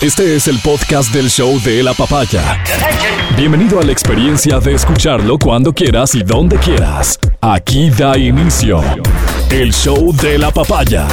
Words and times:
Este 0.00 0.34
es 0.34 0.48
el 0.48 0.58
podcast 0.60 1.12
del 1.12 1.28
show 1.28 1.60
de 1.60 1.82
la 1.82 1.92
papaya. 1.92 2.64
Bienvenido 3.36 3.80
a 3.80 3.82
la 3.82 3.92
experiencia 3.92 4.58
de 4.58 4.72
escucharlo 4.72 5.38
cuando 5.38 5.74
quieras 5.74 6.14
y 6.14 6.22
donde 6.22 6.56
quieras. 6.56 7.18
Aquí 7.42 7.90
da 7.90 8.16
inicio 8.16 8.80
el 9.50 9.74
show 9.74 10.10
de 10.16 10.38
la 10.38 10.50
papaya. 10.52 11.06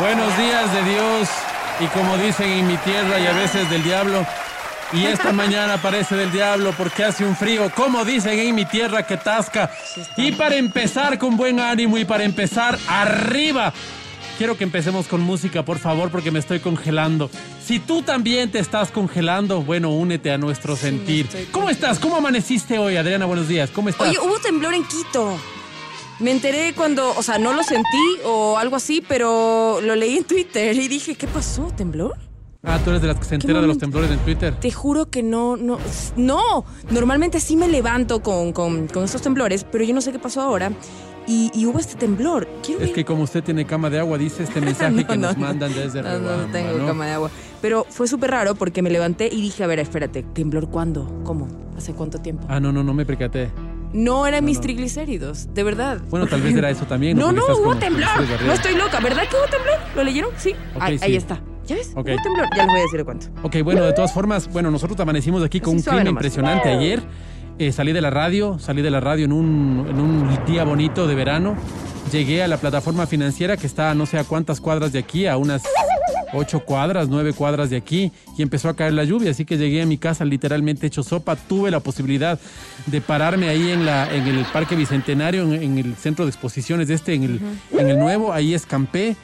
Buenos 0.00 0.36
días 0.36 0.74
de 0.74 0.82
Dios 0.90 1.28
y 1.78 1.86
como 1.86 2.16
dicen 2.16 2.50
en 2.50 2.66
mi 2.66 2.76
tierra 2.78 3.20
y 3.20 3.26
a 3.28 3.32
veces 3.32 3.70
del 3.70 3.84
diablo. 3.84 4.26
Y 4.92 5.04
esta 5.04 5.30
mañana 5.32 5.80
parece 5.80 6.16
del 6.16 6.32
diablo 6.32 6.74
porque 6.76 7.04
hace 7.04 7.24
un 7.24 7.36
frío, 7.36 7.70
como 7.76 8.04
dicen 8.04 8.36
en 8.36 8.56
mi 8.56 8.64
tierra 8.64 9.06
que 9.06 9.18
tasca. 9.18 9.70
Y 10.16 10.32
para 10.32 10.56
empezar 10.56 11.16
con 11.16 11.36
buen 11.36 11.60
ánimo 11.60 11.96
y 11.96 12.04
para 12.04 12.24
empezar 12.24 12.76
arriba. 12.88 13.72
Quiero 14.38 14.56
que 14.56 14.64
empecemos 14.64 15.06
con 15.06 15.20
música, 15.20 15.64
por 15.64 15.78
favor, 15.78 16.10
porque 16.10 16.30
me 16.30 16.38
estoy 16.38 16.58
congelando. 16.60 17.30
Si 17.64 17.78
tú 17.78 18.02
también 18.02 18.50
te 18.50 18.58
estás 18.58 18.90
congelando, 18.90 19.62
bueno, 19.62 19.90
únete 19.90 20.32
a 20.32 20.38
nuestro 20.38 20.74
sentir. 20.74 21.28
¿Cómo 21.52 21.70
estás? 21.70 21.98
¿Cómo 21.98 22.16
amaneciste 22.16 22.78
hoy, 22.78 22.96
Adriana? 22.96 23.26
Buenos 23.26 23.46
días. 23.46 23.70
¿Cómo 23.70 23.88
estás? 23.88 24.08
Oye, 24.08 24.18
hubo 24.18 24.38
temblor 24.38 24.74
en 24.74 24.84
Quito. 24.84 25.36
Me 26.18 26.30
enteré 26.30 26.72
cuando, 26.74 27.14
o 27.16 27.22
sea, 27.22 27.38
no 27.38 27.52
lo 27.52 27.62
sentí 27.62 28.18
o 28.24 28.56
algo 28.56 28.76
así, 28.76 29.02
pero 29.06 29.80
lo 29.82 29.94
leí 29.96 30.16
en 30.18 30.24
Twitter 30.24 30.76
y 30.76 30.88
dije, 30.88 31.14
¿qué 31.14 31.26
pasó? 31.26 31.64
¿Temblor? 31.76 32.16
Ah, 32.64 32.78
tú 32.84 32.90
eres 32.90 33.02
de 33.02 33.08
las 33.08 33.18
que 33.18 33.24
se 33.24 33.34
entera 33.34 33.60
de 33.60 33.66
los 33.66 33.78
temblores 33.78 34.08
en 34.10 34.18
Twitter. 34.20 34.54
Te 34.60 34.70
juro 34.70 35.10
que 35.10 35.22
no, 35.22 35.56
no, 35.56 35.78
no. 36.16 36.64
Normalmente 36.90 37.40
sí 37.40 37.56
me 37.56 37.66
levanto 37.66 38.22
con, 38.22 38.52
con, 38.52 38.86
con 38.86 39.02
estos 39.04 39.20
temblores, 39.20 39.64
pero 39.64 39.82
yo 39.82 39.92
no 39.94 40.00
sé 40.00 40.12
qué 40.12 40.20
pasó 40.20 40.40
ahora. 40.42 40.70
Y, 41.26 41.50
y 41.54 41.66
hubo 41.66 41.78
este 41.78 41.94
temblor. 41.96 42.48
Quiero 42.64 42.82
Es 42.82 42.90
que 42.90 43.04
como 43.04 43.22
usted 43.22 43.44
tiene 43.44 43.64
cama 43.64 43.90
de 43.90 43.98
agua, 43.98 44.18
dice 44.18 44.42
este 44.42 44.60
mensaje 44.60 44.90
No, 44.92 45.06
que 45.06 45.16
no, 45.16 45.28
nos 45.28 45.36
no. 45.38 45.46
mandan 45.46 45.72
desde 45.72 46.02
No, 46.02 46.08
Riobamba, 46.08 46.36
no 46.46 46.52
tengo 46.52 46.86
cama 46.86 47.06
de 47.06 47.12
agua. 47.12 47.30
Pero 47.60 47.86
fue 47.88 48.08
súper 48.08 48.30
raro 48.32 48.54
porque 48.56 48.82
me 48.82 48.90
levanté 48.90 49.28
y 49.32 49.40
dije, 49.40 49.62
a 49.62 49.66
ver, 49.66 49.78
espérate, 49.78 50.22
¿temblor 50.22 50.68
cuándo? 50.68 51.22
¿Cómo? 51.24 51.46
¿Hace 51.76 51.92
cuánto 51.92 52.18
tiempo? 52.20 52.44
Ah, 52.48 52.58
no, 52.60 52.72
no, 52.72 52.82
no 52.82 52.92
me 52.92 53.06
percaté. 53.06 53.50
No 53.92 54.26
eran 54.26 54.44
mis 54.44 54.60
triglicéridos, 54.60 55.52
de 55.54 55.62
verdad. 55.62 56.00
Bueno, 56.10 56.26
tal 56.26 56.40
vez 56.40 56.56
era 56.56 56.70
eso 56.70 56.86
también. 56.86 57.16
No, 57.18 57.30
no, 57.32 57.42
hubo 57.56 57.76
temblor. 57.76 58.08
No 58.46 58.52
estoy 58.52 58.74
loca, 58.74 59.00
¿verdad 59.00 59.22
que 59.28 59.36
hubo 59.36 59.44
temblor? 59.44 59.78
¿Lo 59.94 60.02
leyeron? 60.02 60.30
Sí. 60.38 60.54
Ahí, 60.80 60.98
sí. 60.98 61.04
ahí 61.04 61.16
está. 61.16 61.40
¿Ya 61.66 61.76
ves? 61.76 61.90
Ok. 61.94 62.08
Hubo 62.08 62.16
temblor. 62.22 62.46
Ya 62.56 62.62
les 62.64 62.66
voy 62.72 62.78
a 62.80 62.82
decir 62.82 62.98
de 62.98 63.04
cuánto. 63.04 63.26
Ok, 63.42 63.56
bueno, 63.62 63.82
de 63.82 63.92
todas 63.92 64.12
formas, 64.12 64.50
bueno, 64.50 64.70
nosotros 64.70 64.98
amanecimos 64.98 65.44
aquí 65.44 65.60
con 65.60 65.76
Así 65.76 65.78
un 65.78 65.82
clima 65.84 66.04
nomás. 66.04 66.20
impresionante 66.24 66.68
ayer. 66.70 67.02
Eh, 67.62 67.70
salí 67.70 67.92
de 67.92 68.00
la 68.00 68.10
radio, 68.10 68.58
salí 68.58 68.82
de 68.82 68.90
la 68.90 68.98
radio 68.98 69.24
en 69.24 69.30
un, 69.30 69.86
en 69.88 70.00
un 70.00 70.44
día 70.46 70.64
bonito 70.64 71.06
de 71.06 71.14
verano. 71.14 71.54
Llegué 72.10 72.42
a 72.42 72.48
la 72.48 72.56
plataforma 72.56 73.06
financiera 73.06 73.56
que 73.56 73.68
está 73.68 73.92
a 73.92 73.94
no 73.94 74.04
sé 74.04 74.18
a 74.18 74.24
cuántas 74.24 74.60
cuadras 74.60 74.90
de 74.90 74.98
aquí, 74.98 75.28
a 75.28 75.36
unas 75.36 75.62
ocho 76.32 76.64
cuadras, 76.64 77.08
nueve 77.08 77.32
cuadras 77.32 77.70
de 77.70 77.76
aquí, 77.76 78.10
y 78.36 78.42
empezó 78.42 78.68
a 78.68 78.74
caer 78.74 78.94
la 78.94 79.04
lluvia, 79.04 79.30
así 79.30 79.44
que 79.44 79.58
llegué 79.58 79.80
a 79.80 79.86
mi 79.86 79.96
casa 79.96 80.24
literalmente 80.24 80.88
hecho 80.88 81.04
sopa. 81.04 81.36
Tuve 81.36 81.70
la 81.70 81.78
posibilidad 81.78 82.36
de 82.86 83.00
pararme 83.00 83.48
ahí 83.48 83.70
en, 83.70 83.86
la, 83.86 84.12
en 84.12 84.26
el 84.26 84.44
Parque 84.46 84.74
Bicentenario, 84.74 85.44
en, 85.44 85.52
en 85.52 85.78
el 85.78 85.94
centro 85.94 86.24
de 86.24 86.32
exposiciones 86.32 86.88
de 86.88 86.94
este, 86.94 87.14
en 87.14 87.22
el, 87.22 87.40
en 87.78 87.88
el 87.88 87.96
nuevo, 87.96 88.32
ahí 88.32 88.54
escampé. 88.54 89.14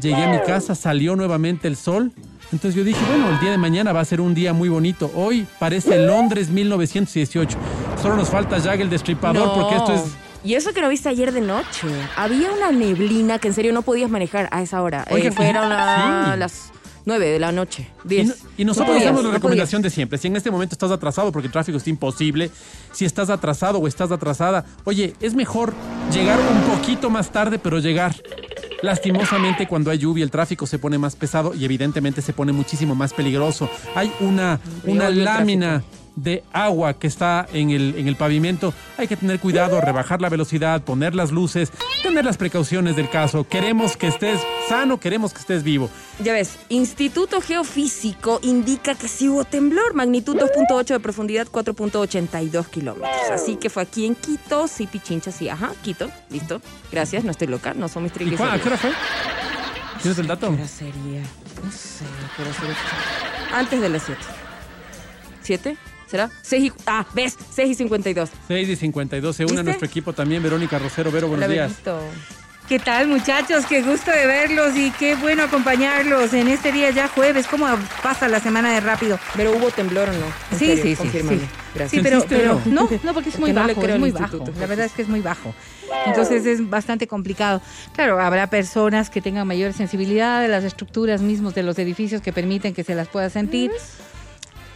Llegué 0.00 0.22
a 0.22 0.30
mi 0.30 0.38
casa, 0.46 0.76
salió 0.76 1.16
nuevamente 1.16 1.66
el 1.66 1.74
sol. 1.74 2.12
Entonces 2.52 2.74
yo 2.74 2.84
dije, 2.84 3.00
bueno, 3.10 3.28
el 3.30 3.40
día 3.40 3.50
de 3.50 3.58
mañana 3.58 3.92
va 3.92 4.00
a 4.00 4.04
ser 4.04 4.20
un 4.20 4.34
día 4.34 4.52
muy 4.52 4.68
bonito. 4.68 5.10
Hoy 5.14 5.46
parece 5.58 5.98
Londres 5.98 6.48
1918. 6.48 7.58
Solo 8.00 8.16
nos 8.16 8.30
falta 8.30 8.58
Jack 8.58 8.80
el 8.80 8.88
Destripador 8.90 9.52
porque 9.54 9.76
esto 9.76 9.92
es... 9.94 10.02
Y 10.44 10.54
eso 10.54 10.72
que 10.72 10.80
no 10.80 10.88
viste 10.88 11.08
ayer 11.08 11.32
de 11.32 11.40
noche. 11.40 11.88
Había 12.16 12.52
una 12.52 12.70
neblina 12.70 13.38
que 13.38 13.48
en 13.48 13.54
serio 13.54 13.72
no 13.72 13.82
podías 13.82 14.08
manejar 14.08 14.48
a 14.52 14.62
esa 14.62 14.80
hora. 14.82 15.04
Oigan, 15.10 15.32
Eh, 15.32 15.36
fueron 15.36 15.68
la- 15.68 16.30
sí. 16.34 16.38
las 16.38 16.72
nueve 17.04 17.26
de 17.26 17.38
la 17.38 17.52
noche. 17.52 17.90
Y, 18.04 18.08
Diez. 18.08 18.28
no- 18.28 18.34
y 18.56 18.64
nosotros 18.64 18.96
No 18.98 19.04
damos 19.04 19.24
la 19.24 19.30
recomendación 19.32 19.82
de 19.82 19.90
siempre. 19.90 20.16
Si 20.16 20.28
en 20.28 20.36
este 20.36 20.50
momento 20.50 20.74
estás 20.74 20.90
atrasado 20.90 21.32
porque 21.32 21.46
el 21.48 21.52
tráfico 21.52 21.76
está 21.76 21.90
imposible, 21.90 22.50
si 22.92 23.04
estás 23.04 23.30
atrasado 23.30 23.78
o 23.78 23.88
estás 23.88 24.10
atrasada, 24.12 24.64
oye, 24.84 25.12
es 25.20 25.34
mejor 25.34 25.74
llegar 26.12 26.38
un 26.38 26.76
poquito 26.76 27.10
más 27.10 27.30
tarde, 27.30 27.58
pero 27.58 27.78
llegar. 27.80 28.14
Lastimosamente, 28.82 29.66
cuando 29.66 29.90
hay 29.90 29.98
lluvia, 29.98 30.24
el 30.24 30.30
tráfico 30.30 30.66
se 30.66 30.78
pone 30.78 30.98
más 30.98 31.16
pesado 31.16 31.54
y 31.54 31.64
evidentemente 31.64 32.22
se 32.22 32.32
pone 32.32 32.52
muchísimo 32.52 32.94
más 32.94 33.12
peligroso. 33.12 33.68
Hay 33.94 34.12
una, 34.20 34.60
una 34.84 35.10
lámina 35.10 35.82
de 36.22 36.42
agua 36.52 36.94
que 36.98 37.06
está 37.06 37.46
en 37.52 37.70
el, 37.70 37.94
en 37.96 38.08
el 38.08 38.16
pavimento. 38.16 38.72
Hay 38.96 39.06
que 39.08 39.16
tener 39.16 39.38
cuidado, 39.40 39.80
rebajar 39.80 40.20
la 40.20 40.28
velocidad, 40.28 40.82
poner 40.82 41.14
las 41.14 41.30
luces, 41.30 41.70
tener 42.02 42.24
las 42.24 42.36
precauciones 42.36 42.96
del 42.96 43.08
caso. 43.08 43.44
Queremos 43.48 43.96
que 43.96 44.08
estés 44.08 44.40
sano, 44.68 44.98
queremos 45.00 45.32
que 45.32 45.40
estés 45.40 45.62
vivo. 45.62 45.88
Ya 46.22 46.32
ves, 46.32 46.56
Instituto 46.68 47.40
Geofísico 47.40 48.40
indica 48.42 48.94
que 48.94 49.08
sí 49.08 49.28
hubo 49.28 49.44
temblor, 49.44 49.94
magnitud 49.94 50.36
2.8 50.36 50.84
de 50.86 51.00
profundidad, 51.00 51.46
4.82 51.48 52.66
kilómetros. 52.68 53.10
Así 53.32 53.56
que 53.56 53.70
fue 53.70 53.82
aquí 53.82 54.06
en 54.06 54.14
Quito, 54.14 54.66
sí, 54.68 54.86
Pichincha, 54.86 55.30
sí, 55.30 55.48
ajá, 55.48 55.72
Quito, 55.82 56.10
listo. 56.30 56.60
Gracias, 56.90 57.24
no 57.24 57.30
estoy 57.30 57.48
loca, 57.48 57.74
no 57.74 57.88
son 57.88 58.02
mis 58.04 58.12
¿Y 58.12 58.14
cuá- 58.36 58.54
¿A 58.54 58.58
triglicéridos. 58.58 58.60
qué 58.62 58.68
hora 58.68 58.76
fue? 58.78 58.90
¿Tienes 60.02 60.18
el 60.18 60.26
dato? 60.26 60.48
¿Qué 60.48 60.54
hora 60.54 60.68
sería? 60.68 61.22
No 61.64 61.70
sé, 61.72 62.04
¿qué 62.36 62.42
hora 62.42 62.52
sería? 62.52 62.76
Antes 63.58 63.80
de 63.80 63.88
las 63.88 64.02
7. 64.04 64.20
¿7? 65.70 65.76
¿Será? 66.10 66.30
6 66.42 66.64
y... 66.64 66.72
Ah, 66.86 67.06
¿ves? 67.14 67.36
6 67.54 67.70
y 67.70 67.74
52. 67.74 68.30
6 68.48 68.68
y 68.68 68.76
52. 68.76 69.36
Se 69.36 69.44
une 69.44 69.52
a 69.52 69.54
¿Viste? 69.56 69.64
nuestro 69.64 69.86
equipo 69.86 70.12
también, 70.12 70.42
Verónica 70.42 70.78
Rosero. 70.78 71.10
Vero, 71.12 71.28
buenos 71.28 71.44
Hola, 71.46 71.52
días. 71.52 71.70
Benito. 71.84 72.00
¿Qué 72.68 72.78
tal 72.78 73.06
muchachos? 73.08 73.64
Qué 73.64 73.80
gusto 73.80 74.10
de 74.10 74.26
verlos 74.26 74.76
y 74.76 74.90
qué 74.90 75.14
bueno 75.14 75.44
acompañarlos 75.44 76.34
en 76.34 76.48
este 76.48 76.70
día 76.70 76.90
ya 76.90 77.08
jueves. 77.08 77.46
¿Cómo 77.46 77.66
pasa 78.02 78.28
la 78.28 78.40
semana 78.40 78.74
de 78.74 78.80
rápido? 78.80 79.18
¿Pero 79.34 79.52
hubo 79.56 79.70
temblor 79.70 80.10
o 80.10 80.12
no? 80.12 80.26
En 80.52 80.58
Sí, 80.58 80.66
serio, 80.76 80.96
sí, 81.00 81.08
sí, 81.10 81.20
sí. 81.20 81.40
Gracias. 81.74 81.90
Sí, 81.90 82.00
pero, 82.28 82.60
no, 82.66 82.86
no 83.02 83.14
porque 83.14 83.30
es 83.30 83.38
muy 83.38 83.54
no 83.54 83.66
bajo, 83.66 83.80
creo 83.80 83.94
es 83.94 84.00
muy 84.00 84.10
bajo. 84.10 84.44
La 84.60 84.66
verdad 84.66 84.84
es 84.84 84.92
que 84.92 85.00
es 85.00 85.08
muy 85.08 85.20
bajo. 85.22 85.54
Entonces 86.04 86.44
es 86.44 86.68
bastante 86.68 87.06
complicado. 87.06 87.62
Claro, 87.94 88.20
habrá 88.20 88.48
personas 88.50 89.08
que 89.08 89.22
tengan 89.22 89.46
mayor 89.46 89.72
sensibilidad 89.72 90.42
de 90.42 90.48
las 90.48 90.62
estructuras 90.64 91.22
mismos 91.22 91.54
de 91.54 91.62
los 91.62 91.78
edificios 91.78 92.20
que 92.20 92.34
permiten 92.34 92.74
que 92.74 92.84
se 92.84 92.94
las 92.94 93.08
pueda 93.08 93.30
sentir. 93.30 93.70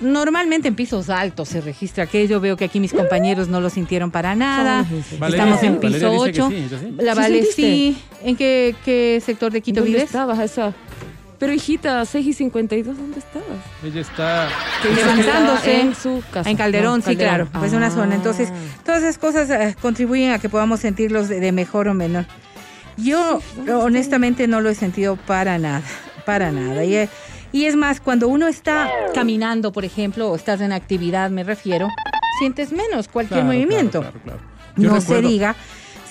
Normalmente 0.03 0.69
en 0.69 0.75
pisos 0.75 1.09
altos 1.11 1.49
se 1.49 1.61
registra 1.61 2.05
aquello. 2.05 2.41
Veo 2.41 2.57
que 2.57 2.65
aquí 2.65 2.81
mis 2.81 2.93
compañeros 2.93 3.49
no 3.49 3.61
lo 3.61 3.71
sintieron 3.71 4.11
para 4.11 4.35
nada. 4.35 4.85
Valeria 5.19 5.45
Estamos 5.45 5.63
en 5.63 5.81
Valeria 5.81 6.09
piso 6.11 6.25
dice 6.25 6.33
que 6.33 6.43
8. 6.43 6.51
sí, 6.51 6.69
¿yo 6.71 6.79
sí? 6.79 6.95
La 6.99 7.13
¿Sí 7.15 7.19
Vale 7.21 7.35
sentiste? 7.37 7.63
sí. 7.63 8.03
¿En 8.25 8.37
qué, 8.37 8.75
qué 8.85 9.23
sector 9.25 9.53
de 9.53 9.61
Quito 9.61 9.81
¿Dónde 9.81 9.91
vives? 9.93 10.05
estabas 10.05 10.39
esa? 10.41 10.75
Pero 11.39 11.53
hijita, 11.53 12.05
6 12.05 12.25
y 12.27 12.33
52, 12.35 12.97
¿dónde 12.97 13.19
estabas? 13.19 13.49
Ella 13.85 14.01
está. 14.01 14.49
levantándose 14.95 15.81
en 15.81 15.95
su 15.97 16.23
casa. 16.31 16.49
En 16.49 16.57
Calderón, 16.57 17.01
No, 17.01 17.07
sí, 17.11 17.17
claro, 17.17 17.49
pues 17.59 17.73
una 17.73 17.91
zona. 17.91 18.15
Entonces, 18.15 18.51
Ah. 18.53 18.83
todas 18.85 19.03
esas 19.03 19.19
cosas 19.19 19.51
eh, 19.51 19.75
contribuyen 19.83 20.31
a 20.33 20.39
que 20.39 20.49
podamos 20.49 20.79
sentirlos 20.81 21.29
de, 21.29 21.41
de 21.41 21.51
mejor 21.51 21.89
o 21.89 21.95
menor. 21.95 22.27
Yo, 22.97 23.41
honestamente, 23.81 24.47
no 24.47 24.61
lo 24.61 24.69
he 24.71 24.75
sentido 24.77 25.17
para 25.17 25.59
nada, 25.59 25.83
para 26.27 26.53
nada. 26.53 26.85
Y, 26.85 26.95
eh, 26.95 27.09
y 27.53 27.65
es 27.67 27.77
más, 27.77 28.01
cuando 28.01 28.29
uno 28.29 28.47
está 28.49 28.91
caminando, 29.15 29.73
por 29.73 29.85
ejemplo, 29.85 30.31
o 30.31 30.37
estás 30.37 30.61
en 30.61 30.73
actividad, 30.73 31.31
me 31.31 31.45
refiero, 31.45 31.89
sientes 32.39 32.73
menos 32.73 33.09
cualquier 33.09 33.41
Claro, 33.41 33.53
movimiento. 33.55 34.01
claro, 34.01 34.21
claro, 34.25 34.41
No 34.77 34.95
recuerdo- 34.95 35.01
se 35.23 35.23
diga 35.23 35.57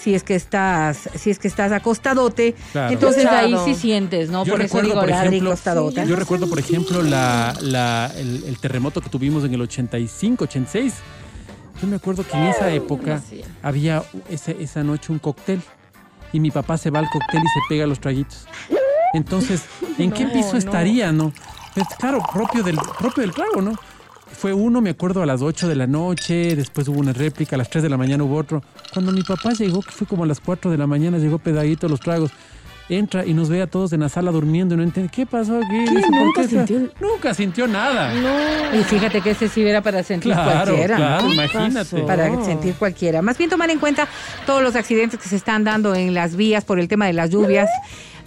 si 0.01 0.15
es 0.15 0.23
que 0.23 0.33
estás, 0.35 1.09
si 1.15 1.29
es 1.29 1.37
que 1.37 1.47
estás 1.47 1.71
acostadote, 1.71 2.55
Claro. 2.71 2.91
entonces 2.93 3.25
ahí 3.27 3.55
sí 3.65 3.75
sientes, 3.75 4.29
¿no? 4.31 4.43
Yo 4.45 4.53
por 4.53 4.61
eso 4.61 4.77
recuerdo, 4.77 4.87
digo 4.89 4.99
por 5.01 5.09
ejemplo, 5.09 5.49
acostadota. 5.51 6.03
Yo 6.05 6.15
recuerdo, 6.15 6.49
por 6.49 6.57
ejemplo, 6.59 7.01
la, 7.03 7.53
la- 7.61 8.11
el, 8.17 8.43
el 8.45 8.57
terremoto 8.59 8.99
que 9.01 9.09
tuvimos 9.09 9.43
en 9.43 9.53
el 9.53 9.61
85, 9.61 10.45
86. 10.45 10.95
Yo 11.81 11.87
me 11.87 11.95
acuerdo 11.97 12.23
que 12.25 12.35
en 12.37 12.43
esa 12.45 12.71
época 12.71 13.21
había 13.61 14.03
ese- 14.29 14.57
esa 14.59 14.83
noche 14.83 15.11
un 15.11 15.19
cóctel 15.19 15.61
y 16.33 16.39
mi 16.39 16.49
papá 16.51 16.77
se 16.77 16.89
va 16.89 16.99
al 16.99 17.09
cóctel 17.09 17.39
y 17.41 17.47
se 17.47 17.59
pega 17.69 17.85
los 17.87 17.99
traguitos. 17.99 18.45
Entonces, 19.13 19.63
¿en 19.97 20.11
qué 20.11 20.25
No, 20.25 20.31
piso 20.33 20.53
no. 20.53 20.57
estaría, 20.59 21.11
no? 21.11 21.33
Pues, 21.73 21.87
claro, 21.99 22.19
propio 22.33 22.63
del, 22.63 22.77
propio 22.99 23.21
del 23.23 23.31
trago, 23.33 23.61
¿no? 23.61 23.73
Fue 24.33 24.53
uno, 24.53 24.81
me 24.81 24.91
acuerdo, 24.91 25.21
a 25.21 25.25
las 25.25 25.41
8 25.41 25.67
de 25.67 25.75
la 25.75 25.87
noche, 25.87 26.55
después 26.55 26.87
hubo 26.87 26.99
una 26.99 27.13
réplica, 27.13 27.55
a 27.55 27.57
las 27.57 27.69
3 27.69 27.83
de 27.83 27.89
la 27.89 27.97
mañana 27.97 28.23
hubo 28.23 28.37
otro. 28.37 28.63
Cuando 28.93 29.11
mi 29.11 29.23
papá 29.23 29.51
llegó, 29.51 29.81
que 29.81 29.91
fue 29.91 30.07
como 30.07 30.23
a 30.23 30.27
las 30.27 30.39
4 30.39 30.71
de 30.71 30.77
la 30.77 30.87
mañana, 30.87 31.17
llegó 31.17 31.37
pedadito 31.37 31.87
los 31.89 31.99
tragos. 31.99 32.31
Entra 32.89 33.25
y 33.25 33.33
nos 33.33 33.47
ve 33.47 33.61
a 33.61 33.67
todos 33.67 33.93
en 33.93 34.01
la 34.01 34.09
sala 34.09 34.31
durmiendo 34.31 34.73
y 34.73 34.77
no 34.77 34.83
entiende, 34.83 35.09
¿qué 35.13 35.25
pasó 35.25 35.57
aquí? 35.57 35.79
Dice, 35.79 36.01
¿por 36.09 36.11
¿Nunca 36.25 36.41
qué 36.41 36.47
está-?" 36.47 36.67
sintió? 36.67 36.79
Nunca 36.99 37.33
sintió 37.33 37.67
nada. 37.67 38.13
No. 38.15 38.79
Y 38.79 38.83
fíjate 38.83 39.21
que 39.21 39.31
ese 39.31 39.47
sí 39.47 39.61
era 39.65 39.81
para 39.81 40.03
sentir 40.03 40.33
Claro, 40.33 40.73
cualquiera. 40.73 40.97
¿no? 40.97 41.05
claro, 41.05 41.33
imagínate. 41.33 41.95
pasó? 41.95 42.05
para 42.05 42.43
sentir 42.45 42.73
cualquiera. 42.75 43.21
Más 43.21 43.37
bien 43.37 43.49
tomar 43.49 43.69
en 43.69 43.79
cuenta 43.79 44.07
todos 44.45 44.61
los 44.61 44.75
accidentes 44.75 45.19
que 45.21 45.29
se 45.29 45.37
están 45.37 45.63
dando 45.63 45.95
en 45.95 46.13
las 46.13 46.35
vías 46.35 46.65
por 46.65 46.79
el 46.81 46.87
tema 46.89 47.05
de 47.05 47.13
las 47.13 47.29
lluvias. 47.29 47.69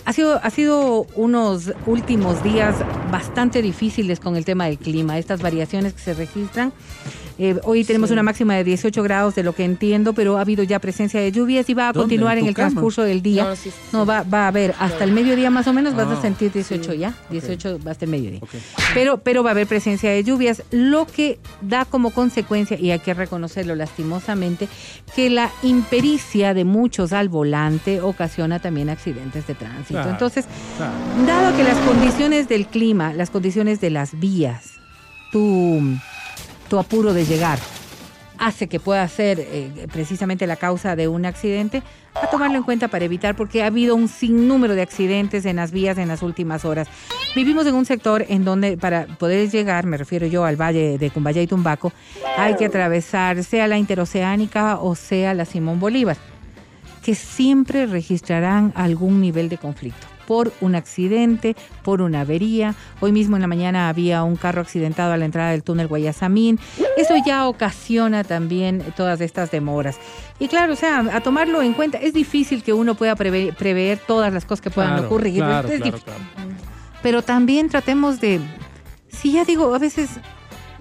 Ha 0.06 0.12
sido, 0.12 0.38
ha 0.42 0.50
sido 0.50 1.06
unos 1.14 1.72
últimos 1.86 2.42
días 2.42 2.76
bastante 3.10 3.62
difíciles 3.62 4.20
con 4.20 4.36
el 4.36 4.44
tema 4.44 4.66
del 4.66 4.76
clima, 4.78 5.18
estas 5.18 5.40
variaciones 5.40 5.94
que 5.94 6.00
se 6.00 6.14
registran. 6.14 6.72
Eh, 7.36 7.58
hoy 7.64 7.82
tenemos 7.82 8.12
una 8.12 8.22
máxima 8.22 8.54
de 8.54 8.62
18 8.62 9.02
grados 9.02 9.34
de 9.34 9.42
lo 9.42 9.54
que 9.54 9.64
entiendo, 9.64 10.12
pero 10.12 10.38
ha 10.38 10.42
habido 10.42 10.62
ya 10.62 10.78
presencia 10.78 11.18
de 11.20 11.32
lluvias 11.32 11.68
y 11.68 11.74
va 11.74 11.88
a 11.88 11.92
¿Dónde? 11.92 12.02
continuar 12.14 12.38
¿En 12.38 12.46
el 12.46 12.54
cama? 12.54 12.68
transcurso 12.68 13.02
del 13.02 13.22
día. 13.22 13.42
No, 13.44 13.56
sí, 13.56 13.70
sí. 13.70 13.76
No, 13.92 14.06
va, 14.06 14.22
va 14.22 14.44
a 14.44 14.48
haber 14.48 14.72
hasta 14.78 15.02
el 15.02 15.10
mediodía 15.12 15.50
más 15.50 15.66
o 15.66 15.72
menos, 15.72 15.96
vas 15.96 16.06
Ah, 16.08 16.12
a 16.18 16.22
sentir 16.22 16.52
18 16.52 16.94
ya, 16.94 17.12
18 17.30 17.80
hasta 17.86 18.04
el 18.04 18.10
mediodía. 18.12 18.40
Pero, 18.94 19.18
pero 19.18 19.42
va 19.42 19.50
a 19.50 19.52
haber 19.52 19.66
presencia 19.66 20.10
de 20.10 20.22
lluvias, 20.22 20.62
lo 20.70 21.06
que 21.06 21.40
da 21.60 21.84
como 21.84 22.10
consecuencia, 22.10 22.78
y 22.78 22.92
hay 22.92 23.00
que 23.00 23.14
reconocerlo 23.14 23.74
lastimosamente, 23.74 24.68
que 25.16 25.28
la 25.28 25.50
impericia 25.64 26.54
de 26.54 26.64
muchos 26.64 27.12
al 27.12 27.28
volante 27.28 28.00
ocasiona 28.00 28.60
también 28.60 28.90
accidentes 28.90 29.46
de 29.48 29.54
tránsito. 29.54 29.94
Claro. 29.94 30.10
Entonces, 30.10 30.44
Claro. 30.76 30.92
dado 31.26 31.56
que 31.56 31.64
las 31.64 31.78
condiciones 31.78 32.48
del 32.48 32.66
clima, 32.66 33.12
las 33.12 33.30
condiciones 33.30 33.80
de 33.80 33.90
las 33.90 34.20
vías, 34.20 34.74
tu, 35.32 35.80
tu 36.68 36.78
apuro 36.78 37.12
de 37.12 37.24
llegar, 37.24 37.58
hace 38.38 38.68
que 38.68 38.80
pueda 38.80 39.06
ser 39.08 39.38
eh, 39.40 39.86
precisamente 39.92 40.46
la 40.46 40.56
causa 40.56 40.96
de 40.96 41.08
un 41.08 41.24
accidente, 41.26 41.82
a 42.14 42.26
tomarlo 42.28 42.56
en 42.56 42.62
cuenta 42.62 42.88
para 42.88 43.04
evitar, 43.04 43.36
porque 43.36 43.62
ha 43.62 43.66
habido 43.66 43.94
un 43.94 44.08
sinnúmero 44.08 44.74
de 44.74 44.82
accidentes 44.82 45.46
en 45.46 45.56
las 45.56 45.72
vías 45.72 45.98
en 45.98 46.08
las 46.08 46.22
últimas 46.22 46.64
horas. 46.64 46.88
Vivimos 47.34 47.66
en 47.66 47.74
un 47.74 47.84
sector 47.84 48.24
en 48.28 48.44
donde 48.44 48.76
para 48.76 49.06
poder 49.06 49.50
llegar, 49.50 49.86
me 49.86 49.96
refiero 49.96 50.26
yo 50.26 50.44
al 50.44 50.60
valle 50.60 50.98
de 50.98 51.10
Cumbaya 51.10 51.42
y 51.42 51.46
Tumbaco, 51.46 51.92
hay 52.36 52.54
que 52.56 52.66
atravesar 52.66 53.42
sea 53.44 53.66
la 53.66 53.78
interoceánica 53.78 54.78
o 54.78 54.94
sea 54.94 55.34
la 55.34 55.44
Simón 55.44 55.80
Bolívar, 55.80 56.16
que 57.02 57.14
siempre 57.14 57.86
registrarán 57.86 58.72
algún 58.76 59.20
nivel 59.20 59.48
de 59.48 59.58
conflicto 59.58 60.13
por 60.26 60.52
un 60.60 60.74
accidente, 60.74 61.56
por 61.82 62.02
una 62.02 62.22
avería. 62.22 62.74
Hoy 63.00 63.12
mismo 63.12 63.36
en 63.36 63.42
la 63.42 63.48
mañana 63.48 63.88
había 63.88 64.22
un 64.24 64.36
carro 64.36 64.60
accidentado 64.62 65.12
a 65.12 65.16
la 65.16 65.24
entrada 65.24 65.50
del 65.50 65.62
túnel 65.62 65.86
Guayasamín. 65.88 66.58
Eso 66.96 67.14
ya 67.26 67.46
ocasiona 67.48 68.24
también 68.24 68.82
todas 68.96 69.20
estas 69.20 69.50
demoras. 69.50 69.96
Y 70.38 70.48
claro, 70.48 70.72
o 70.72 70.76
sea, 70.76 70.98
a 71.12 71.20
tomarlo 71.20 71.62
en 71.62 71.72
cuenta, 71.74 71.98
es 71.98 72.12
difícil 72.12 72.62
que 72.62 72.72
uno 72.72 72.94
pueda 72.94 73.14
preve- 73.16 73.54
prever 73.54 73.98
todas 73.98 74.32
las 74.32 74.44
cosas 74.44 74.60
que 74.60 74.70
puedan 74.70 74.92
Claro, 74.92 75.06
ocurrir. 75.06 75.36
claro, 75.36 75.68
claro. 75.68 75.98
Pero 77.02 77.22
también 77.22 77.68
tratemos 77.68 78.20
de, 78.20 78.40
si 79.08 79.32
ya 79.32 79.44
digo, 79.44 79.74
a 79.74 79.78
veces 79.78 80.10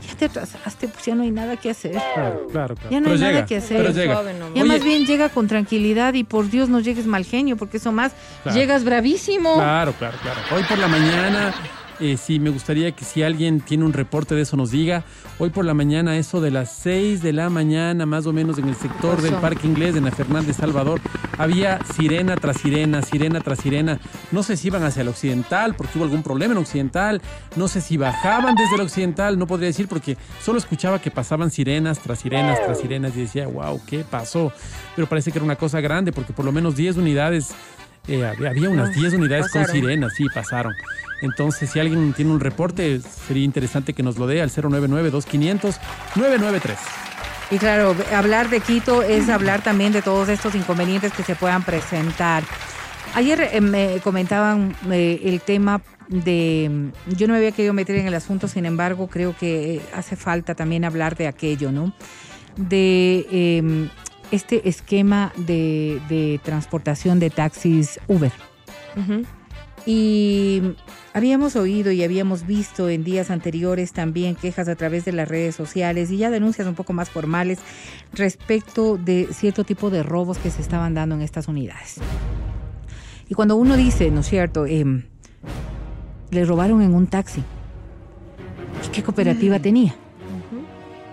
ya 0.08 0.16
te 0.16 0.26
atrasaste, 0.26 0.88
pues 0.88 1.06
ya 1.06 1.16
no 1.16 1.24
hay 1.24 1.32
nada 1.32 1.58
que 1.58 1.70
hacer. 1.70 1.92
Claro, 1.92 2.48
claro, 2.52 2.76
claro. 2.76 2.90
Ya 2.92 3.00
no 3.00 3.06
Pero 3.10 3.16
hay 3.16 3.22
nada 3.34 3.46
que 3.46 3.58
hacer. 3.58 3.78
Pero 3.78 3.92
llega. 3.92 4.24
Ya 4.24 4.48
Oye, 4.52 4.64
más 4.66 4.84
bien 4.84 5.06
llega 5.06 5.30
con 5.30 5.48
tranquilidad 5.48 6.14
y 6.14 6.24
por 6.24 6.50
Dios 6.50 6.70
no 6.70 6.80
llegues 6.80 7.06
mal 7.06 7.26
genio, 7.26 7.58
porque 7.58 7.78
eso 7.78 7.92
más 7.92 8.12
Claro. 8.44 8.58
llegas 8.58 8.84
bravísimo. 8.84 9.56
Claro, 9.56 9.94
claro, 9.94 10.18
claro. 10.22 10.40
Hoy 10.56 10.64
por 10.64 10.78
la 10.78 10.88
mañana, 10.88 11.54
eh, 12.00 12.18
sí, 12.18 12.40
me 12.40 12.50
gustaría 12.50 12.92
que 12.92 13.06
si 13.06 13.24
alguien 13.24 13.62
tiene 13.62 13.86
un 13.86 13.94
reporte 13.94 14.36
de 14.36 14.42
eso 14.42 14.58
nos 14.58 14.72
diga. 14.72 15.04
Hoy 15.40 15.50
por 15.50 15.66
la 15.66 15.74
mañana, 15.74 16.18
eso 16.18 16.42
de 16.42 16.52
las 16.52 16.72
6 16.78 17.22
de 17.22 17.34
la 17.34 17.50
mañana, 17.50 18.06
más 18.06 18.26
o 18.28 18.34
menos 18.34 18.58
en 18.58 18.70
el 18.70 18.76
sector 18.76 19.22
del. 19.22 19.34
Parque 19.44 19.68
Inglés 19.68 19.94
de 19.94 20.00
la 20.00 20.12
Fernández 20.12 20.58
Salvador, 20.58 21.02
había 21.38 21.84
sirena 21.96 22.36
tras 22.38 22.58
sirena, 22.58 23.02
sirena 23.02 23.42
tras 23.42 23.60
sirena. 23.60 24.00
No 24.32 24.44
sé 24.44 24.56
si 24.56 24.68
iban 24.68 24.84
hacia 24.84 25.02
el 25.02 25.08
occidental 25.08 25.74
porque 25.76 25.98
hubo 25.98 26.06
algún 26.06 26.24
problema 26.24 26.54
en 26.54 26.60
occidental. 26.60 27.22
No 27.56 27.68
sé 27.68 27.82
si 27.82 27.98
bajaban 27.98 28.56
desde 28.56 28.76
el 28.76 28.82
occidental, 28.82 29.38
no 29.38 29.48
podría 29.48 29.68
decir 29.68 29.88
porque 29.88 30.18
solo 30.42 30.60
escuchaba 30.60 31.02
que 31.02 31.12
pasaban 31.12 31.52
sirenas 31.52 32.00
tras 32.00 32.20
sirenas 32.20 32.64
tras 32.64 32.80
sirenas 32.80 33.16
y 33.18 33.22
decía, 33.22 33.48
wow, 33.48 33.82
¿qué 33.86 34.06
pasó? 34.10 34.54
Pero 34.96 35.08
parece 35.08 35.32
que 35.32 35.40
era 35.40 35.46
una 35.46 35.56
cosa 35.56 35.82
grande 35.82 36.12
porque 36.12 36.32
por 36.32 36.46
lo 36.46 36.52
menos 36.52 36.76
10 36.76 36.98
unidades 36.98 37.54
eh, 38.08 38.26
había, 38.26 38.70
unas 38.70 38.94
10 38.94 39.14
unidades 39.14 39.50
con 39.50 39.66
sirenas, 39.66 40.14
sí, 40.14 40.28
pasaron. 40.34 40.74
Entonces, 41.22 41.72
si 41.72 41.80
alguien 41.80 42.14
tiene 42.14 42.32
un 42.32 42.40
reporte, 42.40 43.00
sería 43.00 43.44
interesante 43.44 43.94
que 43.94 44.04
nos 44.04 44.18
lo 44.18 44.28
dé 44.28 44.42
al 44.42 44.50
099-2500-993. 44.50 46.76
Y 47.52 47.58
claro, 47.58 47.96
hablar 48.14 48.50
de 48.50 48.60
Quito 48.60 49.04
es 49.04 49.30
hablar 49.30 49.62
también 49.62 49.94
de 49.94 50.02
todos 50.02 50.28
estos 50.30 50.56
inconvenientes 50.56 51.14
que 51.14 51.24
se 51.24 51.36
puedan 51.36 51.64
presentar. 51.64 52.44
Ayer 53.16 53.50
eh, 53.52 53.62
me 53.62 54.00
comentaban 54.04 54.76
eh, 54.92 55.22
el 55.24 55.40
tema 55.40 55.82
de, 56.08 56.90
yo 57.16 57.28
no 57.28 57.34
me 57.34 57.38
había 57.38 57.52
querido 57.52 57.74
meter 57.74 57.96
en 57.98 58.08
el 58.08 58.16
asunto, 58.16 58.48
sin 58.48 58.66
embargo, 58.66 59.08
creo 59.08 59.36
que 59.38 59.82
hace 59.94 60.16
falta 60.16 60.56
también 60.56 60.84
hablar 60.84 61.16
de 61.16 61.28
aquello, 61.28 61.72
¿no? 61.72 61.94
De 62.58 63.28
eh, 63.32 63.90
este 64.34 64.68
esquema 64.68 65.32
de, 65.38 66.02
de 66.10 66.40
transportación 66.44 67.20
de 67.20 67.30
taxis 67.30 68.00
Uber. 68.08 68.32
Y 69.86 70.62
habíamos 71.14 71.56
oído 71.56 71.92
y 71.92 72.04
habíamos 72.04 72.48
visto 72.48 72.90
en 72.90 73.04
días 73.04 73.30
anteriores 73.30 73.92
también 73.92 74.36
quejas 74.36 74.68
a 74.70 74.76
través 74.76 75.06
de 75.06 75.12
las 75.12 75.28
redes 75.28 75.56
sociales 75.56 76.10
y 76.10 76.18
ya 76.18 76.32
denuncias 76.32 76.68
un 76.68 76.76
poco 76.76 76.94
más 76.94 77.10
formales 77.10 77.60
respecto 78.14 78.98
de 78.98 79.28
cierto 79.34 79.64
tipo 79.66 79.90
de 79.90 80.04
robos 80.04 80.38
que 80.38 80.50
se 80.50 80.62
estaban 80.62 80.94
dando 80.94 81.16
en 81.16 81.22
estas 81.22 81.48
unidades. 81.48 81.98
Y 83.30 83.36
cuando 83.36 83.56
uno 83.56 83.76
dice, 83.76 84.10
¿no 84.10 84.22
es 84.22 84.28
cierto?, 84.28 84.66
Em, 84.66 85.04
le 86.32 86.46
robaron 86.46 86.82
en 86.82 86.94
un 86.94 87.08
taxi. 87.08 87.44
¿Y 88.86 88.92
qué 88.92 89.04
cooperativa 89.04 89.60
tenía? 89.60 89.96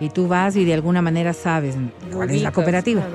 Y 0.01 0.09
tú 0.09 0.27
vas 0.27 0.57
y 0.57 0.65
de 0.65 0.73
alguna 0.73 1.01
manera 1.01 1.31
sabes 1.31 1.75
cuál 2.11 2.31
es 2.31 2.41
la 2.41 2.51
cooperativa. 2.51 3.07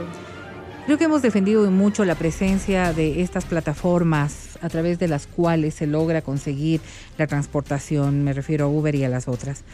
Creo 0.86 0.98
que 0.98 1.04
hemos 1.04 1.20
defendido 1.20 1.68
mucho 1.68 2.04
la 2.04 2.14
presencia 2.14 2.92
de 2.92 3.20
estas 3.20 3.44
plataformas 3.44 4.56
a 4.62 4.68
través 4.68 5.00
de 5.00 5.08
las 5.08 5.26
cuales 5.26 5.74
se 5.74 5.88
logra 5.88 6.22
conseguir 6.22 6.80
la 7.18 7.26
transportación, 7.26 8.22
me 8.22 8.32
refiero 8.32 8.66
a 8.66 8.68
Uber 8.68 8.94
y 8.94 9.02
a 9.02 9.08
las 9.08 9.26
otras. 9.26 9.64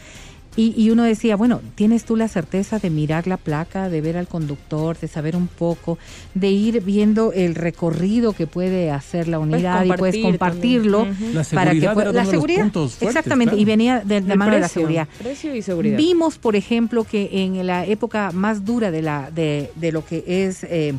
Y, 0.55 0.73
y 0.79 0.91
uno 0.91 1.03
decía, 1.03 1.35
bueno, 1.35 1.61
¿tienes 1.75 2.05
tú 2.05 2.15
la 2.15 2.27
certeza 2.27 2.77
de 2.77 2.89
mirar 2.91 3.25
la 3.25 3.37
placa, 3.37 3.89
de 3.89 4.01
ver 4.01 4.17
al 4.17 4.27
conductor, 4.27 4.97
de 4.99 5.07
saber 5.07 5.35
un 5.35 5.47
poco, 5.47 5.97
de 6.35 6.49
ir 6.51 6.81
viendo 6.83 7.33
el 7.33 7.55
recorrido 7.55 8.33
que 8.33 8.45
puede 8.45 8.91
hacer 8.91 9.27
la 9.27 9.39
unidad 9.39 9.83
y 9.83 9.91
puedes 9.93 10.17
compartir 10.21 10.81
compartirlo? 10.83 11.07
para 11.53 11.71
que 11.71 11.77
seguridad 11.79 11.93
pueda- 11.93 12.11
la 12.11 12.19
de 12.19 12.25
los 12.25 12.29
seguridad, 12.29 12.71
fuertes, 12.71 13.01
exactamente, 13.01 13.51
claro. 13.51 13.61
y 13.61 13.65
venía 13.65 13.99
de, 14.01 14.21
de 14.21 14.35
mano 14.35 14.53
de 14.53 14.59
la 14.59 14.67
seguridad. 14.67 15.07
Precio 15.17 15.55
y 15.55 15.61
seguridad. 15.61 15.97
Vimos, 15.97 16.37
por 16.37 16.55
ejemplo, 16.55 17.03
que 17.03 17.29
en 17.31 17.65
la 17.65 17.85
época 17.85 18.31
más 18.31 18.63
dura 18.63 18.91
de, 18.91 19.01
la, 19.01 19.31
de, 19.31 19.71
de 19.75 19.91
lo 19.91 20.05
que 20.05 20.23
es 20.27 20.63
eh, 20.65 20.93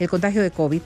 el 0.00 0.08
contagio 0.08 0.42
de 0.42 0.50
COVID, 0.50 0.80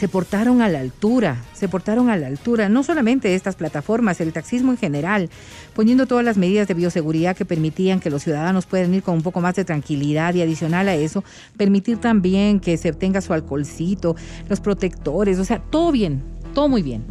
se 0.00 0.08
portaron 0.08 0.62
a 0.62 0.70
la 0.70 0.80
altura, 0.80 1.44
se 1.52 1.68
portaron 1.68 2.08
a 2.08 2.16
la 2.16 2.26
altura, 2.26 2.70
no 2.70 2.82
solamente 2.82 3.34
estas 3.34 3.54
plataformas, 3.54 4.22
el 4.22 4.32
taxismo 4.32 4.72
en 4.72 4.78
general, 4.78 5.28
poniendo 5.74 6.06
todas 6.06 6.24
las 6.24 6.38
medidas 6.38 6.66
de 6.68 6.72
bioseguridad 6.72 7.36
que 7.36 7.44
permitían 7.44 8.00
que 8.00 8.08
los 8.08 8.22
ciudadanos 8.22 8.64
puedan 8.64 8.94
ir 8.94 9.02
con 9.02 9.16
un 9.16 9.22
poco 9.22 9.42
más 9.42 9.56
de 9.56 9.66
tranquilidad 9.66 10.32
y 10.32 10.40
adicional 10.40 10.88
a 10.88 10.94
eso, 10.94 11.22
permitir 11.58 11.98
también 11.98 12.60
que 12.60 12.78
se 12.78 12.94
tenga 12.94 13.20
su 13.20 13.34
alcoholcito, 13.34 14.16
los 14.48 14.60
protectores, 14.60 15.38
o 15.38 15.44
sea, 15.44 15.58
todo 15.58 15.92
bien, 15.92 16.22
todo 16.54 16.66
muy 16.70 16.80
bien. 16.80 17.04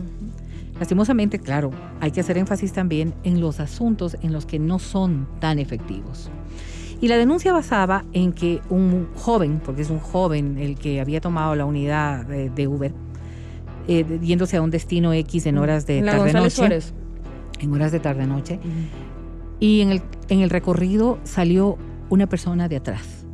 Lastimosamente, 0.80 1.38
claro, 1.38 1.70
hay 2.00 2.10
que 2.10 2.22
hacer 2.22 2.40
énfasis 2.40 2.74
también 2.74 3.14
en 3.24 3.40
los 3.40 3.60
asuntos 3.60 4.18
en 4.24 4.34
los 4.34 4.48
que 4.48 4.58
no 4.58 4.80
son 4.80 5.28
tan 5.40 5.60
efectivos. 5.60 6.32
Y 7.02 7.08
la 7.08 7.18
denuncia 7.18 7.54
basaba 7.54 8.04
en 8.12 8.34
que 8.34 8.60
un 8.70 9.08
joven, 9.16 9.62
porque 9.64 9.82
es 9.84 9.90
un 9.90 10.00
joven 10.00 10.58
el 10.58 10.78
que 10.78 11.00
había 11.00 11.22
tomado 11.22 11.56
la 11.56 11.66
unidad 11.66 12.26
de, 12.26 12.50
de 12.50 12.68
Uber, 12.68 12.94
eh, 13.88 14.20
yéndose 14.22 14.58
a 14.58 14.62
un 14.62 14.70
destino 14.70 15.14
X 15.14 15.46
en 15.46 15.58
horas 15.58 15.88
de 15.88 16.02
tarde-noche, 16.02 16.80
en 17.60 17.74
horas 17.74 17.92
de 17.94 18.00
tarde-noche, 18.00 18.60
y 19.62 19.80
en 19.80 19.92
el, 19.92 20.02
en 20.28 20.42
el 20.42 20.50
recorrido 20.50 21.20
salió 21.24 21.78
una 22.10 22.28
persona 22.28 22.68
de 22.68 22.76
atrás, 22.76 23.26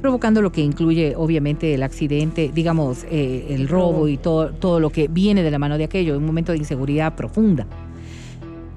provocando 0.00 0.40
lo 0.40 0.50
que 0.50 0.62
incluye 0.62 1.14
obviamente 1.16 1.74
el 1.74 1.82
accidente, 1.82 2.50
digamos, 2.54 3.04
eh, 3.10 3.48
el 3.50 3.68
robo 3.68 4.08
y 4.08 4.16
todo, 4.16 4.52
todo 4.52 4.80
lo 4.80 4.88
que 4.88 5.08
viene 5.08 5.42
de 5.42 5.50
la 5.50 5.58
mano 5.58 5.76
de 5.76 5.84
aquello, 5.84 6.16
un 6.16 6.24
momento 6.24 6.52
de 6.52 6.58
inseguridad 6.58 7.14
profunda. 7.16 7.66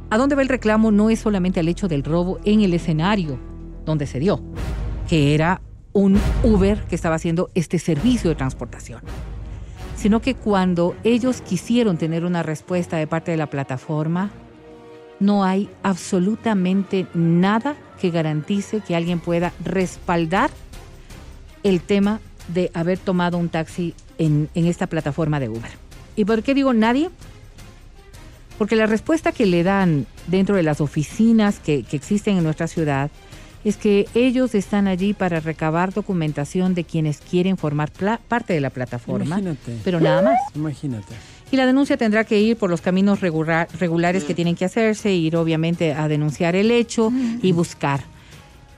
¿A 0.09 0.17
dónde 0.17 0.35
va 0.35 0.41
el 0.41 0.49
reclamo? 0.49 0.91
No 0.91 1.09
es 1.09 1.19
solamente 1.19 1.61
al 1.61 1.67
hecho 1.69 1.87
del 1.87 2.03
robo 2.03 2.39
en 2.43 2.61
el 2.61 2.73
escenario 2.73 3.52
donde 3.85 4.07
se 4.07 4.19
dio, 4.19 4.41
que 5.07 5.33
era 5.33 5.61
un 5.93 6.19
Uber 6.43 6.83
que 6.83 6.95
estaba 6.95 7.15
haciendo 7.15 7.49
este 7.53 7.79
servicio 7.79 8.29
de 8.29 8.35
transportación, 8.35 9.01
sino 9.95 10.21
que 10.21 10.35
cuando 10.35 10.95
ellos 11.03 11.41
quisieron 11.41 11.97
tener 11.97 12.25
una 12.25 12.43
respuesta 12.43 12.97
de 12.97 13.07
parte 13.07 13.31
de 13.31 13.37
la 13.37 13.49
plataforma, 13.49 14.31
no 15.19 15.43
hay 15.43 15.69
absolutamente 15.83 17.07
nada 17.13 17.75
que 17.99 18.09
garantice 18.09 18.81
que 18.81 18.95
alguien 18.95 19.19
pueda 19.19 19.53
respaldar 19.63 20.49
el 21.61 21.79
tema 21.81 22.19
de 22.49 22.71
haber 22.73 22.97
tomado 22.97 23.37
un 23.37 23.49
taxi 23.49 23.93
en, 24.17 24.49
en 24.53 24.65
esta 24.65 24.87
plataforma 24.87 25.39
de 25.39 25.49
Uber. 25.49 25.71
¿Y 26.15 26.25
por 26.25 26.43
qué 26.43 26.53
digo 26.53 26.73
nadie? 26.73 27.09
Porque 28.57 28.75
la 28.75 28.85
respuesta 28.85 29.31
que 29.31 29.45
le 29.45 29.63
dan 29.63 30.05
dentro 30.27 30.55
de 30.55 30.63
las 30.63 30.81
oficinas 30.81 31.59
que, 31.59 31.83
que 31.83 31.95
existen 31.95 32.37
en 32.37 32.43
nuestra 32.43 32.67
ciudad 32.67 33.09
es 33.63 33.77
que 33.77 34.07
ellos 34.13 34.55
están 34.55 34.87
allí 34.87 35.13
para 35.13 35.39
recabar 35.39 35.93
documentación 35.93 36.73
de 36.75 36.83
quienes 36.83 37.17
quieren 37.19 37.57
formar 37.57 37.91
parte 38.27 38.53
de 38.53 38.59
la 38.61 38.69
plataforma, 38.69 39.25
Imagínate. 39.25 39.77
pero 39.83 39.99
nada 39.99 40.21
más. 40.21 40.39
Imagínate. 40.55 41.13
Y 41.51 41.55
la 41.57 41.65
denuncia 41.65 41.97
tendrá 41.97 42.23
que 42.23 42.39
ir 42.41 42.57
por 42.57 42.69
los 42.69 42.81
caminos 42.81 43.21
regula- 43.21 43.67
regulares 43.79 44.23
que 44.23 44.33
tienen 44.33 44.55
que 44.55 44.65
hacerse, 44.65 45.13
ir 45.13 45.35
obviamente 45.35 45.93
a 45.93 46.07
denunciar 46.07 46.55
el 46.55 46.71
hecho 46.71 47.11
y 47.41 47.51
buscar. 47.51 48.01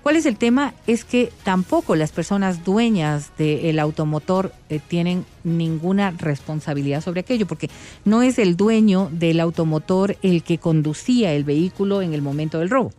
¿Cuál 0.03 0.17
es 0.17 0.27
el 0.27 0.37
tema? 0.37 0.73
Es 0.85 1.03
que 1.03 1.31
tampoco 1.43 1.95
las 1.95 2.11
personas 2.11 2.63
dueñas 2.63 3.31
del 3.39 3.79
automotor 3.79 4.51
eh, 4.69 4.79
tienen 4.87 5.25
ninguna 5.43 6.11
responsabilidad 6.11 7.01
sobre 7.01 7.21
aquello, 7.21 7.47
porque 7.47 7.71
no 8.03 8.21
es 8.21 8.37
el 8.37 8.55
dueño 8.55 9.09
del 9.11 9.39
automotor 9.39 10.15
el 10.21 10.43
que 10.43 10.59
conducía 10.59 11.33
el 11.33 11.43
vehículo 11.43 12.03
en 12.03 12.13
el 12.13 12.21
momento 12.21 12.59
del 12.59 12.69
robo. 12.69 12.91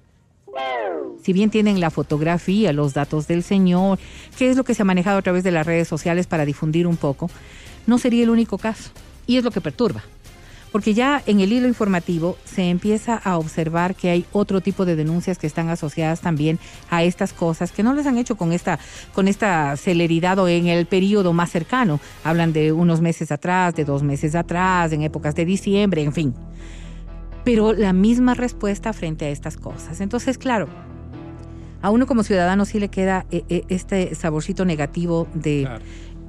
Si 1.22 1.32
bien 1.32 1.50
tienen 1.50 1.80
la 1.80 1.90
fotografía, 1.90 2.72
los 2.72 2.94
datos 2.94 3.26
del 3.26 3.42
señor, 3.42 3.98
que 4.38 4.50
es 4.50 4.56
lo 4.56 4.64
que 4.64 4.74
se 4.74 4.82
ha 4.82 4.84
manejado 4.84 5.18
a 5.18 5.22
través 5.22 5.44
de 5.44 5.50
las 5.50 5.66
redes 5.66 5.88
sociales 5.88 6.26
para 6.26 6.44
difundir 6.44 6.86
un 6.86 6.96
poco, 6.96 7.30
no 7.86 7.98
sería 7.98 8.22
el 8.22 8.30
único 8.30 8.58
caso. 8.58 8.90
Y 9.26 9.36
es 9.36 9.44
lo 9.44 9.50
que 9.50 9.60
perturba 9.60 10.02
porque 10.76 10.92
ya 10.92 11.22
en 11.24 11.40
el 11.40 11.54
hilo 11.54 11.68
informativo 11.68 12.36
se 12.44 12.68
empieza 12.68 13.16
a 13.16 13.38
observar 13.38 13.94
que 13.94 14.10
hay 14.10 14.26
otro 14.32 14.60
tipo 14.60 14.84
de 14.84 14.94
denuncias 14.94 15.38
que 15.38 15.46
están 15.46 15.70
asociadas 15.70 16.20
también 16.20 16.58
a 16.90 17.02
estas 17.02 17.32
cosas 17.32 17.72
que 17.72 17.82
no 17.82 17.94
les 17.94 18.04
han 18.04 18.18
hecho 18.18 18.36
con 18.36 18.52
esta 18.52 18.78
con 19.14 19.26
esta 19.26 19.74
celeridad 19.78 20.38
o 20.38 20.48
en 20.48 20.66
el 20.66 20.84
periodo 20.84 21.32
más 21.32 21.50
cercano. 21.50 21.98
Hablan 22.24 22.52
de 22.52 22.72
unos 22.72 23.00
meses 23.00 23.32
atrás, 23.32 23.74
de 23.74 23.86
dos 23.86 24.02
meses 24.02 24.34
atrás, 24.34 24.92
en 24.92 25.02
épocas 25.02 25.34
de 25.34 25.46
diciembre, 25.46 26.02
en 26.02 26.12
fin. 26.12 26.34
Pero 27.46 27.72
la 27.72 27.92
misma 27.92 28.34
respuesta 28.34 28.92
frente 28.92 29.24
a 29.24 29.28
estas 29.30 29.56
cosas. 29.56 30.00
Entonces, 30.00 30.36
claro, 30.36 30.68
a 31.80 31.90
uno 31.90 32.06
como 32.06 32.24
ciudadano 32.24 32.64
sí 32.64 32.80
le 32.80 32.88
queda 32.88 33.24
eh, 33.30 33.44
eh, 33.48 33.62
este 33.68 34.14
saborcito 34.16 34.64
negativo 34.64 35.28
de 35.32 35.68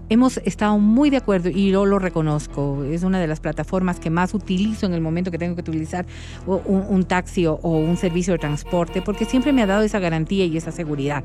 hemos 0.10 0.38
estado 0.38 0.78
muy 0.78 1.10
de 1.10 1.18
acuerdo 1.18 1.50
y 1.50 1.72
yo 1.72 1.86
lo 1.86 1.98
reconozco. 1.98 2.84
Es 2.84 3.02
una 3.02 3.20
de 3.20 3.28
las 3.28 3.40
plataformas 3.40 4.00
que 4.00 4.12
más 4.12 4.36
utilizo 4.36 4.86
en 4.86 4.94
el 4.94 5.02
momento 5.02 5.32
que 5.32 5.38
tengo 5.38 5.56
que 5.56 5.62
utilizar 5.62 6.06
un, 6.46 7.04
taxi 7.06 7.48
o, 7.48 7.56
un 7.56 7.98
servicio 7.98 8.34
de 8.34 8.40
transporte 8.40 9.02
porque 9.02 9.26
siempre 9.26 9.54
me 9.54 9.64
ha 9.64 9.66
dado 9.66 9.82
esa 9.82 10.00
garantía 10.00 10.46
y 10.46 10.56
esa 10.56 10.72
seguridad. 10.72 11.24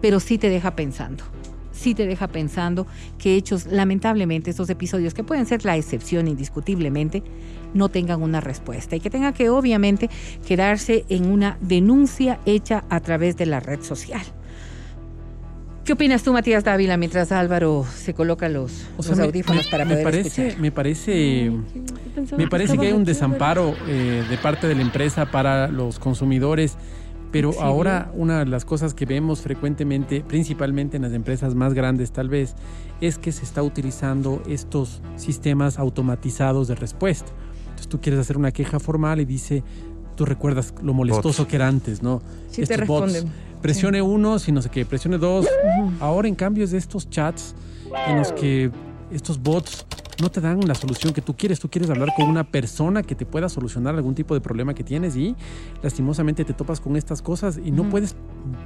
Pero 0.00 0.20
sí 0.20 0.38
te 0.38 0.48
deja 0.48 0.76
pensando. 0.76 1.24
Sí 1.72 1.94
te 1.94 2.06
deja 2.06 2.28
pensando 2.28 2.86
que 3.18 3.34
hechos, 3.34 3.66
lamentablemente, 3.66 4.50
estos 4.50 4.70
episodios, 4.70 5.12
que 5.12 5.24
pueden 5.24 5.44
ser 5.44 5.64
la 5.64 5.76
excepción 5.76 6.26
indiscutiblemente, 6.26 7.22
no 7.76 7.88
tengan 7.88 8.22
una 8.22 8.40
respuesta 8.40 8.96
y 8.96 9.00
que 9.00 9.10
tenga 9.10 9.32
que 9.32 9.50
obviamente 9.50 10.10
quedarse 10.46 11.04
en 11.08 11.30
una 11.30 11.58
denuncia 11.60 12.40
hecha 12.46 12.84
a 12.90 13.00
través 13.00 13.36
de 13.36 13.46
la 13.46 13.60
red 13.60 13.82
social. 13.82 14.22
¿Qué 15.86 15.92
opinas 15.92 16.24
tú, 16.24 16.32
Matías 16.32 16.64
Dávila, 16.64 16.96
mientras 16.96 17.30
Álvaro 17.30 17.86
se 17.88 18.12
coloca 18.12 18.48
los, 18.48 18.88
audífonos 19.20 19.68
para 19.68 19.84
poder 19.84 20.02
parece, 20.02 20.48
escuchar? 20.48 20.60
Me 20.60 20.72
parece, 20.72 21.52
me 22.36 22.48
parece 22.48 22.76
que 22.76 22.88
hay 22.88 22.92
un 22.92 23.04
desamparo 23.04 23.72
eh, 23.86 24.24
de 24.28 24.36
parte 24.38 24.66
de 24.66 24.74
la 24.74 24.82
empresa 24.82 25.30
para 25.30 25.68
los 25.68 26.00
consumidores. 26.00 26.76
Pero 27.30 27.60
ahora 27.60 28.10
una 28.14 28.40
de 28.40 28.46
las 28.46 28.64
cosas 28.64 28.94
que 28.94 29.04
vemos 29.04 29.42
frecuentemente, 29.42 30.24
principalmente 30.26 30.96
en 30.96 31.04
las 31.04 31.12
empresas 31.12 31.54
más 31.54 31.72
grandes 31.72 32.10
tal 32.10 32.28
vez, 32.28 32.56
es 33.00 33.18
que 33.18 33.30
se 33.30 33.44
está 33.44 33.62
utilizando 33.62 34.42
estos 34.48 35.02
sistemas 35.16 35.78
automatizados 35.78 36.66
de 36.66 36.74
respuesta. 36.74 37.30
Entonces 37.76 37.88
tú 37.88 38.00
quieres 38.00 38.20
hacer 38.20 38.38
una 38.38 38.52
queja 38.52 38.80
formal 38.80 39.20
y 39.20 39.26
dice, 39.26 39.62
tú 40.14 40.24
recuerdas 40.24 40.72
lo 40.82 40.94
molestoso 40.94 41.46
que 41.46 41.56
era 41.56 41.68
antes, 41.68 42.02
¿no? 42.02 42.22
Sí, 42.50 42.64
te 42.64 42.76
responden 42.76 43.30
presione 43.66 44.00
uno, 44.00 44.38
si 44.38 44.52
no 44.52 44.62
sé 44.62 44.70
qué, 44.70 44.84
presione 44.84 45.18
dos. 45.18 45.46
Ahora, 46.00 46.28
en 46.28 46.36
cambio, 46.36 46.62
es 46.62 46.70
de 46.70 46.78
estos 46.78 47.10
chats 47.10 47.54
en 48.06 48.18
los 48.18 48.32
que 48.32 48.70
estos 49.10 49.42
bots 49.42 49.86
no 50.20 50.30
te 50.30 50.40
dan 50.40 50.60
la 50.66 50.74
solución 50.74 51.12
que 51.12 51.20
tú 51.20 51.36
quieres. 51.36 51.60
Tú 51.60 51.68
quieres 51.68 51.90
hablar 51.90 52.10
con 52.16 52.28
una 52.28 52.44
persona 52.44 53.02
que 53.02 53.14
te 53.14 53.26
pueda 53.26 53.48
solucionar 53.48 53.94
algún 53.94 54.14
tipo 54.14 54.34
de 54.34 54.40
problema 54.40 54.72
que 54.72 54.84
tienes 54.84 55.16
y 55.16 55.34
lastimosamente 55.82 56.44
te 56.44 56.54
topas 56.54 56.80
con 56.80 56.96
estas 56.96 57.22
cosas 57.22 57.58
y 57.62 57.70
no 57.70 57.88
puedes 57.88 58.14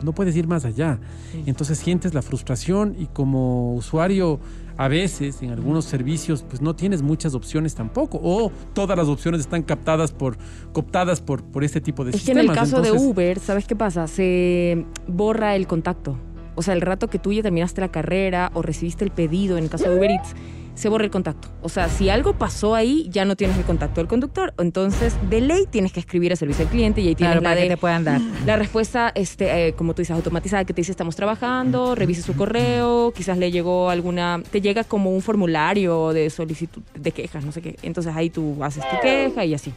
no 0.05 0.13
puedes 0.13 0.37
ir 0.37 0.47
más 0.47 0.65
allá. 0.65 1.01
Entonces 1.47 1.79
sientes 1.79 2.13
la 2.13 2.23
frustración 2.23 2.95
y 2.99 3.07
como 3.07 3.75
usuario 3.75 4.39
a 4.81 4.89
veces 4.89 5.43
en 5.43 5.51
algunos 5.51 5.85
servicios 5.85 6.43
pues 6.49 6.63
no 6.63 6.75
tienes 6.75 7.03
muchas 7.03 7.35
opciones 7.35 7.75
tampoco 7.75 8.19
o 8.23 8.51
todas 8.73 8.97
las 8.97 9.09
opciones 9.09 9.43
están 9.43 9.63
captadas 9.63 10.11
por 10.11 10.39
cooptadas 10.73 11.21
por 11.21 11.45
por 11.45 11.65
este 11.65 11.83
tipo 11.83 12.03
de 12.03 12.13
sistemas. 12.13 12.29
Es 12.29 12.35
que 12.35 12.45
en 12.47 12.51
el 12.51 12.57
caso 12.57 12.81
de 12.81 12.91
Uber, 12.91 13.39
¿sabes 13.41 13.67
qué 13.67 13.77
pasa? 13.77 14.07
Se 14.07 14.87
borra 15.07 15.55
el 15.55 15.67
contacto. 15.67 16.17
O 16.55 16.63
sea, 16.63 16.73
el 16.73 16.81
rato 16.81 17.09
que 17.09 17.19
tú 17.19 17.31
ya 17.31 17.43
terminaste 17.43 17.83
la 17.83 17.91
carrera 17.91 18.51
o 18.55 18.63
recibiste 18.63 19.05
el 19.05 19.11
pedido 19.11 19.59
en 19.59 19.65
el 19.65 19.71
caso 19.71 19.91
de 19.91 19.99
Uber 19.99 20.13
Eats 20.13 20.35
se 20.81 20.89
borra 20.89 21.05
el 21.05 21.11
contacto. 21.11 21.49
O 21.61 21.69
sea, 21.69 21.91
si 21.91 22.09
algo 22.09 22.33
pasó 22.33 22.75
ahí, 22.75 23.07
ya 23.11 23.27
no 23.27 23.37
tienes 23.37 23.59
el 23.59 23.65
contacto 23.65 24.01
del 24.01 24.09
conductor. 24.09 24.55
Entonces, 24.59 25.15
de 25.29 25.43
ley 25.43 25.67
tienes 25.71 25.93
que 25.93 26.01
escribir 26.01 26.33
a 26.33 26.37
servicio 26.37 26.65
al 26.65 26.71
cliente 26.71 27.03
y 27.03 27.09
ahí 27.09 27.15
tienes 27.15 27.43
la 27.43 27.55
de, 27.55 27.63
que 27.65 27.69
te 27.69 27.77
puedan 27.77 28.03
dar. 28.03 28.19
La 28.47 28.57
respuesta, 28.57 29.13
este, 29.15 29.69
eh, 29.69 29.73
como 29.75 29.93
tú 29.93 30.01
dices, 30.01 30.17
automatizada, 30.17 30.65
que 30.65 30.73
te 30.73 30.81
dice 30.81 30.93
estamos 30.93 31.17
trabajando, 31.17 31.95
revise 31.95 32.23
su 32.23 32.35
correo, 32.35 33.13
quizás 33.15 33.37
le 33.37 33.51
llegó 33.51 33.91
alguna, 33.91 34.43
te 34.51 34.63
llega 34.63 34.83
como 34.85 35.11
un 35.11 35.21
formulario 35.21 36.15
de 36.15 36.31
solicitud 36.31 36.83
de 36.95 37.13
quejas, 37.13 37.45
no 37.45 37.53
sé 37.53 37.61
qué. 37.61 37.77
Entonces 37.83 38.17
ahí 38.17 38.31
tú 38.31 38.57
haces 38.65 38.83
tu 38.89 39.01
queja 39.03 39.45
y 39.45 39.53
así. 39.53 39.75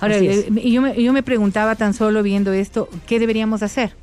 Ahora, 0.00 0.18
eh, 0.18 0.48
yo 0.64 0.82
me, 0.82 1.02
yo 1.02 1.14
me 1.14 1.22
preguntaba 1.22 1.76
tan 1.76 1.94
solo 1.94 2.22
viendo 2.22 2.52
esto, 2.52 2.90
¿qué 3.06 3.18
deberíamos 3.18 3.62
hacer? 3.62 3.94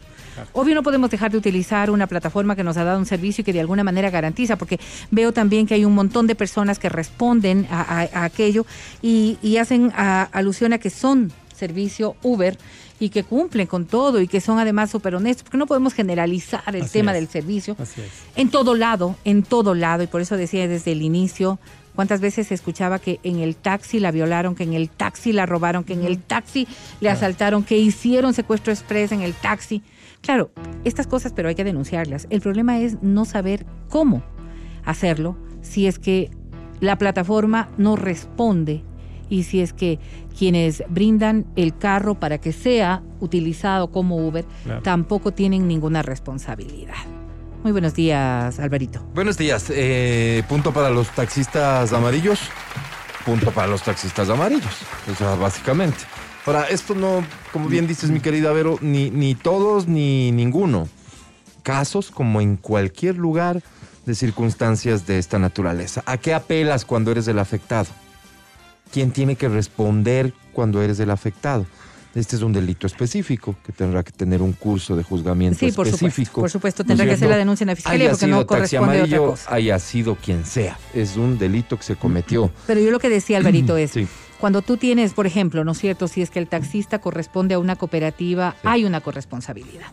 Obvio 0.53 0.75
no 0.75 0.84
podemos 0.84 1.10
dejar 1.10 1.32
de 1.32 1.38
utilizar 1.38 1.89
una 1.89 2.08
plataforma 2.08 2.56
que 2.56 2.63
nos 2.63 2.77
ha 2.77 2.84
dado 2.84 3.00
un 3.00 3.06
servicio 3.06 3.41
y 3.41 3.46
que 3.46 3.53
de 3.53 3.60
alguna 3.60 3.84
manera 3.84 4.10
garantiza, 4.10 4.58
porque 4.58 4.79
veo 5.12 5.32
también 5.32 5.67
que 5.67 5.74
hay 5.74 5.86
un 5.86 5.94
montón 5.94 6.27
de 6.27 6.36
personas 6.36 6.79
que 6.79 6.89
responden 6.89 7.67
a, 7.70 8.08
aquello 8.24 8.65
y, 9.01 9.58
hacen 9.58 9.91
alusión 9.96 10.74
a 10.74 10.77
que 10.77 10.91
son 10.91 11.32
servicio 11.56 12.15
Uber 12.22 12.58
y 13.00 13.10
que 13.10 13.24
cumplen 13.24 13.65
con 13.65 13.86
todo 13.86 14.22
y 14.22 14.27
que 14.27 14.39
son 14.39 14.60
además 14.60 14.91
súper 14.91 15.15
honestos, 15.15 15.44
porque 15.44 15.58
no 15.58 15.65
podemos 15.65 15.94
generalizar 15.94 16.75
el 16.75 16.89
tema 16.89 17.13
del 17.13 17.27
servicio 17.27 17.75
en 18.36 18.50
todo 18.50 18.75
lado, 18.75 19.15
en 19.24 19.44
todo 19.44 19.74
lado, 19.74 20.03
y 20.03 20.08
por 20.08 20.22
eso 20.22 20.38
decía 20.38 20.67
desde 20.67 20.91
el 20.91 21.01
inicio, 21.01 21.60
cuántas 21.98 22.22
veces 22.22 22.48
se 22.48 22.53
escuchaba 22.53 23.00
que 23.00 23.20
en 23.24 23.39
el 23.39 23.56
taxi 23.56 24.00
la 24.00 24.12
violaron, 24.12 24.53
que 24.53 24.62
en 24.62 24.75
el 24.75 24.88
taxi 24.88 25.34
la 25.34 25.48
robaron, 25.48 25.84
que 25.84 25.94
en 25.94 26.06
el 26.06 26.20
taxi 26.20 26.67
le 27.01 27.10
asaltaron, 27.10 27.63
que 27.63 27.79
hicieron 27.79 28.36
secuestro 28.36 28.72
express 28.72 29.12
en 29.12 29.22
el 29.22 29.34
taxi. 29.34 29.82
Claro, 30.22 30.52
estas 30.84 31.08
cosas, 31.08 31.34
pero 31.34 31.50
hay 31.50 31.56
que 31.56 31.64
denunciarlas. 31.64 32.28
El 32.30 32.42
problema 32.42 32.80
es 32.80 33.02
no 33.02 33.26
saber 33.26 33.66
cómo 33.90 34.24
hacerlo 34.86 35.38
si 35.62 35.88
es 35.88 36.00
que 36.00 36.32
la 36.80 36.98
plataforma 36.98 37.70
no 37.78 37.96
responde 37.96 38.84
y 39.30 39.44
si 39.44 39.62
es 39.62 39.74
que 39.74 40.00
quienes 40.38 40.84
brindan 40.90 41.46
el 41.56 41.78
carro 41.78 42.16
para 42.16 42.38
que 42.38 42.54
sea 42.54 43.04
utilizado 43.20 43.92
como 43.92 44.18
Uber 44.28 44.46
tampoco 44.84 45.32
tienen 45.34 45.68
ninguna 45.68 46.02
responsabilidad. 46.02 46.96
Muy 47.64 47.72
buenos 47.72 47.96
días, 47.96 48.60
Alvarito. 48.60 49.04
Buenos 49.14 49.38
días. 49.38 49.66
Eh, 49.70 50.44
punto 50.48 50.72
para 50.72 50.90
los 50.90 51.10
taxistas 51.10 51.92
amarillos. 51.92 52.40
Punto 53.26 53.52
para 53.52 53.68
los 53.68 53.82
taxistas 53.82 54.30
amarillos. 54.30 54.84
O 55.12 55.16
sea, 55.16 55.36
básicamente. 55.36 55.98
Ahora, 56.48 56.63
esto 56.70 56.96
no, 56.96 57.25
como 57.51 57.68
bien 57.68 57.88
dices, 57.88 58.10
mi 58.10 58.22
querida 58.22 58.54
Vero, 58.54 58.80
ni, 58.82 59.10
ni 59.10 59.36
todos 59.36 59.86
ni 59.86 60.32
ninguno. 60.32 60.88
Casos 61.62 62.10
como 62.10 62.39
en 62.39 62.56
cualquier 62.56 63.18
lugar 63.18 63.62
de 64.06 64.16
circunstancias 64.16 65.06
de 65.06 65.20
esta 65.20 65.39
naturaleza. 65.39 66.04
¿A 66.06 66.18
qué 66.18 66.34
apelas 66.34 66.86
cuando 66.86 67.12
eres 67.12 67.27
el 67.27 67.39
afectado? 67.39 67.88
¿Quién 68.94 69.12
tiene 69.12 69.36
que 69.36 69.50
responder 69.50 70.34
cuando 70.54 70.82
eres 70.82 71.01
el 71.01 71.12
afectado? 71.12 71.66
Este 72.16 72.38
es 72.38 72.42
un 72.42 72.54
delito 72.54 72.88
específico 72.88 73.54
que 73.66 73.74
tendrá 73.74 74.01
que 74.01 74.13
tener 74.13 74.42
un 74.42 74.54
curso 74.54 74.96
de 74.96 75.04
juzgamiento 75.04 75.60
sí, 75.60 75.74
por 75.74 75.86
específico. 75.86 76.10
Supuesto, 76.10 76.42
por 76.42 76.50
supuesto, 76.50 76.84
tendrá 76.86 77.06
que 77.06 77.12
hacer 77.12 77.30
la 77.30 77.36
denuncia 77.36 77.66
en 77.66 77.68
la 77.68 77.75
fiscalía 77.75 78.10
porque 78.10 78.27
no 78.27 78.48
corresponde 78.48 79.01
a 79.01 79.04
otra 79.04 79.18
cosa. 79.18 79.54
Haya 79.54 79.77
sido 79.80 80.16
quien 80.16 80.46
sea, 80.46 80.80
es 80.94 81.18
un 81.18 81.38
delito 81.38 81.75
que 81.75 81.84
se 81.84 81.98
cometió. 81.98 82.50
Pero 82.66 82.80
yo 82.80 82.89
lo 82.89 83.00
que 83.00 83.10
decía 83.10 83.38
Alvarito 83.38 83.75
es, 83.77 83.92
cuando 84.39 84.62
tú 84.62 84.77
tienes, 84.77 85.13
por 85.13 85.25
ejemplo, 85.25 85.63
¿no 85.63 85.72
es 85.72 85.79
cierto? 85.79 86.08
Si 86.08 86.22
es 86.22 86.29
que 86.29 86.39
el 86.39 86.48
taxista 86.48 87.00
corresponde 87.00 87.56
a 87.56 87.60
una 87.60 87.75
cooperativa, 87.75 88.56
hay 88.63 88.86
una 88.86 89.01
corresponsabilidad. 89.01 89.88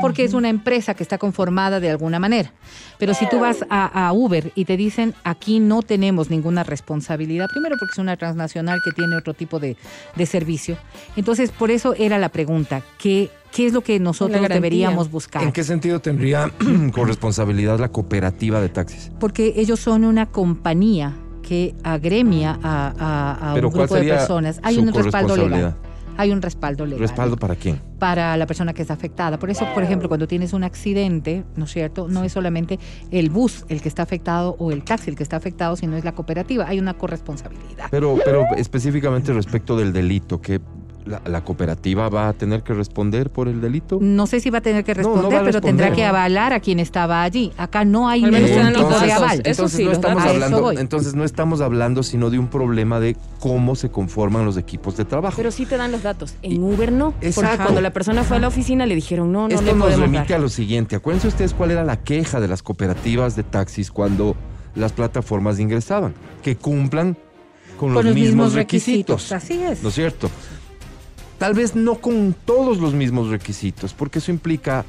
Porque 0.00 0.24
es 0.24 0.32
una 0.32 0.48
empresa 0.48 0.94
que 0.94 1.02
está 1.02 1.18
conformada 1.18 1.78
de 1.78 1.90
alguna 1.90 2.18
manera. 2.18 2.52
Pero 2.98 3.12
si 3.12 3.28
tú 3.28 3.40
vas 3.40 3.66
a, 3.68 4.10
Uber 4.14 4.52
y 4.54 4.64
te 4.64 4.78
dicen, 4.78 5.14
aquí 5.24 5.60
no 5.60 5.82
tenemos 5.82 6.30
ninguna 6.30 6.62
responsabilidad, 6.62 7.48
primero 7.52 7.76
porque 7.78 7.92
es 7.92 7.98
una 7.98 8.16
transnacional 8.16 8.80
que 8.82 8.92
tiene 8.92 9.16
otro 9.16 9.34
tipo 9.34 9.60
de, 9.60 9.76
servicio. 10.24 10.78
Entonces, 11.16 11.50
por 11.50 11.70
eso 11.70 11.94
era 11.98 12.18
la 12.18 12.30
pregunta, 12.30 12.82
¿qué, 12.98 13.30
¿Qué 13.52 13.66
es 13.66 13.72
lo 13.72 13.82
que 13.82 13.98
nosotros 13.98 14.48
deberíamos 14.48 15.10
buscar? 15.10 15.42
¿En 15.42 15.52
qué 15.52 15.64
sentido 15.64 16.00
tendría 16.00 16.52
corresponsabilidad 16.92 17.80
la 17.80 17.88
cooperativa 17.88 18.60
de 18.60 18.68
taxis? 18.68 19.10
Porque 19.18 19.54
ellos 19.56 19.80
son 19.80 20.04
una 20.04 20.26
compañía 20.26 21.16
que 21.50 21.74
agremia 21.82 22.56
a, 22.62 23.54
un 23.56 23.60
grupo 23.60 23.84
de 23.96 24.04
personas, 24.04 24.60
hay 24.62 24.78
un 24.78 24.94
respaldo 24.94 25.36
legal. 25.36 25.74
Hay 26.16 26.30
un 26.30 26.40
respaldo 26.40 26.86
legal. 26.86 27.00
¿Respaldo 27.00 27.36
para 27.36 27.56
quién? 27.56 27.80
Para 27.98 28.36
la 28.36 28.46
persona 28.46 28.72
que 28.72 28.82
es 28.82 28.90
afectada. 28.92 29.36
Por 29.36 29.50
eso, 29.50 29.66
por 29.74 29.82
ejemplo, 29.82 30.06
cuando 30.06 30.28
tienes 30.28 30.52
un 30.52 30.62
accidente, 30.62 31.42
¿no 31.56 31.64
es 31.64 31.72
cierto? 31.72 32.06
No 32.06 32.22
es 32.22 32.30
solamente 32.30 32.78
el 33.10 33.30
bus 33.30 33.64
el 33.68 33.82
que 33.82 33.88
está 33.88 34.04
afectado 34.04 34.54
o 34.60 34.70
el 34.70 34.84
taxi 34.84 35.10
el 35.10 35.16
que 35.16 35.24
está 35.24 35.38
afectado, 35.38 35.74
sino 35.74 35.96
es 35.96 36.04
la 36.04 36.12
cooperativa. 36.12 36.68
Hay 36.68 36.78
una 36.78 36.94
corresponsabilidad. 36.94 37.88
Pero, 37.90 38.16
pero 38.24 38.44
específicamente 38.56 39.32
respecto 39.32 39.76
del 39.76 39.92
delito, 39.92 40.40
que 40.40 40.60
la, 41.10 41.20
la 41.26 41.44
cooperativa 41.44 42.08
va 42.08 42.28
a 42.28 42.32
tener 42.32 42.62
que 42.62 42.72
responder 42.72 43.30
por 43.30 43.48
el 43.48 43.60
delito. 43.60 43.98
No 44.00 44.26
sé 44.26 44.40
si 44.40 44.48
va 44.50 44.58
a 44.58 44.60
tener 44.60 44.84
que 44.84 44.94
No, 44.94 45.02
no 45.02 45.14
responder, 45.14 45.42
pero 45.44 45.60
tendrá 45.60 45.92
que 45.92 46.04
avalar 46.04 46.52
a 46.52 46.60
quien 46.60 46.78
estaba 46.78 47.22
allí. 47.22 47.52
Acá 47.56 47.84
no 47.84 48.08
hay 48.08 48.22
ningún 48.22 48.72
tipo 48.72 48.98
de 49.00 49.12
aval. 49.12 49.40
Eso 49.44 49.50
entonces 49.64 49.76
sí, 49.76 49.84
no 49.84 49.92
estamos 49.92 50.22
hablando, 50.24 50.72
entonces 50.72 51.14
no 51.14 51.24
estamos 51.24 51.60
hablando 51.60 52.02
sino 52.02 52.30
de 52.30 52.38
un 52.38 52.46
problema 52.48 53.00
de 53.00 53.16
cómo 53.40 53.74
se 53.74 53.90
conforman 53.90 54.44
los 54.44 54.56
equipos 54.56 54.96
de 54.96 55.04
trabajo. 55.04 55.36
Pero 55.36 55.50
sí 55.50 55.66
te 55.66 55.76
dan 55.76 55.92
los 55.92 56.02
datos. 56.02 56.34
En 56.42 56.52
Y- 56.52 56.58
Uber 56.58 56.92
no. 56.92 57.10
Porque 57.12 57.28
Exacto. 57.28 57.64
cuando 57.64 57.80
la 57.80 57.92
persona 57.92 58.22
fue 58.24 58.36
a 58.36 58.40
la 58.40 58.48
oficina 58.48 58.86
le 58.86 58.94
dijeron, 58.94 59.32
no, 59.32 59.48
no 59.48 59.54
Esto 59.54 59.66
le 59.66 59.74
nos 59.74 59.98
remite 59.98 60.28
dar. 60.32 60.38
a 60.38 60.42
lo 60.42 60.48
siguiente. 60.48 60.96
Acuérdense 60.96 61.28
ustedes 61.28 61.54
cuál 61.54 61.70
era 61.72 61.84
la 61.84 61.96
queja 61.96 62.40
de 62.40 62.48
las 62.48 62.62
cooperativas 62.62 63.36
de 63.36 63.42
taxis 63.42 63.90
cuando 63.90 64.36
las 64.74 64.92
plataformas 64.92 65.58
ingresaban. 65.58 66.14
Que 66.42 66.56
cumplan 66.56 67.16
con, 67.78 67.94
Con 67.94 68.04
los, 68.04 68.14
mismos 68.14 68.52
requisitos. 68.54 69.32
Así 69.32 69.60
es. 69.62 69.82
¿No 69.82 69.88
es 69.88 69.94
cierto? 69.94 70.30
Tal 71.40 71.54
vez 71.54 71.74
no 71.74 71.94
con 71.96 72.34
todos 72.44 72.76
los 72.78 72.92
mismos 72.92 73.30
requisitos, 73.30 73.94
porque 73.94 74.18
eso 74.18 74.30
implica 74.30 74.84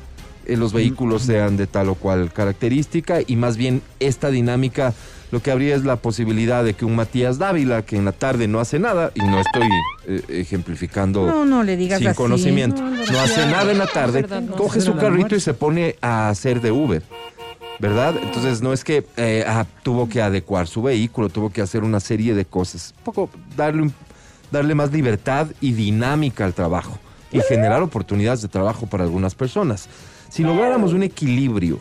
que 0.46 0.58
los 0.58 0.74
vehículos 0.74 1.22
sean 1.22 1.55
de 1.55 1.65
tal 1.65 1.88
o 1.88 1.96
cual 1.96 2.34
característica 2.34 3.20
y 3.25 3.38
más 3.38 3.55
bien 3.55 3.81
esta 4.01 4.29
dinámica 4.29 4.93
lo 5.31 5.41
que 5.41 5.50
habría 5.50 5.75
es 5.77 5.86
la 5.86 5.96
posibilidad 5.96 6.62
de 6.62 6.74
que 6.74 6.84
un 6.84 6.93
Matías 6.98 7.38
Dávila, 7.38 7.84
que 7.84 7.96
en 7.96 8.03
la 8.03 8.12
tarde 8.12 8.50
no 8.50 8.60
hace 8.60 8.79
nada, 8.79 9.12
y 9.15 9.22
no 9.22 9.39
estoy 9.39 9.65
eh, 10.05 10.22
ejemplificando 10.27 11.25
No, 11.25 11.46
no 11.46 11.63
le 11.63 11.77
digas 11.77 12.00
sin 12.00 12.10
así. 12.10 12.17
conocimiento, 12.17 12.81
No, 12.84 13.20
hace 13.22 13.46
nada 13.46 13.72
en 13.72 13.77
la 13.77 13.88
tarde, 13.88 14.24
verdad, 14.24 14.43
coge 14.58 14.81
su 14.81 14.93
carrito 14.98 15.34
y 15.36 15.39
se 15.39 15.53
pone 15.53 15.96
a 16.01 16.27
hacer 16.27 16.60
de 16.60 16.74
Uber. 16.74 17.01
¿Verdad? 17.79 18.13
Entonces 18.22 18.62
no 18.62 18.74
es 18.74 18.84
que 18.84 19.05
eh, 19.17 19.46
ah, 19.48 19.65
tuvo 19.84 20.08
que 20.10 20.22
adecuar 20.22 20.67
su 20.67 20.81
vehículo, 20.84 21.29
tuvo 21.29 21.50
que 21.50 21.62
hacer 21.62 21.84
una 21.84 22.00
serie 22.01 22.36
de 22.36 22.43
cosas. 22.46 22.93
Un 23.00 23.03
poco 23.05 23.29
darle, 23.55 23.84
un- 23.84 23.93
darle 24.51 24.75
más 24.75 24.91
libertad 24.91 25.48
y 25.62 25.74
dinámica 25.74 26.46
al 26.46 26.53
trabajo 26.53 26.98
y 27.31 27.39
generar 27.41 27.81
oportunidades 27.81 28.41
de 28.41 28.48
trabajo 28.48 28.88
para 28.88 29.03
algunas 29.03 29.36
personas. 29.36 29.88
Si 30.29 30.43
lográramos 30.43 30.93
un 30.93 31.03
equilibrio, 31.03 31.79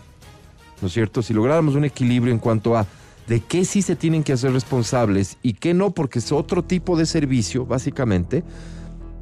¿no 0.81 0.89
es 0.89 0.95
cierto? 0.95 1.23
Si 1.23 1.35
lográramos 1.35 1.75
un 1.75 1.85
equilibrio 1.85 2.33
en 2.33 2.39
cuanto 2.39 2.77
a 2.77 2.87
de 3.27 3.41
qué 3.41 3.65
sí 3.65 3.83
se 3.83 3.97
tienen 3.97 4.25
que 4.25 4.33
hacer 4.33 4.53
responsables 4.53 5.39
y 5.43 5.53
qué 5.55 5.75
no, 5.75 5.91
porque 5.91 6.19
es 6.19 6.33
otro 6.33 6.65
tipo 6.65 6.97
de 6.97 7.07
servicio, 7.07 7.65
básicamente, 7.65 8.43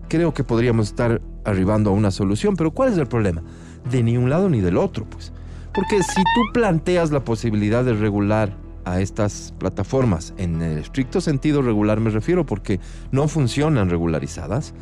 creo 0.08 0.32
que 0.32 0.44
podríamos 0.44 0.88
estar 0.88 1.20
arribando 1.44 1.90
a 1.90 1.92
una 1.92 2.10
solución. 2.10 2.56
Pero 2.56 2.70
¿cuál 2.70 2.92
es 2.92 2.98
el 2.98 3.06
problema? 3.06 3.42
De 3.90 4.02
ni 4.02 4.16
un 4.16 4.30
lado 4.30 4.48
ni 4.48 4.60
del 4.60 4.78
otro, 4.78 5.04
pues. 5.04 5.32
Porque 5.74 6.02
si 6.02 6.22
tú 6.22 6.40
planteas 6.54 7.10
la 7.10 7.24
posibilidad 7.24 7.84
de 7.84 7.92
regular 7.92 8.56
a 8.92 9.00
estas 9.00 9.54
plataformas, 9.58 10.34
en 10.36 10.62
el 10.62 10.78
estricto 10.78 11.20
sentido 11.20 11.62
regular 11.62 12.00
me 12.00 12.10
refiero 12.10 12.46
porque 12.46 12.80
no 13.10 13.28
funcionan 13.28 13.90
regularizadas, 13.90 14.74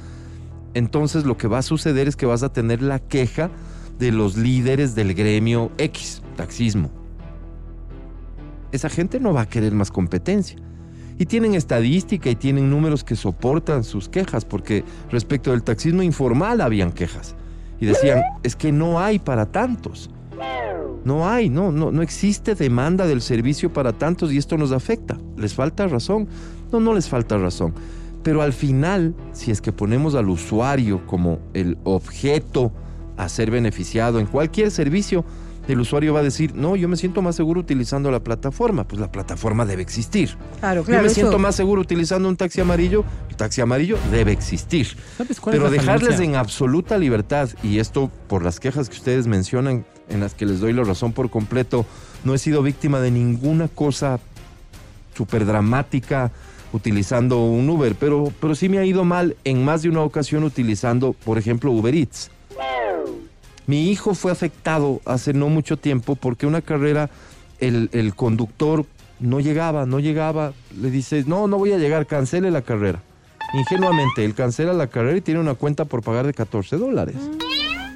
entonces 0.75 1.25
lo 1.25 1.37
que 1.37 1.49
va 1.49 1.59
a 1.59 1.63
suceder 1.63 2.07
es 2.07 2.17
que 2.17 2.27
vas 2.27 2.43
a 2.43 2.53
tener 2.53 2.83
la 2.83 2.99
queja 2.99 3.51
de 3.99 4.13
los 4.13 4.37
líderes 4.37 4.95
del 4.95 5.15
gremio 5.15 5.71
X, 5.79 6.23
taxismo. 6.37 6.91
Esa 8.73 8.91
gente 8.91 9.19
no 9.21 9.33
va 9.33 9.43
a 9.43 9.49
querer 9.49 9.73
más 9.73 9.91
competencia. 9.91 10.59
Y 11.19 11.25
tienen 11.25 11.55
estadística 11.55 12.29
y 12.29 12.35
tienen 12.35 12.69
números 12.69 13.05
que 13.05 13.17
soportan 13.17 13.85
sus 13.85 14.11
quejas, 14.11 14.45
porque 14.45 14.85
respecto 15.11 15.51
del 15.51 15.63
taxismo 15.63 16.03
informal 16.03 16.61
habían 16.61 16.93
quejas. 16.93 17.35
Y 17.81 17.87
decían, 17.87 18.21
es 18.43 18.55
que 18.55 18.71
no 18.71 19.01
hay 19.01 19.19
para 19.19 19.47
tantos. 19.47 20.11
No 21.07 21.29
hay, 21.29 21.49
no, 21.49 21.71
no, 21.71 21.93
no 21.93 22.03
existe 22.03 22.57
demanda 22.57 23.07
del 23.07 23.23
servicio 23.23 23.73
para 23.73 23.93
tantos 23.93 24.33
y 24.33 24.39
esto 24.39 24.59
nos 24.59 24.73
afecta. 24.73 25.17
¿Les 25.37 25.55
falta 25.55 25.87
razón? 25.87 26.27
No, 26.73 26.81
no 26.81 26.93
les 26.95 27.09
falta 27.09 27.39
razón. 27.39 27.73
Pero 28.25 28.43
al 28.43 28.53
final, 28.53 29.15
si 29.33 29.53
es 29.53 29.61
que 29.61 29.71
ponemos 29.71 30.17
al 30.17 30.29
usuario 30.29 31.07
como 31.07 31.39
el 31.55 31.79
objeto 31.85 32.73
a 33.17 33.29
ser 33.29 33.53
beneficiado 33.53 34.19
en 34.19 34.27
cualquier 34.27 34.73
servicio, 34.73 35.25
el 35.69 35.79
usuario 35.79 36.13
va 36.13 36.21
a 36.21 36.23
decir, 36.25 36.57
no, 36.57 36.75
yo 36.75 36.89
me 36.89 36.97
siento 36.97 37.23
más 37.23 37.37
seguro 37.37 37.61
utilizando 37.61 38.11
la 38.11 38.19
plataforma. 38.19 38.83
Pues 38.83 39.01
la 39.01 39.13
plataforma 39.13 39.65
debe 39.65 39.83
existir. 39.83 40.31
Claro, 40.59 40.81
yo 40.81 40.87
claro. 40.87 41.03
me 41.03 41.07
eso- 41.07 41.15
siento 41.15 41.39
más 41.39 41.55
seguro 41.55 41.83
utilizando 41.83 42.29
un 42.29 42.37
taxi 42.37 42.61
amarillo. 42.61 43.05
El 43.31 43.37
taxi 43.37 43.61
amarillo 43.61 43.97
debe 44.11 44.33
existir. 44.33 44.89
¿Sabes 45.17 45.39
cuál 45.41 45.55
Pero 45.55 45.67
es 45.67 45.71
la 45.73 45.79
dejarles 45.79 46.15
falencia? 46.15 46.25
en 46.25 46.35
absoluta 46.35 46.99
libertad, 46.99 47.49
y 47.63 47.79
esto 47.79 48.11
por 48.27 48.43
las 48.45 48.59
quejas 48.59 48.89
que 48.89 48.97
ustedes 48.97 49.29
mencionan, 49.29 49.85
en 50.09 50.21
las 50.21 50.35
que 50.35 50.47
les 50.47 50.61
doy 50.61 50.73
la 50.73 50.85
razón 50.85 51.13
por 51.13 51.31
completo, 51.31 51.87
no 52.25 52.35
he 52.35 52.39
sido 52.39 52.63
víctima 52.63 53.01
de 53.01 53.11
ninguna 53.11 53.69
cosa 53.69 54.21
súper 55.15 55.47
dramática 55.47 56.33
utilizando 56.73 57.45
un 57.45 57.69
Uber, 57.69 57.95
pero, 57.99 58.33
pero 58.41 58.55
sí 58.55 58.69
me 58.69 58.79
ha 58.79 58.85
ido 58.85 59.05
mal 59.05 59.37
en 59.45 59.65
más 59.65 59.83
de 59.83 59.89
una 59.89 60.03
ocasión 60.03 60.45
utilizando, 60.45 61.13
por 61.13 61.39
ejemplo, 61.39 61.73
Uber 61.73 61.95
Eats. 61.95 62.31
Mi 63.67 63.91
hijo 63.91 64.15
fue 64.15 64.31
afectado 64.31 65.01
hace 65.05 65.33
no 65.33 65.49
mucho 65.49 65.77
tiempo 65.77 66.15
porque 66.15 66.47
una 66.47 66.61
carrera, 66.61 67.11
el, 67.59 67.91
el 67.93 68.15
conductor 68.15 68.87
no 69.19 69.41
llegaba, 69.41 69.87
no 69.87 69.99
llegaba. 69.99 70.53
Le 70.81 70.91
dice, 70.91 71.25
no, 71.27 71.49
no 71.49 71.59
voy 71.59 71.73
a 71.73 71.79
llegar, 71.79 72.07
cancele 72.07 72.51
la 72.51 72.63
carrera. 72.63 73.03
Ingenuamente, 73.55 74.25
él 74.25 74.35
cancela 74.35 74.73
la 74.73 74.87
carrera 74.87 75.17
y 75.17 75.21
tiene 75.21 75.41
una 75.41 75.55
cuenta 75.55 75.85
por 75.85 76.03
pagar 76.03 76.27
de 76.27 76.35
14 76.35 76.77
dólares. 76.77 77.17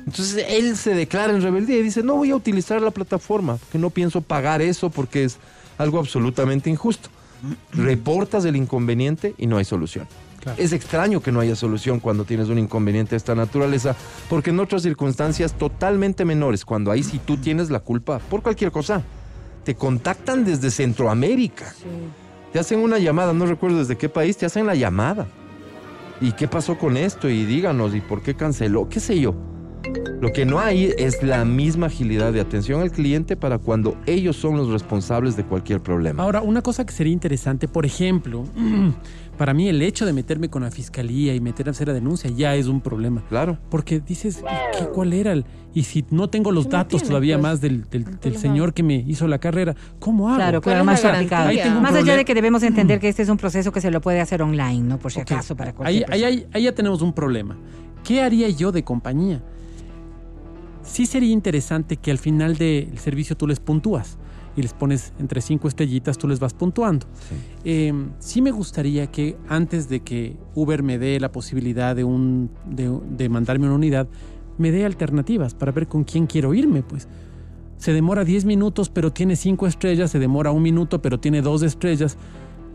Entonces 0.06 0.44
él 0.48 0.76
se 0.76 0.94
declara 0.94 1.32
en 1.32 1.42
rebeldía 1.42 1.78
y 1.78 1.82
dice, 1.82 2.02
no 2.02 2.16
voy 2.16 2.30
a 2.30 2.36
utilizar 2.36 2.80
la 2.82 2.90
plataforma, 2.90 3.58
que 3.70 3.78
no 3.78 3.90
pienso 3.90 4.20
pagar 4.20 4.62
eso 4.62 4.90
porque 4.90 5.24
es 5.24 5.38
algo 5.78 5.98
absolutamente 5.98 6.70
injusto. 6.70 7.08
Reportas 7.72 8.44
el 8.44 8.56
inconveniente 8.56 9.34
y 9.38 9.46
no 9.46 9.56
hay 9.56 9.64
solución. 9.64 10.06
Claro. 10.40 10.60
Es 10.60 10.72
extraño 10.72 11.20
que 11.20 11.32
no 11.32 11.40
haya 11.40 11.54
solución 11.54 12.00
cuando 12.00 12.24
tienes 12.24 12.48
un 12.48 12.58
inconveniente 12.58 13.10
de 13.10 13.18
esta 13.18 13.34
naturaleza, 13.34 13.94
porque 14.28 14.50
en 14.50 14.60
otras 14.60 14.82
circunstancias 14.82 15.52
totalmente 15.52 16.24
menores, 16.24 16.64
cuando 16.64 16.90
ahí 16.90 17.02
sí 17.02 17.20
tú 17.24 17.36
tienes 17.36 17.70
la 17.70 17.80
culpa 17.80 18.18
por 18.18 18.42
cualquier 18.42 18.72
cosa, 18.72 19.02
te 19.64 19.74
contactan 19.74 20.44
desde 20.44 20.70
Centroamérica. 20.70 21.74
Te 22.52 22.58
hacen 22.58 22.80
una 22.80 22.98
llamada, 22.98 23.32
no 23.32 23.46
recuerdo 23.46 23.78
desde 23.78 23.96
qué 23.96 24.08
país, 24.08 24.36
te 24.36 24.46
hacen 24.46 24.66
la 24.66 24.74
llamada. 24.74 25.26
¿Y 26.20 26.32
qué 26.32 26.48
pasó 26.48 26.76
con 26.76 26.96
esto? 26.96 27.28
Y 27.28 27.44
díganos, 27.44 27.94
¿y 27.94 28.00
por 28.00 28.22
qué 28.22 28.34
canceló? 28.34 28.88
¿Qué 28.88 29.00
sé 29.00 29.20
yo? 29.20 29.34
Lo 30.20 30.32
que 30.32 30.44
no 30.44 30.60
hay 30.60 30.92
es 30.98 31.22
la 31.22 31.44
misma 31.46 31.86
agilidad 31.86 32.32
de 32.32 32.40
atención 32.40 32.82
al 32.82 32.90
cliente 32.92 33.36
para 33.36 33.58
cuando 33.58 33.96
ellos 34.06 34.36
son 34.36 34.56
los 34.56 34.68
responsables 34.68 35.34
de 35.36 35.44
cualquier 35.44 35.80
problema. 35.80 36.22
Ahora, 36.22 36.42
una 36.42 36.60
cosa 36.62 36.84
que 36.84 36.92
sería 36.92 37.12
interesante, 37.12 37.68
por 37.68 37.86
ejemplo, 37.86 38.44
para 39.38 39.54
mí 39.54 39.68
el 39.68 39.80
hecho 39.80 40.04
de 40.04 40.12
meterme 40.12 40.50
con 40.50 40.62
la 40.62 40.70
fiscalía 40.70 41.34
y 41.34 41.40
meter 41.40 41.68
a 41.68 41.70
hacer 41.70 41.88
la 41.88 41.94
denuncia 41.94 42.30
ya 42.30 42.54
es 42.54 42.66
un 42.66 42.82
problema. 42.82 43.22
Claro. 43.30 43.56
Porque 43.70 44.00
dices, 44.00 44.42
¿y 44.42 44.78
qué, 44.78 44.84
¿cuál 44.88 45.14
era? 45.14 45.32
el- 45.32 45.46
Y 45.72 45.84
si 45.84 46.04
no 46.10 46.28
tengo 46.28 46.52
los 46.52 46.66
no 46.66 46.72
datos 46.72 47.00
tiene, 47.00 47.08
todavía 47.08 47.36
pues, 47.36 47.42
más 47.42 47.60
del, 47.62 47.84
señor 48.36 48.74
que 48.74 48.82
me 48.82 48.96
hizo 48.96 49.26
la 49.26 49.38
carrera, 49.38 49.74
¿cómo 49.98 50.28
hago? 50.28 50.36
Claro, 50.36 50.60
¿Cuál 50.60 50.74
claro, 50.74 50.84
más 50.84 51.00
complicado. 51.00 51.50
Más 51.80 51.94
allá 51.94 52.16
de 52.16 52.24
que 52.26 52.34
debemos 52.34 52.62
entender 52.62 53.00
que 53.00 53.08
este 53.08 53.22
es 53.22 53.28
un 53.30 53.38
proceso 53.38 53.72
que 53.72 53.80
se 53.80 53.90
lo 53.90 54.02
puede 54.02 54.20
hacer 54.20 54.42
online, 54.42 54.82
¿no? 54.82 54.98
Por 54.98 55.12
si 55.12 55.20
acaso, 55.20 55.56
para 55.56 55.72
cualquier 55.72 56.04
ahí, 56.04 56.06
persona. 56.20 56.26
ahí- 56.28 56.46
ahí 56.52 56.62
ya 56.64 56.74
tenemos 56.74 57.00
un 57.00 57.14
problema. 57.14 57.56
¿Qué 58.04 58.20
haría 58.20 58.48
yo 58.50 58.70
de 58.72 58.84
compañía? 58.84 59.42
Sí 60.90 61.06
sería 61.06 61.30
interesante 61.30 61.96
que 61.96 62.10
al 62.10 62.18
final 62.18 62.56
del 62.56 62.98
servicio 62.98 63.36
tú 63.36 63.46
les 63.46 63.60
puntúas 63.60 64.18
y 64.56 64.62
les 64.62 64.72
pones 64.74 65.12
entre 65.20 65.40
cinco 65.40 65.68
estrellitas, 65.68 66.18
tú 66.18 66.26
les 66.26 66.40
vas 66.40 66.52
puntuando. 66.52 67.06
Eh, 67.64 67.92
sí 68.18 68.42
me 68.42 68.50
gustaría 68.50 69.06
que 69.06 69.36
antes 69.48 69.88
de 69.88 70.00
que 70.00 70.36
Uber 70.56 70.82
me 70.82 70.98
dé 70.98 71.20
la 71.20 71.30
posibilidad 71.30 71.94
de, 71.94 72.02
un, 72.02 72.50
de, 72.66 72.90
de 73.10 73.28
mandarme 73.28 73.66
una 73.66 73.76
unidad, 73.76 74.08
me 74.58 74.72
dé 74.72 74.84
alternativas 74.84 75.54
para 75.54 75.70
ver 75.70 75.86
con 75.86 76.02
quién 76.04 76.26
quiero 76.26 76.52
irme, 76.54 76.82
pues. 76.82 77.06
Se 77.78 77.92
demora 77.92 78.24
10 78.24 78.44
minutos, 78.44 78.90
pero 78.90 79.12
tiene 79.12 79.36
5 79.36 79.66
estrellas, 79.68 80.10
se 80.10 80.18
demora 80.18 80.50
un 80.50 80.62
minuto, 80.62 81.00
pero 81.00 81.20
tiene 81.20 81.40
2 81.40 81.62
estrellas. 81.62 82.16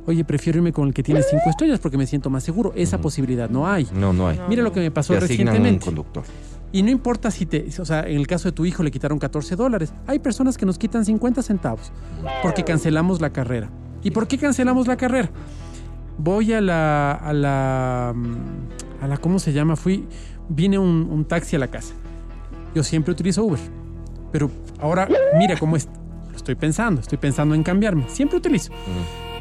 Oye, 0.08 0.24
prefiero 0.24 0.60
irme 0.60 0.72
con 0.72 0.88
el 0.88 0.94
que 0.94 1.04
tiene 1.04 1.22
5 1.22 1.44
estrellas 1.50 1.80
porque 1.80 1.98
me 1.98 2.08
siento 2.08 2.30
más 2.30 2.44
seguro. 2.44 2.72
Esa 2.76 3.00
posibilidad 3.02 3.50
no 3.50 3.68
hay. 3.68 3.88
No, 3.94 4.14
no 4.14 4.28
hay. 4.28 4.40
Mira 4.48 4.64
lo 4.64 4.72
que 4.72 4.80
me 4.80 4.90
pasó 4.90 5.14
Te 5.14 5.18
asignan 5.26 5.48
un 5.48 5.54
recientemente. 5.54 5.86
conductor. 5.86 6.24
Y 6.72 6.84
no 6.84 6.90
importa 6.90 7.32
si 7.32 7.46
te, 7.46 7.68
o 7.80 7.86
sea, 7.86 8.02
en 8.02 8.18
el 8.18 8.28
caso 8.28 8.50
de 8.50 8.52
tu 8.52 8.66
hijo 8.66 8.84
le 8.84 8.92
quitaron 8.92 9.18
14 9.18 9.56
dólares. 9.56 9.94
Hay 10.08 10.20
personas 10.20 10.58
que 10.58 10.66
nos 10.66 10.78
quitan 10.78 11.06
50 11.06 11.42
centavos 11.42 11.92
porque 12.42 12.64
cancelamos 12.64 13.22
la 13.22 13.32
carrera. 13.32 13.70
¿Y 14.04 14.12
por 14.12 14.28
qué 14.28 14.38
cancelamos 14.38 14.88
la 14.88 14.98
carrera? 14.98 15.30
Voy 16.18 16.54
a 16.54 16.62
la, 16.62 17.14
a 17.14 17.34
la, 17.34 18.14
mm, 18.16 19.04
a 19.04 19.08
la, 19.08 19.18
¿cómo 19.18 19.40
se 19.40 19.54
llama? 19.54 19.76
Fui, 19.76 20.06
vine 20.50 20.78
un, 20.78 21.08
un 21.10 21.26
taxi 21.26 21.56
a 21.56 21.60
la 21.60 21.68
casa. 21.68 21.94
Yo 22.74 22.84
siempre 22.84 23.14
utilizo 23.14 23.44
Uber. 23.44 23.60
Pero 24.32 24.52
ahora, 24.80 25.08
mira 25.38 25.58
cómo 25.58 25.78
es. 25.78 25.88
Lo 26.30 26.36
estoy 26.36 26.56
pensando, 26.56 27.00
estoy 27.00 27.18
pensando 27.18 27.56
en 27.56 27.64
cambiarme. 27.64 28.10
Siempre 28.10 28.38
utilizo. 28.38 28.74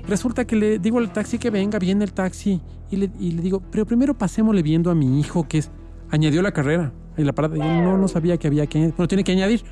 Resulta 0.06 0.46
que 0.46 0.54
le 0.54 0.78
digo 0.78 0.98
al 0.98 1.12
taxi 1.12 1.38
que 1.38 1.50
venga, 1.50 1.78
viene 1.78 2.04
el 2.04 2.12
taxi 2.12 2.60
y 2.90 2.96
le, 2.96 3.10
y 3.18 3.32
le 3.32 3.42
digo, 3.42 3.60
pero 3.72 3.86
primero 3.86 4.14
pasémosle 4.14 4.62
viendo 4.62 4.90
a 4.90 4.94
mi 4.94 5.18
hijo 5.18 5.48
que 5.48 5.58
es, 5.58 5.70
añadió 6.10 6.42
la 6.42 6.52
carrera 6.52 6.92
y 7.16 7.24
la 7.24 7.32
parada. 7.32 7.56
Yo 7.56 7.64
no, 7.64 7.98
no 7.98 8.08
sabía 8.08 8.36
que 8.38 8.46
había 8.46 8.66
que 8.66 8.78
añadir. 8.78 8.94
Bueno, 8.96 9.08
tiene 9.08 9.24
que 9.24 9.32
añadir. 9.32 9.62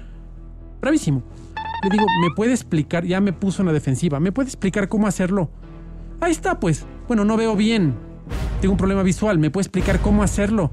Bravísimo. 0.81 1.23
Le 1.83 1.91
digo, 1.91 2.07
¿me 2.21 2.35
puede 2.35 2.53
explicar? 2.53 3.05
Ya 3.05 3.21
me 3.21 3.33
puso 3.33 3.63
en 3.63 3.67
la 3.67 3.73
defensiva. 3.73 4.21
¿Me 4.21 4.33
puede 4.33 4.49
explicar 4.49 4.89
cómo 4.89 5.07
hacerlo? 5.07 5.51
Ahí 6.21 6.33
está, 6.33 6.61
pues. 6.61 6.87
Bueno, 7.09 7.25
no 7.25 7.37
veo 7.37 7.57
bien. 7.57 7.95
tengo 8.61 8.73
un 8.73 8.79
problema 8.79 9.03
visual, 9.03 9.39
¿me 9.39 9.51
puede 9.51 9.63
explicar 9.63 10.01
cómo 10.01 10.23
hacerlo? 10.23 10.71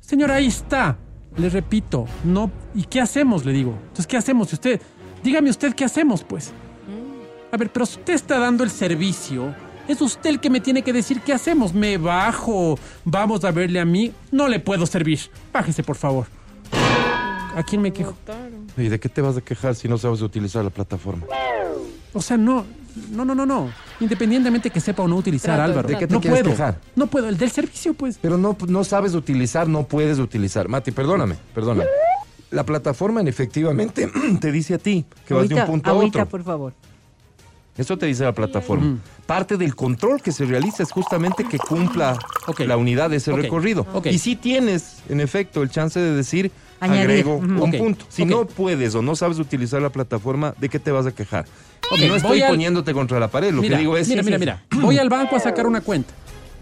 Señora, 0.00 0.36
ahí 0.36 0.46
está. 0.46 0.98
Le 1.36 1.50
repito, 1.50 2.06
no. 2.24 2.50
¿Y 2.74 2.84
qué 2.84 3.00
hacemos? 3.00 3.44
Le 3.44 3.52
digo. 3.52 3.72
Entonces, 3.72 4.06
¿qué 4.06 4.16
hacemos? 4.16 4.48
Si 4.48 4.54
usted, 4.54 4.80
dígame 5.24 5.50
usted 5.50 5.74
qué 5.74 5.84
hacemos, 5.84 6.22
pues. 6.22 6.52
A 7.50 7.56
ver, 7.56 7.70
pero 7.72 7.84
usted 7.84 8.14
está 8.14 8.38
dando 8.38 8.64
el 8.64 8.70
servicio, 8.70 9.54
es 9.88 10.00
usted 10.00 10.30
el 10.30 10.40
que 10.40 10.50
me 10.50 10.60
tiene 10.60 10.82
que 10.82 10.92
decir 10.92 11.20
qué 11.20 11.32
hacemos. 11.32 11.72
Me 11.74 11.98
bajo, 11.98 12.78
vamos 13.04 13.44
a 13.44 13.50
verle 13.50 13.80
a 13.80 13.84
mí. 13.84 14.12
No 14.32 14.48
le 14.48 14.60
puedo 14.60 14.86
servir. 14.86 15.20
Bájese, 15.52 15.82
por 15.82 15.96
favor. 15.96 16.26
¿A 17.54 17.62
quién 17.62 17.80
me 17.80 17.92
quejo? 17.92 18.14
¿Y 18.76 18.88
de 18.88 19.00
qué 19.00 19.08
te 19.08 19.22
vas 19.22 19.36
a 19.36 19.40
quejar 19.40 19.74
si 19.74 19.88
no 19.88 19.96
sabes 19.96 20.20
utilizar 20.20 20.62
la 20.62 20.70
plataforma? 20.70 21.24
O 22.12 22.20
sea, 22.20 22.36
no, 22.36 22.64
no, 23.10 23.24
no, 23.24 23.34
no, 23.34 23.46
no. 23.46 23.70
Independientemente 24.00 24.68
que 24.70 24.80
sepa 24.80 25.02
o 25.02 25.08
no 25.08 25.16
utilizar, 25.16 25.56
Trato, 25.56 25.70
Álvaro. 25.70 25.88
¿De 25.88 25.96
qué 25.98 26.06
te 26.06 26.14
no 26.14 26.20
quieres 26.20 26.40
puedo. 26.40 26.54
quejar? 26.54 26.78
No 26.94 27.06
puedo. 27.06 27.28
El 27.28 27.38
del 27.38 27.50
servicio, 27.50 27.94
pues. 27.94 28.18
Pero 28.20 28.36
no, 28.36 28.56
no 28.68 28.84
sabes 28.84 29.14
utilizar, 29.14 29.68
no 29.68 29.84
puedes 29.86 30.18
utilizar. 30.18 30.68
Mati, 30.68 30.90
perdóname, 30.90 31.36
perdóname. 31.54 31.88
La 32.50 32.64
plataforma 32.64 33.20
en 33.20 33.28
efectivamente 33.28 34.10
te 34.40 34.52
dice 34.52 34.74
a 34.74 34.78
ti 34.78 35.04
que 35.26 35.34
vas 35.34 35.48
de 35.48 35.54
un 35.54 35.66
punto 35.66 35.90
a 35.90 35.94
otro. 35.94 36.26
por 36.26 36.44
favor. 36.44 36.74
Eso 37.78 37.98
te 37.98 38.06
dice 38.06 38.24
la 38.24 38.32
plataforma. 38.32 38.86
Mm. 38.86 39.00
Parte 39.26 39.56
del 39.56 39.74
control 39.74 40.22
que 40.22 40.32
se 40.32 40.44
realiza 40.44 40.82
es 40.82 40.90
justamente 40.90 41.44
que 41.44 41.58
cumpla 41.58 42.18
la 42.58 42.76
unidad 42.76 43.10
de 43.10 43.16
ese 43.16 43.32
recorrido. 43.32 43.86
Y 44.04 44.18
si 44.18 44.36
tienes, 44.36 44.98
en 45.08 45.20
efecto, 45.20 45.62
el 45.62 45.70
chance 45.70 46.00
de 46.00 46.12
decir, 46.12 46.50
Añadir. 46.80 47.02
agrego 47.02 47.36
un 47.36 47.72
punto. 47.72 48.04
Si 48.08 48.24
no 48.24 48.46
puedes 48.46 48.94
o 48.94 49.02
no 49.02 49.16
sabes 49.16 49.38
utilizar 49.38 49.82
la 49.82 49.90
plataforma, 49.90 50.54
¿de 50.58 50.68
qué 50.68 50.78
te 50.78 50.90
vas 50.90 51.06
a 51.06 51.12
quejar? 51.12 51.46
No 51.90 51.96
estoy 52.16 52.20
voy 52.20 52.42
al- 52.42 52.50
poniéndote 52.50 52.92
contra 52.92 53.20
la 53.20 53.28
pared, 53.28 53.52
lo 53.52 53.62
mira, 53.62 53.76
que 53.76 53.80
digo 53.80 53.96
es... 53.96 54.08
mira, 54.08 54.22
mira, 54.22 54.38
mira. 54.38 54.62
Voy 54.80 54.98
al 54.98 55.08
banco 55.08 55.36
a 55.36 55.40
sacar 55.40 55.66
una 55.66 55.80
cuenta. 55.80 56.12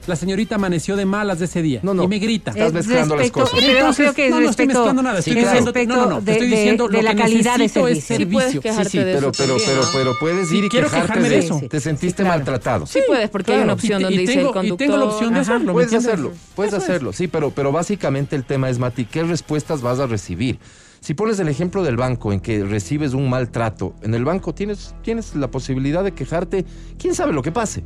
La 0.06 0.16
señorita 0.16 0.56
amaneció 0.56 0.96
de 0.96 1.06
malas 1.06 1.38
de 1.38 1.46
ese 1.46 1.62
día. 1.62 1.80
No, 1.82 1.94
no. 1.94 2.02
Y 2.04 2.08
me 2.08 2.18
grita. 2.18 2.50
Estás 2.50 2.72
mezclando 2.74 3.16
las 3.16 3.30
cosas. 3.30 3.58
Pero 3.58 3.72
Entonces, 3.78 3.96
creo 3.96 4.14
que 4.14 4.24
es 4.26 4.30
no, 4.30 4.40
no 4.40 4.50
estoy 4.50 4.66
mezclando 4.66 5.02
nada. 5.02 5.18
Estoy 5.20 5.32
Sí, 5.32 5.40
claro. 5.40 5.58
diciendo, 5.72 5.94
no, 5.94 6.00
no, 6.04 6.10
no. 6.10 6.22
Te 6.22 6.32
estoy 6.32 6.48
de- 6.50 6.56
diciendo 6.56 6.88
de 6.88 6.96
lo 6.98 7.02
la 7.02 7.10
que 7.14 7.22
calidad 7.22 7.52
de 7.52 7.58
necesito 7.58 7.88
es 7.88 8.04
servicio. 8.04 8.18
Sí 8.28 8.32
puedes 8.34 8.52
servicio. 8.52 8.84
sí, 8.84 8.90
sí. 8.90 8.98
de 8.98 9.04
Pero, 9.04 9.18
eso 9.30 9.32
pero, 9.38 9.48
también, 9.56 9.70
pero, 9.70 9.82
¿no? 9.82 9.88
pero 9.94 10.12
puedes 10.20 10.48
Sí, 10.50 10.58
ir 10.58 10.64
y 10.64 10.68
quiero 10.68 10.86
quejarte 10.88 11.06
quejarme 11.08 11.28
de 11.30 11.38
eso. 11.38 11.60
Te 11.70 11.80
sentiste 11.80 12.08
Sí, 12.22 12.26
claro. 12.26 12.36
maltratado. 12.38 12.86
Sí 12.86 13.00
puedes, 13.06 13.30
porque 13.30 13.54
hay 13.54 13.62
una 13.62 13.72
y 13.72 13.74
opción 13.74 14.02
donde 14.02 14.14
y 14.14 14.18
dice 14.20 14.34
tengo- 14.34 14.48
el 14.48 14.52
conductor. 14.54 14.84
Y 14.84 14.88
tengo 14.90 14.96
la 14.98 15.04
opción 15.10 15.32
de 15.34 15.40
Ajá. 15.40 15.52
hacerlo. 15.54 15.66
¿me 15.68 15.72
Puedes 15.72 15.94
hacerlo, 15.94 16.32
puedes 16.54 16.74
hacerlo, 16.74 17.12
sí, 17.14 17.26
pero, 17.28 17.50
pero 17.50 17.72
básicamente 17.72 18.36
el 18.36 18.44
tema 18.44 18.68
es, 18.68 18.78
Mati, 18.78 19.06
¿qué 19.06 19.22
respuestas 19.22 19.80
vas 19.80 20.00
a 20.00 20.06
recibir? 20.06 20.58
Si 21.00 21.14
pones 21.14 21.38
el 21.38 21.48
ejemplo 21.48 21.82
del 21.82 21.96
banco 21.96 22.32
en 22.32 22.40
que 22.40 22.62
recibes 22.62 23.14
un 23.14 23.30
maltrato, 23.30 23.94
en 24.02 24.14
el 24.14 24.24
banco 24.26 24.54
tienes, 24.54 24.94
tienes 25.02 25.34
la 25.34 25.50
posibilidad 25.50 26.04
de 26.04 26.12
quejarte, 26.12 26.64
quién 26.98 27.14
sabe 27.14 27.32
lo 27.32 27.42
que 27.42 27.52
pase. 27.52 27.84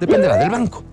Dependerá 0.00 0.36
del 0.36 0.50
banco. 0.50 0.84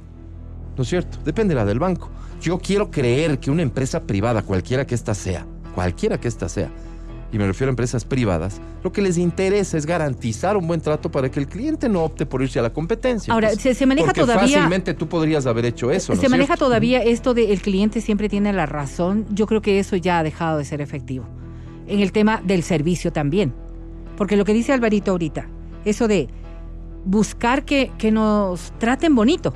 ¿No 0.77 0.83
es 0.83 0.89
cierto? 0.89 1.17
Dependerá 1.25 1.65
del 1.65 1.79
banco. 1.79 2.09
Yo 2.41 2.59
quiero 2.59 2.91
creer 2.91 3.39
que 3.39 3.49
una 3.51 3.63
empresa 3.63 4.01
privada, 4.03 4.43
cualquiera 4.43 4.85
que 4.85 4.93
ésta 4.95 5.13
sea, 5.15 5.45
cualquiera 5.73 6.19
que 6.19 6.27
ésta 6.27 6.47
sea, 6.47 6.69
y 7.31 7.37
me 7.37 7.45
refiero 7.47 7.69
a 7.69 7.71
empresas 7.71 8.05
privadas, 8.05 8.61
lo 8.83 8.91
que 8.93 9.01
les 9.01 9.17
interesa 9.17 9.77
es 9.77 9.85
garantizar 9.85 10.55
un 10.55 10.65
buen 10.67 10.79
trato 10.79 11.11
para 11.11 11.29
que 11.29 11.39
el 11.41 11.47
cliente 11.47 11.89
no 11.89 12.03
opte 12.03 12.25
por 12.25 12.41
irse 12.41 12.59
a 12.59 12.61
la 12.61 12.69
competencia. 12.71 13.33
Ahora, 13.33 13.49
pues. 13.49 13.61
se- 13.61 13.73
se 13.73 13.85
maneja 13.85 14.05
Porque 14.07 14.21
todavía- 14.21 14.57
Fácilmente 14.57 14.93
tú 14.93 15.09
podrías 15.09 15.45
haber 15.45 15.65
hecho 15.65 15.91
eso. 15.91 16.13
¿no 16.13 16.21
Se 16.21 16.29
maneja 16.29 16.47
cierto? 16.53 16.65
todavía 16.65 17.01
esto 17.03 17.33
de 17.33 17.51
el 17.51 17.61
cliente 17.61 17.99
siempre 17.99 18.29
tiene 18.29 18.53
la 18.53 18.65
razón. 18.65 19.25
Yo 19.31 19.45
creo 19.47 19.61
que 19.61 19.79
eso 19.79 19.95
ya 19.97 20.19
ha 20.19 20.23
dejado 20.23 20.59
de 20.59 20.63
ser 20.65 20.79
efectivo. 20.79 21.25
En 21.87 21.99
el 21.99 22.11
tema 22.13 22.41
del 22.45 22.63
servicio 22.63 23.11
también. 23.11 23.53
Porque 24.15 24.37
lo 24.37 24.45
que 24.45 24.53
dice 24.53 24.71
Alvarito 24.73 25.11
ahorita, 25.11 25.47
eso 25.85 26.07
de 26.07 26.27
buscar 27.03 27.65
que, 27.65 27.91
que 27.97 28.11
nos 28.11 28.71
traten 28.79 29.15
bonito. 29.15 29.53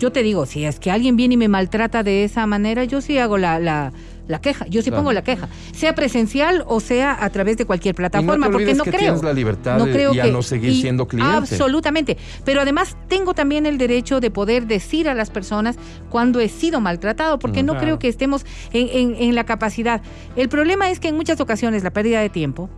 Yo 0.00 0.10
te 0.10 0.22
digo, 0.24 0.46
si 0.46 0.64
es 0.64 0.80
que 0.80 0.90
alguien 0.90 1.14
viene 1.16 1.34
y 1.34 1.36
me 1.36 1.46
maltrata 1.48 2.02
de 2.02 2.24
esa 2.24 2.46
manera, 2.46 2.84
yo 2.84 3.00
sí 3.02 3.18
hago 3.18 3.36
la, 3.36 3.58
la, 3.60 3.92
la 4.28 4.40
queja, 4.40 4.66
yo 4.66 4.80
sí 4.80 4.88
Claro. 4.88 5.02
pongo 5.02 5.12
la 5.12 5.22
queja, 5.22 5.48
sea 5.72 5.94
presencial 5.94 6.64
o 6.66 6.80
sea 6.80 7.16
a 7.22 7.28
través 7.30 7.58
de 7.58 7.66
cualquier 7.66 7.94
plataforma, 7.94 8.48
porque 8.50 8.72
no 8.74 8.84
que 8.84 8.90
creo. 8.90 9.00
tienes 9.00 9.22
la 9.22 9.32
libertad 9.34 9.76
de- 9.84 10.10
y 10.14 10.18
a 10.20 10.26
no 10.28 10.42
seguir 10.42 10.70
y- 10.72 10.80
siendo 10.80 11.06
cliente. 11.06 11.36
Absolutamente. 11.36 12.16
Pero 12.46 12.62
además 12.62 12.96
tengo 13.08 13.34
también 13.34 13.66
el 13.66 13.76
derecho 13.76 14.20
de 14.20 14.30
poder 14.30 14.66
decir 14.66 15.06
a 15.08 15.14
las 15.14 15.28
personas 15.30 15.76
cuando 16.08 16.40
he 16.40 16.48
sido 16.48 16.80
maltratado, 16.80 17.38
porque 17.38 17.62
no 17.62 17.74
Claro. 17.74 17.84
creo 17.84 17.98
que 17.98 18.08
estemos 18.08 18.46
en, 18.72 18.88
en- 19.12 19.22
en 19.22 19.34
la 19.34 19.44
capacidad. 19.44 20.00
El 20.34 20.48
problema 20.48 20.90
es 20.90 20.98
que 20.98 21.08
en 21.08 21.16
muchas 21.16 21.40
ocasiones 21.42 21.84
la 21.84 21.90
pérdida 21.90 22.20
de 22.20 22.30
tiempo, 22.30 22.70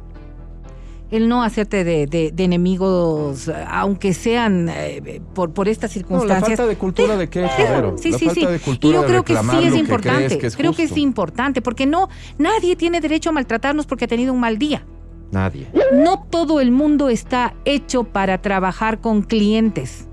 el 1.12 1.28
no 1.28 1.44
hacerte 1.44 1.84
de, 1.84 2.06
de- 2.06 2.32
de 2.32 2.44
enemigos, 2.44 3.48
aunque 3.68 4.12
sean 4.14 4.68
eh, 4.68 5.20
por, 5.34 5.52
por 5.52 5.68
estas 5.68 5.90
No, 5.90 5.94
la 5.94 6.00
circunstancias. 6.00 6.48
falta 6.58 6.66
de 6.66 6.76
cultura 6.76 7.16
de 7.16 7.26
Deja- 7.28 7.70
Vero. 7.70 7.96
Sí, 7.98 8.10
la 8.10 8.18
sí, 8.18 8.24
falta 8.26 8.40
sí. 8.40 8.46
de 8.46 8.56
Y 8.88 8.92
yo 8.92 9.04
creo 9.06 9.22
que 9.24 9.36
sí 9.36 9.64
es 9.64 9.74
importante. 9.76 10.38
que 10.38 10.46
es 10.48 10.56
creo 10.56 10.72
que 10.72 10.82
es 10.84 10.96
importante, 10.96 11.62
porque 11.62 11.86
no, 11.86 12.08
nadie 12.38 12.74
tiene 12.76 13.00
derecho 13.00 13.30
a 13.30 13.32
maltratarnos 13.32 13.86
porque 13.86 14.06
ha 14.06 14.08
tenido 14.08 14.32
un 14.32 14.40
mal 14.40 14.58
día. 14.58 14.84
Nadie. 15.30 15.66
No 15.92 16.26
todo 16.28 16.60
el 16.60 16.72
mundo 16.72 17.08
está 17.08 17.54
hecho 17.64 18.04
para 18.04 18.42
trabajar 18.42 19.00
con 19.00 19.22
clientes. 19.22 20.06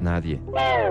Nadie. 0.00 0.40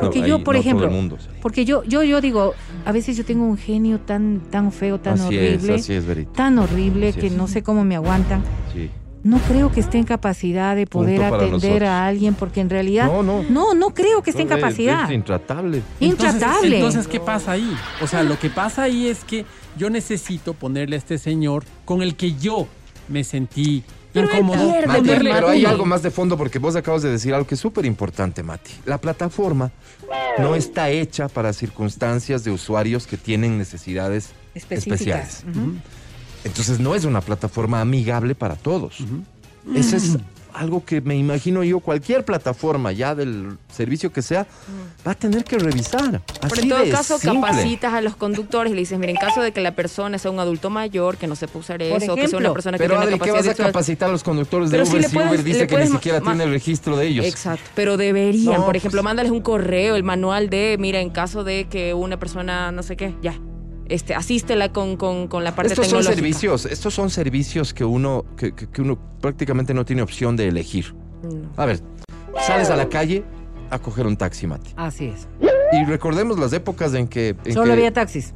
Porque 0.01 0.19
No, 0.19 0.27
yo, 0.27 0.43
por 0.43 0.55
no 0.55 0.59
ejemplo, 0.61 0.89
mundo, 0.89 1.17
sí. 1.19 1.27
Porque 1.41 1.63
yo, 1.63 1.83
yo, 1.85 2.03
yo 2.03 2.19
digo, 2.21 2.53
a 2.85 2.91
veces 2.91 3.15
yo 3.15 3.23
tengo 3.23 3.45
un 3.45 3.57
genio 3.57 3.99
tan, 4.01 4.41
tan 4.51 4.71
feo, 4.71 4.99
tan 4.99 5.13
así 5.13 5.37
es, 5.37 5.55
horrible, 5.63 5.75
así 5.75 5.93
es, 5.93 6.33
tan 6.33 6.59
horrible 6.59 7.09
Así 7.09 7.19
que 7.21 7.27
es. 7.27 7.33
no 7.33 7.47
sé 7.47 7.63
cómo 7.63 7.85
me 7.85 7.95
aguantan. 7.95 8.43
Sí. 8.73 8.89
No 9.27 9.39
creo 9.39 9.71
que 9.71 9.79
esté 9.81 9.97
en 9.97 10.05
capacidad 10.05 10.75
de 10.75 10.87
poder 10.87 11.21
atender 11.23 11.51
nosotros. 11.51 11.81
a 11.89 12.07
alguien, 12.07 12.33
porque 12.33 12.61
en 12.61 12.69
realidad 12.69 13.07
No, 13.07 13.23
no. 13.23 13.43
no, 13.49 13.73
no 13.73 13.93
creo 13.93 14.21
que 14.23 14.29
esté 14.29 14.43
en 14.43 14.47
No, 14.49 14.55
es- 14.55 14.61
capacidad. 14.61 15.03
Es 15.03 15.11
intratable. 15.11 15.81
Entonces- 15.99 16.33
Intratable. 16.35 16.75
Entonces, 16.77 17.07
¿qué 17.07 17.19
pasa 17.19 17.51
ahí? 17.51 17.69
O 18.01 18.07
sea, 18.07 18.23
lo 18.23 18.39
que 18.39 18.49
pasa 18.49 18.83
ahí 18.83 19.07
es 19.07 19.23
que 19.25 19.45
yo 19.77 19.89
necesito 19.89 20.53
ponerle 20.53 20.95
a 20.95 20.99
este 20.99 21.17
señor 21.17 21.65
con 21.83 22.01
el 22.01 22.15
que 22.15 22.35
yo 22.35 22.67
me 23.09 23.23
sentí 23.25 23.83
Pero 24.13 24.27
incómodo. 24.27 24.63
pierde, 24.71 24.87
Mati, 24.87 24.99
ponerle 25.01 25.31
pero 25.33 25.49
hay 25.49 25.65
algo 25.65 25.85
más 25.85 26.01
de 26.03 26.09
fondo 26.11 26.37
porque 26.37 26.57
vos 26.59 26.75
acabas 26.77 27.01
de 27.01 27.09
decir 27.11 27.33
algo 27.33 27.45
que 27.45 27.55
es 27.55 27.61
súper 27.61 27.85
importante, 27.85 28.43
Mati. 28.43 28.71
La 28.85 28.97
plataforma 28.97 29.71
no 30.39 30.55
está 30.55 30.89
hecha 30.89 31.27
para 31.27 31.51
circunstancias 31.51 32.43
de 32.45 32.51
usuarios 32.51 33.05
que 33.07 33.17
tienen 33.17 33.57
necesidades 33.57 34.29
Específicas. 34.55 35.01
especiales. 35.01 35.43
Entonces 36.47 36.79
no 36.79 36.95
es 36.95 37.05
una 37.05 37.21
plataforma 37.21 37.81
amigable 37.81 38.33
para 38.35 38.55
todos. 38.55 38.95
Eso 39.75 39.95
es 39.97 40.17
algo 40.53 40.83
que 40.83 41.01
me 41.01 41.15
imagino 41.15 41.63
yo, 41.63 41.79
cualquier 41.81 42.25
plataforma 42.25 42.91
ya 42.91 43.13
del 43.13 43.57
servicio 43.71 44.11
que 44.11 44.23
sea, 44.23 44.47
va 45.05 45.11
a 45.11 45.13
tener 45.13 45.43
que 45.43 45.59
revisar. 45.59 46.19
Pero 46.41 46.47
Así 46.53 46.61
en 46.63 46.69
todo 46.69 46.89
caso, 46.89 47.19
simple. 47.19 47.41
capacitas 47.41 47.93
a 47.93 48.01
los 48.01 48.15
conductores 48.15 48.71
y 48.71 48.73
le 48.75 48.79
dices, 48.81 48.97
mira, 48.97 49.11
en 49.11 49.17
caso 49.17 49.43
de 49.43 49.51
que 49.51 49.61
la 49.61 49.75
persona 49.75 50.17
sea 50.17 50.31
un 50.31 50.39
adulto 50.39 50.71
mayor, 50.71 51.17
que 51.17 51.27
no 51.27 51.35
sepa 51.35 51.59
usar 51.59 51.79
eso, 51.83 52.15
que 52.15 52.27
sea 52.27 52.39
una 52.39 52.53
persona 52.53 52.77
que 52.79 52.83
Pero 52.85 52.95
tenga 52.95 53.05
Adri, 53.05 53.19
¿qué 53.19 53.29
vas 53.31 53.47
a 53.47 53.53
capacitar 53.53 54.09
a 54.09 54.11
los 54.13 54.23
conductores 54.23 54.71
de 54.71 54.77
Pero 54.77 54.85
si 54.87 54.93
Uber 54.93 55.01
le 55.03 55.07
si 55.09 55.13
puedes- 55.15 55.29
Uber 55.29 55.43
dice 55.43 55.59
le 55.59 55.67
que 55.67 55.75
ni 55.75 55.77
puedes 55.81 55.91
siquiera 55.91 56.21
tiene 56.21 56.43
el 56.45 56.49
registro 56.49 56.97
de 56.97 57.05
ellos? 57.07 57.25
Exacto, 57.27 57.69
pero 57.75 57.95
deberían, 57.97 58.55
No, 58.61 58.65
por 58.65 58.75
ejemplo, 58.75 59.01
pues- 59.01 59.03
mándales 59.03 59.31
un 59.31 59.41
correo, 59.41 59.95
el 59.95 60.03
manual 60.03 60.49
de, 60.49 60.77
mira, 60.79 61.01
en 61.01 61.11
caso 61.11 61.43
de 61.43 61.67
que 61.69 61.93
una 61.93 62.17
persona, 62.17 62.71
no 62.71 62.81
sé 62.81 62.97
qué, 62.97 63.13
ya, 63.21 63.35
este, 63.89 64.15
asístela 64.15 64.71
con, 64.71 64.97
con, 64.97 65.27
con 65.27 65.43
la 65.43 65.55
parte 65.55 65.73
Estos 65.73 65.87
son 65.87 66.03
servicios, 66.03 66.65
estos 66.65 66.93
son 66.93 67.09
servicios 67.09 67.73
que 67.73 67.83
uno, 67.85 68.25
que, 68.37 68.53
que- 68.53 68.67
que 68.69 68.81
uno 68.81 68.97
prácticamente 69.21 69.73
no 69.73 69.85
tiene 69.85 70.01
opción 70.01 70.35
de 70.35 70.47
elegir. 70.47 70.93
No. 71.23 71.49
A 71.57 71.65
ver, 71.65 71.79
sales 72.45 72.69
a 72.69 72.75
la 72.75 72.89
calle 72.89 73.23
a 73.69 73.79
coger 73.79 74.05
un 74.07 74.15
taxi, 74.17 74.47
Mati. 74.47 74.71
Así 74.75 75.05
es. 75.07 75.27
Y 75.73 75.83
recordemos 75.85 76.39
las 76.39 76.53
épocas 76.53 76.93
en 76.93 77.07
que... 77.07 77.35
en 77.45 77.53
Solo 77.53 77.65
que- 77.65 77.71
había 77.73 77.91
taxis. 77.93 78.33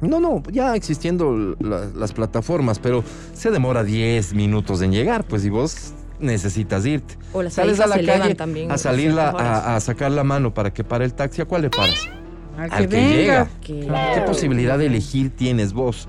No, 0.00 0.18
no, 0.18 0.42
ya 0.50 0.74
existiendo 0.74 1.56
la- 1.60 1.86
las 1.94 2.12
plataformas, 2.12 2.78
pero 2.78 3.04
se 3.34 3.50
demora 3.50 3.84
10 3.84 4.34
minutos 4.34 4.82
en 4.82 4.90
llegar, 4.92 5.24
pues 5.24 5.44
y 5.44 5.50
vos 5.50 5.92
necesitas 6.18 6.84
irte. 6.86 7.16
O 7.32 7.42
las 7.42 7.54
Sales 7.54 7.78
a 7.80 7.86
la 7.86 8.00
calle 8.02 8.34
también 8.34 8.70
a 8.72 8.78
salirla, 8.78 9.30
a, 9.30 9.76
a 9.76 9.80
sacar 9.80 10.10
la 10.12 10.24
mano 10.24 10.54
para 10.54 10.72
que 10.72 10.82
pare 10.84 11.04
el 11.04 11.14
taxi, 11.14 11.42
¿a 11.42 11.44
cuál 11.44 11.62
le 11.62 11.70
paras? 11.70 12.08
Al 12.58 12.72
Al 12.72 12.88
que 12.88 13.08
llega. 13.08 13.48
¿Qué 13.64 14.22
posibilidad 14.26 14.78
de 14.78 14.86
elegir 14.86 15.30
tienes 15.30 15.72
vos? 15.72 16.08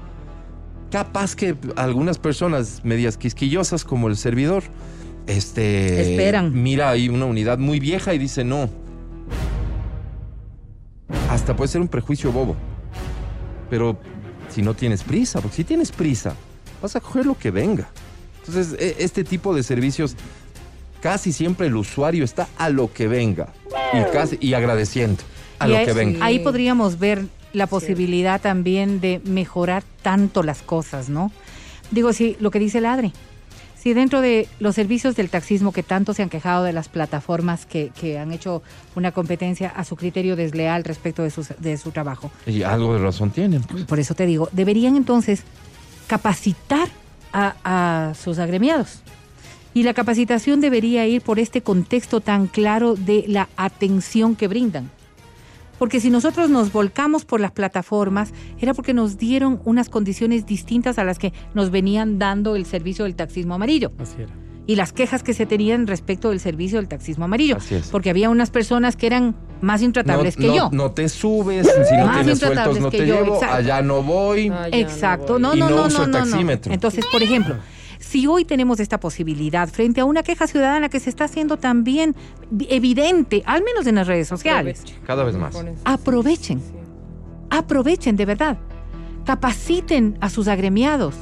Capaz 0.91 1.35
que 1.35 1.55
algunas 1.75 2.19
personas 2.19 2.81
medias 2.83 3.17
quisquillosas 3.17 3.83
como 3.83 4.07
el 4.09 4.17
servidor, 4.17 4.63
este, 5.25 6.11
Esperan. 6.11 6.51
mira 6.61 6.89
ahí 6.89 7.09
una 7.09 7.25
unidad 7.25 7.57
muy 7.57 7.79
vieja 7.79 8.13
y 8.13 8.17
dice 8.19 8.43
no. 8.43 8.69
Hasta 11.29 11.55
puede 11.55 11.69
ser 11.69 11.81
un 11.81 11.87
prejuicio 11.87 12.31
bobo. 12.31 12.55
Pero 13.69 13.97
si 14.49 14.61
no 14.61 14.73
tienes 14.75 15.03
prisa, 15.03 15.41
porque 15.41 15.55
si 15.57 15.63
tienes 15.63 15.91
prisa, 15.91 16.35
vas 16.81 16.95
a 16.95 16.99
coger 16.99 17.25
lo 17.25 17.37
que 17.37 17.49
venga. 17.49 17.87
Entonces, 18.45 18.75
e- 18.79 18.97
este 18.99 19.23
tipo 19.23 19.55
de 19.55 19.63
servicios, 19.63 20.15
casi 21.01 21.31
siempre 21.33 21.67
el 21.67 21.75
usuario 21.75 22.23
está 22.23 22.47
a 22.57 22.69
lo 22.69 22.93
que 22.93 23.07
venga 23.07 23.47
y, 23.93 24.03
casi, 24.13 24.37
y 24.39 24.53
agradeciendo 24.53 25.23
a 25.63 25.67
Y 25.67 25.71
lo 25.71 25.77
ahí, 25.77 25.85
que 25.85 25.93
venga. 25.93 26.25
ahí 26.25 26.39
podríamos 26.39 26.99
ver 26.99 27.25
la 27.53 27.67
posibilidad 27.67 28.41
también 28.41 28.99
de 28.99 29.21
mejorar 29.25 29.83
tanto 30.01 30.43
las 30.43 30.61
cosas, 30.61 31.09
¿no? 31.09 31.31
Digo, 31.91 32.13
sí, 32.13 32.35
lo 32.39 32.49
que 32.51 32.59
dice 32.59 32.79
el 32.79 32.85
Adri. 32.85 33.13
Si 33.77 33.93
dentro 33.93 34.21
de 34.21 34.47
los 34.59 34.75
servicios 34.75 35.15
del 35.17 35.29
taxismo 35.29 35.73
que 35.73 35.83
tanto 35.83 36.13
se 36.13 36.23
han 36.23 36.29
quejado 36.29 36.63
de 36.63 36.71
las 36.71 36.87
plataformas 36.87 37.65
que, 37.65 37.91
que 37.99 38.17
han 38.17 38.31
hecho 38.31 38.63
una 38.95 39.11
competencia 39.11 39.67
a 39.69 39.83
su 39.83 39.97
criterio 39.97 40.35
desleal 40.37 40.85
respecto 40.85 41.21
de 41.21 41.29
su, 41.29 41.45
de 41.59 41.77
su 41.77 41.91
trabajo, 41.91 42.31
Y 42.47 42.63
algo 42.63 42.93
de 42.93 42.99
razón 43.01 43.29
tienen. 43.31 43.61
pues. 43.63 43.83
por 43.83 43.99
eso 43.99 44.15
te 44.15 44.25
digo, 44.25 44.47
deberían 44.53 44.95
entonces 44.95 45.43
capacitar 46.07 46.87
a, 47.33 47.55
a 48.09 48.13
sus 48.15 48.39
agremiados. 48.39 49.01
Y 49.73 49.83
la 49.83 49.93
capacitación 49.93 50.61
debería 50.61 51.05
ir 51.07 51.21
por 51.21 51.39
este 51.39 51.61
contexto 51.61 52.21
tan 52.21 52.47
claro 52.47 52.95
de 52.95 53.25
la 53.27 53.49
atención 53.57 54.35
que 54.35 54.47
brindan. 54.47 54.89
Porque 55.83 55.99
si 55.99 56.09
nosotros 56.09 56.49
nos 56.49 56.71
volcamos 56.71 57.25
por 57.25 57.41
las 57.41 57.51
plataformas, 57.51 58.31
era 58.57 58.73
porque 58.73 58.93
nos 58.93 59.17
dieron 59.17 59.59
unas 59.65 59.89
condiciones 59.89 60.45
distintas 60.45 60.97
a 60.97 61.03
las 61.03 61.19
que 61.19 61.33
nos 61.53 61.71
venían 61.71 62.19
dando 62.19 62.55
el 62.55 62.65
servicio 62.65 63.03
del 63.03 63.15
taxismo 63.15 63.55
amarillo 63.55 63.91
Así 63.99 64.21
era. 64.21 64.31
y 64.65 64.77
las 64.77 64.93
quejas 64.93 65.23
que 65.23 65.33
se 65.33 65.45
tenían 65.45 65.85
respecto 65.85 66.29
del 66.29 66.39
servicio 66.39 66.77
del 66.79 66.87
taxismo 66.87 67.25
amarillo. 67.25 67.57
Así 67.57 67.75
es. 67.75 67.89
Porque 67.89 68.09
había 68.09 68.29
unas 68.29 68.49
personas 68.49 68.95
que 68.95 69.07
eran 69.07 69.35
más 69.59 69.81
intratables 69.81 70.37
no, 70.37 70.41
que 70.41 70.47
no- 70.47 70.55
yo. 70.55 70.69
no 70.71 70.91
te 70.91 71.09
subes, 71.09 71.67
si 71.67 71.97
no 71.97 72.05
Más 72.05 72.15
tienes 72.19 72.39
sueltos 72.39 72.49
intratables 72.49 72.81
no 72.81 72.89
que 72.89 72.97
te 72.99 73.07
yo, 73.07 73.15
llevo, 73.15 73.33
exacto. 73.35 73.55
allá 73.57 73.81
no 73.81 74.03
voy. 74.03 74.53
Exacto, 74.71 75.37
no 75.37 75.39
no, 75.39 75.49
voy. 75.49 75.57
Y 75.57 75.59
no, 75.59 75.69
no 75.69 75.75
no, 75.75 75.87
uso 75.87 75.97
no, 75.97 76.05
el 76.05 76.11
taxímetro. 76.11 76.71
Entonces, 76.73 77.03
por 77.11 77.21
ejemplo, 77.21 77.55
si 78.03 78.27
hoy 78.27 78.43
tenemos 78.43 78.79
esta 78.79 78.99
posibilidad 78.99 79.69
frente 79.69 80.01
a 80.01 80.05
una 80.05 80.23
queja 80.23 80.45
ciudadana 80.45 80.89
que 80.89 80.99
se 80.99 81.09
está 81.09 81.23
haciendo 81.23 81.57
también 81.57 82.15
evidente, 82.69 83.43
al 83.45 83.63
menos 83.63 83.87
en 83.87 83.95
las 83.95 84.07
redes 84.07 84.27
sociales, 84.27 84.83
Cada 85.07 85.23
vez 85.23 85.35
más. 85.35 85.55
aprovechen, 85.85 86.61
aprovechen 87.49 88.15
de 88.17 88.25
verdad, 88.25 88.57
capaciten 89.25 90.17
a 90.19 90.29
sus 90.29 90.47
agremiados, 90.47 91.15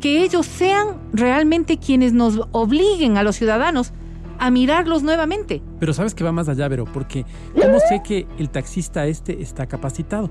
que 0.00 0.22
ellos 0.22 0.46
sean 0.46 0.98
realmente 1.12 1.78
quienes 1.78 2.12
nos 2.12 2.40
obliguen 2.52 3.18
a 3.18 3.22
los 3.22 3.36
ciudadanos 3.36 3.92
a 4.38 4.50
mirarlos 4.50 5.02
nuevamente. 5.02 5.62
Pero 5.78 5.92
sabes 5.92 6.14
que 6.14 6.24
va 6.24 6.32
más 6.32 6.48
allá, 6.48 6.66
Vero, 6.68 6.86
porque 6.86 7.24
¿cómo 7.54 7.78
sé 7.78 8.02
que 8.02 8.26
el 8.38 8.50
taxista 8.50 9.06
este 9.06 9.42
está 9.42 9.66
capacitado? 9.66 10.30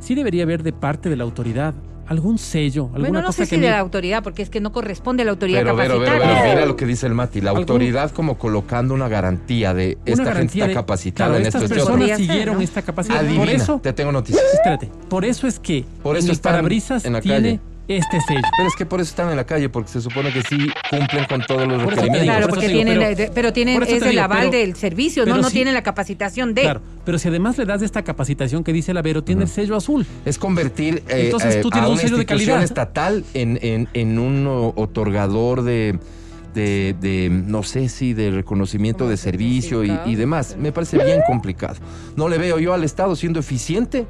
Sí 0.00 0.14
debería 0.14 0.42
haber 0.42 0.62
de 0.62 0.72
parte 0.72 1.08
de 1.08 1.16
la 1.16 1.24
autoridad 1.24 1.74
algún 2.12 2.38
sello, 2.38 2.84
alguna 2.86 3.00
Bueno, 3.08 3.20
no 3.22 3.26
cosa 3.26 3.38
sé 3.38 3.50
que 3.50 3.56
si 3.56 3.60
de 3.60 3.66
me- 3.66 3.72
la 3.72 3.78
autoridad, 3.80 4.22
porque 4.22 4.42
es 4.42 4.50
que 4.50 4.60
no 4.60 4.72
corresponde 4.72 5.22
a 5.22 5.24
la 5.26 5.32
autoridad 5.32 5.60
Pero, 5.62 5.76
pero, 5.76 5.94
capacitar. 5.98 6.20
pero, 6.20 6.34
pero, 6.40 6.54
mira 6.54 6.66
lo 6.66 6.76
que 6.76 6.86
dice 6.86 7.06
el 7.06 7.14
Mati, 7.14 7.40
la 7.40 7.50
Algún- 7.50 7.62
autoridad 7.62 8.10
como 8.12 8.38
colocando 8.38 8.94
una 8.94 9.08
garantía 9.08 9.74
de 9.74 9.98
una 10.02 10.12
esta 10.12 10.24
garantía 10.24 10.42
gente 10.44 10.58
está 10.60 10.66
de- 10.68 10.74
capacitada 10.74 11.28
Claro, 11.30 11.40
en 11.40 11.46
estas 11.46 11.62
esto. 11.64 11.74
esto, 11.74 11.86
personas 11.92 12.16
siguieron 12.18 12.54
¿no? 12.56 12.60
esta 12.62 12.82
capacidad. 12.82 13.18
Adivina, 13.18 13.40
Por 13.44 13.48
eso, 13.50 13.80
te 13.82 13.92
tengo 13.92 14.12
noticias. 14.12 14.44
espérate, 14.54 14.90
por 15.08 15.24
eso 15.24 15.46
es 15.46 15.58
que 15.58 15.84
Por 16.02 16.16
eso 16.16 16.26
en 16.26 16.32
el 16.32 16.38
parabrisas 16.40 17.04
en 17.04 17.12
la 17.14 17.20
tiene 17.20 17.36
calle. 17.58 17.60
Este 17.88 18.20
sello. 18.20 18.40
Pero 18.56 18.68
es 18.68 18.76
que 18.76 18.86
por 18.86 19.00
eso 19.00 19.10
están 19.10 19.28
en 19.30 19.36
la 19.36 19.44
calle, 19.44 19.68
porque 19.68 19.90
se 19.90 20.00
supone 20.00 20.32
que 20.32 20.42
sí 20.42 20.68
cumplen 20.90 21.24
con 21.26 21.42
todos 21.46 21.66
los 21.66 21.82
Por 21.82 21.94
requerimientos. 21.94 22.20
digo, 22.22 22.24
Claro, 22.32 22.40
por 22.46 22.50
porque 22.50 22.68
digo, 22.68 22.78
tienen, 22.78 22.94
pero- 22.98 23.10
la- 23.10 23.16
de- 23.16 23.30
pero 23.34 23.52
tienen 23.52 23.82
es 23.82 24.02
el 24.02 24.10
digo, 24.10 24.22
aval 24.22 24.38
pero- 24.50 24.50
del 24.52 24.76
servicio, 24.76 25.26
no, 25.26 25.36
no 25.36 25.48
sí- 25.48 25.54
tienen 25.54 25.74
la 25.74 25.82
capacitación 25.82 26.54
de. 26.54 26.62
Claro, 26.62 26.80
pero 27.04 27.18
si 27.18 27.28
además 27.28 27.58
le 27.58 27.64
das 27.66 27.82
esta 27.82 28.02
capacitación 28.02 28.64
que 28.64 28.72
dice 28.72 28.94
la 28.94 29.02
Vero, 29.02 29.22
tiene 29.24 29.42
el 29.42 29.48
sello 29.48 29.76
azul. 29.76 30.06
Es 30.24 30.38
convertir 30.38 31.02
eh, 31.08 31.24
Entonces, 31.26 31.60
tú 31.60 31.68
eh, 31.68 31.72
tienes 31.72 31.86
a 31.88 31.88
un 31.88 31.94
una 31.94 32.02
sello 32.02 32.16
de 32.18 32.26
calidad. 32.26 32.62
estatal 32.62 33.24
en, 33.34 33.58
en- 33.62 33.88
en 33.94 34.18
un 34.18 34.46
otorgador 34.76 35.62
de, 35.62 35.98
de, 36.54 36.94
de, 37.00 37.30
no 37.30 37.62
sé 37.62 37.88
si 37.88 38.12
de 38.12 38.30
reconocimiento 38.30 39.08
de 39.08 39.16
servicio 39.16 39.82
y, 39.84 40.14
demás. 40.16 40.56
Me 40.58 40.70
parece 40.70 41.02
bien 41.02 41.20
complicado. 41.26 41.76
No 42.16 42.28
le 42.28 42.38
veo 42.38 42.58
yo 42.58 42.74
al 42.74 42.84
Estado 42.84 43.16
siendo 43.16 43.40
eficiente 43.40 44.06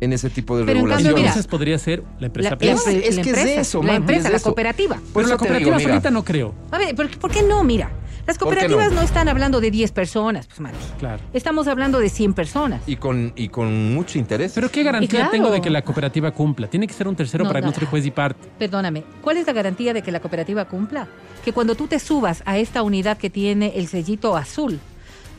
en 0.00 0.12
ese 0.12 0.30
tipo 0.30 0.56
de 0.56 0.64
Pero 0.64 0.80
en 0.80 0.86
cambio, 0.86 0.96
regulaciones. 0.96 1.16
mira, 1.16 1.28
Entonces 1.30 1.46
podría 1.50 1.78
ser 1.78 2.02
la 2.18 2.26
empresa 2.26 2.50
La, 2.50 2.58
privada. 2.58 2.80
la- 2.86 2.92
Es- 2.92 3.04
es 3.08 3.16
la 3.16 3.22
que 3.22 3.30
es 3.30 3.36
empresa, 3.38 3.60
eso, 3.60 3.78
la 3.82 3.86
Mati, 3.86 3.96
empresa, 3.96 4.28
es 4.28 4.32
la 4.34 4.40
cooperativa. 4.40 4.96
Por 4.96 5.04
Pero 5.12 5.20
la 5.20 5.26
digo, 5.28 5.38
cooperativa 5.38 5.76
mira, 5.76 5.88
solita 5.88 6.10
no 6.10 6.24
creo. 6.24 6.54
A 6.70 6.78
ver, 6.78 6.94
¿por, 6.94 7.18
por 7.18 7.30
qué 7.30 7.42
no? 7.42 7.62
Mira, 7.64 7.90
las 8.26 8.38
¿Por 8.38 8.48
qué 8.50 8.54
cooperativas 8.60 8.90
no? 8.90 8.96
no? 8.96 9.02
están 9.02 9.28
hablando 9.28 9.60
de 9.60 9.70
10 9.70 9.92
personas, 9.92 10.46
pues, 10.46 10.60
Mati. 10.60 10.76
Claro. 10.98 11.22
Estamos 11.32 11.66
hablando 11.68 11.98
de 11.98 12.08
100 12.08 12.34
personas. 12.34 12.82
Y 12.86 12.96
con, 12.96 13.32
y 13.34 13.48
con 13.48 13.92
mucho 13.94 14.18
interés. 14.18 14.52
Pero 14.54 14.70
¿qué 14.70 14.82
garantía 14.82 15.08
claro. 15.20 15.30
tengo 15.30 15.50
de 15.50 15.60
que 15.60 15.70
la 15.70 15.82
cooperativa 15.82 16.30
cumpla? 16.30 16.68
Tiene 16.68 16.86
que 16.86 16.94
ser 16.94 17.08
un 17.08 17.16
tercero 17.16 17.44
No, 17.44 17.50
para 17.50 17.60
que 17.60 17.66
no 17.80 17.86
juez 17.88 18.06
y 18.06 18.10
parte. 18.10 18.48
Perdóname, 18.58 19.04
¿cuál 19.22 19.36
es 19.38 19.46
la 19.46 19.52
garantía 19.52 19.92
de 19.94 20.02
que 20.02 20.12
la 20.12 20.20
cooperativa 20.20 20.64
cumpla? 20.66 21.08
Que 21.44 21.52
cuando 21.52 21.74
tú 21.74 21.86
te 21.88 21.98
subas 21.98 22.42
a 22.46 22.58
esta 22.58 22.82
unidad 22.82 23.16
que 23.18 23.30
tiene 23.30 23.72
el 23.76 23.88
sellito 23.88 24.36
azul, 24.36 24.78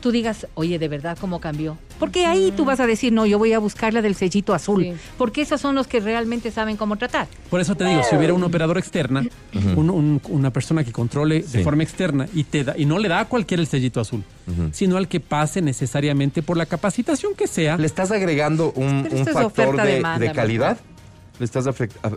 tú 0.02 0.10
digas, 0.10 0.46
oye, 0.54 0.78
de 0.78 0.88
verdad, 0.88 1.16
¿cómo 1.18 1.40
cambió? 1.40 1.78
Porque 1.98 2.26
ahí 2.26 2.52
tú 2.54 2.66
vas 2.66 2.80
a 2.80 2.86
decir, 2.86 3.10
no, 3.12 3.24
yo 3.24 3.38
voy 3.38 3.54
a 3.54 3.58
buscar 3.58 3.94
la 3.94 4.02
del 4.02 4.14
sellito 4.14 4.52
azul, 4.52 4.82
Sí. 4.82 4.92
porque 5.16 5.40
esos 5.40 5.60
son 5.62 5.74
los 5.74 5.86
que 5.86 6.00
realmente 6.00 6.50
saben 6.50 6.76
cómo 6.76 6.96
tratar. 6.96 7.28
Por 7.48 7.60
eso 7.60 7.74
te 7.74 7.84
digo, 7.86 8.02
si 8.02 8.16
hubiera 8.16 8.34
un 8.34 8.42
operador 8.42 8.76
externa, 8.76 9.24
un- 9.76 9.88
un- 9.88 10.20
una 10.28 10.50
persona 10.52 10.84
que 10.84 10.92
controle 10.92 11.42
Sí. 11.42 11.56
de 11.58 11.64
forma 11.64 11.82
externa 11.84 12.28
y 12.34 12.44
te 12.44 12.64
da, 12.64 12.74
y 12.76 12.84
no 12.84 12.98
le 12.98 13.08
da 13.08 13.20
a 13.20 13.24
cualquiera 13.28 13.62
el 13.62 13.66
sellito 13.68 14.00
azul, 14.00 14.22
sino 14.72 14.98
al 14.98 15.08
que 15.08 15.20
pase 15.20 15.62
necesariamente 15.62 16.42
por 16.42 16.56
la 16.58 16.66
capacitación 16.66 17.34
que 17.34 17.46
sea. 17.46 17.78
¿Le 17.78 17.86
estás 17.86 18.10
agregando 18.10 18.72
un, 18.76 19.08
factor 19.32 19.76
de, 19.80 19.94
demanda, 19.94 20.18
de 20.18 20.28
mi 20.28 20.34
calidad? 20.34 20.76
Le 21.38 21.44
estás 21.44 21.64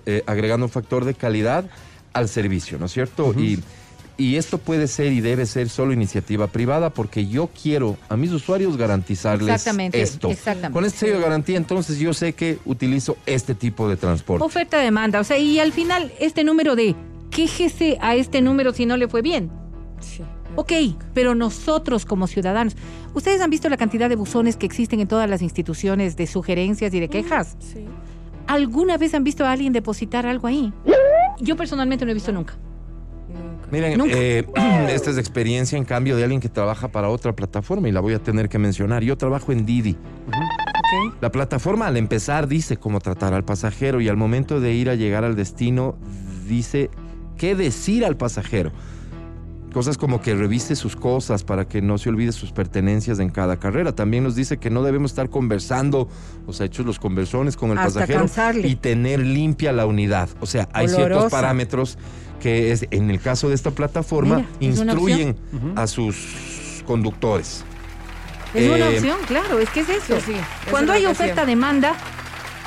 eh, 0.06 0.24
agregando 0.26 0.66
un 0.66 0.72
factor 0.72 1.06
de 1.06 1.14
calidad 1.14 1.66
al 2.14 2.28
servicio, 2.28 2.78
¿no 2.80 2.88
es 2.88 2.92
cierto? 2.92 3.34
y, 3.38 3.60
y 4.18 4.36
esto 4.38 4.58
puede 4.58 4.88
ser 4.88 5.12
y 5.12 5.22
debe 5.22 5.46
ser 5.46 5.70
solo 5.70 5.94
iniciativa 5.94 6.48
privada 6.48 6.90
porque 6.90 7.28
yo 7.28 7.50
quiero 7.62 7.98
a 8.10 8.16
mis 8.16 8.32
usuarios 8.32 8.78
garantizarles 8.78 9.50
Exactamente, 9.50 10.02
esto. 10.02 10.30
exactamente. 10.30 10.74
Con 10.74 10.86
este 10.86 11.00
sello 11.00 11.16
de 11.16 11.22
garantía, 11.22 11.58
entonces 11.58 12.00
yo 12.00 12.14
sé 12.14 12.34
que 12.34 12.60
utilizo 12.66 13.18
este 13.26 13.56
tipo 13.56 13.90
de 13.90 13.98
transporte. 13.98 14.46
Oferta-demanda, 14.46 15.20
o 15.20 15.24
sea, 15.24 15.38
y 15.38 15.60
al 15.60 15.72
final 15.74 16.12
este 16.20 16.44
número 16.44 16.76
de 16.76 16.96
quéjese 17.32 17.98
a 18.02 18.16
este 18.16 18.42
número 18.42 18.72
si 18.74 18.86
no 18.86 18.96
le 18.98 19.08
fue 19.08 19.22
bien. 19.22 19.52
Sí. 20.00 20.24
Ok, 20.58 20.72
pero 21.14 21.36
nosotros 21.36 22.06
como 22.06 22.28
ciudadanos, 22.28 22.78
¿ustedes 23.14 23.42
han 23.42 23.50
visto 23.50 23.68
la 23.68 23.76
cantidad 23.76 24.08
de 24.08 24.16
buzones 24.16 24.56
que 24.56 24.66
existen 24.66 25.02
en 25.02 25.08
todas 25.08 25.30
las 25.30 25.42
instituciones 25.42 26.16
de 26.16 26.28
sugerencias 26.28 26.94
y 26.94 27.00
de 27.02 27.10
quejas? 27.10 27.58
Sí. 27.60 27.86
¿Alguna 28.48 28.98
vez 28.98 29.14
han 29.14 29.24
visto 29.26 29.44
a 29.46 29.52
alguien 29.52 29.74
depositar 29.74 30.26
algo 30.26 30.48
ahí? 30.48 30.72
Yo 31.42 31.58
personalmente 31.58 32.06
no 32.06 32.12
he 32.12 32.14
visto 32.14 32.32
nunca. 32.32 32.54
Miren, 33.72 34.02
eh, 34.10 34.46
esta 34.90 35.12
es 35.12 35.18
experiencia 35.18 35.78
en 35.78 35.86
cambio 35.86 36.16
de 36.16 36.24
alguien 36.24 36.42
que 36.42 36.50
trabaja 36.50 36.88
para 36.88 37.10
otra 37.10 37.36
plataforma 37.36 37.88
y 37.90 37.92
la 37.92 38.00
voy 38.00 38.14
a 38.14 38.20
tener 38.20 38.50
que 38.50 38.60
mencionar. 38.60 39.04
Yo 39.04 39.18
trabajo 39.18 39.52
en 39.52 39.66
Didi. 39.66 39.98
Ok. 40.28 41.16
La 41.22 41.32
plataforma 41.32 41.88
al 41.88 41.98
empezar 41.98 42.48
dice 42.48 42.78
cómo 42.78 43.00
tratar 43.00 43.34
al 43.34 43.44
pasajero 43.44 44.02
y 44.02 44.10
al 44.10 44.18
momento 44.18 44.60
de 44.60 44.74
ir 44.74 44.90
a 44.90 44.96
llegar 44.96 45.24
al 45.24 45.36
destino 45.36 45.98
dice 46.48 46.90
qué 47.38 47.56
decir 47.56 48.06
al 48.06 48.18
pasajero. 48.18 48.72
Cosas 49.74 49.98
como 49.98 50.22
que 50.22 50.34
revise 50.36 50.74
sus 50.78 50.96
cosas 50.96 51.44
para 51.44 51.68
que 51.68 51.82
no 51.82 51.98
se 51.98 52.08
olvide 52.08 52.32
sus 52.32 52.54
pertenencias 52.54 53.20
en 53.20 53.30
cada 53.30 53.58
carrera. 53.58 53.94
También 53.94 54.24
nos 54.24 54.34
dice 54.34 54.56
que 54.56 54.70
no 54.70 54.84
debemos 54.84 55.12
estar 55.12 55.30
conversando, 55.30 56.08
o 56.48 56.54
sea, 56.54 56.68
hechos 56.68 56.86
los 56.86 56.98
conversones 56.98 57.58
con 57.58 57.72
el 57.72 57.80
Hasta 57.80 58.00
pasajero 58.00 58.20
cansarle. 58.20 58.70
y 58.70 58.76
tener 58.78 59.20
limpia 59.20 59.74
la 59.74 59.86
unidad. 59.86 60.30
O 60.40 60.46
sea, 60.46 60.70
hay 60.72 60.88
ciertos 60.88 61.30
parámetros 61.30 61.98
que 62.46 62.72
es, 62.72 62.86
en 62.92 63.10
el 63.10 63.20
caso 63.20 63.50
de 63.50 63.56
esta 63.56 63.72
plataforma 63.72 64.36
Mira, 64.36 64.50
instruyen 64.60 65.36
a 65.76 65.88
sus 65.88 66.84
conductores. 66.86 67.64
Es 68.54 68.70
una 68.70 68.88
Eh, 68.88 68.98
opción, 68.98 69.18
claro, 69.26 69.58
es 69.58 69.68
que 69.72 69.80
es 69.80 69.90
eso. 69.90 70.18
Sí, 70.20 70.26
sí, 70.28 70.34
eso 70.34 70.44
Cuando 70.70 70.94
hay 70.94 71.08
oferta-demanda, 71.08 71.96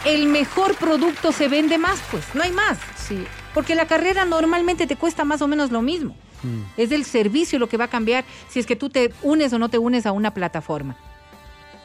el 0.04 0.26
mejor 0.26 0.74
producto 0.74 1.30
se 1.30 1.46
vende 1.46 1.78
más, 1.78 2.00
pues, 2.10 2.24
no 2.34 2.42
hay 2.42 2.50
más. 2.50 2.76
Sí. 2.96 3.24
Porque 3.54 3.76
la 3.76 3.86
carrera 3.86 4.24
normalmente 4.24 4.88
te 4.88 4.96
cuesta 4.96 5.24
más 5.24 5.42
o 5.42 5.46
menos 5.46 5.70
lo 5.70 5.80
mismo. 5.80 6.16
Mm. 6.42 6.62
Es 6.76 6.90
el 6.90 7.04
servicio 7.04 7.60
lo 7.60 7.68
que 7.68 7.76
va 7.76 7.84
a 7.84 7.88
cambiar 7.88 8.24
si 8.48 8.58
es 8.58 8.66
que 8.66 8.74
tú 8.74 8.90
te 8.90 9.12
unes 9.22 9.52
o 9.52 9.60
no 9.60 9.68
te 9.68 9.78
unes 9.78 10.06
a 10.06 10.10
una 10.12 10.34
plataforma. 10.34 10.96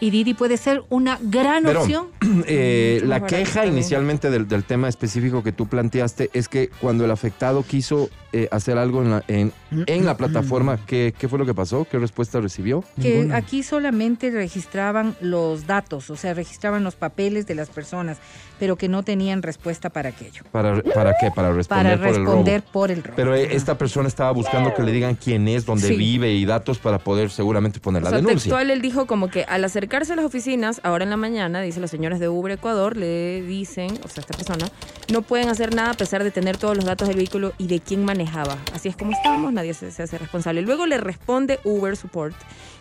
Y 0.03 0.09
Didi 0.09 0.33
puede 0.33 0.57
ser 0.57 0.83
una 0.89 1.17
gran 1.21 1.63
Pero, 1.63 1.81
opción. 1.81 2.07
Eh, 2.45 2.95
Mucho 2.95 3.05
la 3.07 3.19
barato 3.19 3.35
queja 3.35 3.53
también. 3.61 3.73
inicialmente 3.75 4.29
del, 4.29 4.47
del 4.47 4.63
tema 4.63 4.89
específico 4.89 5.43
que 5.43 5.51
tú 5.51 5.67
planteaste 5.67 6.29
es 6.33 6.49
que 6.49 6.69
cuando 6.81 7.05
el 7.05 7.11
afectado 7.11 7.63
quiso 7.63 8.09
eh, 8.33 8.47
hacer 8.51 8.77
algo 8.77 9.01
en 9.03 9.11
la, 9.11 9.23
en, 9.27 9.53
en 9.85 10.05
la 10.05 10.17
plataforma, 10.17 10.79
¿qué, 10.85 11.13
¿qué 11.17 11.27
fue 11.27 11.37
lo 11.39 11.45
que 11.45 11.53
pasó? 11.53 11.85
¿Qué 11.89 11.99
respuesta 11.99 12.41
recibió? 12.41 12.83
Que 13.01 13.17
Ninguna. 13.17 13.37
aquí 13.37 13.61
solamente 13.63 14.31
registraban 14.31 15.15
los 15.21 15.67
datos, 15.67 16.09
o 16.09 16.15
sea, 16.15 16.33
registraban 16.33 16.83
los 16.83 16.95
papeles 16.95 17.45
de 17.45 17.55
las 17.55 17.69
personas, 17.69 18.17
pero 18.59 18.75
que 18.77 18.89
no 18.89 19.03
tenían 19.03 19.41
respuesta 19.43 19.89
para 19.91 20.09
aquello. 20.09 20.43
¿Para, 20.51 20.81
para 20.81 21.13
qué? 21.19 21.29
Para 21.35 21.53
responder 21.53 21.99
Para 21.99 22.07
por 22.07 22.07
el 22.15 22.15
responder 22.25 22.61
robo. 22.61 22.71
por 22.71 22.91
el 22.91 23.03
robo. 23.03 23.15
Pero 23.15 23.35
eh, 23.35 23.49
esta 23.55 23.77
persona 23.77 24.07
estaba 24.07 24.31
buscando 24.31 24.73
que 24.73 24.81
le 24.81 24.91
digan 24.91 25.15
quién 25.15 25.47
es, 25.47 25.65
dónde 25.65 25.87
Sí. 25.89 25.95
vive 25.95 26.33
y 26.33 26.45
datos 26.45 26.79
para 26.79 26.97
poder 26.99 27.29
seguramente 27.29 27.79
poner 27.79 28.01
O 28.01 28.05
la 28.05 28.09
sea, 28.09 28.17
denuncia. 28.17 28.35
textual 28.35 28.71
él 28.71 28.81
dijo 28.81 29.05
como 29.05 29.29
que 29.29 29.43
al 29.43 29.63
acercarse 29.93 30.13
a 30.13 30.15
las 30.15 30.25
oficinas, 30.25 30.81
ahora 30.83 31.03
en 31.03 31.11
la 31.11 31.17
mañana, 31.17 31.61
dice 31.61 31.79
los 31.79 31.91
señores 31.91 32.19
de 32.19 32.27
Uber 32.27 32.53
Ecuador, 32.53 32.97
le 32.97 33.43
dicen, 33.43 33.91
o 34.03 34.07
sea, 34.07 34.21
esta 34.21 34.35
persona, 34.35 34.67
no 35.11 35.21
pueden 35.21 35.49
hacer 35.49 35.75
nada 35.75 35.91
a 35.91 35.93
pesar 35.93 36.23
de 36.23 36.31
tener 36.31 36.57
todos 36.57 36.75
los 36.75 36.83
datos 36.83 37.07
del 37.07 37.17
vehículo 37.17 37.53
y 37.59 37.67
de 37.67 37.79
quién 37.79 38.03
manejaba. 38.03 38.57
Así 38.73 38.89
es 38.89 38.97
como 38.97 39.11
estábamos, 39.11 39.53
nadie 39.53 39.75
se, 39.75 39.91
se 39.91 40.01
hace 40.01 40.17
responsable. 40.17 40.63
Luego 40.63 40.87
le 40.87 40.97
responde 40.97 41.59
Uber 41.63 41.95
Support 41.95 42.35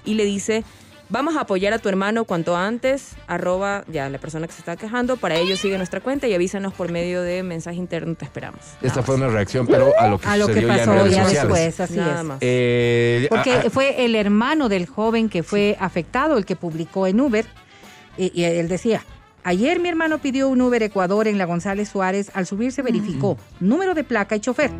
y 0.06 0.14
le 0.14 0.24
dice, 0.24 0.64
Vamos 1.12 1.36
a 1.36 1.42
apoyar 1.42 1.74
a 1.74 1.78
tu 1.78 1.90
hermano 1.90 2.24
cuanto 2.24 2.56
antes, 2.56 3.16
arroba 3.26 3.84
ya 3.86 4.08
la 4.08 4.16
persona 4.16 4.46
que 4.46 4.54
se 4.54 4.60
está 4.60 4.76
quejando. 4.76 5.18
Para 5.18 5.36
ello 5.36 5.58
sigue 5.58 5.76
nuestra 5.76 6.00
cuenta 6.00 6.26
y 6.26 6.32
avísanos 6.32 6.72
por 6.72 6.90
medio 6.90 7.20
de 7.20 7.42
mensaje 7.42 7.76
interno, 7.76 8.14
te 8.14 8.24
esperamos. 8.24 8.60
Esta 8.80 9.02
fue 9.02 9.16
una 9.16 9.28
reacción, 9.28 9.66
pero 9.66 9.92
a 9.98 10.08
lo 10.08 10.18
que 10.18 10.26
A 10.26 10.38
lo 10.38 10.46
que 10.46 10.54
sucedió 10.54 10.68
ya 10.68 10.72
en 10.74 10.78
pasó 10.88 10.92
redes 11.02 11.14
ya 11.14 11.24
sociales. 11.24 11.42
después, 11.52 11.80
así 11.80 11.96
Nada 11.98 12.18
es. 12.20 12.24
más. 12.24 12.38
Eh, 12.40 13.26
Porque 13.28 13.52
ah, 13.52 13.62
ah, 13.66 13.70
fue 13.70 14.06
el 14.06 14.14
hermano 14.14 14.70
del 14.70 14.86
joven 14.86 15.28
que 15.28 15.42
fue 15.42 15.76
afectado, 15.78 16.38
el 16.38 16.46
que 16.46 16.56
publicó 16.56 17.06
en 17.06 17.20
Uber, 17.20 17.44
y, 18.16 18.32
y 18.40 18.44
él 18.44 18.68
decía, 18.68 19.04
ayer 19.44 19.80
mi 19.80 19.88
hermano 19.88 20.18
pidió 20.18 20.48
un 20.48 20.60
Uber 20.60 20.82
Ecuador 20.82 21.28
en 21.28 21.38
la 21.38 21.44
González 21.46 21.88
Suárez, 21.88 22.30
al 22.34 22.46
subirse 22.46 22.82
verificó 22.82 23.36
número 23.60 23.94
de 23.94 24.04
placa 24.04 24.36
y 24.36 24.40
chofer. 24.40 24.70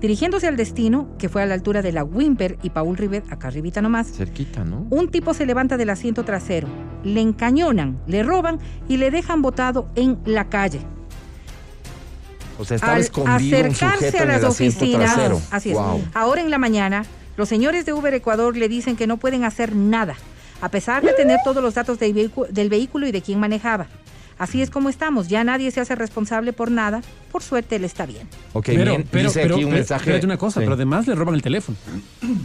Dirigiéndose 0.00 0.46
al 0.46 0.56
destino, 0.56 1.08
que 1.18 1.28
fue 1.28 1.42
a 1.42 1.46
la 1.46 1.54
altura 1.54 1.80
de 1.82 1.92
la 1.92 2.04
Wimper 2.04 2.58
y 2.62 2.70
Paul 2.70 2.96
Rivet, 2.96 3.24
acá 3.32 3.48
arribita 3.48 3.80
nomás, 3.80 4.10
cerquita, 4.12 4.64
¿no? 4.64 4.86
un 4.90 5.08
tipo 5.10 5.32
se 5.34 5.46
levanta 5.46 5.76
del 5.76 5.90
asiento 5.90 6.24
trasero, 6.24 6.68
le 7.02 7.20
encañonan, 7.20 7.98
le 8.06 8.22
roban 8.22 8.58
y 8.88 8.98
le 8.98 9.10
dejan 9.10 9.40
botado 9.42 9.88
en 9.94 10.18
la 10.24 10.48
calle. 10.48 10.80
O 12.58 12.64
sea, 12.64 12.76
estaba 12.76 12.94
Al 12.94 13.00
escondido 13.00 13.58
un 13.58 13.64
acercarse 13.66 14.06
sujeto 14.06 14.18
a 14.18 14.22
en 14.22 14.28
las 14.28 14.38
el 14.42 14.44
oficinas, 14.46 15.14
trasero. 15.14 15.40
así 15.50 15.70
es. 15.70 15.76
Wow. 15.76 16.02
Ahora 16.14 16.40
en 16.40 16.50
la 16.50 16.58
mañana, 16.58 17.04
los 17.36 17.48
señores 17.48 17.84
de 17.84 17.92
Uber 17.92 18.14
Ecuador 18.14 18.56
le 18.56 18.68
dicen 18.68 18.96
que 18.96 19.06
no 19.06 19.18
pueden 19.18 19.44
hacer 19.44 19.74
nada, 19.76 20.14
a 20.60 20.68
pesar 20.68 21.02
de 21.02 21.12
tener 21.12 21.40
todos 21.44 21.62
los 21.62 21.74
datos 21.74 21.98
del, 21.98 22.68
vehículo 22.68 23.06
y 23.06 23.12
de 23.12 23.22
quién 23.22 23.38
manejaba. 23.38 23.86
Así 24.38 24.60
es 24.60 24.68
como 24.70 24.90
estamos, 24.90 25.28
ya 25.28 25.44
nadie 25.44 25.70
se 25.70 25.80
hace 25.80 25.94
responsable 25.94 26.52
por 26.52 26.70
nada. 26.70 27.00
Por 27.32 27.42
suerte 27.42 27.76
él 27.76 27.84
está 27.84 28.04
bien. 28.06 28.28
Ok, 28.52 28.66
Pero, 28.66 28.90
bien, 28.92 29.08
pero, 29.10 29.28
dice 29.28 29.40
pero, 29.42 29.54
aquí 29.56 29.64
un 29.64 29.70
pero, 29.70 29.78
mensaje. 29.80 30.00
espérate 30.02 30.26
una 30.26 30.36
cosa, 30.36 30.60
Sí. 30.60 30.64
pero 30.64 30.74
además 30.74 31.06
le 31.06 31.14
roban 31.14 31.34
el 31.34 31.42
teléfono. 31.42 31.76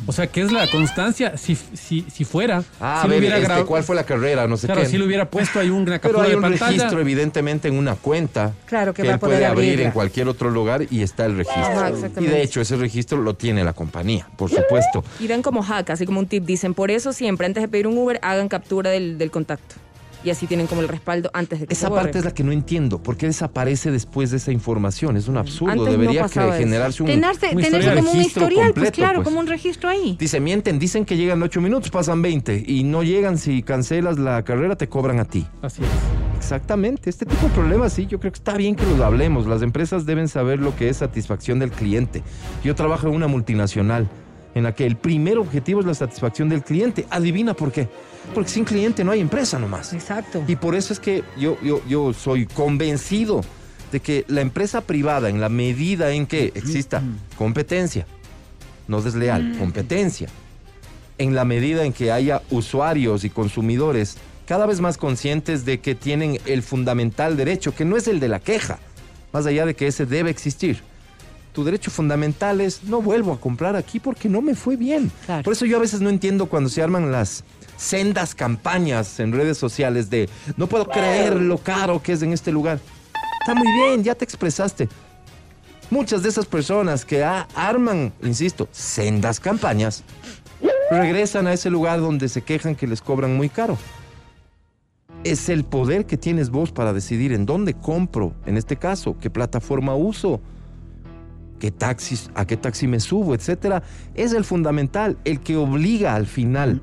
O 0.05 0.11
sea, 0.11 0.27
que 0.27 0.41
es 0.41 0.51
la 0.51 0.67
constancia. 0.69 1.37
Si, 1.37 1.55
si, 1.55 2.05
si 2.09 2.23
fuera, 2.25 2.63
Ah, 2.79 2.99
si 3.01 3.05
a 3.05 3.09
le 3.09 3.15
ver, 3.15 3.19
hubiera 3.19 3.35
este, 3.37 3.47
grabado- 3.47 3.67
¿cuál 3.67 3.83
fue 3.83 3.95
la 3.95 4.05
carrera? 4.05 4.47
No 4.47 4.57
sé 4.57 4.67
Claro, 4.67 4.81
qué. 4.81 4.87
si 4.87 4.97
le 4.97 5.05
hubiera 5.05 5.29
puesto 5.29 5.59
ahí 5.59 5.69
una 5.69 5.85
Pero 5.85 5.99
captura 6.01 6.23
hay 6.23 6.29
de 6.31 6.35
un 6.37 6.41
pantalla. 6.41 6.71
registro, 6.71 6.99
evidentemente, 7.01 7.67
en 7.67 7.77
una 7.77 7.95
cuenta. 7.95 8.53
Claro 8.65 8.93
que 8.93 9.01
que 9.01 9.07
va 9.07 9.13
a 9.13 9.15
él 9.15 9.19
puede 9.19 9.33
poder 9.35 9.45
abrir 9.49 9.69
abrirla. 9.71 9.85
en 9.87 9.91
cualquier 9.91 10.27
otro 10.29 10.49
lugar 10.49 10.85
y 10.89 11.01
está 11.01 11.25
el 11.25 11.37
registro. 11.37 11.63
Ajá, 11.63 11.91
y 12.19 12.25
de 12.25 12.41
hecho, 12.41 12.61
ese 12.61 12.75
registro 12.77 13.21
lo 13.21 13.35
tiene 13.35 13.63
la 13.63 13.73
compañía, 13.73 14.27
por 14.37 14.49
supuesto. 14.49 15.03
Y 15.19 15.27
dan 15.27 15.41
como 15.41 15.61
hack, 15.61 15.89
así 15.91 16.05
como 16.05 16.19
un 16.19 16.25
tip. 16.27 16.43
Dicen, 16.45 16.73
por 16.73 16.89
eso 16.91 17.13
siempre 17.13 17.47
antes 17.47 17.61
de 17.61 17.67
pedir 17.67 17.87
un 17.87 17.97
Uber, 17.97 18.19
hagan 18.23 18.47
captura 18.49 18.89
del, 18.91 19.17
del 19.17 19.29
contacto. 19.31 19.75
Y 20.23 20.29
así 20.29 20.45
tienen 20.47 20.67
como 20.67 20.81
el 20.81 20.87
respaldo 20.87 21.31
antes 21.33 21.59
de 21.59 21.67
que 21.67 21.73
Esa 21.73 21.87
se 21.87 21.89
borre. 21.89 22.03
parte 22.03 22.19
es 22.19 22.25
la 22.25 22.33
que 22.33 22.43
no 22.43 22.51
entiendo. 22.51 23.01
¿Por 23.01 23.17
qué 23.17 23.25
desaparece 23.25 23.91
después 23.91 24.31
de 24.31 24.37
esa 24.37 24.51
información? 24.51 25.17
Es 25.17 25.27
un 25.27 25.37
absurdo. 25.37 25.71
Antes 25.71 25.85
no 25.87 25.91
Debería 25.91 26.25
eso. 26.25 26.51
generarse 26.53 27.03
un, 27.03 27.07
Tenerse, 27.07 27.49
un 27.55 27.61
tenerse 27.61 27.77
historial, 27.77 27.97
como 27.97 28.11
un 28.11 28.17
registro 28.17 28.43
historial, 28.43 28.73
pues 28.73 28.73
completo, 28.73 28.95
claro, 28.95 29.15
pues. 29.15 29.25
como 29.25 29.39
un 29.39 29.47
registro 29.47 29.89
ahí. 29.89 30.15
Dice, 30.19 30.39
mienten, 30.39 30.77
dicen 30.79 31.05
que 31.05 31.17
llegan 31.17 31.41
8 31.41 31.59
minutos, 31.61 31.89
pasan 31.89 32.21
20 32.21 32.63
y 32.67 32.83
no 32.83 33.03
llegan 33.03 33.37
si 33.37 33.63
cancelas 33.63 34.19
la 34.19 34.43
carrera, 34.43 34.75
te 34.75 34.87
cobran 34.87 35.19
a 35.19 35.25
ti. 35.25 35.47
Así 35.61 35.81
es. 35.83 35.89
Exactamente, 36.37 37.09
este 37.09 37.25
tipo 37.25 37.45
de 37.47 37.53
problemas 37.53 37.93
sí, 37.93 38.07
yo 38.07 38.19
creo 38.19 38.31
que 38.31 38.37
está 38.39 38.57
bien 38.57 38.75
que 38.75 38.83
los 38.85 38.99
hablemos. 38.99 39.45
Las 39.45 39.61
empresas 39.61 40.05
deben 40.07 40.27
saber 40.27 40.59
lo 40.59 40.75
que 40.75 40.89
es 40.89 40.97
satisfacción 40.97 41.59
del 41.59 41.71
cliente. 41.71 42.23
Yo 42.63 42.73
trabajo 42.73 43.07
en 43.07 43.13
una 43.15 43.27
multinacional 43.27 44.07
en 44.55 44.63
la 44.63 44.73
que 44.73 44.85
el 44.85 44.97
primer 44.97 45.37
objetivo 45.37 45.79
es 45.81 45.85
la 45.85 45.93
satisfacción 45.93 46.49
del 46.49 46.63
cliente. 46.63 47.05
Adivina 47.09 47.53
por 47.53 47.71
qué. 47.71 47.87
Porque 48.33 48.49
sin 48.49 48.63
cliente 48.63 49.03
no 49.03 49.11
hay 49.11 49.19
empresa 49.19 49.59
nomás. 49.59 49.93
Exacto. 49.93 50.43
Y 50.47 50.55
por 50.55 50.75
eso 50.75 50.93
es 50.93 50.99
que 50.99 51.23
yo, 51.37 51.57
yo, 51.61 51.81
yo 51.87 52.13
soy 52.13 52.45
convencido 52.45 53.41
de 53.91 53.99
que 53.99 54.25
la 54.27 54.41
empresa 54.41 54.81
privada, 54.81 55.29
en 55.29 55.41
la 55.41 55.49
medida 55.49 56.11
en 56.11 56.25
que 56.25 56.51
exista 56.55 57.03
competencia, 57.37 58.05
no 58.87 59.01
desleal, 59.01 59.57
competencia, 59.57 60.29
en 61.17 61.35
la 61.35 61.45
medida 61.45 61.83
en 61.83 61.93
que 61.93 62.11
haya 62.11 62.41
usuarios 62.49 63.23
y 63.23 63.29
consumidores 63.29 64.17
cada 64.45 64.65
vez 64.65 64.81
más 64.81 64.97
conscientes 64.97 65.65
de 65.65 65.79
que 65.79 65.95
tienen 65.95 66.39
el 66.45 66.63
fundamental 66.63 67.37
derecho, 67.37 67.75
que 67.75 67.85
no 67.85 67.95
es 67.95 68.07
el 68.07 68.19
de 68.19 68.27
la 68.27 68.39
queja, 68.39 68.79
más 69.31 69.45
allá 69.45 69.65
de 69.65 69.75
que 69.75 69.87
ese 69.87 70.05
debe 70.05 70.29
existir. 70.29 70.81
Tu 71.53 71.63
derecho 71.63 71.91
fundamental 71.91 72.61
es 72.61 72.83
no 72.83 73.01
vuelvo 73.01 73.33
a 73.33 73.39
comprar 73.39 73.75
aquí 73.75 73.99
porque 73.99 74.29
no 74.29 74.41
me 74.41 74.55
fue 74.55 74.77
bien. 74.77 75.11
Claro. 75.25 75.43
Por 75.43 75.53
eso 75.53 75.65
yo 75.65 75.77
a 75.77 75.81
veces 75.81 76.01
no 76.01 76.09
entiendo 76.09 76.47
cuando 76.47 76.69
se 76.69 76.81
arman 76.81 77.11
las 77.11 77.43
sendas 77.77 78.35
campañas 78.35 79.19
en 79.19 79.33
redes 79.33 79.57
sociales 79.57 80.09
de 80.09 80.29
no 80.55 80.67
puedo 80.67 80.87
creer 80.87 81.35
lo 81.35 81.57
caro 81.57 82.01
que 82.01 82.13
es 82.13 82.21
en 82.21 82.31
este 82.31 82.51
lugar. 82.51 82.79
Está 83.41 83.55
muy 83.55 83.67
bien, 83.71 84.03
ya 84.03 84.13
te 84.13 84.23
expresaste. 84.23 84.87
Muchas 85.89 86.23
de 86.23 86.29
esas 86.29 86.45
personas 86.45 87.03
que 87.03 87.23
arman, 87.23 88.13
insisto, 88.23 88.69
sendas 88.71 89.39
campañas, 89.39 90.03
regresan 90.91 91.47
a 91.47 91.53
ese 91.53 91.69
lugar 91.69 91.99
donde 91.99 92.29
se 92.29 92.43
quejan 92.43 92.75
que 92.75 92.87
les 92.87 93.01
cobran 93.01 93.35
muy 93.35 93.49
caro. 93.49 93.77
Es 95.23 95.49
el 95.49 95.65
poder 95.65 96.05
que 96.05 96.17
tienes 96.17 96.49
vos 96.49 96.71
para 96.71 96.93
decidir 96.93 97.33
en 97.33 97.45
dónde 97.45 97.73
compro, 97.73 98.33
en 98.45 98.57
este 98.57 98.77
caso, 98.77 99.17
qué 99.19 99.29
plataforma 99.29 99.95
uso, 99.95 100.39
qué 101.61 101.69
taxis, 101.69 102.31
a 102.33 102.47
qué 102.47 102.57
taxi 102.57 102.87
me 102.87 102.99
subo, 102.99 103.35
etcétera. 103.35 103.83
Es 104.15 104.33
el 104.33 104.43
fundamental, 104.43 105.19
el 105.25 105.41
que 105.41 105.55
obliga 105.55 106.15
al 106.15 106.25
final 106.25 106.81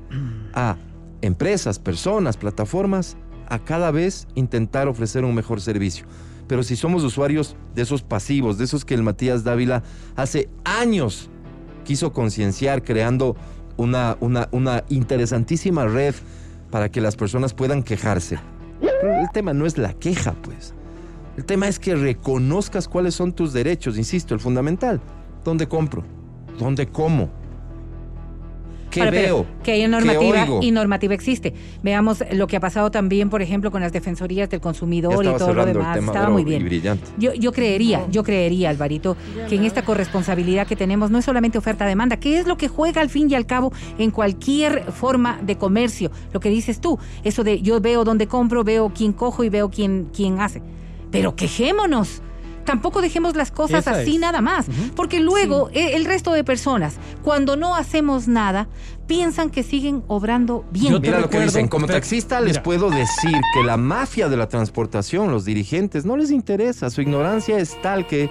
a 0.53 0.77
empresas, 1.21 1.79
personas, 1.79 2.37
plataformas 2.37 3.17
a 3.49 3.59
cada 3.59 3.91
vez 3.91 4.25
intentar 4.35 4.87
ofrecer 4.87 5.25
un 5.25 5.35
mejor 5.35 5.59
servicio. 5.59 6.05
Pero 6.47 6.63
si 6.63 6.77
somos 6.77 7.03
usuarios 7.03 7.57
de 7.75 7.81
esos 7.81 8.03
pasivos, 8.03 8.57
de 8.57 8.63
esos 8.63 8.85
que 8.85 8.93
el 8.93 9.03
Matías 9.03 9.43
Dávila 9.43 9.83
hace 10.15 10.49
años 10.63 11.29
quiso 11.83 12.13
concienciar 12.13 12.81
creando 12.81 13.35
una, 13.75 14.17
una, 14.21 14.83
interesantísima 14.87 15.87
red 15.87 16.15
para 16.71 16.89
que 16.89 17.01
las 17.01 17.17
personas 17.17 17.53
puedan 17.53 17.83
quejarse. 17.83 18.39
El 18.81 19.29
tema 19.33 19.53
no 19.53 19.65
es 19.65 19.77
la 19.77 19.93
queja, 19.93 20.33
pues. 20.41 20.73
El 21.39 21.45
tema 21.45 21.69
es 21.69 21.79
que 21.79 21.95
reconozcas 21.95 22.89
cuáles 22.89 23.15
son 23.15 23.31
tus 23.31 23.53
derechos, 23.53 23.97
insisto, 23.97 24.33
el 24.33 24.41
fundamental. 24.41 24.99
¿Dónde 25.45 25.69
compro? 25.69 26.03
¿Dónde 26.59 26.87
como? 26.87 27.29
¿Qué 28.91 28.99
Ahora, 28.99 29.11
veo? 29.11 29.45
Que 29.63 29.71
hay 29.71 29.81
¿Qué 29.83 29.87
normativa 29.87 30.47
y 30.59 30.71
normativa 30.71 31.13
existe. 31.13 31.53
Veamos 31.81 32.25
lo 32.33 32.45
que 32.47 32.57
ha 32.57 32.59
pasado 32.59 32.91
también, 32.91 33.29
por 33.29 33.41
ejemplo, 33.41 33.71
con 33.71 33.79
las 33.79 33.93
defensorías 33.93 34.49
del 34.49 34.59
consumidor 34.59 35.23
y 35.23 35.29
todo 35.37 35.53
lo 35.53 35.61
el 35.61 35.71
demás. 35.71 35.95
tema, 35.95 36.07
Estaba 36.11 36.29
muy 36.29 36.41
y 36.41 36.45
bien. 36.45 36.65
brillante. 36.65 37.05
Yo, 37.17 37.33
yo 37.33 37.53
creería, 37.53 38.05
yo 38.11 38.21
creería, 38.25 38.69
Alvarito, 38.69 39.15
que 39.47 39.55
en 39.55 39.63
esta 39.63 39.85
corresponsabilidad 39.85 40.67
que 40.67 40.75
tenemos 40.75 41.09
no 41.09 41.19
es 41.19 41.23
solamente 41.23 41.57
oferta-demanda, 41.57 42.17
que 42.17 42.37
es 42.37 42.47
lo 42.47 42.57
que 42.57 42.67
juega 42.67 42.99
al 42.99 43.09
fin 43.09 43.31
y 43.31 43.35
al 43.35 43.45
cabo 43.45 43.71
en 43.97 44.11
cualquier 44.11 44.91
forma 44.91 45.39
de 45.41 45.55
comercio. 45.57 46.11
Lo 46.33 46.41
que 46.41 46.49
dices 46.49 46.81
tú, 46.81 46.99
eso 47.23 47.45
de 47.45 47.61
yo 47.61 47.79
veo 47.79 48.03
dónde 48.03 48.27
compro, 48.27 48.65
veo 48.65 48.91
quién 48.93 49.13
cojo 49.13 49.45
y 49.45 49.49
veo 49.49 49.69
quién, 49.69 50.09
quién 50.13 50.41
hace. 50.41 50.61
Pero 51.11 51.35
quejémonos. 51.35 52.21
Tampoco 52.65 53.01
dejemos 53.01 53.35
las 53.35 53.49
cosas 53.49 53.87
Esa 53.87 54.01
así 54.01 54.15
es. 54.15 54.19
nada 54.19 54.41
más, 54.41 54.67
porque 54.95 55.19
luego 55.19 55.71
eh, 55.73 55.95
el 55.95 56.05
resto 56.05 56.33
de 56.33 56.43
personas, 56.43 56.97
cuando 57.23 57.55
no 57.55 57.75
hacemos 57.75 58.27
nada, 58.27 58.67
piensan 59.07 59.49
que 59.49 59.63
siguen 59.63 60.03
obrando 60.07 60.63
bien. 60.69 60.93
Yo 60.93 61.01
te 61.01 61.07
Mira 61.07 61.19
lo 61.19 61.29
que 61.31 61.39
dicen, 61.39 61.67
como 61.67 61.87
taxista 61.87 62.39
les 62.41 62.51
mira. 62.51 62.63
puedo 62.63 62.91
decir 62.91 63.31
que 63.55 63.63
la 63.63 63.75
mafia 63.75 64.29
de 64.29 64.37
la 64.37 64.49
transportación, 64.49 65.31
los 65.31 65.45
dirigentes, 65.45 66.05
no 66.05 66.15
les 66.15 66.29
interesa, 66.29 66.91
su 66.91 67.01
ignorancia 67.01 67.57
es 67.57 67.81
tal 67.81 68.05
que 68.05 68.29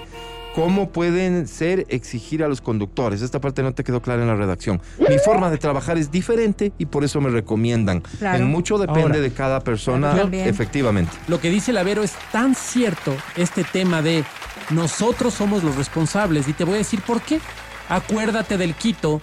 cómo 0.54 0.90
pueden 0.90 1.46
ser 1.46 1.86
exigir 1.88 2.42
a 2.42 2.48
los 2.48 2.60
conductores. 2.60 3.22
Esta 3.22 3.40
parte 3.40 3.62
no 3.62 3.72
te 3.72 3.84
quedó 3.84 4.02
clara 4.02 4.22
en 4.22 4.28
la 4.28 4.34
redacción. 4.34 4.80
Mi 5.08 5.18
forma 5.18 5.50
de 5.50 5.58
trabajar 5.58 5.98
es 5.98 6.10
diferente 6.10 6.72
y 6.78 6.86
por 6.86 7.04
eso 7.04 7.20
me 7.20 7.30
recomiendan. 7.30 8.00
Claro. 8.18 8.38
En 8.38 8.50
mucho 8.50 8.78
depende 8.78 9.02
Ahora. 9.02 9.20
de 9.20 9.30
cada 9.32 9.60
persona, 9.60 10.14
también. 10.14 10.48
efectivamente. 10.48 11.12
Lo 11.28 11.40
que 11.40 11.50
dice 11.50 11.72
Lavero 11.72 12.02
es 12.02 12.12
tan 12.32 12.54
cierto, 12.54 13.14
este 13.36 13.64
tema 13.64 14.02
de 14.02 14.24
nosotros 14.70 15.34
somos 15.34 15.62
los 15.62 15.76
responsables. 15.76 16.48
Y 16.48 16.52
te 16.52 16.64
voy 16.64 16.74
a 16.74 16.78
decir 16.78 17.00
por 17.02 17.20
qué. 17.22 17.40
Acuérdate 17.88 18.58
del 18.58 18.74
Quito, 18.74 19.20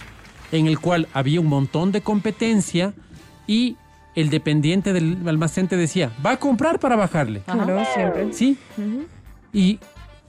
en 0.52 0.66
el 0.66 0.78
cual 0.80 1.08
había 1.12 1.40
un 1.40 1.46
montón 1.46 1.92
de 1.92 2.00
competencia 2.00 2.94
y 3.46 3.76
el 4.16 4.30
dependiente 4.30 4.92
del 4.92 5.18
almacén 5.28 5.68
te 5.68 5.76
decía, 5.76 6.10
va 6.24 6.32
a 6.32 6.36
comprar 6.38 6.80
para 6.80 6.96
bajarle. 6.96 7.40
Claro, 7.40 7.82
siempre. 7.94 8.32
¿Sí? 8.32 8.58
Y 9.52 9.78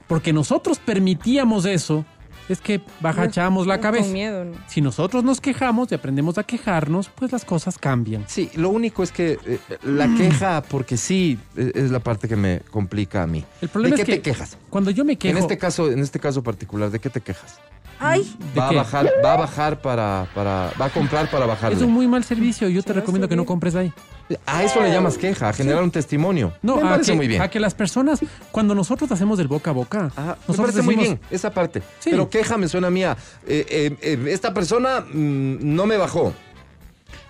porque 0.08 0.32
nosotros 0.32 0.78
permitíamos 0.80 1.64
eso, 1.64 2.04
es 2.48 2.62
que 2.62 2.80
bajachamos 3.00 3.66
la 3.66 3.74
Con 3.76 3.82
cabeza. 3.82 4.10
miedo, 4.10 4.42
¿no? 4.46 4.52
Si 4.68 4.80
nosotros 4.80 5.22
nos 5.22 5.38
quejamos 5.38 5.92
y 5.92 5.94
aprendemos 5.94 6.38
a 6.38 6.44
quejarnos, 6.44 7.10
pues 7.10 7.30
las 7.30 7.44
cosas 7.44 7.76
cambian. 7.78 8.24
Sí, 8.26 8.48
lo 8.54 8.70
único 8.70 9.02
es 9.02 9.12
que 9.12 9.38
eh, 9.44 9.58
la 9.82 10.08
queja, 10.16 10.62
porque 10.62 10.96
sí, 10.96 11.38
eh, 11.58 11.72
es 11.74 11.90
la 11.90 12.00
parte 12.00 12.26
que 12.26 12.36
me 12.36 12.60
complica 12.70 13.22
a 13.22 13.26
mí. 13.26 13.44
El 13.60 13.68
problema 13.68 13.96
¿De 13.96 14.02
es 14.02 14.06
qué 14.06 14.12
que 14.12 14.18
te 14.20 14.22
quejas? 14.30 14.56
cuando 14.70 14.90
yo 14.90 15.04
me 15.04 15.16
quejo, 15.16 15.36
En 15.36 15.42
este 15.42 15.58
caso, 15.58 15.90
en 15.90 15.98
este 15.98 16.18
caso 16.18 16.42
particular, 16.42 16.90
¿de 16.90 16.98
qué 17.00 17.10
te 17.10 17.20
quejas? 17.20 17.58
Ay, 18.00 18.34
¿de 18.54 18.60
Va 18.60 18.68
a 18.68 18.72
bajar, 18.72 19.12
va 19.24 19.32
a 19.32 19.36
bajar 19.36 19.80
para, 19.80 20.28
para, 20.34 20.72
va 20.80 20.86
a 20.86 20.90
comprar 20.90 21.30
para 21.30 21.46
bajarle. 21.46 21.76
es 21.76 21.82
un 21.82 21.92
muy 21.92 22.06
mal 22.06 22.24
servicio. 22.24 22.68
Yo 22.68 22.82
te 22.82 22.92
recomiendo 22.92 23.28
que 23.28 23.36
no 23.36 23.44
compres 23.44 23.74
ahí. 23.74 23.92
A 24.44 24.62
eso 24.62 24.82
le 24.82 24.90
llamas 24.90 25.16
queja, 25.16 25.48
a 25.48 25.52
generar 25.52 25.82
un 25.82 25.90
testimonio. 25.90 26.52
No, 26.60 26.76
me 26.76 26.82
a 26.82 26.90
parece 26.90 27.12
que, 27.12 27.16
muy 27.16 27.28
bien. 27.28 27.40
a 27.40 27.48
que 27.48 27.58
las 27.58 27.74
personas, 27.74 28.20
cuando 28.50 28.74
nosotros 28.74 29.10
hacemos 29.10 29.38
del 29.38 29.48
boca 29.48 29.70
a 29.70 29.74
boca, 29.74 30.10
Ajá, 30.14 30.22
me 30.22 30.48
nosotros 30.48 30.58
parece 30.58 30.82
muy 30.82 30.96
bien 30.96 31.18
esa 31.30 31.50
parte. 31.50 31.82
Sí. 31.98 32.10
Pero 32.10 32.28
queja 32.28 32.58
me 32.58 32.68
suena 32.68 32.90
mía. 32.90 33.16
Eh, 33.46 33.66
eh, 33.68 33.96
eh, 34.02 34.24
esta 34.28 34.52
persona 34.52 35.00
mm, 35.00 35.74
no 35.74 35.86
me 35.86 35.96
bajó. 35.96 36.34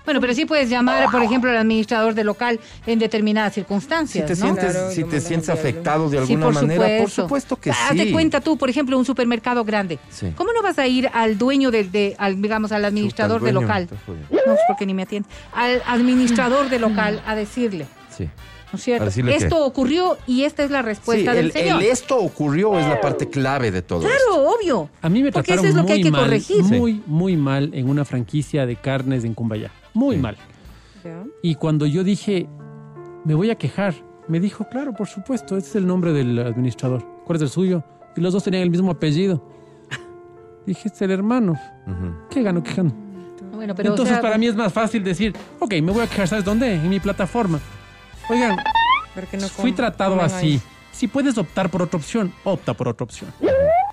Bueno, 0.08 0.22
pero 0.22 0.32
sí 0.32 0.46
puedes 0.46 0.70
llamar, 0.70 1.10
por 1.10 1.22
ejemplo, 1.22 1.50
al 1.50 1.58
administrador 1.58 2.14
del 2.14 2.24
local 2.26 2.58
en 2.86 2.98
determinadas 2.98 3.52
Si 3.52 3.60
circunstancias, 3.60 4.24
te 4.26 4.32
¿no? 4.36 4.40
sientes, 4.40 4.72
Claro, 4.72 4.90
si 4.90 5.04
te 5.04 5.20
sientes 5.20 5.50
afectado 5.50 6.08
de 6.08 6.16
Sí, 6.24 6.32
alguna 6.32 6.46
por 6.46 6.54
manera, 6.54 6.98
por 7.02 7.10
supuesto. 7.10 7.56
que 7.56 7.70
sí. 7.74 7.78
Hazte 7.90 8.10
cuenta 8.10 8.40
tú, 8.40 8.56
por 8.56 8.70
ejemplo, 8.70 8.96
un 8.98 9.04
supermercado 9.04 9.64
grande. 9.64 9.98
Sí. 10.08 10.32
¿Cómo 10.34 10.54
no 10.54 10.62
vas 10.62 10.78
a 10.78 10.86
ir 10.86 11.10
al 11.12 11.36
dueño 11.36 11.70
del, 11.70 11.92
de, 11.92 12.14
al, 12.18 12.40
digamos, 12.40 12.72
al 12.72 12.86
administrador 12.86 13.42
del 13.42 13.52
dueño, 13.52 13.68
local? 13.68 13.88
No, 14.30 14.54
es 14.54 14.60
porque 14.66 14.86
ni 14.86 14.94
me 14.94 15.02
atiende. 15.02 15.28
Al 15.52 15.82
administrador 15.86 16.70
del 16.70 16.80
local 16.80 17.22
a 17.26 17.34
decirle, 17.34 17.86
Sí. 18.16 18.24
¿no 18.72 18.78
es 18.78 18.82
cierto? 18.82 19.10
Esto 19.28 19.62
ocurrió 19.66 20.16
y 20.26 20.44
esta 20.44 20.64
es 20.64 20.70
la 20.70 20.80
Sí, 20.80 20.86
respuesta 20.86 21.34
del 21.34 21.46
el, 21.46 21.52
señor. 21.52 21.82
el 21.82 21.88
esto 21.90 22.16
ocurrió 22.16 22.78
es 22.78 22.86
la 22.86 22.98
parte 23.00 23.28
clave 23.28 23.70
de 23.70 23.82
todo 23.82 24.00
esto. 24.06 24.10
Claro, 24.10 24.48
obvio. 24.54 24.88
A 25.02 25.08
mí 25.10 25.22
me 25.22 25.32
Porque 25.32 25.48
trataron 25.52 25.66
eso 25.66 25.76
es 25.76 25.82
lo 25.82 25.86
que 25.86 25.92
hay 25.92 25.98
muy 25.98 26.04
que 26.04 26.10
mal, 26.12 26.20
corregir. 26.24 26.62
muy, 26.64 27.02
muy 27.06 27.36
mal 27.36 27.70
en 27.74 27.90
una 27.90 28.06
franquicia 28.06 28.64
de 28.64 28.76
carnes 28.76 29.24
en 29.24 29.34
Cumbayá. 29.34 29.70
Muy 29.94 30.16
Sí. 30.16 30.22
mal. 30.22 30.36
Y 31.42 31.54
cuando 31.54 31.86
yo 31.86 32.04
dije, 32.04 32.48
me 33.24 33.34
voy 33.34 33.50
a 33.50 33.54
quejar, 33.54 33.94
me 34.26 34.40
dijo, 34.40 34.68
claro, 34.68 34.92
por 34.92 35.06
supuesto, 35.08 35.56
este 35.56 35.70
es 35.70 35.76
el 35.76 35.86
nombre 35.86 36.12
del 36.12 36.38
administrador. 36.38 37.04
¿Cuál 37.24 37.36
es 37.36 37.42
el 37.42 37.48
suyo? 37.48 37.82
Y 38.16 38.20
los 38.20 38.32
dos 38.32 38.44
tenían 38.44 38.62
el 38.64 38.70
mismo 38.70 38.90
apellido. 38.90 39.42
Dije, 40.66 40.82
este 40.88 40.96
es 40.96 41.02
el 41.02 41.10
hermano. 41.12 41.52
Ujú. 41.86 42.14
¿Qué 42.30 42.42
gano 42.42 42.62
quejando? 42.62 42.94
Bueno, 43.54 43.74
pero 43.74 43.90
o 43.90 43.92
Entonces 43.92 44.14
sea, 44.16 44.22
para 44.22 44.36
mí 44.38 44.46
es 44.46 44.54
más 44.56 44.72
fácil 44.72 45.02
decir, 45.02 45.34
ok, 45.58 45.72
me 45.82 45.92
voy 45.92 46.02
a 46.02 46.06
quejar, 46.06 46.28
¿sabes 46.28 46.44
dónde? 46.44 46.74
En 46.74 46.88
mi 46.88 47.00
plataforma. 47.00 47.58
Oigan, 48.28 48.56
no 49.40 49.48
fui 49.48 49.72
tratado 49.72 50.20
así. 50.20 50.46
ahí. 50.46 50.60
Si 50.92 51.08
puedes 51.08 51.38
optar 51.38 51.70
por 51.70 51.82
otra 51.82 51.96
opción, 51.96 52.32
opta 52.44 52.74
por 52.74 52.88
otra 52.88 53.04
opción. 53.04 53.30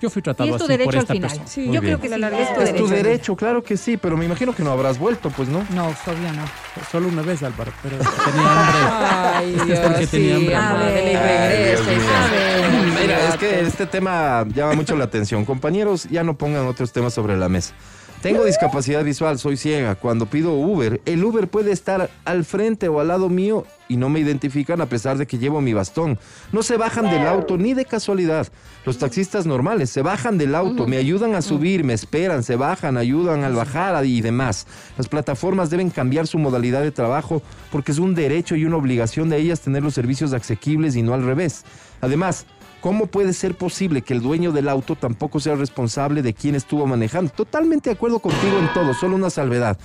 Yo 0.01 0.09
fui 0.09 0.19
y 0.19 0.23
tratado 0.23 0.49
es 0.49 0.57
tu 0.57 0.63
así 0.63 0.63
por 0.63 0.77
derecho 0.77 0.89
al 0.97 1.03
esta 1.03 1.13
final. 1.13 1.29
persona. 1.29 1.47
Sí, 1.47 1.61
Muy 1.61 1.75
Yo 1.75 1.81
bien. 1.81 1.93
creo 1.93 2.01
que 2.01 2.09
La 2.09 2.17
larga 2.17 2.39
es 2.39 2.53
tu 2.53 2.61
es 2.61 2.69
Es 2.69 2.75
tu 2.75 2.87
derecho. 2.87 3.03
derecho, 3.07 3.35
claro 3.35 3.63
que 3.63 3.77
sí, 3.77 3.97
pero 3.97 4.17
me 4.17 4.25
imagino 4.25 4.53
que 4.53 4.61
no 4.63 4.71
habrás 4.71 4.99
vuelto, 4.99 5.29
pues, 5.29 5.47
¿no? 5.49 5.65
No, 5.71 5.87
obvio 5.87 6.33
no. 6.33 6.43
Solo 6.91 7.07
una 7.07 7.21
vez, 7.21 7.41
Álvaro, 7.43 7.71
pero 7.81 7.97
tenía 7.97 8.61
hambre. 8.61 8.81
Ay, 9.35 9.55
Este 9.59 9.73
es 9.73 9.79
porque 9.79 10.07
tenía 10.07 10.69
hambre. 10.69 11.11
y 11.11 11.15
regresa 11.15 11.91
y 11.91 11.95
Ay, 11.95 12.71
Dios 12.71 12.83
mío. 12.83 12.93
Mira, 13.01 13.29
es 13.29 13.35
que 13.37 13.59
este 13.61 13.85
tema 13.85 14.45
llama 14.53 14.73
mucho 14.73 14.95
la 14.95 15.05
atención. 15.05 15.45
Compañeros, 15.45 16.05
ya 16.09 16.23
no 16.23 16.37
pongan 16.37 16.65
otros 16.67 16.91
temas 16.91 17.13
sobre 17.13 17.37
la 17.37 17.49
mesa. 17.49 17.73
Tengo 18.21 18.43
discapacidad 18.45 19.03
visual, 19.03 19.37
soy 19.37 19.55
ciega. 19.55 19.95
Cuando 19.95 20.25
pido 20.25 20.53
Uber, 20.53 20.99
el 21.05 21.23
Uber 21.23 21.47
puede 21.47 21.71
estar 21.71 22.09
al 22.25 22.43
frente 22.43 22.87
o 22.87 22.99
al 22.99 23.09
lado 23.09 23.29
mío 23.29 23.65
y 23.87 23.97
no 23.97 24.09
me 24.09 24.19
identifican 24.19 24.81
a 24.81 24.87
pesar 24.87 25.17
de 25.17 25.27
que 25.27 25.37
llevo 25.37 25.61
mi 25.61 25.73
bastón. 25.73 26.17
No 26.51 26.63
se 26.63 26.77
bajan 26.77 27.09
del 27.09 27.27
auto 27.27 27.57
ni 27.57 27.75
de 27.75 27.85
casualidad. 27.85 28.47
Los 28.83 28.97
taxistas 28.97 29.45
normales 29.45 29.91
se 29.91 30.01
bajan 30.01 30.39
del 30.39 30.55
auto, 30.55 30.87
me 30.87 30.97
ayudan 30.97 31.35
a 31.35 31.43
subir, 31.43 31.83
me 31.83 31.93
esperan, 31.93 32.43
se 32.43 32.55
bajan, 32.55 32.97
ayudan 32.97 33.43
al 33.43 33.53
bajar 33.53 34.03
y 34.05 34.21
demás. 34.21 34.65
Las 34.97 35.07
plataformas 35.07 35.69
deben 35.69 35.91
cambiar 35.91 36.25
su 36.25 36.39
modalidad 36.39 36.81
de 36.81 36.91
trabajo 36.91 37.43
porque 37.71 37.91
es 37.91 37.99
un 37.99 38.15
derecho 38.15 38.55
y 38.55 38.65
una 38.65 38.77
obligación 38.77 39.29
de 39.29 39.37
ellas 39.37 39.61
tener 39.61 39.83
los 39.83 39.93
servicios 39.93 40.33
asequibles 40.33 40.95
y 40.95 41.03
no 41.03 41.13
al 41.13 41.23
revés. 41.23 41.63
Además, 42.01 42.45
¿Cómo 42.85 43.07
puede 43.07 43.33
ser 43.33 43.57
posible 43.57 44.03
que 44.03 44.13
el 44.13 44.21
dueño 44.21 44.51
del 44.51 44.69
auto 44.69 44.95
tampoco 44.95 45.39
sea 45.39 45.55
responsable 45.55 46.21
de 46.21 46.35
quién 46.35 46.53
estuvo 46.53 46.85
manejando? 46.85 47.31
Totalmente 47.31 47.89
de 47.89 47.95
acuerdo 47.95 48.19
contigo 48.19 48.59
en 48.59 48.71
todo, 48.75 48.93
solo 48.93 49.15
una 49.15 49.31
salvedad. 49.31 49.79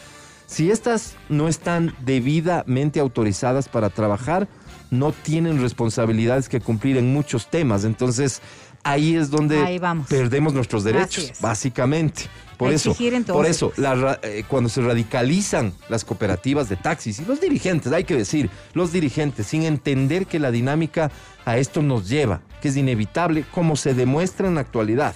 Si 0.45 0.71
estas 0.71 1.17
no 1.31 1.49
están 1.49 1.95
debidamente 2.05 3.01
autorizadas 3.01 3.71
para 3.71 3.89
trabajar, 3.89 4.49
no 4.91 5.13
tienen 5.13 5.63
responsabilidades 5.63 6.51
que 6.51 6.61
cumplir 6.61 6.99
en 6.99 7.11
muchos 7.11 7.49
temas. 7.49 7.85
Entonces, 7.85 8.43
ahí 8.83 9.17
es 9.17 9.31
donde 9.31 9.63
Ahí 9.63 9.81
perdemos 10.07 10.53
nuestros 10.53 10.85
derechos, 10.85 11.33
básicamente. 11.41 12.25
Por 12.59 12.71
eso, 12.71 12.95
por 13.29 13.79
la 13.79 14.21
eh, 14.23 14.45
cuando 14.47 14.69
se 14.69 14.83
radicalizan 14.83 15.73
las 15.89 16.05
cooperativas 16.05 16.69
de 16.69 16.77
taxis 16.77 17.19
y 17.21 17.25
los 17.25 17.41
dirigentes, 17.41 17.91
hay 17.95 18.05
que 18.05 18.15
decir, 18.15 18.51
los 18.75 18.93
dirigentes, 18.93 19.47
sin 19.47 19.63
entender 19.63 20.27
que 20.27 20.39
la 20.39 20.51
dinámica 20.51 21.11
a 21.47 21.57
esto 21.57 21.81
nos 21.81 22.07
lleva, 22.07 22.43
que 22.61 22.69
es 22.69 22.77
inevitable, 22.77 23.45
como 23.53 23.77
se 23.77 23.95
demuestra 23.95 24.49
en 24.49 24.55
la 24.57 24.61
actualidad. 24.61 25.15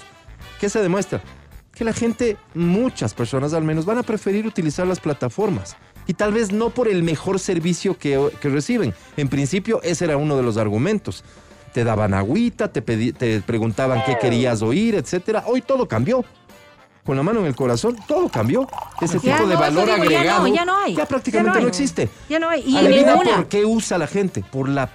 ¿Qué 0.60 0.68
se 0.68 0.80
demuestra? 0.82 1.20
Que 1.74 1.84
la 1.84 1.92
gente, 1.92 2.36
muchas 2.54 3.14
personas 3.14 3.52
al 3.52 3.64
menos, 3.64 3.84
van 3.84 3.98
a 3.98 4.02
preferir 4.02 4.46
utilizar 4.46 4.86
las 4.86 5.00
plataformas. 5.00 5.76
Y 6.06 6.14
tal 6.14 6.32
vez 6.32 6.52
no 6.52 6.70
por 6.70 6.88
el 6.88 7.02
mejor 7.02 7.38
servicio 7.38 7.98
que, 7.98 8.30
que 8.40 8.48
reciben. 8.48 8.94
En 9.16 9.28
principio, 9.28 9.80
ese 9.82 10.04
era 10.04 10.16
uno 10.16 10.36
de 10.36 10.42
los 10.42 10.56
argumentos. 10.56 11.24
Te 11.72 11.82
daban 11.82 12.14
agüita, 12.14 12.70
te, 12.72 12.84
pedi- 12.84 13.12
te 13.16 13.40
preguntaban 13.40 14.02
qué 14.06 14.16
querías 14.18 14.62
oír, 14.62 14.94
etcétera. 14.94 15.44
Hoy 15.46 15.60
todo 15.62 15.88
cambió 15.88 16.24
con 17.04 17.16
la 17.16 17.22
mano 17.22 17.40
en 17.40 17.46
el 17.46 17.56
corazón, 17.56 17.96
todo 18.06 18.28
cambió. 18.28 18.68
Ese 19.00 19.18
Ya 19.18 19.36
tipo 19.38 19.48
de 19.48 19.54
no, 19.54 19.60
valor 19.60 19.84
digo, 19.86 19.96
ya 19.96 20.02
agregado 20.02 20.46
no, 20.48 20.54
ya 20.54 20.64
no 20.64 20.78
hay. 20.78 20.94
ya 20.94 21.06
prácticamente 21.06 21.48
Ya 21.50 21.54
no 21.54 21.60
no, 21.60 21.64
hay. 21.66 21.68
existe. 21.68 22.08
Ya 22.28 22.38
no 22.38 22.48
hay. 22.48 22.60
Y 22.66 22.76
Adivina 22.76 23.12
ninguna. 23.16 23.36
por 23.36 23.48
qué 23.48 23.64
usa 23.64 23.98
la 23.98 24.06
gente, 24.06 24.44
por 24.52 24.68
la 24.68 24.88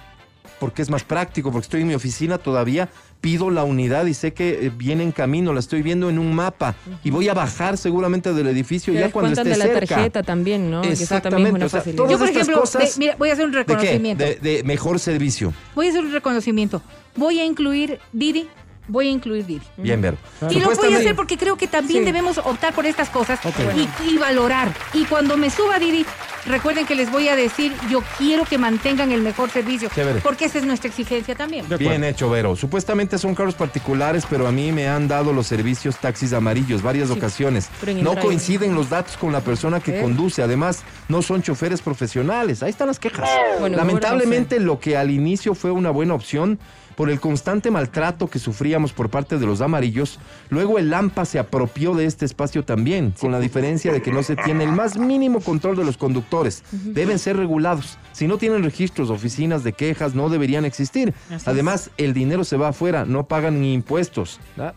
porque 0.60 0.82
es 0.82 0.90
más 0.90 1.02
práctico, 1.02 1.50
porque 1.50 1.64
estoy 1.64 1.80
en 1.80 1.88
mi 1.88 1.94
oficina 1.94 2.38
todavía, 2.38 2.88
pido 3.20 3.50
la 3.50 3.64
unidad 3.64 4.04
y 4.06 4.14
sé 4.14 4.32
que 4.32 4.66
eh, 4.66 4.72
viene 4.74 5.02
en 5.02 5.10
camino, 5.12 5.52
la 5.52 5.60
estoy 5.60 5.82
viendo 5.82 6.08
en 6.10 6.18
un 6.18 6.32
mapa 6.34 6.74
y 7.02 7.10
voy 7.10 7.28
a 7.28 7.34
bajar 7.34 7.76
seguramente 7.78 8.32
del 8.32 8.46
edificio 8.46 8.92
ya 8.92 9.10
cuando 9.10 9.32
esté 9.32 9.48
de 9.48 9.56
la 9.56 9.64
cerca. 9.64 9.94
tarjeta 9.96 10.22
también, 10.22 10.70
¿no? 10.70 10.82
Que 10.82 10.90
eso 10.92 11.06
también 11.20 11.56
es 11.56 11.56
Exactamente, 11.56 11.56
una 11.56 11.66
o 11.66 11.68
sea, 11.68 11.82
todas 11.82 12.12
Yo, 12.12 12.18
por 12.18 12.28
estas 12.28 12.30
ejemplo, 12.42 12.60
cosas- 12.60 12.94
de- 12.94 12.98
mira, 13.00 13.16
voy 13.18 13.30
a 13.30 13.32
hacer 13.32 13.44
un 13.46 13.52
¿De 13.52 13.64
qué? 13.64 13.72
reconocimiento. 13.72 14.24
De, 14.24 14.34
de 14.36 14.62
mejor 14.64 14.98
servicio. 15.00 15.52
Voy 15.74 15.86
a 15.86 15.90
hacer 15.90 16.04
un 16.04 16.12
reconocimiento. 16.12 16.82
Voy 17.16 17.40
a 17.40 17.44
incluir 17.44 17.98
Didi. 18.12 18.48
Voy 18.90 19.06
a 19.06 19.10
incluir 19.10 19.46
Didi. 19.46 19.62
Bien, 19.76 20.02
Vero. 20.02 20.16
Y 20.50 20.58
lo 20.58 20.74
voy 20.74 20.92
a 20.94 20.98
hacer 20.98 21.14
porque 21.14 21.38
creo 21.38 21.56
que 21.56 21.68
también 21.68 22.00
Sí. 22.00 22.04
debemos 22.04 22.38
optar 22.38 22.74
por 22.74 22.86
estas 22.86 23.08
cosas 23.08 23.38
y, 23.76 24.10
y 24.10 24.18
valorar. 24.18 24.72
Y 24.94 25.04
cuando 25.04 25.36
me 25.36 25.48
suba 25.48 25.78
Didi, 25.78 26.04
recuerden 26.46 26.86
que 26.86 26.94
les 26.96 27.10
voy 27.12 27.28
a 27.28 27.36
decir, 27.36 27.72
yo 27.88 28.02
quiero 28.18 28.44
que 28.44 28.58
mantengan 28.58 29.12
el 29.12 29.22
mejor 29.22 29.48
servicio. 29.50 29.88
Chévere. 29.94 30.20
Porque 30.20 30.46
esa 30.46 30.58
es 30.58 30.64
nuestra 30.64 30.88
exigencia 30.88 31.34
también. 31.36 31.66
Bien 31.78 32.02
hecho, 32.02 32.28
Vero. 32.28 32.56
Supuestamente 32.56 33.16
son 33.18 33.34
carros 33.34 33.54
particulares, 33.54 34.24
pero 34.28 34.48
a 34.48 34.52
mí 34.52 34.72
me 34.72 34.88
han 34.88 35.06
dado 35.06 35.32
los 35.32 35.46
servicios 35.46 35.96
taxis 35.98 36.32
amarillos 36.32 36.82
varias 36.82 37.10
ocasiones. 37.10 37.68
pero 37.78 37.92
en 37.92 38.02
No 38.02 38.16
coinciden 38.18 38.74
los 38.74 38.90
datos 38.90 39.16
con 39.16 39.30
la 39.32 39.40
persona 39.40 39.78
que 39.78 39.98
¿Eh? 39.98 40.02
conduce. 40.02 40.42
Además, 40.42 40.82
no 41.08 41.22
son 41.22 41.42
choferes 41.42 41.80
profesionales. 41.80 42.62
Ahí 42.64 42.70
están 42.70 42.88
las 42.88 42.98
quejas. 42.98 43.28
Bueno, 43.60 43.76
Lamentablemente, 43.76 44.58
lo 44.58 44.80
que 44.80 44.96
al 44.96 45.10
inicio 45.10 45.54
fue 45.54 45.70
una 45.70 45.90
buena 45.90 46.14
opción, 46.14 46.58
por 47.00 47.08
el 47.08 47.18
constante 47.18 47.70
maltrato 47.70 48.28
que 48.28 48.38
sufríamos 48.38 48.92
por 48.92 49.08
parte 49.08 49.38
de 49.38 49.46
los 49.46 49.62
amarillos, 49.62 50.18
luego 50.50 50.78
el 50.78 50.92
AMPA 50.92 51.24
se 51.24 51.38
apropió 51.38 51.94
de 51.94 52.04
este 52.04 52.26
espacio 52.26 52.62
también, 52.62 53.14
con 53.18 53.32
la 53.32 53.40
diferencia 53.40 53.90
de 53.90 54.02
que 54.02 54.12
no 54.12 54.22
se 54.22 54.36
tiene 54.36 54.64
el 54.64 54.72
más 54.72 54.98
mínimo 54.98 55.40
control 55.40 55.76
de 55.76 55.84
los 55.84 55.96
conductores. 55.96 56.62
Deben 56.70 57.18
ser 57.18 57.38
regulados. 57.38 57.96
Si 58.12 58.26
no 58.26 58.36
tienen 58.36 58.62
registros, 58.62 59.08
oficinas 59.08 59.64
de 59.64 59.72
quejas, 59.72 60.14
no 60.14 60.28
deberían 60.28 60.66
existir. 60.66 61.14
Además, 61.46 61.90
el 61.96 62.12
dinero 62.12 62.44
se 62.44 62.58
va 62.58 62.68
afuera, 62.68 63.06
no 63.06 63.24
pagan 63.26 63.62
ni 63.62 63.72
impuestos. 63.72 64.38
¿Ah? 64.58 64.74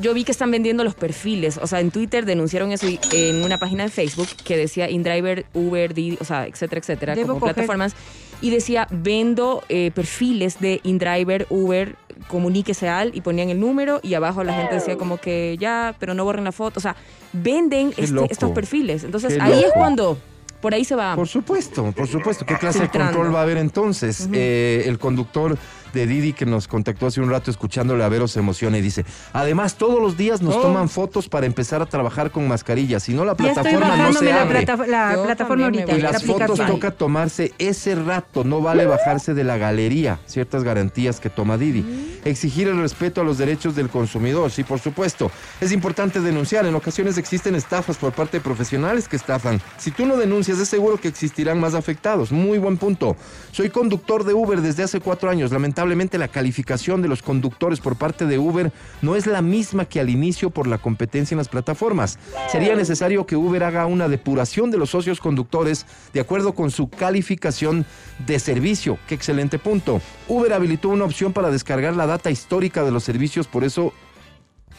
Yo, 0.00 0.14
vi 0.14 0.24
que 0.24 0.32
están 0.32 0.50
vendiendo 0.50 0.82
los 0.82 0.96
perfiles. 0.96 1.60
O 1.62 1.68
sea, 1.68 1.78
en 1.78 1.92
Twitter 1.92 2.24
denunciaron 2.24 2.72
eso 2.72 2.88
y- 2.88 2.98
en 3.12 3.44
una 3.44 3.58
página 3.58 3.84
de 3.84 3.90
Facebook 3.90 4.26
que 4.44 4.56
decía 4.56 4.90
InDriver, 4.90 5.46
Uber, 5.54 5.94
Didi, 5.94 6.18
o 6.20 6.24
sea, 6.24 6.46
etcétera, 6.48 6.80
etcétera, 6.80 7.14
Debo 7.14 7.28
como 7.28 7.40
coger. 7.40 7.54
plataformas. 7.54 7.94
Y 8.40 8.50
decía, 8.50 8.86
vendo 8.90 9.62
eh, 9.68 9.90
perfiles 9.94 10.60
de 10.60 10.80
InDriver, 10.84 11.46
Uber, 11.50 11.96
comuníquese 12.28 12.88
al, 12.88 13.14
y 13.14 13.20
ponían 13.20 13.50
el 13.50 13.60
número 13.60 14.00
y 14.02 14.14
abajo 14.14 14.42
la 14.44 14.52
gente 14.54 14.74
decía 14.76 14.96
como 14.96 15.18
que 15.18 15.56
ya, 15.58 15.94
pero 15.98 16.14
no 16.14 16.24
borren 16.24 16.44
la 16.44 16.52
foto. 16.52 16.78
O 16.78 16.82
sea, 16.82 16.96
venden 17.32 17.92
este- 17.96 18.26
estos 18.30 18.50
perfiles. 18.52 19.04
Entonces, 19.04 19.34
Qué 19.34 19.40
ahí 19.42 19.64
es 19.64 19.72
cuando, 19.74 20.18
por 20.60 20.74
ahí 20.74 20.84
se 20.84 20.94
va. 20.94 21.14
Por 21.14 21.28
supuesto, 21.28 21.92
por 21.92 22.08
supuesto. 22.08 22.44
¿Qué 22.46 22.56
clase 22.56 22.80
Filtrando. 22.80 23.10
de 23.10 23.14
control 23.16 23.34
va 23.34 23.40
a 23.40 23.42
haber 23.42 23.58
entonces? 23.58 24.28
Eh, 24.32 24.84
el 24.86 24.98
conductor 24.98 25.56
de 25.96 26.06
Didi 26.06 26.32
que 26.32 26.46
nos 26.46 26.68
contactó 26.68 27.06
hace 27.06 27.20
un 27.20 27.30
rato 27.30 27.50
escuchándole 27.50 28.04
a 28.04 28.08
Vero 28.08 28.28
se 28.28 28.38
emociona 28.38 28.78
y 28.78 28.82
dice, 28.82 29.04
además 29.32 29.74
todos 29.76 30.00
los 30.00 30.16
días 30.16 30.42
nos 30.42 30.54
Oh. 30.56 30.60
toman 30.60 30.88
fotos 30.88 31.28
para 31.28 31.46
empezar 31.46 31.82
a 31.82 31.86
trabajar 31.86 32.30
con 32.30 32.46
mascarillas, 32.46 33.02
si 33.02 33.14
no 33.14 33.24
la 33.24 33.34
plataforma 33.34 33.96
no 33.96 34.12
se 34.12 34.24
la, 34.26 34.42
abre. 34.42 34.62
plata- 34.64 34.86
la 34.86 35.14
Yo 35.14 35.24
plataforma 35.24 35.64
ahorita, 35.64 35.96
Y 35.96 36.00
la 36.00 36.12
las 36.12 36.24
fotos 36.24 36.58
toca 36.66 36.90
tomarse 36.92 37.52
ese 37.58 37.94
rato, 37.96 38.44
no 38.44 38.60
vale 38.60 38.86
bajarse 38.86 39.34
de 39.34 39.42
la 39.44 39.56
galería, 39.56 40.20
ciertas 40.26 40.62
garantías 40.62 41.18
que 41.18 41.30
toma 41.30 41.56
Didi. 41.58 42.20
Exigir 42.24 42.68
el 42.68 42.78
respeto 42.80 43.20
a 43.20 43.24
los 43.24 43.38
derechos 43.38 43.74
del 43.74 43.88
consumidor, 43.88 44.50
sí, 44.50 44.62
por 44.62 44.78
supuesto. 44.78 45.30
Es 45.60 45.72
importante 45.72 46.20
denunciar, 46.20 46.66
en 46.66 46.74
ocasiones 46.74 47.16
existen 47.18 47.54
estafas 47.54 47.96
por 47.96 48.12
parte 48.12 48.36
de 48.38 48.40
profesionales 48.42 49.08
que 49.08 49.16
estafan. 49.16 49.60
Si 49.78 49.90
tú 49.90 50.04
no 50.04 50.16
denuncias, 50.16 50.58
es 50.58 50.68
seguro 50.68 50.98
que 50.98 51.08
existirán 51.08 51.58
más 51.58 51.74
afectados. 51.74 52.32
Muy 52.32 52.58
buen 52.58 52.76
punto. 52.76 53.16
Soy 53.52 53.70
conductor 53.70 54.24
de 54.24 54.34
Uber 54.34 54.60
desde 54.60 54.82
hace 54.82 55.00
cuatro 55.00 55.30
años. 55.30 55.50
Lamentablemente 55.52 55.85
la 55.86 56.28
calificación 56.28 57.02
de 57.02 57.08
los 57.08 57.22
conductores 57.22 57.80
por 57.80 57.96
parte 57.96 58.26
de 58.26 58.38
Uber 58.38 58.72
no 59.02 59.16
es 59.16 59.26
la 59.26 59.42
misma 59.42 59.84
que 59.84 60.00
al 60.00 60.10
inicio 60.10 60.50
por 60.50 60.66
la 60.66 60.78
competencia 60.78 61.34
en 61.34 61.38
las 61.38 61.48
plataformas. 61.48 62.18
Sería 62.50 62.74
necesario 62.74 63.26
que 63.26 63.36
Uber 63.36 63.64
haga 63.64 63.86
una 63.86 64.08
depuración 64.08 64.70
de 64.70 64.78
los 64.78 64.90
socios 64.90 65.20
conductores 65.20 65.86
de 66.12 66.20
acuerdo 66.20 66.54
con 66.54 66.70
su 66.70 66.88
calificación 66.88 67.86
de 68.26 68.38
servicio. 68.38 68.98
Qué 69.06 69.14
excelente 69.14 69.58
punto. 69.58 70.00
Uber 70.28 70.52
habilitó 70.52 70.88
una 70.88 71.04
opción 71.04 71.32
para 71.32 71.50
descargar 71.50 71.94
la 71.94 72.06
data 72.06 72.30
histórica 72.30 72.84
de 72.84 72.90
los 72.90 73.04
servicios, 73.04 73.46
por 73.46 73.64
eso, 73.64 73.92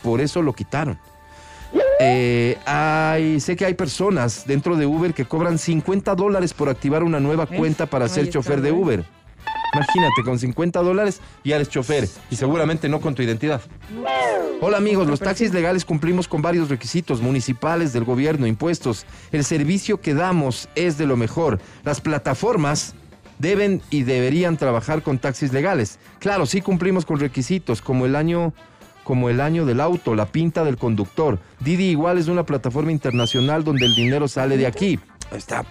por 0.04 0.22
eso 0.22 0.42
lo 0.42 0.54
quitaron. 0.54 1.00
Eh, 2.00 2.58
hay, 2.66 3.40
sé 3.40 3.56
que 3.56 3.66
hay 3.66 3.74
personas 3.74 4.46
dentro 4.46 4.76
de 4.76 4.86
Uber 4.86 5.14
que 5.14 5.26
cobran 5.26 5.58
50 5.58 6.16
dólares 6.16 6.54
por 6.54 6.70
activar 6.70 7.04
una 7.04 7.20
nueva 7.20 7.48
cuenta 7.48 7.86
para 7.88 8.08
ser 8.08 8.30
chofer 8.30 8.62
de. 8.62 8.72
Uber. 8.72 9.17
Imagínate, 9.74 10.24
con 10.24 10.40
50 10.40 10.82
dólares 10.82 11.22
ya 11.44 11.56
eres 11.56 11.70
chofer 11.70 12.08
y 12.30 12.36
seguramente 12.36 12.90
no 12.90 13.02
con 13.02 13.16
tu 13.16 13.22
identidad. 13.22 13.62
Hola 14.62 14.78
amigos, 14.78 15.08
los 15.08 15.20
taxis 15.20 15.54
legales 15.54 15.86
cumplimos 15.86 16.28
con 16.28 16.42
varios 16.42 16.70
requisitos 16.70 17.22
municipales 17.22 17.94
del 17.94 18.04
gobierno, 18.04 18.48
impuestos. 18.48 19.06
El 19.32 19.44
servicio 19.44 20.02
que 20.02 20.14
damos 20.14 20.68
es 20.76 20.98
de 20.98 21.06
lo 21.06 21.18
mejor. 21.18 21.60
Las 21.84 22.02
plataformas 22.02 22.96
deben 23.40 23.82
y 23.90 24.04
deberían 24.04 24.58
trabajar 24.58 25.04
con 25.04 25.20
taxis 25.20 25.54
legales. 25.54 26.00
Claro, 26.20 26.46
sí 26.46 26.62
cumplimos 26.62 27.06
con 27.06 27.20
requisitos 27.20 27.82
como 27.82 28.06
el 28.06 28.16
año 28.16 28.54
como 29.04 29.30
el 29.30 29.40
año 29.40 29.66
del 29.66 29.80
auto, 29.80 30.16
la 30.16 30.26
pinta 30.26 30.66
del 30.66 30.76
conductor. 30.76 31.40
Didi 31.62 31.86
igual 31.86 32.18
es 32.18 32.28
una 32.28 32.46
plataforma 32.46 32.92
internacional 32.92 33.64
donde 33.64 33.86
el 33.86 33.96
dinero 33.96 34.28
sale 34.28 34.58
de 34.58 34.68
aquí. 34.68 35.00
Está. 35.36 35.66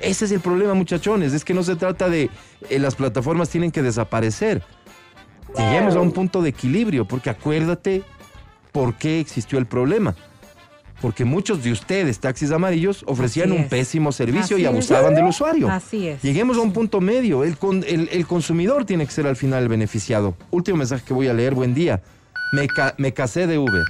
Ese 0.00 0.24
es 0.24 0.32
el 0.32 0.40
problema, 0.40 0.74
muchachones. 0.74 1.32
Es 1.32 1.44
que 1.44 1.54
no 1.54 1.62
se 1.62 1.76
trata 1.76 2.08
de 2.08 2.30
eh, 2.70 2.78
las 2.78 2.94
plataformas 2.94 3.48
tienen 3.50 3.70
que 3.70 3.82
desaparecer. 3.82 4.62
Lleguemos 5.56 5.94
a 5.94 6.00
un 6.00 6.10
punto 6.12 6.42
de 6.42 6.48
equilibrio, 6.50 7.04
porque 7.06 7.30
acuérdate 7.30 8.02
por 8.72 8.94
qué 8.96 9.20
existió 9.20 9.58
el 9.58 9.66
problema. 9.66 10.14
Porque 11.00 11.24
muchos 11.24 11.62
de 11.62 11.70
ustedes, 11.70 12.18
taxis 12.18 12.50
amarillos, 12.50 13.04
ofrecían 13.06 13.52
un 13.52 13.68
pésimo 13.68 14.10
servicio 14.10 14.56
y 14.56 14.62
es. 14.62 14.68
abusaban 14.68 15.14
del 15.14 15.26
usuario. 15.26 15.68
Así 15.70 16.08
es. 16.08 16.22
Lleguemos 16.22 16.56
a 16.56 16.60
un 16.60 16.72
punto 16.72 17.00
medio. 17.00 17.44
El, 17.44 17.58
con- 17.58 17.84
el- 17.86 18.08
el 18.10 18.26
consumidor 18.26 18.84
tiene 18.86 19.04
que 19.04 19.12
ser 19.12 19.26
al 19.26 19.36
final 19.36 19.62
el 19.64 19.68
beneficiado. 19.68 20.34
Último 20.50 20.78
mensaje 20.78 21.04
que 21.06 21.12
voy 21.12 21.28
a 21.28 21.34
leer. 21.34 21.54
Buen 21.54 21.74
día. 21.74 22.02
Me, 22.52 22.66
ca- 22.68 22.94
me 22.96 23.12
casé 23.12 23.46
de 23.46 23.58
Uber. 23.58 23.82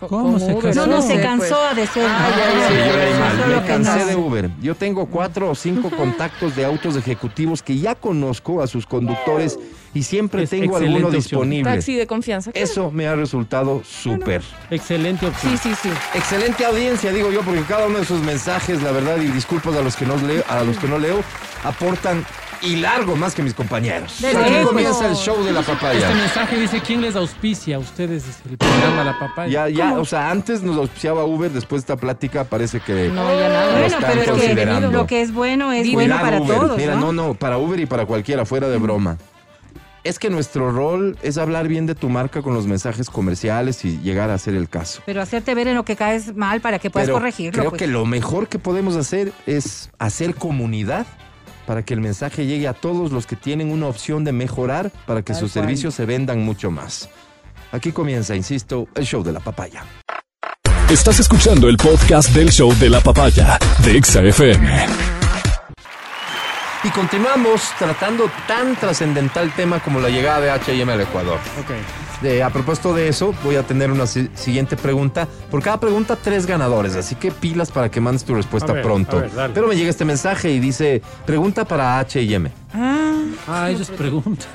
¿Cómo 0.00 0.38
se 0.38 0.52
Uber, 0.52 0.62
casó? 0.74 0.86
No, 0.86 0.96
no, 0.96 1.02
se 1.02 1.14
pues. 1.14 1.24
cansó 1.26 1.58
de 1.74 1.86
ser. 1.86 2.06
Ay, 2.06 2.32
ay, 2.68 3.54
Me 3.60 3.66
cansé 3.66 4.04
de 4.04 4.16
Uber. 4.16 4.50
Yo 4.60 4.74
tengo 4.74 5.06
cuatro 5.06 5.50
o 5.50 5.54
cinco 5.54 5.90
contactos 5.96 6.54
de 6.54 6.64
autos 6.64 6.96
ejecutivos 6.96 7.62
que 7.62 7.78
ya 7.78 7.94
conozco 7.94 8.62
a 8.62 8.66
sus 8.66 8.86
conductores 8.86 9.58
y 9.94 10.02
siempre 10.02 10.42
Es 10.42 10.50
tengo 10.50 10.76
alguno 10.76 11.06
opción. 11.06 11.12
disponible. 11.12 11.70
Taxi 11.72 11.94
de 11.94 12.06
confianza. 12.06 12.52
claro. 12.52 12.64
Eso 12.64 12.90
me 12.90 13.06
ha 13.06 13.14
resultado 13.14 13.82
súper. 13.84 14.42
Excelente 14.70 15.26
opción. 15.26 15.56
Sí, 15.56 15.70
sí, 15.70 15.74
sí. 15.82 15.88
Excelente 16.14 16.64
audiencia, 16.66 17.10
digo 17.12 17.30
yo, 17.32 17.40
porque 17.40 17.62
cada 17.62 17.86
uno 17.86 17.98
de 17.98 18.04
sus 18.04 18.20
mensajes, 18.20 18.82
la 18.82 18.92
verdad, 18.92 19.16
y 19.18 19.28
disculpas 19.28 19.74
a 19.74 19.80
los 19.80 19.96
que 19.96 20.04
no 20.04 20.16
leo, 20.18 20.44
a 20.48 20.62
los 20.64 20.76
que 20.78 20.86
no 20.88 20.98
leo, 20.98 21.22
aportan 21.64 22.24
y 22.66 22.76
largo 22.76 23.16
más 23.16 23.34
que 23.34 23.42
mis 23.42 23.54
compañeros. 23.54 24.16
Desde 24.20 24.38
Aquí 24.38 24.50
lejos. 24.50 24.68
comienza 24.68 25.06
el 25.08 25.14
show 25.14 25.42
de 25.44 25.52
la 25.52 25.60
Este 25.60 25.72
papaya. 25.72 26.10
mensaje 26.14 26.58
dice, 26.58 26.80
¿quién 26.84 27.00
les 27.00 27.16
auspicia 27.16 27.76
a 27.76 27.78
ustedes 27.78 28.24
el 28.50 28.58
programa 28.58 29.04
La 29.04 29.18
Papaya? 29.18 29.68
Ya, 29.68 29.68
ya, 29.68 29.98
o 29.98 30.04
sea, 30.04 30.30
antes 30.30 30.62
nos 30.62 30.76
auspiciaba 30.76 31.24
Uber, 31.24 31.50
después 31.50 31.82
de 31.82 31.92
esta 31.92 31.96
plática 31.96 32.44
parece 32.44 32.80
que 32.80 33.08
No, 33.08 33.28
ya 33.38 33.48
nada. 33.48 33.66
lo 33.66 33.70
Bueno, 33.72 33.86
están 33.86 34.00
pero 34.02 34.20
es 34.20 34.24
que 34.24 34.30
considerando. 34.32 34.90
lo 34.90 35.06
que 35.06 35.20
es 35.22 35.32
bueno 35.32 35.72
es 35.72 35.92
bueno 35.92 36.16
para 36.20 36.40
Uber. 36.40 36.58
todos. 36.58 36.76
Mira, 36.76 36.94
¿no? 36.96 37.12
no, 37.12 37.28
no, 37.28 37.34
para 37.34 37.58
Uber 37.58 37.78
y 37.80 37.86
para 37.86 38.06
cualquiera, 38.06 38.44
fuera 38.44 38.68
de 38.68 38.78
broma. 38.78 39.16
Es 40.04 40.20
que 40.20 40.30
nuestro 40.30 40.70
rol 40.70 41.18
es 41.22 41.36
hablar 41.36 41.66
bien 41.66 41.86
de 41.86 41.96
tu 41.96 42.08
marca 42.08 42.40
con 42.40 42.54
los 42.54 42.64
mensajes 42.68 43.10
comerciales 43.10 43.84
y 43.84 43.98
llegar 43.98 44.30
a 44.30 44.34
hacer 44.34 44.54
el 44.54 44.68
caso. 44.68 45.02
Pero 45.04 45.20
hacerte 45.20 45.52
ver 45.56 45.66
en 45.66 45.74
lo 45.74 45.84
que 45.84 45.96
caes 45.96 46.36
mal 46.36 46.60
para 46.60 46.78
que 46.78 46.90
puedas 46.90 47.08
Pero 47.08 47.18
corregirlo. 47.18 47.58
creo 47.58 47.70
pues. 47.70 47.80
que 47.80 47.88
lo 47.88 48.06
mejor 48.06 48.46
que 48.46 48.60
podemos 48.60 48.94
hacer 48.94 49.32
es 49.46 49.90
hacer 49.98 50.36
comunidad 50.36 51.06
para 51.66 51.82
que 51.84 51.94
el 51.94 52.00
mensaje 52.00 52.46
llegue 52.46 52.68
a 52.68 52.72
todos 52.74 53.12
los 53.12 53.26
que 53.26 53.36
tienen 53.36 53.70
una 53.72 53.86
opción 53.86 54.24
de 54.24 54.32
mejorar 54.32 54.90
para 55.06 55.22
que 55.22 55.32
Tal 55.32 55.40
sus 55.40 55.52
cual. 55.52 55.64
servicios 55.64 55.94
se 55.94 56.06
vendan 56.06 56.44
mucho 56.44 56.70
más. 56.70 57.08
Aquí 57.72 57.92
comienza, 57.92 58.34
insisto, 58.36 58.86
el 58.94 59.04
show 59.04 59.22
de 59.22 59.32
la 59.32 59.40
papaya. 59.40 59.84
Estás 60.88 61.18
escuchando 61.18 61.68
el 61.68 61.76
podcast 61.76 62.30
del 62.30 62.50
show 62.50 62.72
de 62.78 62.88
la 62.88 63.00
papaya 63.00 63.58
de 63.84 63.96
Exa 63.98 64.22
FM. 64.22 64.86
Y 66.84 66.90
continuamos 66.90 67.62
tratando 67.76 68.30
tan 68.46 68.76
trascendental 68.76 69.52
tema 69.56 69.80
como 69.80 69.98
la 69.98 70.08
llegada 70.08 70.40
de 70.40 70.50
H&M 70.50 70.92
al 70.92 71.00
Ecuador. 71.00 71.40
Ok. 71.58 72.05
De- 72.22 72.42
a 72.42 72.48
propósito 72.50 72.94
de 72.94 73.08
eso, 73.08 73.34
voy 73.44 73.56
a 73.56 73.62
tener 73.62 73.90
una 73.90 74.06
si- 74.06 74.30
siguiente 74.34 74.76
pregunta. 74.76 75.28
Por 75.50 75.62
cada 75.62 75.78
pregunta, 75.78 76.16
tres 76.16 76.46
ganadores. 76.46 76.96
Así 76.96 77.14
que 77.14 77.30
pilas 77.30 77.70
para 77.70 77.90
que 77.90 78.00
mandes 78.00 78.24
tu 78.24 78.34
respuesta 78.34 78.72
A 78.72 78.76
ver, 78.76 78.82
pronto. 78.82 79.18
a 79.18 79.20
ver, 79.22 79.34
dale. 79.34 79.52
Pero 79.54 79.66
me 79.68 79.76
llega 79.76 79.90
este 79.90 80.04
mensaje 80.06 80.50
y 80.50 80.58
dice: 80.58 81.02
Pregunta 81.26 81.64
para 81.66 81.98
HM. 82.00 82.48
Ah, 83.48 83.68
ellos 83.70 83.90
preguntan. 83.90 84.46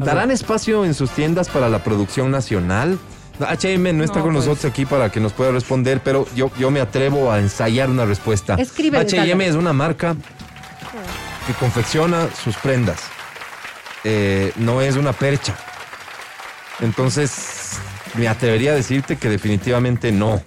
¿Darán 0.00 0.30
espacio 0.30 0.84
en 0.84 0.94
sus 0.94 1.10
tiendas 1.10 1.48
para 1.48 1.68
la 1.68 1.82
producción 1.84 2.30
nacional? 2.30 2.98
HM 3.40 3.92
no 3.96 4.02
está 4.02 4.18
No, 4.18 4.24
con 4.24 4.34
pues. 4.34 4.46
nosotros 4.46 4.64
aquí 4.70 4.84
para 4.84 5.10
que 5.12 5.20
nos 5.20 5.32
pueda 5.32 5.52
responder, 5.52 6.00
pero 6.02 6.26
yo, 6.34 6.50
yo 6.58 6.70
me 6.72 6.80
atrevo 6.80 7.30
a 7.30 7.38
ensayar 7.38 7.88
una 7.88 8.04
respuesta. 8.04 8.56
HM 8.56 9.40
es 9.42 9.54
una 9.54 9.72
marca 9.72 10.16
que 11.46 11.52
confecciona 11.54 12.28
sus 12.42 12.56
prendas. 12.56 12.98
Eh, 14.04 14.52
no 14.56 14.80
es 14.80 14.96
una 14.96 15.12
percha. 15.12 15.54
Entonces, 16.80 17.78
me 18.14 18.28
atrevería 18.28 18.72
a 18.72 18.74
decirte 18.74 19.16
que 19.16 19.28
definitivamente 19.28 20.12
no. 20.12 20.40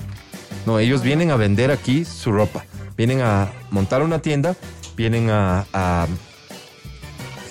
No, 0.65 0.79
ellos 0.79 1.01
vienen 1.01 1.31
a 1.31 1.35
vender 1.35 1.71
aquí 1.71 2.05
su 2.05 2.31
ropa. 2.31 2.65
Vienen 2.97 3.21
a 3.21 3.49
montar 3.71 4.01
una 4.03 4.19
tienda, 4.19 4.55
vienen 4.95 5.29
a, 5.29 5.65
a 5.73 6.07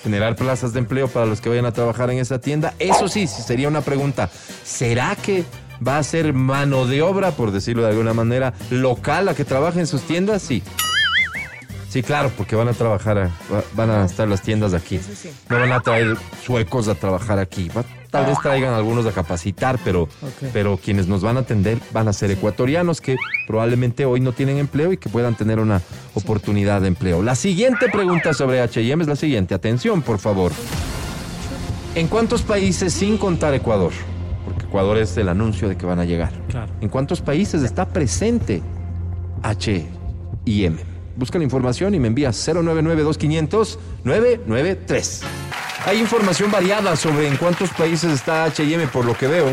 generar 0.03 0.35
plazas 0.35 0.73
de 0.73 0.79
empleo 0.79 1.07
para 1.07 1.25
los 1.25 1.41
que 1.41 1.49
vayan 1.49 1.65
a 1.65 1.71
trabajar 1.73 2.09
en 2.09 2.19
esa 2.19 2.39
tienda. 2.39 2.73
Eso 2.79 3.07
sí, 3.07 3.27
sería 3.27 3.67
una 3.67 3.81
pregunta. 3.81 4.29
¿Será 4.63 5.15
que 5.15 5.43
va 5.85 5.97
a 5.97 6.03
ser 6.03 6.33
mano 6.33 6.85
de 6.87 7.01
obra, 7.01 7.31
por 7.31 7.51
decirlo 7.51 7.83
de 7.83 7.89
alguna 7.89 8.13
manera, 8.13 8.53
local 8.69 9.27
a 9.29 9.35
que 9.35 9.45
trabaje 9.45 9.79
en 9.79 9.87
sus 9.87 10.01
tiendas? 10.03 10.41
Sí. 10.41 10.63
Sí, 11.89 12.01
claro, 12.01 12.31
porque 12.37 12.55
van 12.55 12.69
a 12.69 12.73
trabajar, 12.73 13.29
van 13.73 13.89
a 13.89 14.05
estar 14.05 14.25
las 14.27 14.41
tiendas 14.41 14.73
aquí. 14.73 15.01
No 15.49 15.59
van 15.59 15.73
a 15.73 15.81
traer 15.81 16.15
suecos 16.45 16.87
a 16.87 16.95
trabajar 16.95 17.37
aquí. 17.37 17.69
Va- 17.75 17.83
tal 18.11 18.25
vez 18.27 18.37
traigan 18.43 18.73
algunos 18.75 19.05
a 19.07 19.11
capacitar, 19.11 19.79
pero, 19.83 20.07
pero 20.53 20.77
quienes 20.77 21.07
nos 21.07 21.21
van 21.23 21.37
a 21.37 21.39
atender 21.39 21.79
van 21.91 22.07
a 22.07 22.13
ser 22.13 22.29
ecuatorianos 22.29 23.01
que 23.01 23.15
probablemente 23.47 24.05
hoy 24.05 24.19
no 24.19 24.33
tienen 24.33 24.57
empleo 24.57 24.91
y 24.93 24.97
que 24.97 25.09
puedan 25.09 25.33
tener 25.35 25.59
una 25.59 25.81
oportunidad 26.13 26.81
de 26.81 26.89
empleo. 26.89 27.23
La 27.23 27.35
siguiente 27.35 27.87
pregunta 27.89 28.33
sobre 28.33 28.61
H&M 28.61 29.01
es 29.01 29.07
la 29.07 29.15
siguiente. 29.15 29.55
Atención, 29.55 30.01
por 30.01 30.19
favor. 30.19 30.51
¿En 31.95 32.07
cuántos 32.07 32.41
países, 32.43 32.93
sin 32.93 33.17
contar 33.17 33.53
Ecuador, 33.53 33.91
porque 34.45 34.65
Ecuador 34.65 34.97
es 34.97 35.15
el 35.17 35.27
anuncio 35.29 35.67
de 35.69 35.75
que 35.77 35.85
van 35.85 35.99
a 35.99 36.05
llegar, 36.05 36.31
Claro. 36.49 36.71
¿en 36.81 36.89
cuántos 36.89 37.21
países 37.21 37.63
está 37.63 37.87
presente 37.87 38.61
H&M? 39.43 40.90
Busca 41.15 41.37
la 41.37 41.43
información 41.43 41.93
y 41.95 41.99
me 41.99 42.07
envía 42.07 42.31
099-2500-993. 42.31 45.21
Hay 45.85 45.99
información 45.99 46.49
variada 46.51 46.95
sobre 46.95 47.27
en 47.27 47.35
cuántos 47.37 47.69
países 47.71 48.13
está 48.13 48.45
H&M 48.45 48.87
por 48.87 49.03
lo 49.03 49.17
que 49.17 49.27
veo, 49.27 49.49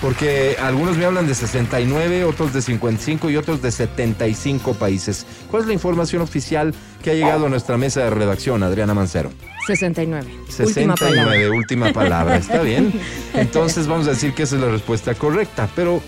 porque 0.00 0.56
algunos 0.60 0.96
me 0.96 1.04
hablan 1.04 1.26
de 1.26 1.34
69, 1.34 2.22
otros 2.24 2.52
de 2.52 2.62
55 2.62 3.28
y 3.30 3.36
otros 3.36 3.60
de 3.60 3.72
75 3.72 4.74
países. 4.74 5.26
¿Cuál 5.50 5.62
es 5.62 5.68
la 5.68 5.74
información 5.74 6.22
oficial 6.22 6.72
que 7.02 7.10
ha 7.10 7.14
llegado 7.14 7.46
a 7.46 7.48
nuestra 7.48 7.76
mesa 7.76 8.04
de 8.04 8.10
redacción, 8.10 8.62
Adriana 8.62 8.94
Mancero? 8.94 9.30
69. 9.66 10.30
Última 10.30 10.96
69, 10.96 10.96
palabra. 10.96 11.50
última 11.56 11.92
palabra. 11.92 12.36
Está 12.36 12.62
bien. 12.62 12.92
Entonces 13.34 13.88
vamos 13.88 14.06
a 14.06 14.10
decir 14.10 14.34
que 14.34 14.44
esa 14.44 14.54
es 14.54 14.62
la 14.62 14.70
respuesta 14.70 15.14
correcta. 15.14 15.68
Pero, 15.74 16.00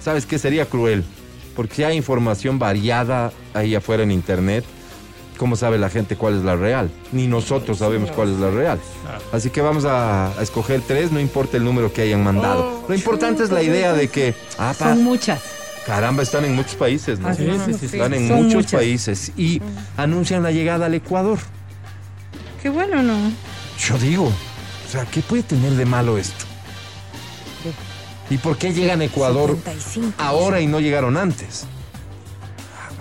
¿sabes 0.00 0.26
qué? 0.26 0.38
Sería 0.38 0.66
cruel. 0.66 1.02
Porque 1.56 1.84
hay 1.86 1.96
información 1.96 2.58
variada 2.58 3.32
ahí 3.54 3.74
afuera 3.74 4.02
en 4.02 4.10
Internet. 4.12 4.64
¿Cómo 5.38 5.56
sabe 5.56 5.76
la 5.78 5.90
gente 5.90 6.16
cuál 6.16 6.38
es 6.38 6.44
la 6.44 6.56
real? 6.56 6.90
Ni 7.12 7.26
nosotros 7.26 7.78
sabemos 7.78 8.10
cuál 8.10 8.32
es 8.32 8.38
la 8.38 8.50
real. 8.50 8.78
Así 9.32 9.50
que 9.50 9.60
vamos 9.60 9.84
a, 9.84 10.28
a 10.38 10.42
escoger 10.42 10.80
tres, 10.86 11.12
no 11.12 11.20
importa 11.20 11.58
el 11.58 11.64
número 11.64 11.92
que 11.92 12.02
hayan 12.02 12.24
mandado. 12.24 12.84
Lo 12.88 12.94
importante 12.94 13.42
es 13.42 13.50
la 13.50 13.62
idea 13.62 13.92
de 13.92 14.08
que, 14.08 14.34
ah, 14.58 14.74
pa, 14.78 14.94
Son 14.94 15.04
muchas. 15.04 15.42
caramba, 15.84 16.22
están 16.22 16.46
en 16.46 16.54
muchos 16.54 16.74
países, 16.76 17.18
¿no? 17.20 17.34
Sí, 17.34 17.46
sí, 17.66 17.72
sí, 17.74 17.88
sí. 17.88 17.96
Están 17.98 18.14
en 18.14 18.28
Son 18.28 18.36
muchos 18.44 18.54
muchas. 18.54 18.72
países 18.80 19.32
y 19.36 19.60
anuncian 19.98 20.42
la 20.42 20.52
llegada 20.52 20.86
al 20.86 20.94
Ecuador. 20.94 21.38
Qué 22.62 22.70
bueno, 22.70 23.02
¿no? 23.02 23.30
Yo 23.78 23.98
digo, 23.98 24.24
o 24.24 24.90
sea, 24.90 25.04
¿qué 25.04 25.20
puede 25.20 25.42
tener 25.42 25.72
de 25.72 25.84
malo 25.84 26.16
esto? 26.16 26.45
¿Y 28.30 28.38
por 28.38 28.56
qué 28.58 28.72
llegan 28.72 29.00
a 29.00 29.04
Ecuador 29.04 29.50
75. 29.64 30.14
ahora 30.18 30.60
y 30.60 30.66
no 30.66 30.80
llegaron 30.80 31.16
antes? 31.16 31.66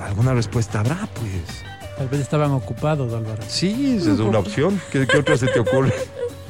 ¿Alguna 0.04 0.34
respuesta 0.34 0.82
habrá, 0.82 1.08
pues? 1.16 1.64
Tal 1.98 2.08
vez 2.10 2.20
estaban 2.22 2.52
ocupados, 2.52 3.14
Álvaro. 3.14 3.42
Sí, 3.48 3.96
esa 3.98 4.14
es 4.14 4.20
una 4.20 4.40
opción. 4.40 4.80
¿Qué, 4.92 5.08
qué 5.08 5.18
otra 5.18 5.38
se 5.38 5.48
te 5.48 5.60
ocurre? 5.60 5.94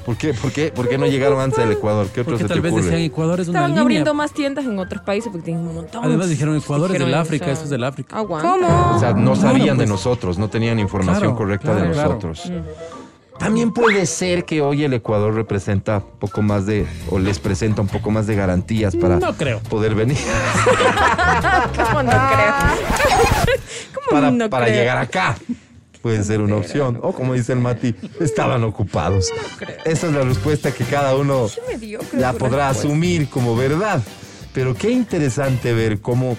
¿Por 0.05 0.17
qué, 0.17 0.33
por, 0.33 0.51
qué, 0.51 0.71
¿Por 0.71 0.87
qué 0.89 0.97
no 0.97 1.07
llegaron 1.07 1.39
antes 1.39 1.57
del 1.59 1.71
Ecuador? 1.71 2.07
¿Qué 2.13 2.23
Porque 2.23 2.39
se 2.43 2.47
te 2.47 2.49
tal 2.49 2.61
vez 2.61 2.71
ocurre? 2.73 2.85
decían 2.85 3.01
Ecuador 3.01 3.39
es 3.39 3.47
una 3.47 3.59
Estaban 3.59 3.69
línea. 3.71 3.81
abriendo 3.83 4.13
más 4.13 4.33
tiendas 4.33 4.65
en 4.65 4.77
otros 4.77 5.01
países 5.03 5.31
porque 5.31 5.45
tienen 5.45 5.65
un 5.67 5.73
montón. 5.75 6.03
Además 6.03 6.29
dijeron 6.29 6.55
Ecuador 6.57 6.91
es 6.91 6.99
del 6.99 7.13
África, 7.13 7.45
sea, 7.45 7.53
eso 7.53 7.63
es 7.63 7.69
del 7.69 7.83
África. 7.83 8.15
Aguanta. 8.17 8.49
¿Cómo? 8.51 8.95
O 8.95 8.99
sea, 8.99 9.13
no 9.13 9.33
Claro, 9.33 9.35
sabían 9.35 9.77
de 9.77 9.83
pues. 9.85 9.89
nosotros, 9.89 10.37
no 10.37 10.47
tenían 10.49 10.77
información 10.79 11.21
Claro, 11.21 11.35
correcta 11.37 11.73
de 11.73 11.91
claro, 11.91 11.93
claro. 11.93 12.09
nosotros. 12.09 12.51
También 13.39 13.71
puede 13.71 14.05
ser 14.05 14.45
que 14.45 14.61
hoy 14.61 14.83
el 14.85 14.93
Ecuador 14.93 15.33
representa 15.33 15.97
un 15.97 16.19
poco 16.19 16.41
más 16.41 16.65
de, 16.65 16.87
o 17.09 17.19
les 17.19 17.37
presenta 17.39 17.81
un 17.81 17.87
poco 17.87 18.09
más 18.09 18.27
de 18.27 18.35
garantías 18.35 18.95
para 18.95 19.17
No 19.17 19.35
creo. 19.35 19.59
poder 19.61 19.93
venir, 19.93 20.17
¿Cómo 21.75 22.03
no 22.03 22.11
creo? 22.11 22.53
¿Cómo 23.93 24.07
para, 24.09 24.31
no 24.31 24.49
para 24.49 24.65
creo? 24.65 24.77
llegar 24.77 24.97
acá. 24.97 25.35
Puede 26.01 26.23
ser 26.23 26.39
una 26.41 26.55
opción. 26.57 26.99
O 27.01 27.13
como 27.13 27.33
dice 27.33 27.53
el 27.53 27.59
Mati, 27.59 27.95
estaban 28.19 28.63
ocupados. 28.63 29.31
Esa 29.85 30.07
es 30.07 30.13
la 30.13 30.21
respuesta 30.21 30.71
que 30.71 30.83
cada 30.85 31.15
uno 31.15 31.47
tu 31.47 31.57
podrá 32.11 32.31
respuesta. 32.31 32.69
asumir 32.69 33.27
como 33.29 33.55
verdad. 33.55 34.01
Pero 34.53 34.75
qué 34.75 34.91
interesante 34.91 35.73
ver 35.73 35.99
cómo 36.01 36.37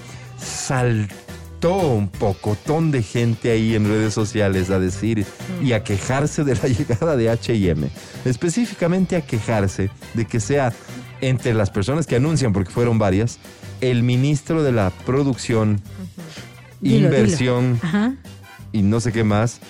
un 1.74 2.08
pocotón 2.08 2.90
de 2.90 3.02
gente 3.02 3.50
ahí 3.50 3.74
en 3.74 3.88
redes 3.88 4.14
sociales 4.14 4.70
a 4.70 4.78
decir 4.78 5.24
y 5.62 5.72
a 5.72 5.82
quejarse 5.82 6.44
de 6.44 6.54
la 6.54 6.68
llegada 6.68 7.16
de 7.16 7.30
H&M. 7.30 7.88
Específicamente 8.24 9.16
a 9.16 9.20
quejarse 9.22 9.90
de 10.14 10.24
que 10.24 10.40
sea 10.40 10.72
entre 11.20 11.54
las 11.54 11.70
personas 11.70 12.06
que 12.06 12.16
anuncian, 12.16 12.52
porque 12.52 12.70
fueron 12.70 12.98
varias, 12.98 13.38
el 13.80 14.02
ministro 14.02 14.62
de 14.62 14.72
la 14.72 14.90
producción, 14.90 15.80
Dilo, 16.80 17.06
inversión 17.06 17.80
y 18.72 18.82
no 18.82 19.00
sé 19.00 19.12
qué 19.12 19.24
más, 19.24 19.60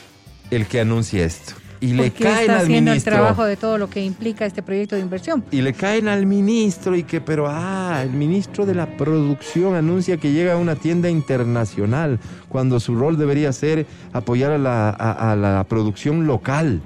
el 0.51 0.67
que 0.67 0.81
anuncia 0.81 1.25
esto. 1.25 1.55
Y 1.81 1.93
le 1.93 2.05
Porque 2.11 2.25
caen 2.25 2.41
está 2.41 2.53
al 2.55 2.59
haciendo 2.65 2.91
el 2.91 2.95
ministro. 2.95 3.13
trabajo 3.15 3.45
de 3.45 3.57
todo 3.57 3.77
lo 3.77 3.91
que 3.91 4.03
implica 4.03 4.47
este 4.47 4.63
proyecto 4.63 4.97
de 4.97 5.03
inversión. 5.03 5.45
Y 5.51 5.61
le 5.61 5.75
caen 5.75 6.09
al 6.09 6.25
ministro 6.27 6.97
y 6.97 7.03
que, 7.03 7.21
pero, 7.21 7.47
ah, 7.49 8.01
el 8.03 8.11
ministro 8.11 8.65
de 8.65 8.75
la 8.75 8.87
producción 8.97 9.75
anuncia 9.75 10.17
que 10.17 10.33
llega 10.33 10.55
a 10.55 10.57
una 10.57 10.75
tienda 10.77 11.11
internacional 11.11 12.19
cuando 12.49 12.81
su 12.81 12.95
rol 12.95 13.19
debería 13.19 13.53
ser 13.53 13.87
apoyar 14.15 14.53
a 14.53 14.59
la, 14.59 14.89
a- 14.91 15.33
a 15.33 15.37
la 15.37 15.65
producción 15.65 16.27
local. 16.27 16.81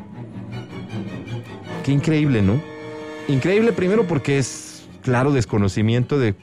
Qué 1.84 1.92
increíble, 1.92 2.42
¿no? 2.42 2.60
Increíble 3.28 3.72
primero 3.72 4.06
porque 4.06 4.38
es 4.38 4.84
claro 5.02 5.32
desconocimiento 5.32 6.18
de 6.18 6.34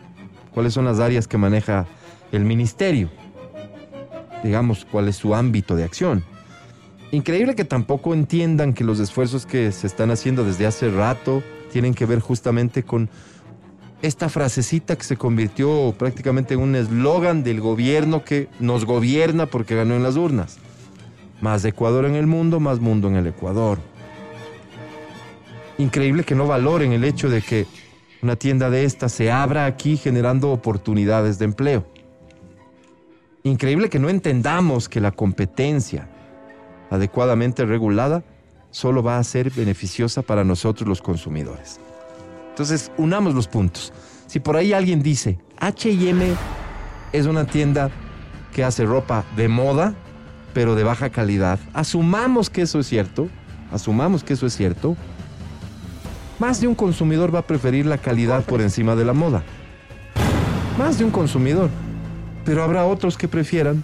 cuáles 0.54 0.74
son 0.74 0.86
las 0.86 1.00
áreas 1.00 1.28
que 1.28 1.38
maneja 1.38 1.86
el 2.32 2.46
ministerio. 2.46 3.10
Digamos, 4.44 4.86
cuál 4.90 5.08
es 5.10 5.16
su 5.18 5.36
ámbito 5.36 5.76
de 5.76 5.84
acción. 5.84 6.24
Increíble 7.12 7.56
que 7.56 7.64
tampoco 7.64 8.14
entiendan 8.14 8.74
que 8.74 8.84
los 8.84 9.00
esfuerzos 9.00 9.46
que 9.46 9.72
se 9.72 9.88
están 9.88 10.12
haciendo 10.12 10.44
desde 10.44 10.66
hace 10.66 10.92
rato 10.92 11.42
tienen 11.72 11.94
que 11.94 12.06
ver 12.06 12.20
justamente 12.20 12.84
con 12.84 13.10
esta 14.02 14.28
frasecita 14.28 14.98
que 14.98 15.06
se 15.06 15.16
convirtió 15.16 15.96
prácticamente 15.98 16.54
en 16.54 16.60
un 16.60 16.76
eslogan 16.76 17.44
del 17.44 17.62
gobierno 17.62 18.26
que 18.26 18.50
nos 18.60 18.84
gobierna 18.84 19.46
porque 19.46 19.76
ganó 19.76 19.96
en 19.96 20.04
las 20.04 20.18
urnas. 20.18 20.58
Más 21.40 21.64
Ecuador 21.64 22.06
en 22.06 22.16
el 22.16 22.28
mundo, 22.28 22.60
más 22.60 22.80
mundo 22.80 23.08
en 23.08 23.16
el 23.16 23.28
Ecuador. 23.28 23.80
Increíble 25.78 26.26
que 26.26 26.36
no 26.36 26.46
valoren 26.46 26.92
el 26.92 27.06
hecho 27.06 27.30
de 27.30 27.42
que 27.42 27.68
una 28.22 28.36
tienda 28.36 28.70
de 28.70 28.84
esta 28.84 29.08
se 29.08 29.32
abra 29.32 29.66
aquí 29.66 29.96
generando 29.96 30.52
oportunidades 30.52 31.40
de 31.40 31.46
empleo. 31.46 31.86
Increíble 33.44 33.90
que 33.90 34.00
no 34.00 34.10
entendamos 34.10 34.90
que 34.90 35.00
la 35.00 35.12
competencia 35.12 36.10
adecuadamente 36.90 37.66
regulada 37.66 38.24
solo 38.72 39.02
va 39.02 39.18
a 39.18 39.24
ser 39.24 39.50
beneficiosa 39.52 40.22
para 40.22 40.44
nosotros 40.44 40.88
los 40.88 41.02
consumidores. 41.02 41.80
Entonces, 42.50 42.92
unamos 42.98 43.34
los 43.34 43.48
puntos. 43.48 43.94
Si 44.28 44.40
por 44.40 44.58
ahí 44.58 44.74
alguien 44.74 45.02
dice, 45.02 45.40
HM 45.60 46.36
es 47.14 47.26
una 47.26 47.46
tienda 47.46 47.90
que 48.54 48.64
hace 48.64 48.86
ropa 48.86 49.24
de 49.36 49.48
moda, 49.48 49.94
pero 50.54 50.76
de 50.76 50.84
baja 50.84 51.10
calidad, 51.10 51.60
asumamos 51.74 52.50
que 52.50 52.64
eso 52.64 52.80
es 52.80 52.88
cierto, 52.88 53.30
asumamos 53.72 54.24
que 54.24 54.34
eso 54.34 54.48
es 54.48 54.56
cierto, 54.56 54.98
más 56.40 56.62
de 56.62 56.68
un 56.68 56.76
consumidor 56.76 57.34
va 57.34 57.40
a 57.40 57.48
preferir 57.48 57.86
la 57.86 57.98
calidad 57.98 58.44
por 58.44 58.62
encima 58.62 58.96
de 58.96 59.06
la 59.06 59.14
moda. 59.14 59.44
Más 60.78 61.00
de 61.00 61.06
un 61.06 61.12
consumidor. 61.12 61.70
Pero 62.46 62.64
habrá 62.64 62.86
otros 62.86 63.18
que 63.18 63.28
prefieran 63.28 63.84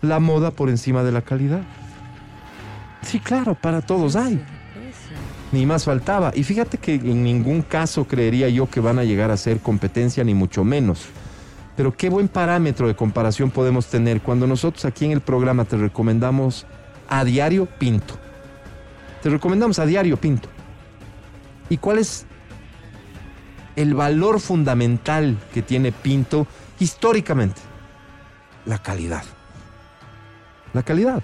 la 0.00 0.20
moda 0.20 0.52
por 0.52 0.68
encima 0.68 1.02
de 1.02 1.12
la 1.12 1.22
calidad. 1.22 1.62
Sí, 3.02 3.20
claro, 3.20 3.54
para 3.54 3.80
todos 3.80 4.16
hay. 4.16 4.44
Ni 5.52 5.64
más 5.64 5.84
faltaba. 5.84 6.32
Y 6.34 6.44
fíjate 6.44 6.78
que 6.78 6.94
en 6.94 7.22
ningún 7.24 7.62
caso 7.62 8.06
creería 8.06 8.48
yo 8.48 8.68
que 8.68 8.80
van 8.80 8.98
a 8.98 9.04
llegar 9.04 9.30
a 9.30 9.36
ser 9.36 9.60
competencia, 9.60 10.24
ni 10.24 10.34
mucho 10.34 10.64
menos. 10.64 11.06
Pero 11.76 11.96
qué 11.96 12.10
buen 12.10 12.28
parámetro 12.28 12.88
de 12.88 12.96
comparación 12.96 13.50
podemos 13.50 13.86
tener 13.86 14.20
cuando 14.20 14.46
nosotros 14.46 14.84
aquí 14.84 15.04
en 15.04 15.12
el 15.12 15.20
programa 15.20 15.64
te 15.64 15.76
recomendamos 15.76 16.66
a 17.08 17.24
diario 17.24 17.66
Pinto. 17.66 18.14
Te 19.22 19.30
recomendamos 19.30 19.78
a 19.78 19.86
diario 19.86 20.16
Pinto. 20.16 20.48
¿Y 21.70 21.78
cuál 21.78 21.98
es 21.98 22.26
el 23.76 23.94
valor 23.94 24.40
fundamental 24.40 25.38
que 25.54 25.62
tiene 25.62 25.92
Pinto 25.92 26.46
históricamente? 26.80 27.60
La 28.66 28.78
calidad. 28.78 29.22
La 30.72 30.82
calidad. 30.82 31.22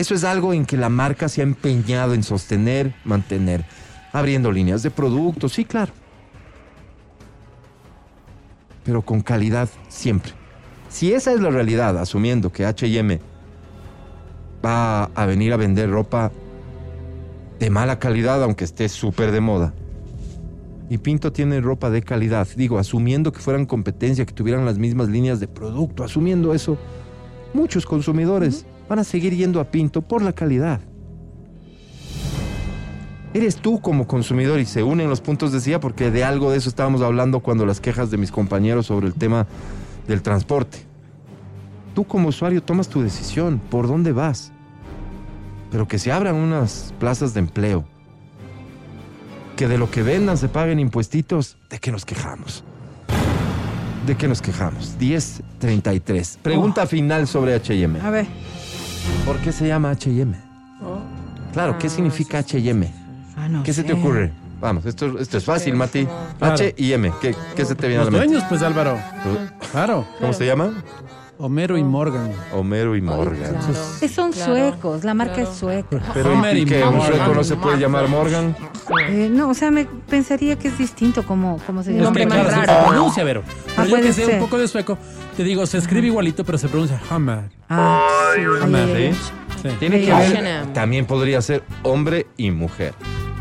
Eso 0.00 0.14
es 0.14 0.24
algo 0.24 0.54
en 0.54 0.64
que 0.64 0.78
la 0.78 0.88
marca 0.88 1.28
se 1.28 1.42
ha 1.42 1.44
empeñado 1.44 2.14
en 2.14 2.22
sostener, 2.22 2.94
mantener, 3.04 3.66
abriendo 4.14 4.50
líneas 4.50 4.82
de 4.82 4.90
productos, 4.90 5.52
sí, 5.52 5.66
claro. 5.66 5.92
Pero 8.82 9.02
con 9.02 9.20
calidad 9.20 9.68
siempre. 9.88 10.32
Si 10.88 11.12
esa 11.12 11.34
es 11.34 11.40
la 11.42 11.50
realidad, 11.50 11.98
asumiendo 11.98 12.50
que 12.50 12.64
HM 12.64 13.18
va 14.64 15.04
a 15.04 15.26
venir 15.26 15.52
a 15.52 15.58
vender 15.58 15.90
ropa 15.90 16.32
de 17.58 17.68
mala 17.68 17.98
calidad, 17.98 18.42
aunque 18.42 18.64
esté 18.64 18.88
súper 18.88 19.32
de 19.32 19.42
moda, 19.42 19.74
y 20.88 20.96
Pinto 20.96 21.30
tiene 21.30 21.60
ropa 21.60 21.90
de 21.90 22.00
calidad, 22.00 22.48
digo, 22.56 22.78
asumiendo 22.78 23.32
que 23.32 23.40
fueran 23.40 23.66
competencia, 23.66 24.24
que 24.24 24.32
tuvieran 24.32 24.64
las 24.64 24.78
mismas 24.78 25.10
líneas 25.10 25.40
de 25.40 25.46
producto, 25.46 26.04
asumiendo 26.04 26.54
eso, 26.54 26.78
muchos 27.52 27.84
consumidores 27.84 28.64
van 28.90 28.98
a 28.98 29.04
seguir 29.04 29.36
yendo 29.36 29.60
a 29.60 29.70
Pinto 29.70 30.02
por 30.02 30.20
la 30.20 30.32
calidad. 30.32 30.80
Eres 33.32 33.54
tú 33.54 33.80
como 33.80 34.08
consumidor 34.08 34.58
y 34.58 34.66
se 34.66 34.82
unen 34.82 35.08
los 35.08 35.20
puntos, 35.20 35.52
decía, 35.52 35.78
porque 35.78 36.10
de 36.10 36.24
algo 36.24 36.50
de 36.50 36.58
eso 36.58 36.68
estábamos 36.68 37.00
hablando 37.00 37.38
cuando 37.38 37.64
las 37.64 37.80
quejas 37.80 38.10
de 38.10 38.16
mis 38.16 38.32
compañeros 38.32 38.86
sobre 38.86 39.06
el 39.06 39.14
tema 39.14 39.46
del 40.08 40.22
transporte. 40.22 40.78
Tú 41.94 42.02
como 42.02 42.30
usuario 42.30 42.64
tomas 42.64 42.88
tu 42.88 43.00
decisión, 43.00 43.60
por 43.70 43.86
dónde 43.86 44.10
vas. 44.10 44.50
Pero 45.70 45.86
que 45.86 46.00
se 46.00 46.10
abran 46.10 46.34
unas 46.34 46.92
plazas 46.98 47.32
de 47.32 47.38
empleo, 47.40 47.84
que 49.54 49.68
de 49.68 49.78
lo 49.78 49.88
que 49.88 50.02
vendan 50.02 50.36
se 50.36 50.48
paguen 50.48 50.80
impuestitos, 50.80 51.58
¿de 51.68 51.78
qué 51.78 51.92
nos 51.92 52.04
quejamos? 52.04 52.64
¿De 54.04 54.16
qué 54.16 54.26
nos 54.26 54.42
quejamos? 54.42 54.98
10.33. 54.98 56.38
Pregunta 56.38 56.88
final 56.88 57.28
sobre 57.28 57.54
H&M. 57.54 58.00
A 58.00 58.10
ver. 58.10 58.26
¿Por 59.26 59.36
qué 59.38 59.52
se 59.52 59.66
llama 59.66 59.90
H&M? 59.90 60.34
Claro, 61.52 61.78
¿qué 61.78 61.86
Ah, 61.86 61.90
significa 61.90 62.38
H&M? 62.38 62.92
Ah, 63.36 63.48
no 63.48 63.62
¿Qué 63.62 63.72
se 63.72 63.82
te 63.84 63.92
ocurre? 63.92 64.32
Vamos, 64.60 64.84
esto, 64.84 65.18
esto 65.18 65.38
es 65.38 65.44
fácil, 65.44 65.74
Mati. 65.74 66.06
Claro. 66.38 66.54
H 66.54 66.74
y 66.76 66.92
M. 66.92 67.10
¿Qué, 67.20 67.34
qué 67.56 67.64
se 67.64 67.74
te 67.74 67.88
viene 67.88 68.02
a 68.02 68.04
la 68.04 68.10
mente? 68.10 68.26
dueños, 68.26 68.44
pues 68.48 68.60
Álvaro. 68.62 68.98
Claro. 69.72 70.06
¿Cómo 70.20 70.32
se 70.34 70.44
llama? 70.44 70.82
Homero 71.38 71.78
y 71.78 71.82
Morgan. 71.82 72.30
Homero 72.52 72.94
y 72.94 73.00
Morgan. 73.00 73.38
Claro. 73.54 73.74
Eh, 74.02 74.08
Son 74.08 74.30
Claro, 74.32 74.52
suecos, 74.52 75.04
la 75.04 75.14
marca 75.14 75.36
claro. 75.36 75.50
es 75.50 75.56
sueca. 75.56 75.98
Pero 76.12 76.32
Homer 76.34 76.54
¿y 76.58 76.60
y 76.60 76.64
que 76.66 76.84
un 76.84 77.00
sueco 77.00 77.34
no 77.34 77.42
se 77.42 77.56
puede 77.56 77.78
llamar 77.78 78.08
Morgan? 78.08 78.54
Eh, 79.08 79.30
no, 79.32 79.48
o 79.48 79.54
sea, 79.54 79.70
me 79.70 79.86
pensaría 79.86 80.56
que 80.58 80.68
es 80.68 80.76
distinto 80.76 81.22
como, 81.24 81.56
como 81.66 81.82
se 81.82 81.90
Un 81.92 81.96
Es 81.96 82.02
llama. 82.02 82.04
nombre 82.04 82.22
que, 82.24 82.28
más 82.28 82.38
claro, 82.46 82.50
se 82.60 82.66
raro, 82.66 82.82
¿no? 82.82 82.88
pronuncia, 82.90 83.24
Vero. 83.24 83.42
Pero 83.64 83.82
Ah, 83.82 83.86
yo 83.86 83.96
que 83.96 84.12
sé 84.12 84.26
un 84.34 84.40
poco 84.40 84.58
de 84.58 84.68
sueco, 84.68 84.98
te 85.40 85.44
digo, 85.44 85.64
se 85.64 85.78
escribe 85.78 86.06
igualito, 86.08 86.44
pero 86.44 86.58
se 86.58 86.68
pronuncia 86.68 87.00
Hammer. 87.08 87.44
Ah, 87.70 88.06
sí. 88.34 88.42
Hammer. 88.62 89.14
¿Sí? 89.14 89.18
Sí. 89.62 89.68
Tiene 89.78 90.00
que 90.02 90.12
H&M. 90.12 90.42
ver, 90.42 90.66
también 90.74 91.06
podría 91.06 91.40
ser 91.40 91.62
hombre 91.82 92.26
y 92.36 92.50
mujer. 92.50 92.92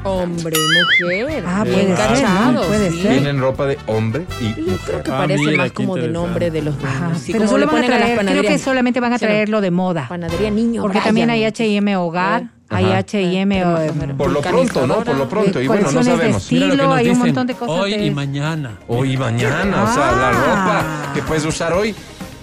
Hombre 0.05 0.53
y 0.55 1.03
mujer. 1.03 1.43
Ah, 1.45 1.65
puede 1.65 1.95
ser. 1.97 2.67
Puede 2.67 2.91
ser. 2.91 3.11
Tienen 3.11 3.41
ropa 3.41 3.65
de 3.65 3.77
hombre 3.87 4.25
y 4.39 4.55
Yo 4.63 4.77
creo 4.85 5.03
que 5.03 5.11
Ah, 5.11 5.17
parece 5.17 5.43
mira, 5.43 5.57
más 5.57 5.71
como 5.73 5.97
de 5.97 6.07
nombre 6.07 6.49
de 6.51 6.61
los 6.61 6.75
Ajá, 6.81 6.99
dueños. 7.07 7.21
Sí, 7.21 7.33
pero 7.33 7.47
solo 7.47 7.57
le 7.59 7.65
van 7.65 7.75
a 7.75 7.77
ponen 7.79 7.91
a 7.91 7.99
las 7.99 8.13
traer, 8.15 8.29
creo 8.29 8.43
que 8.43 8.57
solamente 8.59 8.99
van 9.01 9.11
a 9.13 9.17
Sí, 9.19 9.25
no. 9.25 9.29
traer 9.31 9.49
lo 9.49 9.59
de 9.59 9.71
moda. 9.71 10.05
Panadería 10.07 10.51
Niño 10.51 10.81
Porque 10.83 10.99
Brian. 10.99 11.05
también 11.05 11.29
hay 11.31 11.43
H&M 11.43 11.97
Hogar, 11.97 12.43
hay 12.69 12.85
Ajá. 12.85 12.97
H&M 12.99 13.57
eh, 13.59 13.65
o. 13.65 14.15
Por 14.17 14.31
lo 14.31 14.41
pronto, 14.41 14.85
¿no? 14.87 15.03
Por 15.03 15.15
lo 15.15 15.27
pronto. 15.29 15.59
Y 15.61 15.67
bueno, 15.67 15.91
no 15.91 16.03
sabemos. 16.03 16.43
estilo. 16.43 16.65
Mira 16.67 16.75
lo 16.75 16.83
que 16.83 16.87
nos 16.89 16.97
hay 16.97 17.09
un 17.09 17.19
montón 17.19 17.47
de 17.47 17.53
cosas 17.55 17.79
Hoy 17.79 17.91
de- 17.91 18.05
y 18.05 18.11
mañana. 18.11 18.77
Hoy 18.87 19.13
y 19.13 19.17
mañana, 19.17 19.83
o 19.83 19.93
sea, 19.93 20.11
la 20.11 20.29
Ah. 20.29 20.31
ropa 20.31 21.13
que 21.13 21.21
puedes 21.23 21.45
usar 21.45 21.73
hoy 21.73 21.95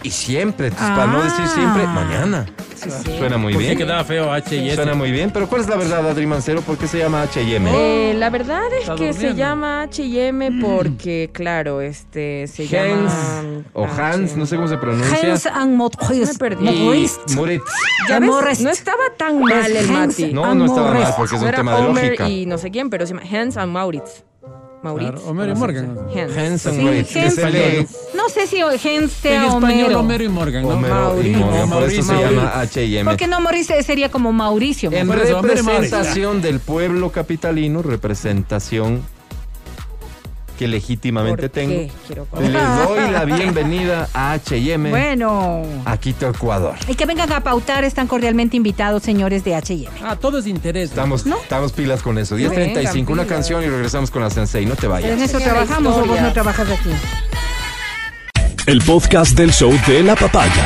y 0.07 0.11
siempre, 0.11 0.71
pues, 0.71 0.81
para 0.83 1.07
no 1.07 1.23
decir 1.23 1.47
siempre, 1.49 1.83
Ah. 1.85 1.87
mañana. 1.87 2.47
Sí, 2.77 2.91
sí. 2.91 3.17
Suena 3.19 3.39
muy 3.39 3.57
bien. 3.57 3.77
quedaba 3.77 4.05
feo 4.05 4.31
H 4.33 4.55
y 4.55 4.67
S. 4.69 4.77
Suena 4.77 4.95
muy 4.95 5.11
bien, 5.11 5.31
pero 5.31 5.49
¿cuál 5.49 5.63
es 5.63 5.69
la 5.69 5.77
verdad, 5.77 6.07
Adri 6.09 6.27
Mancero? 6.27 6.61
¿Por 6.61 6.77
qué 6.77 6.87
se 6.87 6.99
llama 6.99 7.23
H&M? 7.23 7.71
Eh, 7.75 8.15
la 8.15 8.29
verdad 8.31 8.61
es 8.75 8.83
Está 8.83 8.95
que 8.97 9.13
se 9.13 9.19
durmiendo. 9.29 9.39
llama 9.39 9.83
H&M 9.83 10.61
porque, 10.61 11.31
claro, 11.33 11.81
este 11.81 12.47
se 12.47 12.65
Hans 12.65 12.71
llama 13.13 13.63
o 13.73 13.85
Hans, 13.85 13.99
H&M. 13.99 14.37
no 14.37 14.47
sé 14.47 14.57
cómo 14.57 14.69
se 14.69 14.77
pronuncia. 14.77 15.33
Hans 15.33 15.47
and 15.47 15.75
Maurice. 15.77 16.33
Me 16.33 16.39
perdí. 16.39 16.65
Maurice. 16.65 17.17
Moritz. 17.35 17.63
Ya 18.09 18.19
ves, 18.21 18.29
Morris. 18.31 18.61
no 18.61 18.71
estaba 18.71 19.03
tan 19.17 19.41
mal 19.41 19.71
el 19.75 19.77
Hans 19.91 20.19
Mati. 20.21 20.33
No, 20.33 20.55
no 20.55 20.67
estaba 20.67 20.89
Amores. 20.91 21.05
mal 21.09 21.15
porque 21.17 21.37
es 21.37 21.43
un 21.43 21.49
era 21.49 21.57
tema 21.57 21.77
de 21.77 21.87
Homer 21.87 22.05
lógica. 22.05 22.29
y 22.29 22.47
no 22.47 22.59
sé 22.59 22.71
quién, 22.71 22.91
pero 22.91 23.07
se 23.07 23.15
llama 23.15 23.27
Hans 23.33 23.57
and 23.57 23.73
Maurits. 23.73 24.23
Maurits. 24.87 25.11
Claro, 25.11 25.26
Homero 25.26 25.53
y 25.53 25.55
Morgan. 25.57 25.99
Hans. 26.14 26.66
And 26.66 27.07
Sí. 27.07 27.87
No 28.14 28.28
sé 28.28 28.47
si 28.47 28.61
Hans 28.61 28.84
En 28.84 29.09
sea 29.09 29.47
español, 29.47 29.95
Homero. 29.95 30.01
Homero 30.01 30.24
y 30.24 30.28
Morgan, 30.28 30.62
¿no? 30.62 30.68
Homero 30.70 31.22
y 31.22 31.30
Mauricio. 31.30 31.47
Morgan, 31.47 31.70
por 31.70 31.82
eso 31.84 32.03
se 32.03 32.14
llama 32.14 32.61
H&M. 32.61 33.11
Porque 33.11 33.26
no 33.26 33.41
Maurice 33.41 33.82
sería 33.82 34.11
como 34.11 34.32
Mauricio. 34.32 34.93
En 34.93 35.11
representación 35.11 36.41
del 36.41 36.61
pueblo 36.61 37.11
capitalino, 37.11 37.82
representación 37.82 39.03
que 40.57 40.67
legítimamente 40.69 41.49
¿Por 41.49 41.51
tengo, 41.51 41.93
les 42.41 42.53
doy 42.53 43.11
la 43.11 43.25
bienvenida 43.25 44.09
a 44.15 44.33
H&M, 44.33 44.91
Bueno. 44.91 45.63
a 45.85 45.97
Quito, 45.99 46.29
Ecuador. 46.29 46.75
Y 46.89 46.95
que 46.95 47.05
vengan 47.07 47.31
a 47.33 47.41
pautar, 47.43 47.85
están 47.85 48.07
cordialmente 48.07 48.57
invitados, 48.57 49.03
señores 49.03 49.45
de 49.45 49.55
H&M. 49.55 49.89
Ah, 50.03 50.17
todo 50.17 50.39
es 50.39 50.47
interés. 50.47 50.91
Estamos, 50.91 51.27
estamos 51.27 51.73
pilas 51.73 52.03
con 52.03 52.19
eso. 52.19 52.37
10.35, 52.37 52.93
Vengan, 52.95 53.13
una 53.13 53.27
canción 53.27 53.63
y 53.63 53.69
regresamos 53.69 54.11
con 54.11 54.23
la 54.23 54.31
Sensei. 54.31 54.67
No 54.67 54.75
te 54.77 54.87
¿En 54.87 54.93
vayas. 54.93 55.21
eso 55.21 55.39
Señora 55.39 55.45
trabajamos 55.65 55.97
o 55.97 56.05
vos 56.07 56.21
no 56.21 56.33
trabajas 56.33 56.69
aquí? 56.71 56.91
El 58.67 58.81
podcast 58.83 59.37
del 59.37 59.53
show 59.53 59.73
de 59.87 60.03
la 60.03 60.17
papaya. 60.17 60.65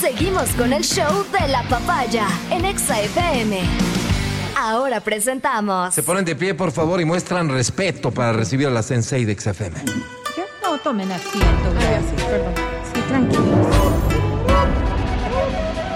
Seguimos 0.00 0.48
con 0.50 0.72
el 0.72 0.82
show 0.84 1.24
de 1.40 1.48
la 1.48 1.62
papaya 1.64 2.26
en 2.50 2.64
Exa 2.64 3.00
FM. 3.00 3.60
Ahora 4.58 5.00
presentamos. 5.00 5.94
Se 5.94 6.02
ponen 6.02 6.24
de 6.24 6.34
pie, 6.34 6.54
por 6.54 6.72
favor, 6.72 7.00
y 7.00 7.04
muestran 7.04 7.48
respeto 7.48 8.10
para 8.10 8.32
recibir 8.32 8.66
a 8.66 8.70
la 8.70 8.82
Sensei 8.82 9.24
de 9.24 9.38
XFM. 9.38 9.76
No 10.62 10.76
tomen 10.78 11.10
asiento. 11.10 11.74
Ya, 11.80 12.00
sí, 12.00 12.14
perdón. 12.28 12.52
Sí, 12.92 13.00
tranquilos. 13.08 13.66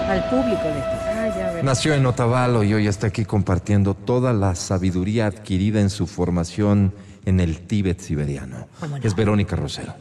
Al 0.09 0.29
público 0.29 0.63
de 0.63 1.03
Ah. 1.23 1.59
Nació 1.63 1.93
en 1.93 2.05
Otavalo 2.05 2.63
y 2.63 2.73
hoy 2.73 2.87
está 2.87 3.07
aquí 3.07 3.25
compartiendo 3.25 3.93
toda 3.93 4.33
la 4.33 4.55
sabiduría 4.55 5.27
adquirida 5.27 5.79
en 5.79 5.89
su 5.89 6.07
formación 6.07 6.93
en 7.25 7.39
el 7.39 7.61
Tíbet 7.61 7.99
siberiano. 8.01 8.67
Es 9.01 9.15
Verónica 9.15 9.55
Rosero. 9.55 9.93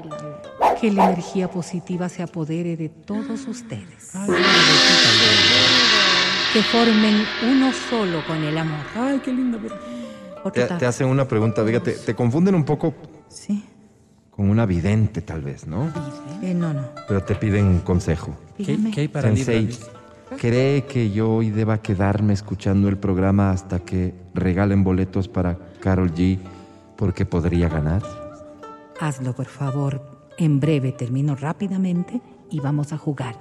Bailando. 0.00 0.42
Que 0.80 0.90
la 0.92 1.06
energía 1.10 1.50
positiva 1.50 2.08
se 2.08 2.22
apodere 2.22 2.76
de 2.76 2.88
todos 2.88 3.46
ustedes. 3.48 4.12
Que 6.52 6.62
formen 6.62 7.24
uno 7.50 7.72
solo 7.90 8.24
con 8.26 8.42
el 8.42 8.56
amor. 8.56 8.80
Ay, 8.96 9.20
qué 9.24 9.32
lindo. 9.32 9.58
pero- 9.60 9.76
Otro 10.44 10.78
Te, 10.78 10.86
hacen 10.86 11.08
una 11.08 11.26
pregunta, 11.26 11.64
fíjate, 11.64 11.92
te 11.92 12.14
confunden 12.14 12.54
un 12.54 12.64
poco 12.64 12.94
Sí. 13.28 13.64
con 14.30 14.48
una 14.48 14.66
vidente 14.66 15.20
tal 15.20 15.42
vez, 15.42 15.66
¿no? 15.66 15.92
Eh, 16.42 16.54
no, 16.54 16.72
no. 16.72 16.82
Pero 17.08 17.22
te 17.24 17.34
piden 17.34 17.66
un 17.66 17.80
consejo. 17.80 18.36
¿Qué, 18.56 18.78
qué 18.94 19.00
hay 19.02 19.08
para 19.08 19.28
Sensei? 19.34 19.68
¿cree 20.38 20.84
que 20.84 21.10
yo 21.10 21.30
hoy 21.36 21.50
deba 21.50 21.80
quedarme 21.82 22.34
escuchando 22.34 22.88
el 22.88 22.98
programa 22.98 23.50
hasta 23.50 23.80
que 23.80 24.14
regalen 24.34 24.84
boletos 24.84 25.26
para 25.26 25.58
Carol 25.80 26.12
G 26.14 26.38
porque 26.96 27.24
podría 27.26 27.68
ganar? 27.68 28.02
Hazlo, 29.00 29.32
por 29.32 29.46
favor. 29.46 30.02
En 30.38 30.60
breve 30.60 30.92
termino 30.92 31.36
rápidamente 31.36 32.20
y 32.50 32.60
vamos 32.60 32.92
a 32.92 32.98
jugar. 32.98 33.36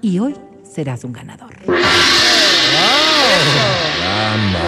Y 0.00 0.18
hoy 0.18 0.34
serás 0.64 1.04
un 1.04 1.12
ganador. 1.12 1.54
Lo 1.66 1.76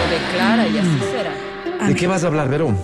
declara 0.09 0.67
y 0.67 0.77
así 0.77 0.99
será. 1.11 1.87
¿De 1.87 1.95
qué 1.95 2.07
vas 2.07 2.23
a 2.23 2.27
hablar, 2.27 2.49
Verón? 2.49 2.77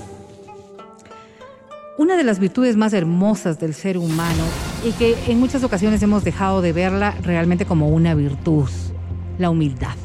Una 1.97 2.17
de 2.17 2.23
las 2.25 2.39
virtudes 2.39 2.75
más 2.75 2.93
hermosas 2.93 3.57
del 3.59 3.73
ser 3.73 3.97
humano 3.97 4.43
y 4.83 4.91
que 4.91 5.15
en 5.27 5.39
muchas 5.39 5.63
ocasiones 5.63 6.03
hemos 6.03 6.25
dejado 6.25 6.61
de 6.61 6.73
verla 6.73 7.15
realmente 7.21 7.65
como 7.65 7.87
una 7.87 8.15
virtud, 8.15 8.69
la 9.37 9.49
humildad. 9.49 9.95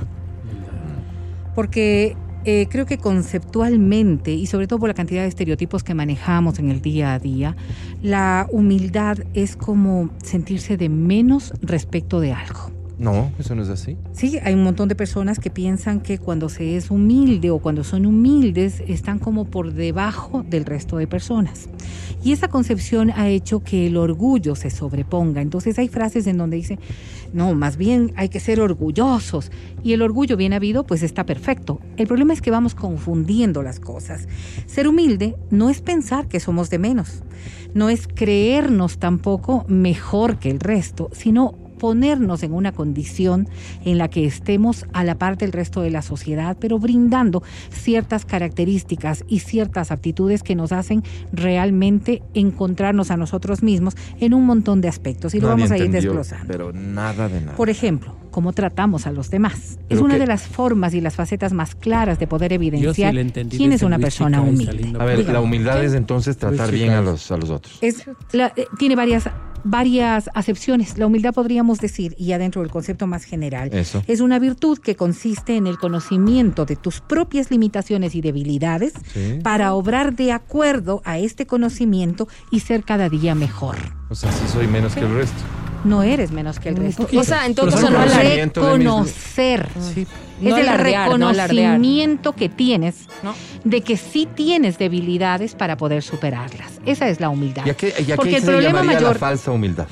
Porque 1.54 2.16
eh, 2.44 2.66
creo 2.70 2.86
que 2.86 2.98
conceptualmente 2.98 4.32
y 4.32 4.46
sobre 4.46 4.66
todo 4.66 4.78
por 4.78 4.88
la 4.88 4.94
cantidad 4.94 5.22
de 5.22 5.28
estereotipos 5.28 5.84
que 5.84 5.94
manejamos 5.94 6.58
en 6.58 6.70
el 6.70 6.80
día 6.80 7.14
a 7.14 7.18
día, 7.18 7.56
la 8.02 8.46
humildad 8.50 9.18
es 9.34 9.56
como 9.56 10.10
sentirse 10.22 10.76
de 10.76 10.88
menos 10.88 11.52
respecto 11.62 12.20
de 12.20 12.32
algo. 12.32 12.79
No, 13.00 13.32
eso 13.38 13.54
no 13.54 13.62
es 13.62 13.70
así. 13.70 13.96
Sí, 14.12 14.38
hay 14.44 14.52
un 14.52 14.62
montón 14.62 14.90
de 14.90 14.94
personas 14.94 15.38
que 15.38 15.48
piensan 15.48 16.00
que 16.00 16.18
cuando 16.18 16.50
se 16.50 16.76
es 16.76 16.90
humilde 16.90 17.50
o 17.50 17.58
cuando 17.58 17.82
son 17.82 18.04
humildes 18.04 18.82
están 18.86 19.18
como 19.18 19.46
por 19.46 19.72
debajo 19.72 20.44
del 20.46 20.66
resto 20.66 20.98
de 20.98 21.06
personas. 21.06 21.70
Y 22.22 22.32
esa 22.32 22.48
concepción 22.48 23.10
ha 23.10 23.30
hecho 23.30 23.60
que 23.64 23.86
el 23.86 23.96
orgullo 23.96 24.54
se 24.54 24.68
sobreponga. 24.68 25.40
Entonces 25.40 25.78
hay 25.78 25.88
frases 25.88 26.26
en 26.26 26.36
donde 26.36 26.58
dice, 26.58 26.78
no, 27.32 27.54
más 27.54 27.78
bien 27.78 28.12
hay 28.16 28.28
que 28.28 28.38
ser 28.38 28.60
orgullosos. 28.60 29.50
Y 29.82 29.94
el 29.94 30.02
orgullo 30.02 30.36
bien 30.36 30.52
habido, 30.52 30.84
pues 30.84 31.02
está 31.02 31.24
perfecto. 31.24 31.80
El 31.96 32.06
problema 32.06 32.34
es 32.34 32.42
que 32.42 32.50
vamos 32.50 32.74
confundiendo 32.74 33.62
las 33.62 33.80
cosas. 33.80 34.28
Ser 34.66 34.86
humilde 34.86 35.36
no 35.50 35.70
es 35.70 35.80
pensar 35.80 36.28
que 36.28 36.38
somos 36.38 36.68
de 36.68 36.78
menos. 36.78 37.22
No 37.72 37.88
es 37.88 38.06
creernos 38.06 38.98
tampoco 38.98 39.64
mejor 39.68 40.38
que 40.38 40.50
el 40.50 40.60
resto, 40.60 41.08
sino 41.12 41.54
ponernos 41.80 42.42
en 42.44 42.52
una 42.52 42.70
condición 42.72 43.48
en 43.84 43.98
la 43.98 44.08
que 44.08 44.24
estemos 44.26 44.86
a 44.92 45.02
la 45.02 45.16
par 45.16 45.36
del 45.38 45.50
resto 45.50 45.80
de 45.80 45.90
la 45.90 46.02
sociedad, 46.02 46.56
pero 46.60 46.78
brindando 46.78 47.42
ciertas 47.70 48.24
características 48.24 49.24
y 49.26 49.40
ciertas 49.40 49.90
aptitudes 49.90 50.42
que 50.42 50.54
nos 50.54 50.70
hacen 50.72 51.02
realmente 51.32 52.22
encontrarnos 52.34 53.10
a 53.10 53.16
nosotros 53.16 53.62
mismos 53.62 53.96
en 54.20 54.34
un 54.34 54.44
montón 54.46 54.80
de 54.80 54.88
aspectos. 54.88 55.34
Y 55.34 55.40
lo 55.40 55.48
Nadie 55.48 55.62
vamos 55.64 55.70
a 55.72 55.76
ir 55.78 55.84
entendió, 55.86 56.10
desglosando. 56.12 56.46
Pero 56.46 56.72
nada 56.72 57.28
de 57.28 57.40
nada. 57.40 57.56
Por 57.56 57.70
ejemplo, 57.70 58.14
cómo 58.30 58.52
tratamos 58.52 59.06
a 59.06 59.12
los 59.12 59.30
demás. 59.30 59.78
es 59.88 59.98
una 60.00 60.14
que- 60.14 60.20
de 60.20 60.26
las 60.26 60.42
formas 60.42 60.94
y 60.94 61.00
las 61.00 61.16
facetas 61.16 61.52
más 61.52 61.74
claras 61.74 62.18
de 62.20 62.26
poder 62.26 62.50
sí 62.50 62.54
evidenciar 62.56 63.12
quién 63.48 63.72
es 63.72 63.82
una 63.82 63.98
persona 63.98 64.40
humilde. 64.42 64.92
a 64.98 65.04
ver, 65.04 65.26
la 65.28 65.40
humildad 65.40 65.82
es 65.82 65.94
entonces 65.94 66.36
tratar 66.36 66.68
Luis 66.68 66.80
bien 66.82 66.92
a 66.92 67.00
los, 67.00 67.30
a 67.32 67.36
los 67.38 67.50
otros. 67.50 67.78
Es 67.80 68.04
la- 68.32 68.52
eh, 68.56 68.66
tiene 68.78 68.94
varias, 68.94 69.28
varias 69.64 70.30
acepciones. 70.34 70.98
La 70.98 71.06
humildad 71.06 71.32
podríamos 71.34 71.78
decir, 71.78 72.14
y 72.18 72.26
ya 72.26 72.38
dentro 72.38 72.62
del 72.62 72.70
concepto 72.70 73.06
más 73.06 73.24
general, 73.24 73.70
Eso. 73.72 74.02
es 74.06 74.20
una 74.20 74.38
virtud 74.38 74.78
que 74.78 74.96
consiste 74.96 75.56
en 75.56 75.66
el 75.66 75.78
conocimiento 75.78 76.64
de 76.66 76.76
tus 76.76 77.00
propias 77.00 77.50
limitaciones 77.50 78.14
y 78.14 78.20
debilidades 78.20 78.92
Sí. 79.12 79.38
para 79.42 79.74
obrar 79.74 80.14
de 80.16 80.32
acuerdo 80.32 81.02
a 81.04 81.18
este 81.18 81.46
conocimiento 81.46 82.28
y 82.50 82.60
ser 82.60 82.84
cada 82.84 83.08
día 83.08 83.34
mejor. 83.34 83.76
O 84.08 84.14
sea, 84.14 84.32
sí 84.32 84.44
soy 84.52 84.66
menos 84.66 84.94
que 84.94 85.00
el 85.00 85.14
resto. 85.14 85.36
No 85.84 86.02
eres 86.02 86.30
menos 86.30 86.58
que 86.60 86.68
el 86.68 86.76
resto. 86.76 87.08
O 87.16 87.24
sea, 87.24 87.46
en 87.46 87.54
todo 87.54 87.70
caso 87.70 87.88
no 87.90 88.04
Reconocer. 88.04 89.68
Sí. 89.94 90.06
Es 90.42 90.48
No 90.48 90.56
el 90.56 90.68
alardear, 90.68 91.18
no 91.18 91.32
reconocimiento 91.32 92.32
que 92.32 92.48
tienes 92.48 93.06
¿no? 93.22 93.34
de 93.64 93.82
que 93.82 93.98
sí 93.98 94.26
tienes 94.34 94.78
debilidades 94.78 95.54
para 95.54 95.76
poder 95.76 96.02
superarlas. 96.02 96.80
Esa 96.86 97.08
es 97.08 97.20
la 97.20 97.28
humildad. 97.28 97.66
¿Y 97.66 97.70
a 97.70 97.74
qué, 97.74 97.92
y 98.06 98.10
a 98.12 98.16
Porque 98.16 98.30
qué 98.30 98.36
el 98.36 98.42
se 98.42 98.48
problema 98.48 98.78
llamaría 98.78 99.00
mayor 99.00 99.12
la 99.14 99.18
falsa 99.18 99.50
humildad? 99.50 99.86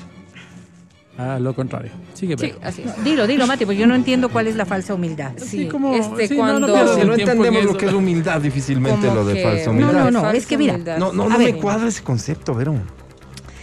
Ah, 1.19 1.39
lo 1.41 1.53
contrario. 1.55 1.91
Sigue, 2.15 2.37
Sí, 2.39 2.47
Vero. 2.47 2.59
así 2.63 2.83
es. 2.83 3.05
Dilo, 3.05 3.27
dilo, 3.27 3.47
Mati, 3.47 3.65
porque 3.67 3.79
yo 3.81 3.87
no 3.89 3.95
entiendo 3.97 4.29
cuál 4.31 4.47
es 4.47 4.55
la 4.57 4.65
falsa 4.65 4.95
humildad. 4.95 5.33
Sí, 5.37 5.45
Sí, 5.47 5.67
como- 5.69 5.93
este, 5.95 6.29
sí, 6.29 6.37
no, 6.37 6.45
no 6.61 6.67
cuando- 6.67 6.67
pierdas 6.69 6.95
Si 6.95 7.01
no 7.07 7.15
tiempo 7.15 7.33
en 7.33 7.39
entendemos 7.39 7.65
lo 7.73 7.77
que 7.77 7.87
es 7.87 7.93
humildad, 7.93 8.41
difícilmente 8.41 9.09
Como 9.09 9.15
lo 9.21 9.25
de 9.27 9.35
que- 9.35 9.43
falsa 9.43 9.65
No, 9.67 9.71
humildad. 9.73 9.93
no, 9.93 10.11
no, 10.13 10.21
Falsa 10.23 10.37
es 10.39 10.47
que 10.47 10.57
mira. 10.59 10.79
No, 10.79 11.13
no, 11.13 11.29
no 11.29 11.39
me 11.39 11.55
cuadra 11.57 11.89
ese 11.89 12.03
concepto, 12.03 12.55
Verón. 12.55 12.83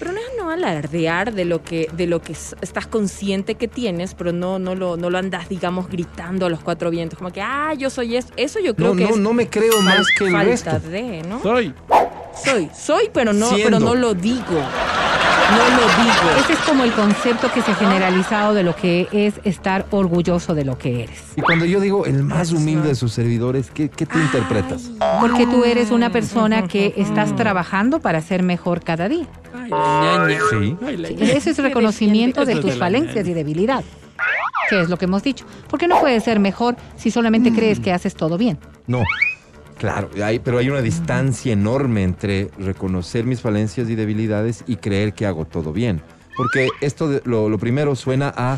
Pero 0.05 0.13
no 0.13 0.21
es 0.21 0.27
no 0.37 0.51
alardear 0.51 1.33
de 1.33 1.45
lo 1.45 1.63
que 1.63 1.89
de 1.91 2.05
lo 2.05 2.21
que 2.21 2.33
estás 2.33 2.85
consciente 2.85 3.55
que 3.55 3.67
tienes, 3.67 4.13
pero 4.13 4.31
no 4.31 4.59
no 4.59 4.75
lo 4.75 4.97
no 4.97 5.09
lo 5.09 5.17
andas 5.17 5.49
digamos 5.49 5.87
gritando 5.89 6.45
a 6.45 6.49
los 6.51 6.59
cuatro 6.59 6.91
vientos, 6.91 7.17
como 7.17 7.31
que 7.31 7.41
ah, 7.41 7.73
yo 7.73 7.89
soy 7.89 8.15
esto. 8.15 8.31
Eso 8.37 8.59
yo 8.59 8.75
creo 8.75 8.89
No, 8.89 8.95
que 8.95 9.03
no, 9.05 9.09
es 9.09 9.17
no 9.17 9.33
me 9.33 9.49
creo 9.49 9.81
más 9.81 10.05
que 10.15 10.25
el 10.25 10.31
falta 10.31 10.73
resto. 10.73 10.89
de, 10.91 11.23
¿no? 11.27 11.41
Soy. 11.41 11.73
Soy, 12.43 12.69
soy, 12.77 13.09
pero 13.13 13.33
no 13.33 13.49
Siendo. 13.49 13.65
pero 13.65 13.79
no 13.79 13.95
lo 13.95 14.13
digo. 14.13 14.61
No 15.51 15.69
lo 15.69 15.81
digo. 16.03 16.39
Ese 16.39 16.53
es 16.53 16.59
como 16.59 16.83
el 16.83 16.91
concepto 16.91 17.51
que 17.51 17.61
se 17.61 17.71
ha 17.71 17.75
generalizado 17.75 18.53
de 18.53 18.63
lo 18.63 18.75
que 18.75 19.07
es 19.11 19.35
estar 19.43 19.85
orgulloso 19.91 20.55
de 20.55 20.65
lo 20.65 20.77
que 20.77 21.03
eres. 21.03 21.19
Y 21.35 21.41
cuando 21.41 21.65
yo 21.65 21.79
digo 21.79 22.05
el 22.05 22.23
más 22.23 22.51
humilde 22.51 22.89
de 22.89 22.95
sus 22.95 23.13
servidores, 23.13 23.69
¿qué, 23.71 23.89
qué 23.89 24.05
te 24.05 24.17
interpretas? 24.17 24.89
Porque 25.21 25.45
tú 25.45 25.63
eres 25.63 25.91
una 25.91 26.11
persona 26.11 26.67
que 26.67 26.93
estás 26.97 27.35
trabajando 27.35 27.99
para 27.99 28.21
ser 28.21 28.41
mejor 28.41 28.83
cada 28.83 29.07
día. 29.07 29.27
Ay. 29.53 30.37
Sí. 30.49 30.77
Sí. 30.81 31.15
Ese 31.19 31.51
es 31.51 31.57
reconocimiento 31.59 32.41
Eso 32.41 32.55
de 32.55 32.61
tus 32.61 32.77
falencias 32.77 33.27
y 33.27 33.33
debilidades. 33.33 33.85
Que 34.69 34.81
es 34.81 34.89
lo 34.89 34.97
que 34.97 35.05
hemos 35.05 35.21
dicho. 35.21 35.45
Porque 35.69 35.87
no 35.87 35.99
puedes 35.99 36.23
ser 36.23 36.39
mejor 36.39 36.75
si 36.97 37.11
solamente 37.11 37.53
crees 37.53 37.79
que 37.79 37.93
haces 37.93 38.15
todo 38.15 38.37
bien. 38.37 38.57
No. 38.87 39.03
Claro, 39.85 40.09
hay, 40.23 40.39
pero 40.39 40.57
hay 40.57 40.69
una 40.69 40.81
distancia 40.81 41.53
enorme 41.53 42.03
entre 42.03 42.49
reconocer 42.57 43.25
mis 43.25 43.41
falencias 43.41 43.89
y 43.89 43.95
debilidades 43.95 44.63
y 44.67 44.77
creer 44.77 45.13
que 45.13 45.25
hago 45.25 45.45
todo 45.45 45.71
bien. 45.73 46.01
Porque 46.35 46.69
esto, 46.81 47.07
de- 47.07 47.21
lo, 47.25 47.49
lo 47.49 47.57
primero 47.59 47.95
suena 47.95 48.33
a 48.35 48.57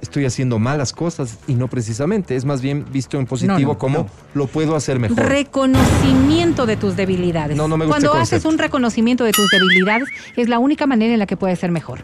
estoy 0.00 0.24
haciendo 0.24 0.58
malas 0.58 0.92
cosas 0.92 1.38
y 1.46 1.54
no 1.54 1.68
precisamente. 1.68 2.34
Es 2.36 2.44
más 2.44 2.60
bien 2.62 2.84
visto 2.90 3.18
en 3.18 3.26
positivo 3.26 3.58
No, 3.60 3.68
no, 3.74 3.78
como 3.78 3.98
no. 3.98 4.06
lo 4.34 4.46
puedo 4.48 4.74
hacer 4.74 4.98
mejor. 4.98 5.18
Reconocimiento 5.28 6.66
de 6.66 6.76
tus 6.76 6.96
debilidades. 6.96 7.56
No, 7.56 7.68
no 7.68 7.76
me 7.76 7.84
gusta 7.84 8.00
Cuando 8.00 8.20
haces 8.20 8.44
un 8.44 8.58
reconocimiento 8.58 9.24
de 9.24 9.32
tus 9.32 9.48
debilidades, 9.50 10.08
es 10.36 10.48
la 10.48 10.58
única 10.58 10.86
manera 10.86 11.12
en 11.12 11.18
la 11.18 11.26
que 11.26 11.36
puedes 11.36 11.58
ser 11.58 11.70
mejor. 11.70 12.00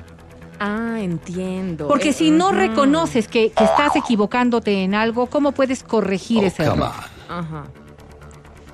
Ah, 0.61 0.99
entiendo. 1.01 1.89
Porque 1.89 2.11
Eh, 2.11 2.12
si 2.12 2.31
no 2.31 2.53
reconoces 2.53 3.29
que, 3.29 3.51
que 3.51 3.64
estás 3.64 3.97
equivocándote 3.97 4.83
en 4.85 4.95
algo, 4.95 5.27
¿cómo 5.27 5.53
puedes 5.53 5.83
corregir 5.83 6.45
ese 6.45 6.64
error? 6.64 6.91
Ajá. 7.29 7.64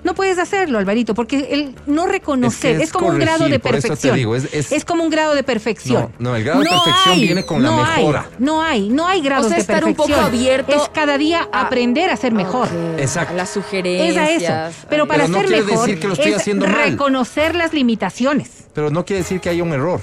No 0.04 0.14
puedes 0.14 0.38
hacerlo, 0.38 0.78
Alvarito, 0.78 1.14
porque 1.14 1.48
el 1.50 1.74
no 1.86 2.06
reconocer 2.06 2.72
Es 2.72 2.74
es, 2.74 2.78
que 2.78 2.84
es 2.84 2.92
como 2.92 3.08
un 3.08 3.18
grado 3.18 3.48
de 3.48 3.58
perfección. 3.58 4.14
digo, 4.16 4.36
es- 4.36 4.52
es- 4.70 4.84
como 4.84 5.02
un 5.02 5.10
grado 5.10 5.34
de 5.34 5.42
perfección. 5.42 6.12
No, 6.18 6.30
no, 6.30 6.36
el 6.36 6.44
grado 6.44 6.60
de 6.60 6.68
perfección 6.68 7.20
viene 7.20 7.46
con 7.46 7.62
la 7.62 7.70
no 7.70 7.84
hay, 7.84 7.96
mejora. 8.02 8.26
no 8.38 8.62
hay, 8.62 8.88
no 8.90 9.08
hay 9.08 9.20
grados 9.22 9.46
O 9.46 9.48
sea, 9.48 9.56
de 9.56 9.62
estar 9.62 9.84
un 9.84 9.94
poco 9.94 10.14
abierto 10.14 10.72
Es 10.72 10.88
cada 10.92 11.16
día 11.18 11.48
a- 11.50 11.62
aprender 11.62 12.10
a 12.10 12.16
ser 12.16 12.32
mejor. 12.32 12.68
Exacto. 12.98 13.32
a 13.32 13.36
Las 13.36 13.48
Es 13.48 13.54
sugerencias. 13.54 14.50
a 14.50 14.68
eso. 14.68 14.86
Pero 14.90 15.08
para 15.08 15.24
Pero 15.24 15.32
no 15.36 15.40
ser 15.48 15.50
mejor 15.64 15.80
decir 15.86 16.00
que 16.00 16.06
lo 16.06 16.12
estoy 16.12 16.32
es 16.32 16.36
haciendo 16.36 16.66
mal. 16.66 16.90
reconocer 16.90 17.54
las 17.54 17.72
limitaciones. 17.72 18.50
Pero 18.74 18.90
no 18.90 19.04
quiere 19.06 19.22
decir 19.22 19.40
que 19.40 19.48
haya 19.48 19.62
un 19.62 19.72
error. 19.72 20.00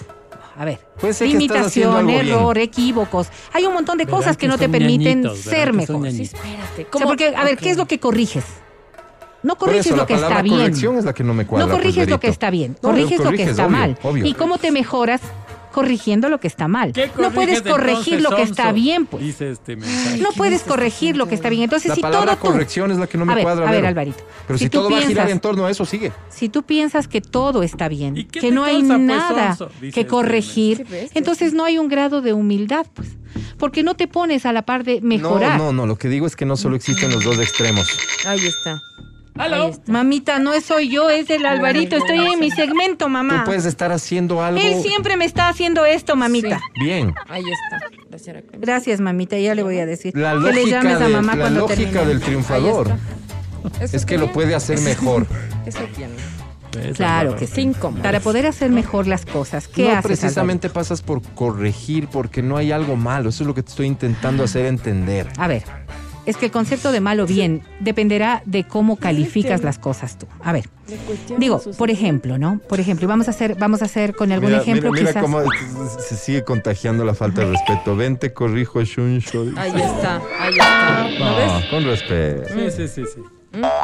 A 0.58 0.66
ver, 0.66 0.80
Puede 1.00 1.14
ser 1.14 1.30
que 1.30 1.38
estás 1.38 1.68
haciendo 1.68 1.98
limitación, 2.02 2.26
bien. 2.26 2.36
error, 2.38 2.58
equívocos. 2.58 3.28
Hay 3.54 3.66
un 3.66 3.74
montón 3.74 3.98
de 3.98 4.06
cosas 4.08 4.36
que 4.36 4.42
que 4.42 4.48
no 4.48 4.58
te 4.58 4.68
permiten 4.68 5.22
ñañitos, 5.22 5.40
ser 5.46 5.74
mejor. 5.74 6.12
Sí, 6.12 6.24
espérate. 6.24 6.88
O 6.92 6.98
sea, 6.98 7.08
porque, 7.08 7.34
a 7.36 7.44
ver. 7.44 7.58
¿qué 7.58 7.70
es 7.72 7.78
lo 7.78 7.88
que 7.88 8.00
corriges? 8.00 8.44
No 9.44 9.56
corriges 9.58 9.88
eso, 9.88 9.96
lo 9.96 10.06
que 10.06 10.14
está 10.14 10.42
bien. 10.42 10.56
corrección 10.58 10.98
es 10.98 11.06
la 11.06 11.14
que 11.14 11.24
no 11.24 11.34
me 11.34 11.46
cuadra. 11.46 11.66
no 11.68 11.72
corriges 11.74 11.96
pues, 12.04 12.10
lo 12.10 12.20
que 12.20 12.28
está 12.28 12.50
bien, 12.50 12.76
No, 12.82 12.90
corriges, 12.90 13.12
lo 13.12 13.18
que 13.18 13.24
corriges, 13.24 13.48
está 13.50 13.66
obvio, 13.66 13.78
mal. 13.78 13.98
obvio. 14.04 14.26
¿Y 14.26 14.34
cómo 14.34 14.58
te 14.58 14.72
mejoras? 14.72 15.22
Corrigiendo 15.72 16.28
lo 16.28 16.42
que 16.42 16.48
está 16.48 16.68
mal. 16.68 16.92
¿Qué 16.92 17.10
No 17.18 17.32
puedes 17.32 17.62
corriges 17.62 17.72
corregir 17.72 18.14
entonces, 18.16 18.22
lo 18.30 18.36
que 18.36 18.42
está 18.44 18.72
bien, 18.74 19.06
pues. 19.06 19.24
Dice 19.24 19.52
este 19.52 19.78
mensaje. 19.78 20.18
No 20.18 20.30
puedes 20.36 20.64
corregir 20.64 21.16
lo 21.16 21.30
que 21.30 21.36
está 21.36 21.48
bien. 21.50 21.64
Entonces, 21.64 21.88
La 21.88 21.96
si 21.96 22.02
palabra 22.02 22.36
todo 22.36 22.42
tú, 22.48 22.52
corrección 22.52 22.92
es 22.92 22.98
la 22.98 23.08
que 23.08 23.18
no 23.18 23.26
me 23.26 23.32
a 23.32 23.36
ver, 23.36 23.44
cuadra. 23.46 23.68
A 23.70 23.72
ver, 23.72 23.80
Vero. 23.80 23.88
Alvarito. 23.88 24.18
Pero 24.48 24.60
si, 24.60 24.66
tú 24.66 24.80
todo 24.80 24.90
va 24.92 24.98
a 24.98 25.02
girar 25.02 25.28
piensas- 25.28 25.32
en 25.32 25.40
torno 25.40 25.66
a 25.66 25.72
eso, 25.72 25.86
sigue. 25.86 26.12
si 26.30 26.50
tú 26.50 26.64
piensas 26.64 27.08
que 27.08 27.22
todo 27.22 27.64
está 27.64 27.88
bien, 27.88 28.18
¿Y 28.18 28.26
qué 28.26 28.42
que 28.42 28.52
no 28.52 28.66
hay 28.66 28.80
causa, 28.80 28.96
pues, 28.96 29.00
nada 29.02 29.58
que 29.80 29.88
este 29.88 30.08
corregir, 30.08 30.86
ves, 30.90 31.12
entonces 31.14 31.54
no 31.54 31.64
hay 31.64 31.78
un 31.78 31.88
grado 31.88 32.22
de 32.22 32.34
humildad, 32.34 32.86
pues. 32.94 33.08
Porque 33.58 33.82
no 33.82 33.96
te 33.96 34.10
pones 34.10 34.46
a 34.46 34.52
la 34.52 34.64
par 34.64 34.84
de 34.84 35.00
mejorar. 35.00 35.58
No, 35.58 35.68
no, 35.68 35.72
no. 35.72 35.88
Lo 35.88 35.96
que 35.98 36.10
digo 36.10 36.28
es 36.28 36.36
que 36.36 36.46
no 36.46 36.58
solo 36.58 36.76
existen 36.76 37.12
los 37.12 37.24
dos 37.24 37.40
extremos. 37.40 37.88
Ahí 38.26 38.46
está. 38.46 38.82
Está. 39.36 39.92
Mamita, 39.92 40.40
no 40.40 40.60
soy 40.62 40.90
yo, 40.90 41.10
es 41.10 41.30
el 41.30 41.46
Alvarito. 41.46 41.96
Estoy 41.96 42.20
en 42.20 42.40
mi 42.40 42.52
segmento, 42.52 43.10
mamá. 43.10 43.40
Tú 43.40 43.46
puedes 43.46 43.66
estar 43.66 43.92
haciendo 43.92 44.44
algo 44.44 44.60
Él 44.62 44.82
siempre 44.82 45.18
me 45.18 45.26
está 45.26 45.50
haciendo 45.50 45.86
esto, 45.86 46.16
mamita. 46.16 46.60
bien. 46.80 47.14
Ahí 47.28 47.44
está. 47.44 47.80
Gracias, 48.60 49.00
mamita, 49.00 49.38
ya 49.38 49.56
le 49.56 49.64
voy 49.64 49.80
a 49.80 49.86
decir. 49.86 50.16
La 50.16 50.34
que 50.34 50.54
le 50.54 50.70
llames 50.70 51.02
a 51.02 51.08
mamá 51.10 51.36
la 51.36 51.44
cuando 51.44 51.60
lógica 51.62 51.92
termine. 51.92 52.06
del 52.06 52.20
triunfador 52.22 52.92
es 53.80 54.06
que 54.06 54.18
lo 54.18 54.32
puede 54.32 54.56
hacer 54.56 54.80
mejor. 54.82 55.26
Eso 55.66 55.80
tiene. 55.96 56.16
¿Ves, 56.76 56.96
Claro 56.96 57.36
que 57.36 57.48
sí. 57.48 57.72
Para 58.02 58.22
poder 58.22 58.48
hacer 58.48 58.72
mejor 58.72 59.06
las 59.06 59.26
cosas, 59.26 59.68
¿qué 59.68 59.86
no 59.86 59.92
haces, 59.92 60.04
precisamente 60.04 60.70
pasas 60.70 61.02
por 61.02 61.22
corregir 61.22 62.08
porque 62.08 62.42
no 62.42 62.56
hay 62.56 62.72
algo 62.72 62.96
malo. 62.96 63.30
Eso 63.30 63.44
es 63.44 63.48
lo 63.48 63.54
que 63.54 63.62
te 63.64 63.70
estoy 63.70 63.88
intentando 63.88 64.44
hacer 64.44 64.66
entender. 64.66 65.28
A 65.38 65.48
ver, 65.48 65.64
es 66.26 66.38
que 66.38 66.46
el 66.46 66.52
concepto 66.52 66.92
de 66.92 67.00
mal 67.00 67.20
o 67.20 67.26
bien 67.26 67.64
dependerá 67.80 68.44
de 68.46 68.64
cómo 68.66 68.96
calificas 68.98 69.64
las 69.64 69.80
cosas 69.80 70.18
tú. 70.18 70.28
A 70.44 70.52
ver, 70.54 70.66
digo, 71.38 71.62
por 71.78 71.90
ejemplo, 71.90 72.38
¿no? 72.38 72.60
Por 72.70 72.80
ejemplo, 72.80 73.08
vamos 73.08 73.28
a 73.28 73.32
hacer, 73.32 73.56
vamos 73.56 73.82
a 73.82 73.86
hacer 73.86 74.16
con 74.16 74.32
algún 74.32 74.50
Mira, 74.52 74.62
ejemplo 74.62 74.92
mira, 74.92 75.02
mira 75.02 75.12
quizás. 75.14 75.24
cómo 75.24 75.42
se 76.00 76.16
sigue 76.16 76.44
contagiando 76.44 77.04
la 77.06 77.14
falta 77.16 77.42
de 77.42 77.52
respeto. 77.52 77.96
Ven, 77.96 78.18
te 78.18 78.34
corrijo, 78.34 78.84
Shuncho. 78.84 79.46
Ahí 79.58 79.72
está. 79.72 80.22
Ahí 80.40 80.52
está. 80.52 81.08
¿No 81.20 81.26
No, 81.32 81.36
ves? 81.38 81.66
con 81.70 81.84
respeto. 81.84 82.44
Sí, 82.54 82.72
sí, 82.72 82.88
sí, 82.88 83.04
sí. 83.16 83.22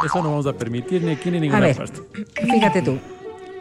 Eso 0.06 0.22
no 0.22 0.30
vamos 0.30 0.46
a 0.46 0.52
permitir 0.54 1.02
ni 1.02 1.12
aquí 1.12 1.30
ni 1.30 1.38
en 1.38 1.42
A 1.42 1.46
ninguna 1.46 1.60
ver, 1.60 1.76
parte. 1.76 2.00
fíjate 2.40 2.82
tú. 2.82 2.98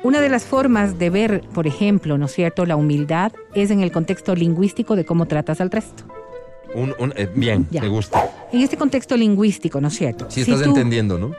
Una 0.03 0.21
de 0.21 0.29
las 0.29 0.43
formas 0.45 0.99
de 0.99 1.09
ver, 1.09 1.41
por 1.53 1.65
ejemplo, 1.67 2.17
¿no 2.19 2.27
es 2.27 2.31
cierto?, 2.31 2.65
la 2.67 2.75
humildad 2.75 3.31
es 3.55 3.71
en 3.71 3.81
el 3.81 3.91
contexto 3.91 4.35
lingüístico 4.35 4.95
de 4.95 5.03
cómo 5.05 5.25
tratas 5.25 5.59
al 5.59 5.71
resto. 5.71 6.03
Un- 6.75 6.93
un- 6.99 7.13
eh, 7.15 7.29
bien, 7.33 7.67
Ya. 7.71 7.81
me 7.81 7.87
gusta. 7.87 8.29
En 8.51 8.61
este 8.61 8.77
contexto 8.77 9.15
lingüístico, 9.17 9.79
¿no 9.81 9.87
es 9.87 9.95
cierto? 9.95 10.25
Si 10.29 10.41
estás 10.41 10.61
tú- 10.61 10.69
entendiendo, 10.69 11.17
¿no? 11.17 11.31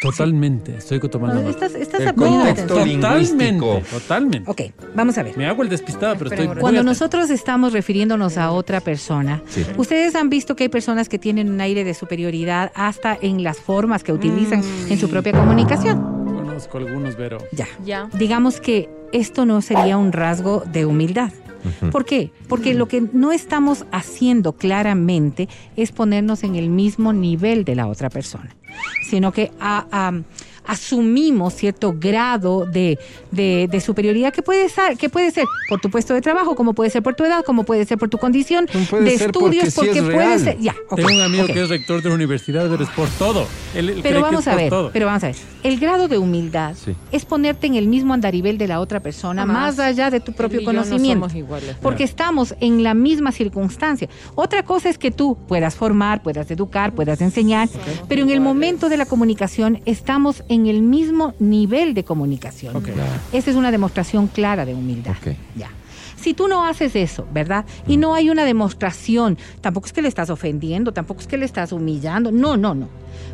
Totalmente. 0.00 0.76
Estoy 0.78 0.98
tomando 0.98 1.40
No, 1.42 1.48
estás, 1.50 1.74
estás 1.76 2.00
El 2.00 2.14
contexto 2.14 2.74
atención. 2.74 3.00
Totalmente, 3.00 3.44
lingüístico. 3.52 3.82
totalmente. 4.00 4.50
Ok, 4.50 4.60
vamos 4.96 5.16
a 5.16 5.22
ver. 5.22 5.36
Me 5.36 5.46
hago 5.46 5.62
el 5.62 5.68
despistado, 5.68 6.16
pero 6.18 6.28
estoy 6.30 6.48
muy 6.48 6.56
Cuando 6.56 6.82
nosotros 6.82 7.30
estamos 7.30 7.72
refiriéndonos 7.72 8.36
a 8.36 8.50
otra 8.50 8.80
persona, 8.80 9.42
Sí. 9.48 9.64
ustedes 9.76 10.16
han 10.16 10.28
visto 10.28 10.56
que 10.56 10.64
hay 10.64 10.68
personas 10.68 11.08
que 11.08 11.20
tienen 11.20 11.48
un 11.50 11.60
aire 11.60 11.84
de 11.84 11.94
superioridad 11.94 12.72
hasta 12.74 13.16
en 13.22 13.44
las 13.44 13.58
formas 13.58 14.02
que 14.02 14.12
utilizan 14.12 14.62
en 14.88 14.98
su 14.98 15.08
propia 15.08 15.32
comunicación. 15.32 16.00
Conozco 16.24 16.78
algunos, 16.78 17.14
pero... 17.14 17.38
Ya. 17.52 17.68
Ya. 17.84 18.08
Digamos 18.18 18.60
que 18.60 18.88
esto 19.12 19.46
no 19.46 19.62
sería 19.62 19.96
un 19.98 20.10
rasgo 20.10 20.64
de 20.66 20.84
humildad. 20.84 21.30
¿Por 21.90 22.04
qué? 22.04 22.30
Porque 22.48 22.74
lo 22.74 22.88
que 22.88 23.02
no 23.12 23.32
estamos 23.32 23.84
haciendo 23.92 24.52
claramente 24.52 25.48
es 25.76 25.92
ponernos 25.92 26.42
en 26.44 26.56
el 26.56 26.68
mismo 26.68 27.12
nivel 27.12 27.64
de 27.64 27.74
la 27.76 27.86
otra 27.86 28.10
persona, 28.10 28.54
sino 29.08 29.32
que 29.32 29.50
a- 29.60 29.86
a- 29.90 30.20
asumimos 30.66 31.54
cierto 31.54 31.94
grado 31.98 32.66
de, 32.66 32.98
de- 33.30 33.68
de 33.70 33.80
superioridad 33.80 34.32
que 34.32 34.42
puede, 34.42 34.68
ser, 34.68 34.96
que 34.96 35.08
puede 35.08 35.30
ser 35.30 35.44
por 35.68 35.80
tu 35.80 35.90
puesto 35.90 36.14
de 36.14 36.20
trabajo, 36.20 36.54
como 36.54 36.72
puede 36.74 36.90
ser 36.90 37.02
por 37.02 37.14
tu 37.14 37.24
edad, 37.24 37.44
como 37.44 37.64
puede 37.64 37.84
ser 37.84 37.98
por 37.98 38.08
tu 38.08 38.18
condición 38.18 38.66
No 38.72 38.80
puede 38.86 39.04
de 39.04 39.18
ser 39.18 39.28
estudios, 39.30 39.74
porque 39.74 39.92
sí 39.92 39.98
es 39.98 40.04
puede 40.04 40.16
real. 40.18 40.40
ser... 40.40 40.58
Ya, 40.60 40.74
ok, 40.90 40.96
Tengo 40.96 41.14
un 41.14 41.20
amigo 41.22 41.46
que 41.46 41.62
es 41.62 41.68
rector 41.68 42.02
de 42.02 42.08
la 42.08 42.14
universidad, 42.14 42.68
pero 42.70 42.84
es 42.84 42.90
por 42.90 43.08
todo. 43.10 43.46
Él, 43.74 43.88
él 43.88 44.00
cree 44.00 44.12
Pero 44.12 44.20
vamos 44.22 44.46
a 44.46 44.54
ver, 44.54 44.70
todo. 44.70 44.90
pero 44.92 45.06
vamos 45.06 45.24
a 45.24 45.28
ver. 45.28 45.36
El 45.62 45.78
grado 45.80 46.08
de 46.08 46.18
humildad 46.18 46.74
Sí. 46.76 46.94
es 47.12 47.24
ponerte 47.24 47.66
en 47.66 47.74
el 47.76 47.86
mismo 47.88 48.12
andarivel 48.14 48.58
de 48.58 48.68
la 48.68 48.80
otra 48.80 49.00
persona, 49.00 49.46
más 49.46 49.78
allá 49.78 50.10
de 50.10 50.20
tu 50.20 50.32
propio 50.32 50.58
Él 50.58 50.62
y 50.62 50.66
yo 50.66 50.72
no 50.72 50.82
conocimiento. 50.82 51.28
somos 51.28 51.34
iguales. 51.36 51.76
porque 51.80 52.04
estamos 52.04 52.54
en 52.60 52.82
la 52.82 52.94
misma 52.94 53.32
circunstancia. 53.32 54.08
Otra 54.34 54.62
cosa 54.64 54.88
es 54.88 54.98
que 54.98 55.10
tú 55.10 55.38
puedas 55.48 55.74
formar, 55.74 56.22
puedas 56.22 56.50
educar, 56.50 56.92
puedas 56.92 57.20
enseñar, 57.20 57.68
pero 58.08 58.22
en 58.22 58.30
el 58.30 58.40
momento 58.40 58.88
de 58.88 58.96
la 58.96 59.06
comunicación 59.06 59.80
estamos 59.86 60.42
en 60.48 60.51
el 60.66 60.82
mismo 60.82 61.34
nivel 61.38 61.94
de 61.94 62.04
comunicación. 62.04 62.76
Ok. 62.76 62.88
Esa 63.32 63.50
es 63.50 63.56
una 63.56 63.70
demostración 63.70 64.28
clara 64.28 64.64
de 64.64 64.74
humildad. 64.74 65.16
Ok. 65.20 65.34
Ya. 65.56 65.70
Si 66.16 66.34
tú 66.34 66.46
no 66.46 66.64
haces 66.64 66.94
eso, 66.94 67.26
¿verdad? 67.32 67.64
Y 67.88 67.96
no 67.96 68.14
hay 68.14 68.30
una 68.30 68.44
demostración, 68.44 69.38
tampoco 69.60 69.86
es 69.86 69.92
que 69.92 70.02
le 70.02 70.08
estás 70.08 70.30
ofendiendo, 70.30 70.92
tampoco 70.92 71.20
es 71.20 71.26
que 71.26 71.36
le 71.36 71.44
estás 71.44 71.72
humillando, 71.72 72.30
no, 72.30 72.56
no, 72.56 72.74
no. 72.76 72.88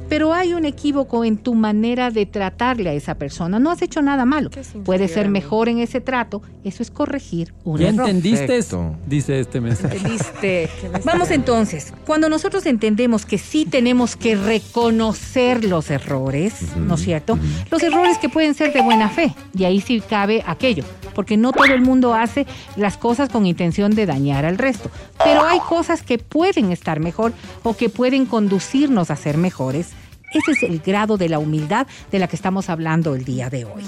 Pero 0.09 0.33
hay 0.33 0.55
un 0.55 0.65
equívoco 0.65 1.25
en 1.25 1.37
tu 1.37 1.55
manera 1.55 2.11
de 2.11 2.27
tratarle 2.27 2.91
a 2.91 2.93
esa 2.95 3.17
persona. 3.17 3.59
No 3.59 3.71
has 3.71 3.83
hecho 3.83 4.01
nada 4.03 4.25
malo. 4.25 4.51
¿Qué 4.51 4.65
significa 4.65 4.85
Puedes 4.85 5.13
ser 5.13 5.29
mejor 5.29 5.69
en 5.69 5.79
ese 5.79 6.01
trato. 6.01 6.43
Eso 6.65 6.83
es 6.83 6.91
corregir 6.91 7.53
un 7.65 7.79
¿Ya 7.79 7.89
error. 7.89 8.09
entendiste? 8.09 8.47
Perfecto. 8.47 8.95
Dice 9.07 9.41
este 9.41 9.61
mensaje. 9.61 9.99
Diste. 9.99 10.69
que 10.81 10.89
me 10.89 10.99
Vamos 11.01 11.31
entonces, 11.31 11.93
cuando 12.07 12.29
nosotros 12.29 12.65
entendemos 12.67 13.27
que 13.27 13.39
sí 13.39 13.65
tenemos 13.65 14.17
que 14.17 14.37
reconocer 14.37 15.65
los 15.65 15.91
errores, 15.91 16.77
¿no 16.77 16.95
es 16.95 17.03
cierto? 17.03 17.39
Los 17.71 17.83
errores 17.83 18.19
que 18.19 18.29
pueden 18.29 18.55
ser 18.55 18.73
de 18.73 18.81
buena 18.83 19.09
fe, 19.09 19.35
y 19.55 19.65
ahí 19.65 19.81
sí 19.81 20.01
cabe 20.01 20.43
aquello, 20.47 20.85
porque 21.15 21.37
no 21.37 21.53
todo 21.53 21.73
el 21.73 21.81
mundo 21.81 22.15
hace 22.15 22.47
las 22.77 22.97
cosas 22.97 23.29
con 23.29 23.47
intención 23.47 23.95
de 23.95 24.07
dañar 24.07 24.45
al 24.45 24.59
resto, 24.59 24.91
pero 25.23 25.43
hay 25.43 25.59
cosas 25.61 26.03
que 26.03 26.19
pueden 26.19 26.73
estar 26.73 27.01
mejor 27.01 27.33
o 27.63 27.77
que 27.77 27.89
pueden 27.89 28.27
conducirnos 28.27 29.11
a 29.11 29.17
ser 29.17 29.37
mejores. 29.69 29.93
Ese 30.33 30.53
es 30.53 30.63
el 30.63 30.81
grado 30.81 31.17
de 31.17 31.31
la 31.31 31.39
humildad 31.39 31.87
de 32.13 32.19
la 32.19 32.29
que 32.29 32.37
estamos 32.37 32.69
hablando 32.69 33.15
el 33.15 33.25
día 33.25 33.49
de 33.49 33.65
hoy. 33.65 33.83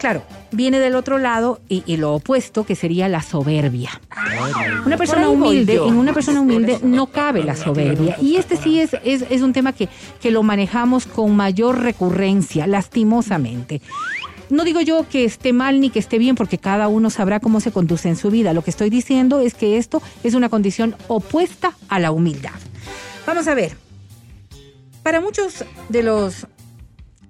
Claro, 0.00 0.24
viene 0.50 0.80
del 0.80 0.96
otro 0.96 1.18
lado 1.18 1.60
y, 1.68 1.84
y 1.86 1.96
lo 1.96 2.14
opuesto, 2.14 2.64
que 2.64 2.74
sería 2.74 3.06
la 3.08 3.22
soberbia. 3.22 3.90
Una 4.84 4.96
persona 4.96 5.28
humilde, 5.28 5.76
en 5.76 5.94
una 5.94 6.12
persona 6.12 6.40
humilde 6.40 6.80
no 6.82 7.06
cabe 7.06 7.44
la 7.44 7.54
soberbia. 7.54 8.16
Y 8.20 8.36
este 8.36 8.56
sí 8.56 8.80
es, 8.80 8.96
es, 9.04 9.24
es 9.30 9.42
un 9.42 9.52
tema 9.52 9.72
que, 9.72 9.88
que 10.20 10.32
lo 10.32 10.42
manejamos 10.42 11.06
con 11.06 11.36
mayor 11.36 11.80
recurrencia, 11.80 12.66
lastimosamente. 12.66 13.80
No 14.48 14.64
digo 14.64 14.80
yo 14.80 15.06
que 15.08 15.24
esté 15.24 15.52
mal 15.52 15.80
ni 15.80 15.90
que 15.90 16.00
esté 16.00 16.18
bien, 16.18 16.34
porque 16.34 16.58
cada 16.58 16.88
uno 16.88 17.10
sabrá 17.10 17.38
cómo 17.38 17.60
se 17.60 17.70
conduce 17.70 18.08
en 18.08 18.16
su 18.16 18.30
vida. 18.30 18.52
Lo 18.54 18.62
que 18.62 18.70
estoy 18.70 18.90
diciendo 18.90 19.38
es 19.38 19.54
que 19.54 19.76
esto 19.76 20.02
es 20.24 20.34
una 20.34 20.48
condición 20.48 20.96
opuesta 21.06 21.74
a 21.88 22.00
la 22.00 22.10
humildad. 22.10 22.58
Vamos 23.24 23.46
a 23.46 23.54
ver. 23.54 23.89
Para 25.02 25.20
muchos 25.20 25.64
de 25.88 26.02
los 26.02 26.46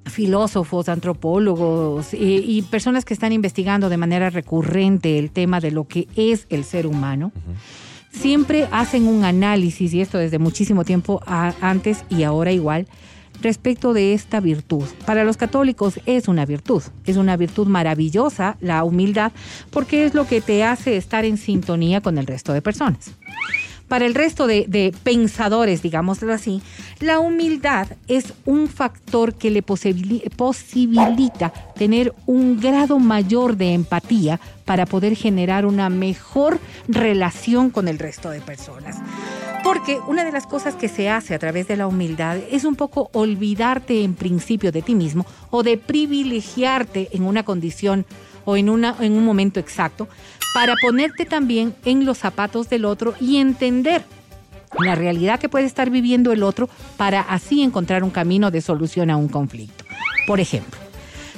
filósofos, 0.06 0.88
antropólogos 0.88 2.12
eh, 2.14 2.16
y 2.18 2.62
personas 2.62 3.04
que 3.04 3.14
están 3.14 3.32
investigando 3.32 3.88
de 3.88 3.96
manera 3.96 4.28
recurrente 4.30 5.18
el 5.18 5.30
tema 5.30 5.60
de 5.60 5.70
lo 5.70 5.86
que 5.86 6.08
es 6.16 6.46
el 6.50 6.64
ser 6.64 6.86
humano, 6.86 7.32
siempre 8.12 8.66
hacen 8.72 9.06
un 9.06 9.24
análisis, 9.24 9.94
y 9.94 10.00
esto 10.00 10.18
desde 10.18 10.38
muchísimo 10.40 10.84
tiempo 10.84 11.22
a- 11.26 11.54
antes 11.60 12.04
y 12.10 12.24
ahora 12.24 12.50
igual, 12.50 12.88
respecto 13.40 13.92
de 13.94 14.12
esta 14.12 14.40
virtud. 14.40 14.84
Para 15.06 15.22
los 15.22 15.36
católicos 15.36 16.00
es 16.06 16.26
una 16.26 16.44
virtud, 16.44 16.82
es 17.06 17.16
una 17.16 17.36
virtud 17.36 17.68
maravillosa, 17.68 18.56
la 18.60 18.82
humildad, 18.82 19.30
porque 19.70 20.04
es 20.04 20.14
lo 20.14 20.26
que 20.26 20.40
te 20.40 20.64
hace 20.64 20.96
estar 20.96 21.24
en 21.24 21.36
sintonía 21.36 22.00
con 22.00 22.18
el 22.18 22.26
resto 22.26 22.52
de 22.52 22.62
personas. 22.62 23.12
Para 23.90 24.06
el 24.06 24.14
resto 24.14 24.46
de, 24.46 24.94
pensadores, 25.02 25.82
digámoslo 25.82 26.32
así, 26.32 26.62
la 27.00 27.18
humildad 27.18 27.88
es 28.06 28.34
un 28.46 28.68
factor 28.68 29.34
que 29.34 29.50
le 29.50 29.64
posibili- 29.66 30.30
posibilita 30.36 31.52
tener 31.74 32.14
un 32.24 32.60
grado 32.60 33.00
mayor 33.00 33.56
de 33.56 33.74
empatía 33.74 34.38
para 34.64 34.86
poder 34.86 35.16
generar 35.16 35.66
una 35.66 35.88
mejor 35.88 36.60
relación 36.86 37.70
con 37.70 37.88
el 37.88 37.98
resto 37.98 38.30
de 38.30 38.40
personas. 38.40 38.98
Porque 39.64 39.98
una 40.06 40.22
de 40.24 40.30
las 40.30 40.46
cosas 40.46 40.76
que 40.76 40.88
se 40.88 41.10
hace 41.10 41.34
a 41.34 41.40
través 41.40 41.66
de 41.66 41.76
la 41.76 41.88
humildad 41.88 42.36
es 42.48 42.64
un 42.64 42.76
poco 42.76 43.10
olvidarte 43.12 44.04
en 44.04 44.14
principio 44.14 44.70
de 44.70 44.82
ti 44.82 44.94
mismo 44.94 45.26
o 45.50 45.64
de 45.64 45.78
privilegiarte 45.78 47.08
en 47.10 47.24
una 47.24 47.42
condición 47.42 48.06
o 48.44 48.56
en, 48.56 48.68
una, 48.68 48.96
en 49.00 49.12
un 49.12 49.24
momento 49.24 49.60
exacto 49.60 50.08
para 50.54 50.74
ponerte 50.80 51.24
también 51.24 51.74
en 51.84 52.04
los 52.04 52.18
zapatos 52.18 52.68
del 52.68 52.84
otro 52.84 53.14
y 53.20 53.36
entender 53.36 54.04
la 54.78 54.94
realidad 54.94 55.40
que 55.40 55.48
puede 55.48 55.66
estar 55.66 55.90
viviendo 55.90 56.32
el 56.32 56.42
otro 56.42 56.68
para 56.96 57.20
así 57.20 57.62
encontrar 57.62 58.04
un 58.04 58.10
camino 58.10 58.50
de 58.50 58.60
solución 58.60 59.10
a 59.10 59.16
un 59.16 59.28
conflicto. 59.28 59.84
Por 60.26 60.40
ejemplo, 60.40 60.78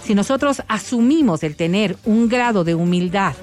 si 0.02 0.14
nosotros 0.14 0.62
asumimos 0.68 1.42
el 1.42 1.56
tener 1.56 1.96
un 2.04 2.28
grado 2.28 2.64
de 2.64 2.74
humildad 2.74 3.34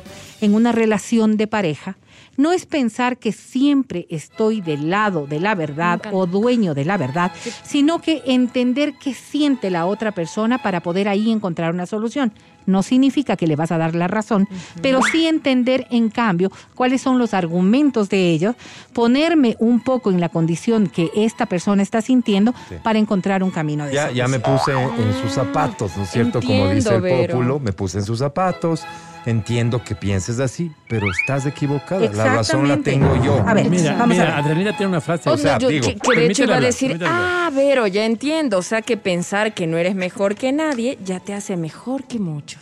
en 0.41 0.53
una 0.53 0.71
relación 0.71 1.37
de 1.37 1.47
pareja, 1.47 1.97
no 2.37 2.53
es 2.53 2.65
pensar 2.65 3.17
que 3.17 3.33
siempre 3.33 4.07
estoy 4.09 4.61
del 4.61 4.89
lado 4.89 5.27
de 5.27 5.41
la 5.41 5.55
verdad 5.55 6.01
o 6.13 6.25
dueño 6.25 6.73
de 6.73 6.85
la 6.85 6.97
verdad, 6.97 7.33
sino 7.63 7.99
que 7.99 8.21
entender 8.25 8.93
qué 8.97 9.13
siente 9.13 9.69
la 9.69 9.85
otra 9.85 10.13
persona 10.13 10.57
para 10.57 10.81
poder 10.81 11.09
ahí 11.09 11.31
encontrar 11.31 11.73
una 11.73 11.85
solución. 11.85 12.31
No 12.69 12.83
significa 12.83 13.35
que 13.35 13.47
le 13.47 13.55
vas 13.55 13.71
a 13.71 13.77
dar 13.77 13.95
la 13.95 14.07
razón, 14.07 14.47
pero 14.81 15.01
sí 15.11 15.27
entender 15.27 15.87
en 15.89 16.09
cambio 16.09 16.51
cuáles 16.75 17.01
son 17.01 17.17
los 17.17 17.33
argumentos 17.33 18.09
de 18.09 18.29
ellos, 18.29 18.55
ponerme 18.93 19.55
un 19.59 19.81
poco 19.81 20.11
en 20.11 20.19
la 20.19 20.29
condición 20.29 20.87
que 20.87 21.11
esta 21.15 21.45
persona 21.45 21.83
está 21.83 22.01
sintiendo 22.01 22.53
para 22.83 22.99
encontrar 22.99 23.43
un 23.43 23.51
camino 23.51 23.85
de 23.85 23.93
Ya, 23.93 24.11
ya 24.11 24.27
me 24.27 24.39
puse 24.39 24.71
en 24.71 25.13
sus 25.21 25.31
zapatos, 25.31 25.97
¿no 25.97 26.03
es 26.03 26.09
cierto? 26.09 26.41
Como 26.41 26.69
dice 26.69 26.95
el 26.95 27.01
Vero. 27.01 27.59
me 27.59 27.73
puse 27.73 27.99
en 27.99 28.05
sus 28.05 28.19
zapatos. 28.19 28.83
Entiendo 29.25 29.83
que 29.83 29.95
pienses 29.95 30.39
así, 30.39 30.71
pero 30.87 31.11
estás 31.11 31.45
equivocada. 31.45 32.09
La 32.13 32.35
razón 32.35 32.67
la 32.67 32.77
tengo 32.77 33.21
yo. 33.21 33.43
A 33.45 33.53
ver, 33.53 33.69
Mira, 33.69 33.91
vamos 33.91 34.03
a 34.03 34.07
mira, 34.07 34.23
ver. 34.23 34.33
Adrenalina 34.33 34.77
tiene 34.77 34.89
una 34.89 35.01
frase. 35.01 35.29
O 35.29 35.33
O 35.33 35.37
sea, 35.37 35.59
yo 35.59 35.67
digo, 35.67 35.87
que, 35.87 35.95
que 35.95 36.19
de 36.19 36.25
hecho 36.27 36.43
iba 36.45 36.55
a 36.55 36.61
decir, 36.61 36.99
ah, 37.05 37.51
Vero, 37.53 37.85
ya 37.87 38.05
entiendo. 38.05 38.57
O 38.57 38.61
sea, 38.61 38.81
que 38.81 38.95
pensar 38.97 39.53
que 39.53 39.67
no 39.67 39.77
eres 39.77 39.93
mejor 39.93 40.35
que 40.35 40.51
nadie 40.53 40.97
ya 41.03 41.19
te 41.19 41.33
hace 41.33 41.57
mejor 41.57 42.05
que 42.05 42.17
muchos. 42.17 42.58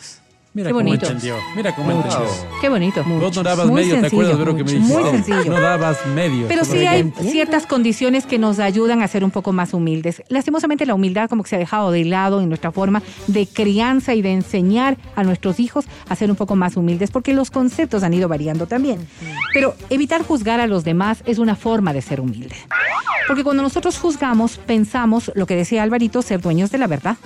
Mira 0.54 0.70
Qué 0.70 0.72
cómo 0.72 0.84
bonito. 0.86 1.06
entendió. 1.06 1.36
Mira 1.54 1.74
cómo 1.74 1.94
Muchos. 1.94 2.14
entendió. 2.14 2.60
Qué 2.60 2.68
bonito. 2.68 3.04
Vos 3.04 3.36
no 3.36 3.42
dabas 3.42 3.66
Muy 3.66 3.82
medio, 3.82 3.94
¿te 3.96 4.00
sencillo, 4.00 4.22
acuerdas, 4.22 4.38
Vero, 4.38 4.56
que 4.56 4.64
me 4.64 4.72
dijiste? 4.72 4.92
Muy 4.94 5.10
sencillo. 5.10 5.44
No 5.44 5.60
dabas 5.60 6.06
medio. 6.06 6.48
Pero 6.48 6.64
sí 6.64 6.78
hay 6.86 7.12
ciertas 7.30 7.66
condiciones 7.66 8.26
que 8.26 8.38
nos 8.38 8.58
ayudan 8.58 9.02
a 9.02 9.08
ser 9.08 9.22
un 9.24 9.30
poco 9.30 9.52
más 9.52 9.72
humildes. 9.74 10.22
Lastimosamente 10.28 10.84
la 10.86 10.94
humildad 10.94 11.28
como 11.28 11.42
que 11.44 11.50
se 11.50 11.56
ha 11.56 11.58
dejado 11.60 11.92
de 11.92 12.04
lado 12.06 12.40
en 12.40 12.48
nuestra 12.48 12.72
forma 12.72 13.02
de 13.28 13.46
crianza 13.46 14.14
y 14.14 14.22
de 14.22 14.32
enseñar 14.32 14.96
a 15.14 15.22
nuestros 15.22 15.60
hijos 15.60 15.84
a 16.08 16.16
ser 16.16 16.30
un 16.30 16.36
poco 16.36 16.56
más 16.56 16.76
humildes, 16.76 17.10
porque 17.10 17.34
los 17.34 17.50
conceptos 17.52 18.02
han 18.02 18.14
ido 18.14 18.26
variando 18.26 18.66
también. 18.66 19.06
Pero 19.52 19.76
evitar 19.90 20.24
juzgar 20.24 20.60
a 20.60 20.66
los 20.66 20.82
demás 20.82 21.22
es 21.26 21.38
una 21.38 21.54
forma 21.54 21.92
de 21.92 22.00
ser 22.02 22.20
humilde. 22.20 22.56
Porque 23.28 23.44
cuando 23.44 23.62
nosotros 23.62 23.98
juzgamos, 23.98 24.56
pensamos, 24.56 25.30
lo 25.34 25.46
que 25.46 25.54
decía 25.54 25.82
Alvarito, 25.82 26.22
ser 26.22 26.40
dueños 26.40 26.70
de 26.72 26.78
la 26.78 26.86
verdad. 26.86 27.16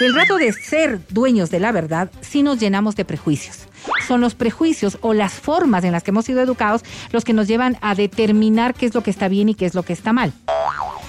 El 0.00 0.14
rato 0.14 0.36
de 0.36 0.52
ser 0.52 1.00
dueños 1.08 1.50
de 1.50 1.60
la 1.60 1.72
verdad, 1.72 2.10
sí 2.20 2.42
nos 2.42 2.58
llenamos 2.58 2.96
de 2.96 3.04
prejuicios. 3.04 3.58
Son 4.06 4.20
los 4.20 4.34
prejuicios 4.34 4.98
o 5.00 5.14
las 5.14 5.34
formas 5.34 5.84
en 5.84 5.92
las 5.92 6.02
que 6.02 6.10
hemos 6.10 6.24
sido 6.24 6.40
educados 6.40 6.82
los 7.10 7.24
que 7.24 7.32
nos 7.32 7.48
llevan 7.48 7.76
a 7.80 7.94
determinar 7.94 8.74
qué 8.74 8.86
es 8.86 8.94
lo 8.94 9.02
que 9.02 9.10
está 9.10 9.28
bien 9.28 9.48
y 9.48 9.54
qué 9.54 9.66
es 9.66 9.74
lo 9.74 9.82
que 9.82 9.92
está 9.92 10.12
mal. 10.12 10.32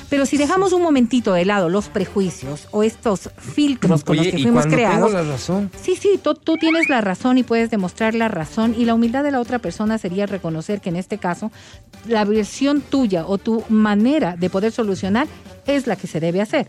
Pero 0.09 0.25
si 0.25 0.37
dejamos 0.37 0.73
un 0.73 0.81
momentito 0.81 1.33
de 1.33 1.45
lado 1.45 1.69
los 1.69 1.87
prejuicios 1.87 2.67
o 2.71 2.81
estos 2.81 3.29
filtros 3.37 4.03
con 4.03 4.17
Oye, 4.17 4.25
los 4.25 4.35
que 4.35 4.41
fuimos 4.41 4.65
creados, 4.65 5.11
tengo 5.11 5.23
la 5.23 5.31
razón, 5.31 5.69
Sí, 5.79 5.95
sí, 5.95 6.19
tú, 6.21 6.33
tú 6.33 6.57
tienes 6.57 6.89
la 6.89 6.99
razón 6.99 7.37
y 7.37 7.43
puedes 7.43 7.69
demostrar 7.69 8.15
la 8.15 8.27
razón 8.27 8.73
y 8.75 8.85
la 8.85 8.95
humildad 8.95 9.23
de 9.23 9.31
la 9.31 9.39
otra 9.39 9.59
persona 9.59 9.99
sería 9.99 10.25
reconocer 10.25 10.81
que 10.81 10.89
en 10.89 10.95
este 10.95 11.19
caso 11.19 11.51
la 12.07 12.25
versión 12.25 12.81
tuya 12.81 13.25
o 13.27 13.37
tu 13.37 13.63
manera 13.69 14.35
de 14.35 14.49
poder 14.49 14.71
solucionar 14.71 15.27
es 15.67 15.85
la 15.85 15.95
que 15.95 16.07
se 16.07 16.19
debe 16.19 16.41
hacer. 16.41 16.67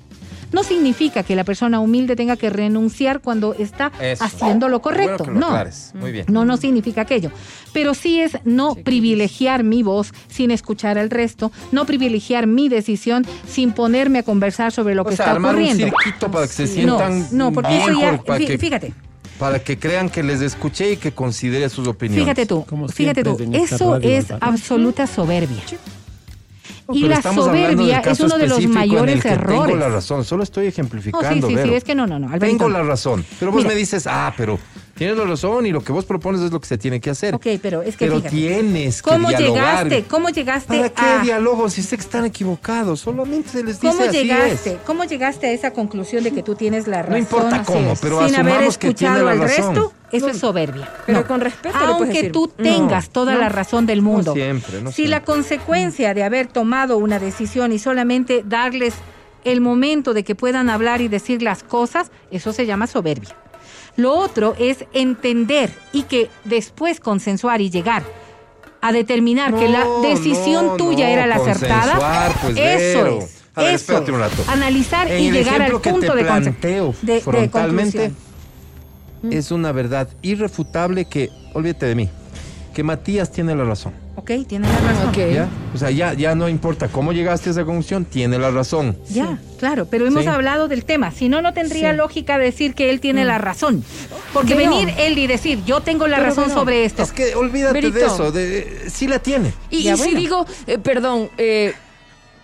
No 0.52 0.62
significa 0.64 1.22
que 1.22 1.36
la 1.36 1.44
persona 1.44 1.80
humilde 1.80 2.16
tenga 2.16 2.36
que 2.36 2.50
renunciar 2.50 3.20
cuando 3.20 3.54
está 3.54 3.92
Eso. 4.00 4.24
haciendo 4.24 4.68
lo 4.68 4.80
bueno 4.80 4.82
correcto. 4.82 5.24
que 5.24 5.30
lo 5.30 5.38
no. 5.40 5.64
Muy 5.94 6.12
bien. 6.12 6.26
No, 6.28 6.44
no 6.44 6.56
significa 6.56 7.02
aquello. 7.02 7.30
Pero 7.72 7.94
sí 7.94 8.20
es 8.20 8.38
no 8.44 8.74
privilegiar 8.74 9.62
mi 9.64 9.82
voz 9.82 10.12
sin 10.28 10.50
escuchar 10.50 10.98
al 10.98 11.10
resto, 11.10 11.52
no 11.72 11.86
privilegiar 11.86 12.46
mi 12.46 12.68
decisión 12.68 13.24
sin 13.48 13.72
ponerme 13.72 14.20
a 14.20 14.22
conversar 14.22 14.72
sobre 14.72 14.94
lo 14.94 15.02
O 15.02 15.04
que 15.06 15.16
sea, 15.16 15.26
está 15.26 15.32
armar 15.32 15.52
ocurriendo. 15.54 15.84
un 15.84 15.90
circuito 15.92 16.30
para 16.30 16.46
que 16.46 16.52
se 16.52 16.62
No, 16.64 16.68
sientan 16.98 17.26
no, 17.32 17.52
porque 17.52 17.70
bien, 17.70 17.80
eso 17.90 18.00
ya, 18.00 18.22
para 18.22 18.38
fí- 18.40 18.46
que, 18.46 18.58
fíjate, 18.58 18.94
para 19.38 19.58
que 19.58 19.78
crean 19.78 20.10
que 20.10 20.22
les 20.22 20.40
escuché 20.42 20.92
y 20.92 20.96
que 20.96 21.12
considere 21.12 21.68
sus 21.68 21.86
opiniones. 21.88 22.24
Fíjate 22.24 22.44
tú, 22.46 22.64
Como 22.66 22.88
fíjate 22.88 23.22
tú, 23.24 23.38
eso 23.52 23.96
es 23.96 24.26
absoluta 24.40 25.06
soberbia. 25.06 25.62
No, 26.90 26.96
y 26.96 27.08
la 27.08 27.22
soberbia 27.22 28.00
es 28.00 28.20
uno 28.20 28.36
de 28.38 28.46
los 28.48 28.66
mayores 28.66 29.24
errores. 29.24 29.66
Tengo 29.66 29.76
la 29.76 29.88
razón, 29.88 30.24
solo 30.24 30.42
estoy 30.42 30.64
No, 30.64 30.68
ejemplificando. 30.70 31.28
sí, 31.34 31.40
sí, 31.42 31.48
sí, 31.48 31.54
Vero. 31.54 31.76
es 31.76 31.84
que 31.84 31.94
no, 31.94 32.06
no, 32.06 32.18
no. 32.18 32.26
Alberto. 32.28 32.46
Tengo 32.46 32.68
la 32.68 32.82
razón. 32.82 33.24
Pero 33.38 33.52
vos 33.52 33.62
Mira. 33.62 33.74
me 33.74 33.78
dices, 33.78 34.06
ah, 34.06 34.32
pero 34.36 34.58
tienes 35.00 35.16
la 35.16 35.24
razón 35.24 35.64
y 35.64 35.70
lo 35.70 35.80
que 35.82 35.92
vos 35.92 36.04
propones 36.04 36.42
es 36.42 36.52
lo 36.52 36.60
que 36.60 36.66
se 36.68 36.76
tiene 36.76 37.00
que 37.00 37.08
hacer. 37.08 37.34
Ok, 37.34 37.46
pero 37.62 37.80
es 37.80 37.96
que 37.96 38.04
Pero 38.04 38.18
fíjate. 38.18 38.36
tienes 38.36 39.00
que 39.02 39.10
¿Cómo 39.10 39.28
dialogar. 39.30 39.88
llegaste? 39.88 40.04
¿Cómo 40.10 40.28
llegaste 40.28 40.76
¿Para 40.76 40.88
qué 40.90 41.02
a 41.02 41.18
diálogo 41.22 41.70
si 41.70 41.82
sé 41.82 41.96
que 41.96 42.02
están 42.02 42.26
equivocados? 42.26 43.00
Solamente 43.00 43.48
se 43.48 43.64
les 43.64 43.80
dice 43.80 43.88
¿Cómo 43.96 44.08
así 44.08 44.18
llegaste? 44.18 44.72
es. 44.74 44.78
¿Cómo 44.84 45.04
llegaste 45.04 45.46
a 45.46 45.52
esa 45.52 45.70
conclusión 45.72 46.22
de 46.22 46.32
que 46.32 46.42
tú 46.42 46.54
tienes 46.54 46.86
la 46.86 46.98
razón? 46.98 47.12
No 47.12 47.18
importa 47.18 47.62
cómo, 47.64 47.94
pero 48.02 48.26
sin 48.26 48.36
haber 48.36 48.52
asumamos 48.52 48.76
que 48.78 48.92
tiene 48.92 49.14
escuchado 49.16 49.28
al 49.30 49.38
razón. 49.40 49.74
resto? 49.74 49.92
Eso 50.12 50.28
es 50.28 50.38
soberbia. 50.38 50.88
Pero 51.06 51.20
No. 51.20 51.26
con 51.26 51.40
respeto 51.40 51.78
Aunque 51.78 52.12
decir. 52.12 52.32
tú 52.32 52.52
No, 52.58 52.64
tengas 52.64 53.08
toda 53.08 53.34
la 53.36 53.48
razón 53.48 53.86
del 53.86 54.02
mundo. 54.02 54.34
siempre, 54.34 54.82
no 54.82 54.92
si 54.92 55.06
la 55.06 55.22
consecuencia 55.22 56.12
de 56.12 56.24
haber 56.24 56.46
tomado 56.46 56.98
una 56.98 57.18
decisión 57.18 57.72
y 57.72 57.78
solamente 57.78 58.42
darles 58.44 58.92
el 59.44 59.62
momento 59.62 60.12
de 60.12 60.24
que 60.24 60.34
puedan 60.34 60.68
hablar 60.68 61.00
y 61.00 61.08
decir 61.08 61.40
las 61.42 61.62
cosas, 61.62 62.10
eso 62.30 62.52
se 62.52 62.66
llama 62.66 62.86
soberbia. 62.86 63.34
Lo 63.96 64.14
otro 64.14 64.54
es 64.58 64.84
entender 64.92 65.70
y 65.92 66.04
que 66.04 66.30
después 66.44 67.00
consensuar 67.00 67.60
y 67.60 67.70
llegar 67.70 68.02
a 68.80 68.92
determinar 68.92 69.54
que 69.54 69.68
la 69.68 69.84
decisión 70.02 70.66
no, 70.68 70.76
tuya 70.76 71.06
no, 71.06 71.12
era 71.12 71.26
la 71.26 71.36
acertada. 71.36 72.32
pues, 72.42 72.56
eso 72.56 73.06
es. 73.06 73.36
A 73.54 73.62
ver, 73.62 73.74
eso 73.74 73.98
un 73.98 74.18
rato. 74.20 74.42
Analizar 74.48 75.10
En 75.10 75.20
y 75.24 75.30
llegar 75.30 75.60
al 75.60 75.72
punto 75.80 76.14
de, 76.14 76.22
planteo 76.22 76.94
de- 77.02 77.14
de 77.14 77.20
frontalmente, 77.20 78.10
conclusión. 79.22 79.32
es 79.32 79.50
una 79.50 79.72
verdad 79.72 80.08
irrefutable 80.22 81.04
que, 81.04 81.28
olvídate 81.52 81.86
de 81.86 81.94
mí, 81.94 82.08
que 82.72 82.82
Matías 82.82 83.30
tiene 83.32 83.54
la 83.54 83.64
razón. 83.64 83.92
Ok, 84.20 84.30
tiene 84.46 84.68
la 84.68 84.78
razón. 84.80 85.08
Ok. 85.08 85.16
¿ya? 85.34 85.48
O 85.74 85.78
sea, 85.78 85.90
ya, 85.90 86.12
ya 86.12 86.34
no 86.34 86.46
importa 86.48 86.88
cómo 86.88 87.12
llegaste 87.12 87.48
a 87.48 87.52
esa 87.52 87.64
conclusión, 87.64 88.04
tiene 88.04 88.38
la 88.38 88.50
razón. 88.50 88.96
Ya, 89.08 89.38
claro, 89.58 89.86
pero 89.86 90.06
hemos 90.06 90.24
Sí. 90.24 90.28
hablado 90.28 90.68
del 90.68 90.84
tema. 90.84 91.10
Si 91.10 91.28
no, 91.30 91.40
no 91.40 91.54
tendría 91.54 91.92
Sí. 91.92 91.96
lógica 91.96 92.36
decir 92.36 92.74
que 92.74 92.90
él 92.90 93.00
tiene 93.00 93.24
la 93.24 93.38
razón. 93.38 93.82
Porque 94.34 94.54
Pero- 94.54 94.70
venir 94.70 94.92
él 94.98 95.16
y 95.18 95.26
decir, 95.26 95.64
yo 95.64 95.80
tengo 95.80 96.06
la 96.06 96.18
razón 96.18 96.50
sobre 96.50 96.84
esto. 96.84 97.02
Es 97.02 97.12
que 97.12 97.34
olvídate 97.34 97.90
de 97.90 98.04
eso, 98.04 98.30
de, 98.30 98.90
sí 98.92 99.08
la 99.08 99.18
tiene. 99.20 99.52
Y, 99.70 99.84
Ya, 99.84 99.94
y 99.94 99.96
si 99.96 100.14
digo, 100.14 100.44
eh, 100.66 100.76
perdón, 100.78 101.30
eh, 101.38 101.72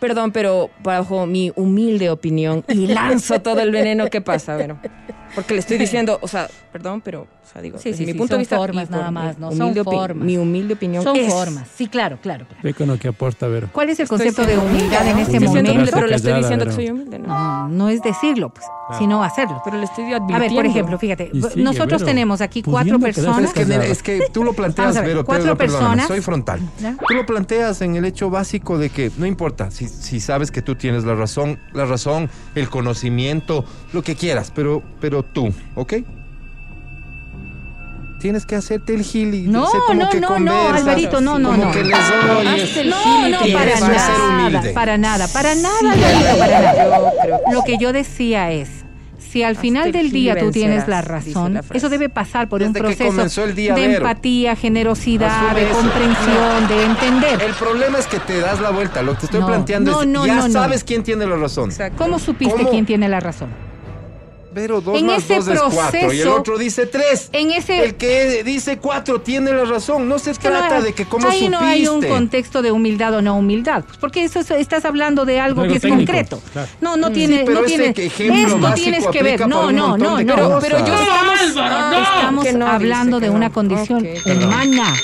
perdón, 0.00 0.32
pero 0.32 0.70
bajo 0.82 1.26
mi 1.26 1.52
humilde 1.56 2.08
opinión 2.10 2.64
y 2.68 2.86
lanzo 2.86 3.40
todo 3.40 3.60
el 3.60 3.70
veneno, 3.70 4.08
¿qué 4.10 4.20
pasa? 4.22 4.56
Bueno, 4.56 4.80
porque 5.34 5.54
le 5.54 5.60
estoy 5.60 5.78
diciendo, 5.78 6.18
o 6.22 6.28
sea, 6.28 6.48
perdón, 6.72 7.00
pero 7.02 7.26
O 7.46 7.52
sea, 7.52 7.62
digo, 7.62 7.78
Sí, 7.78 7.90
desde 7.90 7.98
sí, 7.98 8.06
mi 8.06 8.12
sí, 8.12 8.18
punto 8.18 8.32
son 8.34 8.38
de 8.38 8.42
vista 8.42 8.56
formas 8.56 8.90
nada 8.90 9.08
mi 9.08 9.14
más, 9.14 9.38
no 9.38 9.52
son 9.52 9.74
formas. 9.84 10.24
Mi 10.26 10.36
humilde 10.36 10.74
opinión 10.74 11.04
Son 11.04 11.14
es- 11.16 11.32
formas. 11.32 11.68
Sí, 11.76 11.86
claro, 11.86 12.18
claro, 12.20 12.44
claro. 12.46 12.60
Ve 12.64 12.74
con 12.74 12.88
lo 12.88 12.98
que 12.98 13.08
aporta, 13.08 13.46
Vero. 13.46 13.68
¿Cuál 13.72 13.90
es 13.90 14.00
el 14.00 14.02
Estoy 14.04 14.18
concepto 14.18 14.42
de 14.42 14.48
siendo 14.54 14.66
humildad 14.66 15.02
en 15.06 15.08
ese 15.18 15.20
Estoy 15.20 15.38
siendo 15.38 15.50
humilde, 15.52 15.72
momento? 15.72 15.92
pero 15.94 16.06
le 16.08 16.16
estoy 16.16 16.32
diciendo 16.34 16.64
que 16.66 16.72
soy 16.72 16.90
humilde, 16.90 17.18
¿no? 17.20 17.28
No, 17.28 17.68
no 17.68 17.88
es 17.88 18.02
decirlo, 18.02 18.50
pues, 18.50 18.66
sino 18.98 19.22
hacerlo. 19.22 19.62
Pero 19.64 19.78
le 19.78 19.84
estoy 19.84 20.04
A 20.06 20.08
ver, 20.08 20.22
advirtiendo. 20.22 20.56
por 20.56 20.66
ejemplo, 20.66 20.98
fíjate, 20.98 21.30
Y 21.32 21.40
sigue, 21.42 21.62
nosotros 21.62 22.02
Vero, 22.02 22.04
tenemos 22.06 22.40
aquí 22.40 22.62
cuatro 22.62 22.98
pudiendo 22.98 23.06
quedarse 23.06 23.22
personas. 23.22 23.90
Es 23.90 24.02
que, 24.02 24.16
es 24.16 24.22
que 24.26 24.30
tú 24.32 24.42
lo 24.44 24.52
planteas, 24.52 24.96
a 24.96 25.00
ver, 25.02 25.10
pero 25.10 25.24
cuatro 25.24 25.56
perdóname, 25.56 25.84
personas. 25.84 26.08
soy 26.08 26.20
frontal. 26.20 26.60
¿Ya? 26.80 26.96
Tú 27.08 27.14
lo 27.14 27.24
planteas 27.26 27.80
en 27.80 27.94
el 27.96 28.04
hecho 28.04 28.28
básico 28.28 28.76
de 28.76 28.90
que 28.90 29.10
no 29.18 29.24
importa 29.26 29.70
si, 29.70 29.86
si 29.88 30.18
sabes 30.20 30.50
que 30.50 30.62
tú 30.62 30.74
tienes 30.74 31.04
la 31.04 31.14
razón, 31.14 31.58
la 31.72 31.84
razón, 31.84 32.28
el 32.56 32.68
conocimiento, 32.68 33.64
lo 33.92 34.02
que 34.02 34.16
quieras, 34.16 34.52
pero, 34.54 34.82
pero 35.00 35.22
tú, 35.22 35.52
¿ok? 35.76 35.94
Tienes 38.18 38.46
que 38.46 38.56
hacerte 38.56 38.94
el 38.94 39.02
gil 39.02 39.34
y 39.34 39.42
No, 39.42 39.66
como 39.86 40.04
no, 40.04 40.10
que 40.10 40.20
no, 40.20 40.38
no, 40.38 40.68
Alvarito, 40.70 41.20
no, 41.20 41.38
no, 41.38 41.50
como 41.50 41.64
no. 41.66 41.70
que 41.72 41.84
les 41.84 41.94
oyes. 42.38 42.62
Hazte 42.64 42.80
el 42.80 42.90
No, 42.90 43.28
y 43.28 43.30
no, 43.30 43.38
para 43.52 43.80
nada, 43.80 44.62
para 44.74 44.98
nada, 44.98 45.28
para 45.28 45.54
nada, 45.54 45.78
Sí, 45.94 46.02
Alvarito, 46.02 46.38
para 46.38 46.60
nada. 46.60 46.84
yo 46.86 47.12
creo 47.22 47.40
que 47.46 47.52
Lo 47.52 47.62
que 47.64 47.78
yo 47.78 47.92
decía 47.92 48.50
es, 48.52 48.68
si 49.18 49.42
al 49.42 49.56
final 49.56 49.86
el 49.88 49.92
del 49.92 50.12
día 50.12 50.36
tú 50.38 50.50
tienes 50.50 50.88
la 50.88 51.02
razón, 51.02 51.54
la 51.54 51.64
eso 51.74 51.88
debe 51.90 52.08
pasar 52.08 52.48
por 52.48 52.62
un 52.62 52.72
Desde 52.72 52.80
proceso 52.86 53.06
comenzó 53.10 53.44
el 53.44 53.54
día, 53.54 53.74
de 53.74 53.96
empatía, 53.96 54.56
generosidad, 54.56 55.28
Asume 55.48 55.60
de 55.60 55.70
eso. 55.70 55.78
comprensión, 55.78 56.68
de 56.68 56.84
entender. 56.84 57.42
El 57.42 57.52
problema 57.54 57.98
es 57.98 58.06
que 58.06 58.18
te 58.20 58.40
das 58.40 58.60
la 58.60 58.70
vuelta. 58.70 59.02
Lo 59.02 59.12
que 59.12 59.20
te 59.20 59.24
estoy 59.26 59.40
No, 59.40 59.46
planteando 59.46 59.92
no, 59.92 60.00
es, 60.02 60.06
no, 60.08 60.26
ya 60.26 60.36
no, 60.36 60.46
no. 60.48 60.52
sabes 60.52 60.84
quién 60.84 61.02
tiene 61.02 61.26
la 61.26 61.36
razón. 61.36 61.70
Exacto. 61.70 61.98
¿Cómo 62.02 62.18
supiste 62.18 62.56
¿Cómo? 62.56 62.70
quién 62.70 62.86
tiene 62.86 63.08
la 63.10 63.20
razón? 63.20 63.50
Pero 64.56 64.80
dos 64.80 64.98
En 64.98 65.04
más 65.04 65.18
ese 65.18 65.34
dos 65.34 65.48
es 65.48 65.60
cuatro 65.60 65.98
y 66.00 66.02
el 66.02 66.22
proceso- 66.22 66.34
otro 66.36 66.56
dice 66.56 66.86
tres. 66.86 67.28
En 67.34 67.50
ese 67.50 67.84
El 67.84 67.96
que 67.96 68.42
dice 68.42 68.78
cuatro 68.78 69.20
tiene 69.20 69.52
la 69.52 69.66
razón. 69.66 70.08
No 70.08 70.18
se 70.18 70.32
trata 70.32 70.80
de 70.80 70.94
que 70.94 71.04
cómo 71.04 71.28
ahí 71.28 71.40
supiste. 71.40 71.50
no 71.50 71.60
hay 71.60 71.86
un 71.86 72.02
contexto 72.02 72.62
de 72.62 72.72
humildad 72.72 73.16
o 73.16 73.20
no 73.20 73.36
humildad, 73.36 73.84
pues 73.84 73.98
porque 73.98 74.24
eso 74.24 74.40
es- 74.40 74.50
estás 74.52 74.86
hablando 74.86 75.26
de 75.26 75.40
algo, 75.40 75.60
Algo 75.60 75.72
que 75.72 75.76
es 75.76 75.82
técnico, 75.82 76.10
concreto. 76.10 76.40
claro. 76.54 76.68
No, 76.80 76.96
no 76.96 77.10
tiene, 77.12 77.42
pero 77.44 77.60
no 77.60 77.66
ese 77.66 77.76
tiene, 77.76 77.92
que 77.92 78.06
ejemplo 78.06 78.56
esto 78.56 78.74
tienes 78.74 79.06
que 79.08 79.22
ver. 79.22 79.46
No, 79.46 79.70
no, 79.70 79.98
no. 79.98 80.16
Pero 80.16 80.78
yo 80.86 80.94
estamos, 80.94 81.40
Álvaro, 81.58 82.02
estamos 82.02 82.52
no, 82.54 82.66
hablando 82.66 83.18
dice 83.18 83.28
de 83.30 83.36
una 83.36 83.50
condición 83.50 84.08
humana, 84.24 84.94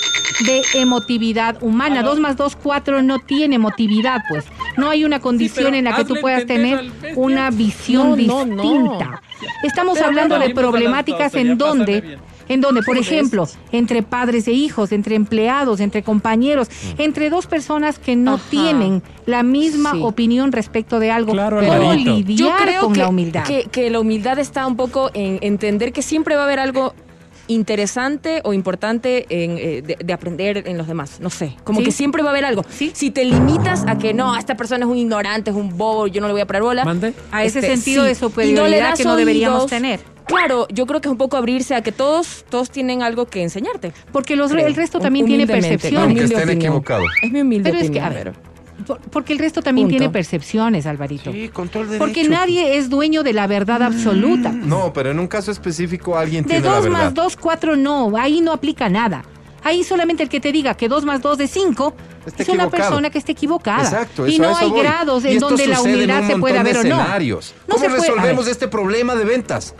de 0.46 0.62
emotividad 0.76 1.62
humana. 1.62 2.03
Dos 2.03 2.18
más 2.18 2.38
dos, 2.38 2.57
cuatro 2.57 3.03
no 3.03 3.18
tiene 3.18 3.57
emotividad, 3.57 4.22
pues. 4.30 4.46
No 4.77 4.91
hay 4.91 5.05
una 5.05 5.20
condición 5.20 5.75
en 5.75 5.85
la 5.85 5.97
que 5.97 6.05
tú 6.05 6.14
puedas 6.20 6.47
tener 6.47 6.91
una 7.16 7.51
visión 7.51 8.25
No, 8.27 8.45
no, 8.45 8.55
no. 8.57 8.62
distinta. 8.62 9.23
Estamos 9.62 9.95
Pero 9.95 10.07
hablando 10.07 10.39
de 10.39 10.55
problemáticas 10.55 11.33
12, 11.33 11.41
en 11.41 11.59
donde 11.59 12.18
en 12.49 12.61
donde, 12.61 12.83
por 12.83 12.99
ejemplo, 12.99 13.49
entre 13.70 14.03
padres 14.03 14.47
e 14.49 14.53
hijos, 14.53 14.93
entre 14.93 15.14
empleados, 15.14 15.81
entre 15.81 16.03
compañeros, 16.03 16.68
entre 16.99 17.31
dos 17.31 17.47
personas 17.47 17.99
que 17.99 18.14
no 18.16 18.35
Ajá. 18.35 18.45
tienen 18.51 19.03
la 19.27 19.43
misma 19.43 19.93
Sí. 19.93 20.01
opinión 20.03 20.53
respecto 20.53 20.99
de 20.99 21.11
algo, 21.11 21.33
Claro, 21.33 21.61
¿cómo 21.64 21.95
lidiar 21.95 22.37
Yo 22.39 22.51
creo 22.62 22.81
con 22.83 22.93
que, 22.95 23.01
la 23.01 23.09
humildad? 23.09 23.45
Que, 23.45 23.64
que 23.70 23.89
la 23.91 24.01
humildad 24.01 24.39
está 24.39 24.66
un 24.66 24.77
poco 24.77 25.11
en 25.14 25.39
entender 25.41 25.93
que 25.93 26.03
siempre 26.03 26.35
va 26.35 26.43
a 26.43 26.45
haber 26.45 26.59
algo 26.59 26.95
interesante 27.49 28.40
o 28.45 28.53
importante 28.53 29.26
en, 29.28 29.59
eh, 29.59 29.82
de, 29.82 29.97
de 30.03 30.12
aprender 30.12 30.64
en 30.66 30.78
los 30.78 30.86
demás. 30.86 31.18
No 31.20 31.30
sé, 31.30 31.57
como 31.64 31.80
Sí. 31.80 31.86
que 31.86 31.93
siempre 31.93 32.22
va 32.22 32.28
a 32.28 32.32
haber 32.32 32.45
algo. 32.45 32.64
Sí. 32.68 32.90
Si 32.95 33.11
te 33.11 33.24
limitas 33.24 33.84
a 33.86 33.99
que 33.99 34.14
no, 34.14 34.36
esta 34.36 34.57
persona 34.57 34.84
es 34.84 34.90
un 34.90 34.99
ignorante, 34.99 35.51
es 35.51 35.57
un 35.57 35.76
bobo, 35.76 36.07
yo 36.07 36.20
no 36.20 36.26
le 36.26 36.32
voy 36.32 36.43
a 36.43 36.47
parar 36.47 36.62
bola. 36.62 36.84
Mande. 36.84 37.14
A 37.30 37.45
ese 37.45 37.59
este, 37.61 37.76
sentido 37.76 38.03
sí. 38.03 38.09
de 38.09 38.14
superioridad 38.14 38.68
le 38.70 38.80
das 38.80 38.99
que 38.99 39.05
no 39.05 39.16
deberíamos 39.16 39.59
oídos. 39.64 39.70
tener. 39.70 40.01
Claro, 40.26 40.66
yo 40.72 40.86
creo 40.86 41.01
que 41.01 41.09
es 41.09 41.12
un 41.12 41.18
poco 41.18 41.36
abrirse 41.36 41.74
a 41.74 41.82
que 41.82 41.93
todos, 41.93 42.45
todos 42.49 42.70
tienen 42.70 43.03
algo 43.03 43.26
que 43.26 43.43
enseñarte. 43.43 43.93
Porque 44.12 44.36
los, 44.36 44.53
creo. 44.53 44.66
el 44.66 44.74
resto 44.74 45.01
también 45.01 45.26
tiene 45.26 45.47
percepciones. 45.47 45.99
Aunque 46.01 46.20
humilde 46.20 46.34
estén 46.36 46.57
equivocados. 46.59 47.07
Es 47.22 47.32
mi 47.32 47.40
humilde 47.40 47.70
Pero 47.70 47.82
es 47.82 47.90
que, 47.90 48.01
a 48.01 48.09
ver, 48.09 48.32
por- 49.01 49.11
porque 49.11 49.32
el 49.32 49.38
resto 49.38 49.62
también 49.62 49.86
Punto. 49.88 49.99
tiene 49.99 50.12
percepciones, 50.12 50.86
Alvarito. 50.86 51.32
Sí, 51.32 51.49
con 51.49 51.68
todo 51.68 51.82
el 51.82 51.88
derecho. 51.90 52.05
Porque 52.05 52.28
nadie 52.28 52.76
es 52.76 52.88
dueño 52.90 53.22
de 53.22 53.32
la 53.32 53.47
verdad 53.47 53.82
absoluta. 53.82 54.51
No, 54.51 54.93
pero 54.93 55.11
en 55.11 55.18
un 55.18 55.28
caso 55.28 55.51
específico 55.51 56.16
alguien 56.16 56.45
De 56.45 56.51
tiene 56.51 56.66
la 56.66 56.74
dos 56.76 56.84
verdad. 56.84 56.99
más 57.05 57.14
dos, 57.14 57.36
cuatro 57.36 57.76
no. 57.76 58.12
Ahí 58.16 58.40
no 58.40 58.53
aplica 58.53 58.88
nada. 58.88 59.24
Ahí 59.64 59.84
solamente 59.84 60.24
el 60.24 60.28
que 60.28 60.40
te 60.40 60.51
diga 60.51 60.74
que 60.74 60.88
dos 60.88 61.05
más 61.05 61.22
dos 61.22 61.38
es 61.38 61.51
cinco 61.51 61.95
Está 62.26 62.43
es 62.43 62.49
una 62.49 62.68
persona 62.68 63.11
que 63.11 63.18
esté 63.18 63.32
equivocada. 63.32 63.82
Exacto, 63.84 64.26
y 64.26 64.34
eso, 64.34 64.43
a 64.43 64.47
no 64.47 64.53
eso 64.53 64.61
hay 64.64 64.70
voy. 64.70 64.80
grados 64.80 65.24
Y 65.24 65.28
en 65.28 65.38
donde 65.38 65.66
la 65.68 65.76
sucede 65.76 65.90
en 65.93 65.97
humildad 65.99 66.20
un 66.22 66.26
se 66.28 66.36
puede 66.38 66.55
de 66.55 66.61
haber 66.61 66.76
o 66.78 66.82
no. 66.84 66.97
No 66.97 67.05
¿Cómo 67.68 67.78
se 67.78 67.86
a 67.86 67.88
resolvemos 67.90 68.45
ver. 68.45 68.53
este 68.53 68.66
problema 68.68 69.14
de 69.14 69.24
ventas? 69.24 69.74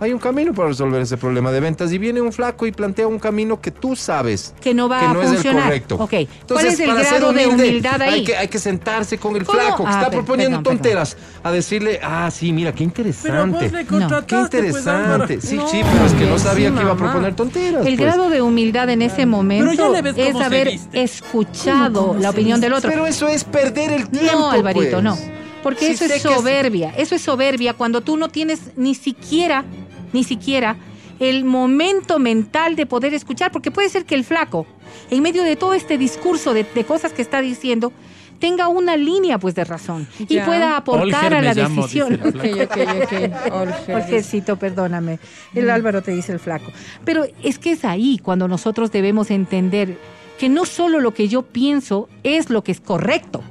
Hay 0.00 0.14
un 0.14 0.18
camino 0.18 0.54
para 0.54 0.68
resolver 0.68 1.02
ese 1.02 1.18
problema 1.18 1.52
de 1.52 1.60
ventas 1.60 1.92
y 1.92 1.98
viene 1.98 2.22
un 2.22 2.32
flaco 2.32 2.66
y 2.66 2.72
plantea 2.72 3.06
un 3.06 3.18
camino 3.18 3.60
que 3.60 3.70
tú 3.70 3.94
sabes 3.94 4.54
Que 4.60 4.72
no 4.72 4.88
va 4.88 4.98
que 5.00 5.04
a 5.06 5.12
no 5.12 5.20
es 5.20 5.28
el 5.28 5.34
funcionar. 5.34 5.64
correcto. 5.64 5.94
Ok, 5.96 6.10
¿cuál 6.10 6.26
Entonces, 6.40 6.72
es 6.72 6.80
el 6.80 6.86
para 6.88 7.00
ser 7.04 7.18
grado 7.20 7.32
de 7.34 7.46
humilde, 7.46 7.68
humildad 7.68 8.00
ahí? 8.02 8.14
Hay 8.14 8.24
que, 8.24 8.36
hay 8.36 8.48
que 8.48 8.58
sentarse 8.58 9.18
con 9.18 9.36
el 9.36 9.44
¿Cómo? 9.44 9.58
flaco 9.58 9.84
que 9.84 9.90
Ah, 9.90 9.92
está 9.98 10.04
per- 10.06 10.18
proponiendo 10.20 10.58
perdón, 10.62 10.78
perdón. 10.78 10.82
tonteras 11.02 11.16
a 11.42 11.52
decirle, 11.52 12.00
ah, 12.02 12.30
sí, 12.30 12.50
mira, 12.52 12.72
qué 12.72 12.82
interesante. 12.84 13.70
le 13.70 13.84
contrataste, 13.84 14.26
Qué 14.26 14.66
interesante. 14.68 15.40
sí, 15.42 15.56
No, 15.56 15.68
sí, 15.68 15.80
pero 15.92 16.06
es 16.06 16.12
que 16.14 16.24
no 16.26 16.38
sí, 16.38 16.44
sabía 16.44 16.74
que 16.74 16.80
iba 16.80 16.92
a 16.92 16.96
proponer 16.96 17.36
tonteras. 17.36 17.86
El 17.86 17.96
pues. 17.96 18.00
grado 18.08 18.30
de 18.30 18.40
humildad 18.40 18.88
en 18.88 19.02
ese 19.02 19.26
momento 19.26 19.92
le 19.92 20.28
es 20.28 20.34
haber 20.36 20.70
viste. 20.70 21.02
escuchado 21.02 22.16
la 22.18 22.30
opinión 22.30 22.60
del 22.60 22.72
otro. 22.72 22.90
Pero 22.90 23.06
eso 23.06 23.28
es 23.28 23.44
perder 23.44 23.92
el 23.92 24.08
tiempo. 24.08 24.32
No, 24.32 24.50
Alvarito, 24.50 24.90
pues. 24.92 25.02
no. 25.02 25.18
Porque 25.62 25.94
Sí 25.94 26.04
eso 26.04 26.14
es- 26.14 26.22
soberbia. 26.22 26.94
Eso 26.96 27.14
es 27.14 27.20
soberbia 27.20 27.74
cuando 27.74 28.00
tú 28.00 28.16
no 28.16 28.28
tienes 28.30 28.60
ni 28.76 28.94
siquiera, 28.94 29.64
ni 30.12 30.24
siquiera 30.24 30.76
el 31.18 31.44
momento 31.44 32.18
mental 32.18 32.76
de 32.76 32.86
poder 32.86 33.14
escuchar. 33.14 33.52
Porque 33.52 33.70
puede 33.70 33.88
ser 33.88 34.04
que 34.04 34.14
el 34.14 34.24
flaco, 34.24 34.66
en 35.10 35.22
medio 35.22 35.42
de 35.42 35.56
todo 35.56 35.74
este 35.74 35.98
discurso 35.98 36.54
de, 36.54 36.64
de 36.64 36.84
cosas 36.84 37.12
que 37.12 37.22
está 37.22 37.40
diciendo, 37.40 37.92
tenga 38.40 38.68
una 38.68 38.96
línea 38.96 39.38
pues 39.38 39.54
de 39.54 39.64
razón 39.64 40.08
y 40.18 40.40
pueda 40.40 40.76
aportar 40.76 41.26
Olger 41.26 41.34
a 41.34 41.42
la 41.42 41.54
llamo, 41.54 41.82
decisión. 41.82 42.20
dice 42.22 42.54
la 42.54 42.66
flaca. 42.66 42.82
Ok, 42.82 43.02
ok, 43.02 43.02
ok. 43.04 43.52
Olger. 43.52 44.02
Jorgecito, 44.02 44.56
perdóname. 44.56 45.18
El 45.54 45.70
Álvaro 45.70 46.02
te 46.02 46.10
dice 46.10 46.32
el 46.32 46.40
flaco. 46.40 46.72
Pero 47.04 47.26
es 47.42 47.58
que 47.58 47.72
es 47.72 47.84
ahí 47.84 48.18
cuando 48.18 48.48
nosotros 48.48 48.90
debemos 48.90 49.30
entender 49.30 49.98
que 50.38 50.48
no 50.48 50.64
solo 50.64 51.00
lo 51.00 51.12
que 51.12 51.28
yo 51.28 51.42
pienso 51.42 52.08
es 52.22 52.48
lo 52.48 52.64
que 52.64 52.72
es 52.72 52.80
correcto. 52.80 53.42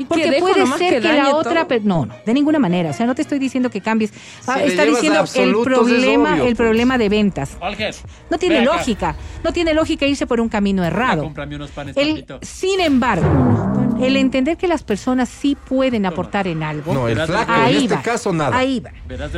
¿Y 0.00 0.04
qué, 0.04 0.08
Porque 0.08 0.40
puede 0.40 0.66
ser 0.78 1.02
que, 1.02 1.12
la 1.12 1.34
otra... 1.34 1.66
todo? 1.66 1.78
No, 1.82 2.06
no, 2.06 2.14
de 2.24 2.32
ninguna 2.34 2.58
manera. 2.58 2.90
O 2.90 2.92
sea, 2.92 3.06
no 3.06 3.14
te 3.14 3.22
estoy 3.22 3.38
diciendo 3.38 3.70
que 3.70 3.80
cambies. 3.80 4.12
Ah, 4.46 4.62
está 4.62 4.84
diciendo 4.84 5.24
el 5.34 5.52
problema, 5.62 6.32
obvio, 6.34 6.42
el 6.44 6.56
pues. 6.56 6.56
problema 6.56 6.96
de 6.98 7.08
ventas. 7.08 7.56
Olger, 7.60 7.94
No 8.30 8.38
tiene 8.38 8.64
lógica. 8.64 9.14
No 9.44 9.52
tiene 9.52 9.74
lógica 9.74 10.06
irse 10.06 10.26
por 10.26 10.40
un 10.40 10.48
camino 10.48 10.84
errado. 10.84 11.24
Unos 11.26 11.70
panes, 11.70 11.96
El, 11.96 12.10
papito. 12.10 12.38
sin 12.42 12.80
embargo, 12.80 13.96
el 14.00 14.16
entender 14.16 14.56
que 14.56 14.68
las 14.68 14.82
personas 14.82 15.28
sí 15.28 15.56
pueden 15.56 16.06
aportar 16.06 16.46
en 16.46 16.62
algo. 16.62 16.94
No, 16.94 17.08
el 17.08 17.20
flaco, 17.20 17.52
el- 17.52 17.58
en 17.58 17.64
ahí 17.66 17.82
este 17.84 17.94
va. 17.96 18.02
caso 18.02 18.32
nada. 18.32 18.56
Ahí 18.56 18.80
va. 18.80 18.90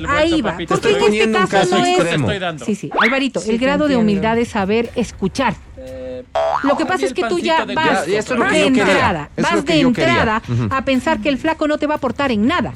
Ahí 0.08 0.42
va. 0.42 0.52
papito. 0.52 0.74
Porque 0.74 0.90
en 0.90 1.14
este 1.14 1.48
caso 1.48 1.78
no 1.78 1.84
es. 1.84 2.62
Sí, 2.64 2.74
sí. 2.74 2.90
Alvarito, 2.98 3.40
Sí, 3.40 3.50
el 3.50 3.58
grado 3.58 3.88
de 3.88 3.96
humildad 3.96 4.38
es 4.38 4.48
saber 4.48 4.90
escuchar. 4.94 5.54
Eh, 5.84 6.22
Lo 6.62 6.76
que 6.76 6.86
pasa 6.86 7.06
es 7.06 7.12
que 7.12 7.24
tú 7.24 7.38
ya 7.38 7.66
de 7.66 7.74
vas, 7.74 8.06
Ya, 8.06 8.18
eso 8.18 8.34
es 8.34 8.38
lo 8.38 8.44
vas 8.44 8.52
que 8.52 8.58
de 8.60 8.66
entrada, 8.66 9.30
vas 9.36 9.64
de 9.64 9.80
entrada 9.80 10.42
a 10.70 10.84
pensar 10.84 11.20
que 11.20 11.28
el 11.28 11.38
flaco 11.38 11.66
no 11.66 11.78
te 11.78 11.86
va 11.86 11.94
a 11.94 11.96
aportar 11.96 12.30
en 12.30 12.46
nada. 12.46 12.72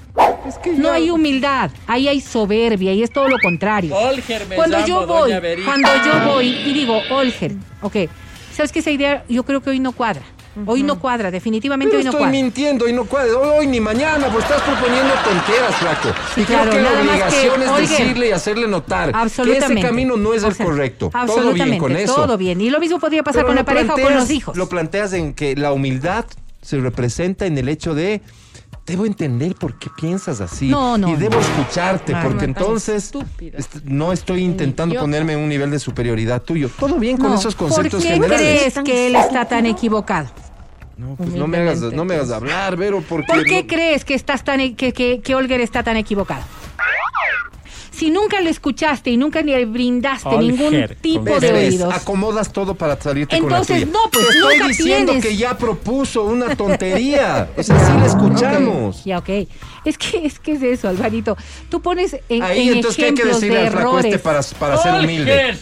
Es 0.47 0.59
que 0.59 0.73
No 0.73 0.91
hay 0.91 1.11
humildad, 1.11 1.71
ahí 1.87 2.09
hay 2.09 2.21
soberbia 2.21 2.93
y 2.93 3.03
es 3.03 3.13
todo 3.13 3.29
lo 3.29 3.39
contrario. 3.39 3.95
Olger 3.97 4.47
me 4.47 4.57
Cuando 4.57 4.79
llamo, 4.79 4.87
yo 4.89 5.07
voy, 5.07 5.33
cuando 5.65 5.89
yo 6.05 6.33
voy 6.33 6.49
y 6.49 6.73
digo, 6.73 7.01
Olger, 7.11 7.53
ok, 7.83 7.97
¿sabes 8.53 8.73
que 8.73 8.81
esa 8.81 8.91
idea 8.91 9.25
yo 9.29 9.45
creo 9.45 9.61
que 9.61 9.71
hoy 9.71 9.81
no 9.81 9.93
cuadra? 9.93 10.23
Hoy 10.65 10.83
no 10.83 10.99
cuadra, 10.99 11.31
definitivamente 11.31 11.91
Pero 11.91 11.99
hoy 11.99 12.05
no 12.05 12.11
estoy 12.11 12.19
cuadra. 12.21 12.33
mintiendo 12.33 12.89
y 12.89 12.93
no 12.93 13.05
cuadra. 13.05 13.37
Hoy, 13.37 13.59
hoy 13.59 13.67
ni 13.67 13.81
mañana, 13.81 14.29
pues 14.33 14.45
estás 14.45 14.63
proponiendo 14.63 15.13
tonteras, 15.23 15.75
flaco. 15.77 16.09
Sí, 16.35 16.41
y 16.41 16.45
claro, 16.45 16.71
creo 16.71 16.83
que 16.83 16.91
la 16.91 16.91
que, 17.03 17.09
obligación 17.09 17.63
es 17.63 17.69
oigan, 17.69 17.81
decirle 17.91 18.29
y 18.29 18.33
hacerle 18.33 18.69
notar 18.69 19.13
que 19.13 19.59
ese 19.59 19.81
camino 19.81 20.17
no 20.17 20.33
es 20.33 20.45
O 20.45 20.49
el 20.49 20.55
sea, 20.55 20.65
correcto. 20.67 21.11
Todo 21.27 21.53
bien 21.53 21.79
con 21.79 21.95
eso. 21.95 22.15
todo 22.15 22.39
bien. 22.39 22.61
Y 22.61 22.71
lo 22.71 22.81
mismo 22.81 22.99
podría 22.99 23.23
pasar 23.23 23.41
Pero 23.43 23.49
con 23.49 23.57
la 23.57 23.65
pareja 23.65 23.95
o 23.95 23.99
con 24.01 24.15
los 24.15 24.31
hijos. 24.31 24.57
Lo 24.57 24.69
planteas 24.69 25.13
en 25.13 25.35
que 25.35 25.55
la 25.57 25.73
humildad 25.73 26.25
se 26.63 26.79
representa 26.79 27.45
en 27.47 27.59
el 27.59 27.69
hecho 27.69 27.95
de 27.95 28.23
debo 28.87 29.05
entender 29.05 29.57
por 29.57 29.79
qué 29.79 29.89
piensas 29.97 30.41
así 30.41 30.69
No, 30.69 30.97
no, 30.97 31.09
y 31.11 31.17
debo 31.17 31.35
no. 31.35 31.41
escucharte 31.41 32.15
porque 32.23 32.45
entonces 32.45 33.11
est- 33.41 33.75
no 33.85 34.13
estoy 34.13 34.43
intentando 34.45 34.93
idiota. 34.95 35.03
ponerme 35.05 35.33
en 35.33 35.41
un 35.41 35.49
nivel 35.49 35.71
de 35.73 35.79
superioridad 35.81 36.41
tuyo. 36.43 36.71
Todo 36.79 36.95
bien 36.97 37.17
con 37.17 37.33
esos 37.35 37.57
conceptos 37.57 37.95
¿Por 37.95 38.03
qué 38.03 38.15
generales. 38.15 38.73
crees 38.73 38.85
que 38.85 39.07
él 39.09 39.17
está 39.17 39.45
tan 39.47 39.67
equivocado? 39.67 40.29
No, 40.97 41.15
pues 41.17 41.31
no 41.35 41.47
me 41.47 41.59
hagas 41.59 41.81
no 41.81 42.05
me 42.07 42.15
hagas 42.15 42.31
hablar, 42.31 42.77
Vero, 42.77 43.03
porque 43.07 43.27
¿Por 43.33 43.45
qué 43.45 43.63
no- 43.63 43.67
crees 43.67 44.05
que 44.05 44.15
estás 44.15 44.43
tan 44.45 44.61
e- 44.61 44.75
que, 44.75 44.93
que, 44.93 45.21
que 45.21 45.35
Olger 45.35 45.61
está 45.61 45.83
tan 45.83 45.97
equivocado? 45.97 46.43
Si 47.91 48.11
nunca 48.11 48.43
lo 48.43 48.51
escuchaste 48.51 49.09
y 49.11 49.17
nunca 49.17 49.41
le 49.41 49.65
brindaste 49.65 50.29
Olger, 50.29 50.43
ningún 50.53 50.89
tipo 51.01 51.41
de 51.41 51.51
oídos. 51.53 51.95
Acomodas 51.95 52.53
todo 52.53 52.75
para 52.75 53.01
salirte 53.01 53.37
Entonces, 53.37 53.85
con 53.85 53.93
la 53.95 54.01
tuya. 54.01 54.05
no, 54.05 54.11
pues, 54.11 54.27
Te 54.27 54.33
estoy 54.35 54.55
nunca 54.59 54.69
diciendo 54.69 55.13
tienes. 55.13 55.25
que 55.31 55.37
ya 55.39 55.57
propuso 55.57 56.25
una 56.25 56.55
tontería. 56.57 57.49
O 57.57 57.63
sea, 57.63 57.79
sí 57.87 57.93
la 57.99 58.05
escuchamos. 58.07 59.03
Ya, 59.05 59.17
ok. 59.19 59.29
Es 59.87 59.97
que 59.97 60.27
es 60.27 60.39
que 60.39 60.53
es 60.53 60.63
eso, 60.63 60.89
Alvarito. 60.89 61.39
Tú 61.71 61.81
pones 61.81 62.19
en, 62.29 62.43
Ahí, 62.43 62.69
en 62.69 62.75
entonces, 62.77 62.97
¿qué 62.99 63.05
hay 63.07 63.15
que 63.15 63.25
decirle 63.25 63.61
de 63.61 63.67
al 63.69 63.73
flaco 63.73 63.99
este 63.99 64.09
errores. 64.17 64.53
para, 64.59 64.73
para 64.75 64.83
ser 64.83 64.95
humilde? 65.03 65.57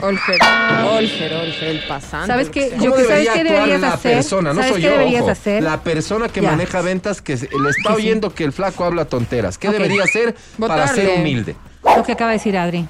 Olger, 0.00 0.38
Olger, 0.84 1.32
Olger, 1.34 1.68
el 1.68 1.80
pasante. 1.88 2.26
¿Sabes 2.26 2.50
qué? 2.50 2.70
Yo 2.80 2.90
¿Cómo 2.90 2.96
que- 2.96 3.04
¿sabes 3.04 3.22
qué 3.24 3.40
actuar 3.40 3.44
deberías 3.54 3.80
la 3.80 3.88
hacer? 3.94 4.14
persona? 4.14 4.50
No 4.50 4.56
¿Sabes 4.56 4.72
soy 4.72 4.80
qué 4.82 4.86
yo, 4.86 4.92
deberías 4.92 5.22
ojo. 5.22 5.30
hacer? 5.30 5.62
La 5.62 5.80
persona 5.82 6.28
que 6.28 6.40
Ya. 6.42 6.50
maneja 6.50 6.82
ventas 6.82 7.22
que 7.22 7.36
le 7.36 7.70
está 7.70 7.94
oyendo 7.94 8.34
que 8.34 8.44
el 8.44 8.52
flaco 8.52 8.84
habla 8.84 9.06
tonteras. 9.06 9.56
¿Qué 9.58 9.68
Ok. 9.68 9.74
debería 9.74 10.04
hacer 10.04 10.34
para 10.58 10.86
ser 10.88 11.18
humilde? 11.18 11.56
Lo 11.96 12.02
que 12.04 12.12
acaba 12.12 12.30
de 12.32 12.36
decir 12.38 12.56
Adri. 12.58 12.86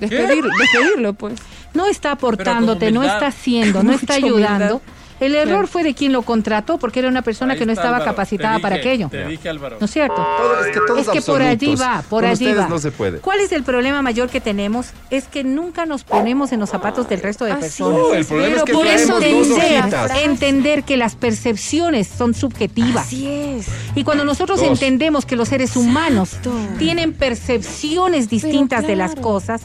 Despedir- 0.00 0.44
despedirlo, 0.58 1.12
pues. 1.14 1.34
No 1.74 1.86
está 1.86 2.12
aportándote, 2.12 2.90
no 2.90 3.02
está 3.02 3.26
haciendo, 3.28 3.82
no 3.82 3.92
está 3.92 4.14
ayudando. 4.14 4.76
humildad. 4.76 4.80
El 5.20 5.34
error 5.36 5.48
Claro. 5.54 5.66
fue 5.68 5.84
de 5.84 5.94
quien 5.94 6.12
lo 6.12 6.22
contrató 6.22 6.76
porque 6.78 6.98
era 6.98 7.08
una 7.08 7.22
persona 7.22 7.52
Ahí 7.52 7.58
que 7.58 7.66
no 7.66 7.72
está, 7.72 7.82
estaba 7.82 7.96
Álvaro. 7.98 8.12
capacitada 8.12 8.58
para 8.58 8.76
aquello. 8.76 9.08
Te 9.10 9.24
dije, 9.26 9.48
Álvaro. 9.48 9.76
¿No 9.78 9.86
es 9.86 9.90
cierto? 9.92 10.14
Todo- 10.16 10.64
es 10.64 10.72
que 10.72 10.80
todos 10.86 11.00
es 11.00 11.08
que 11.08 11.22
por 11.22 11.40
allí 11.42 11.74
va, 11.76 12.02
por 12.10 12.22
Con 12.24 12.30
allí 12.32 12.52
va. 12.52 12.68
no 12.68 12.78
se 12.78 12.90
puede. 12.90 13.18
¿Cuál 13.20 13.40
es 13.40 13.52
el 13.52 13.62
problema 13.62 14.02
mayor 14.02 14.28
que 14.28 14.40
tenemos? 14.40 14.88
Es 15.10 15.24
que 15.28 15.44
nunca 15.44 15.86
nos 15.86 16.02
ponemos 16.04 16.52
en 16.52 16.60
los 16.60 16.70
zapatos 16.70 17.08
del 17.08 17.20
resto 17.22 17.44
de 17.44 17.52
Así 17.52 17.60
personas. 17.62 17.98
No, 17.98 18.14
el 18.14 18.24
problema 18.24 18.48
es 18.56 18.62
pero 18.62 18.64
que 18.64 18.72
por 18.72 18.86
eso 18.86 19.16
hojitas. 19.16 20.10
entender 20.24 20.82
que 20.82 20.96
las 20.96 21.14
percepciones 21.14 22.08
son 22.08 22.34
subjetivas. 22.34 23.06
Así 23.06 23.26
es. 23.28 23.66
Y 23.94 24.02
cuando 24.04 24.24
nosotros 24.24 24.60
Dos. 24.60 24.68
entendemos 24.68 25.24
que 25.26 25.36
los 25.36 25.48
seres 25.48 25.76
humanos 25.76 26.30
Exacto. 26.34 26.52
tienen 26.78 27.12
percepciones 27.12 28.28
distintas 28.28 28.86
de 28.86 28.96
las 28.96 29.14
cosas, 29.14 29.62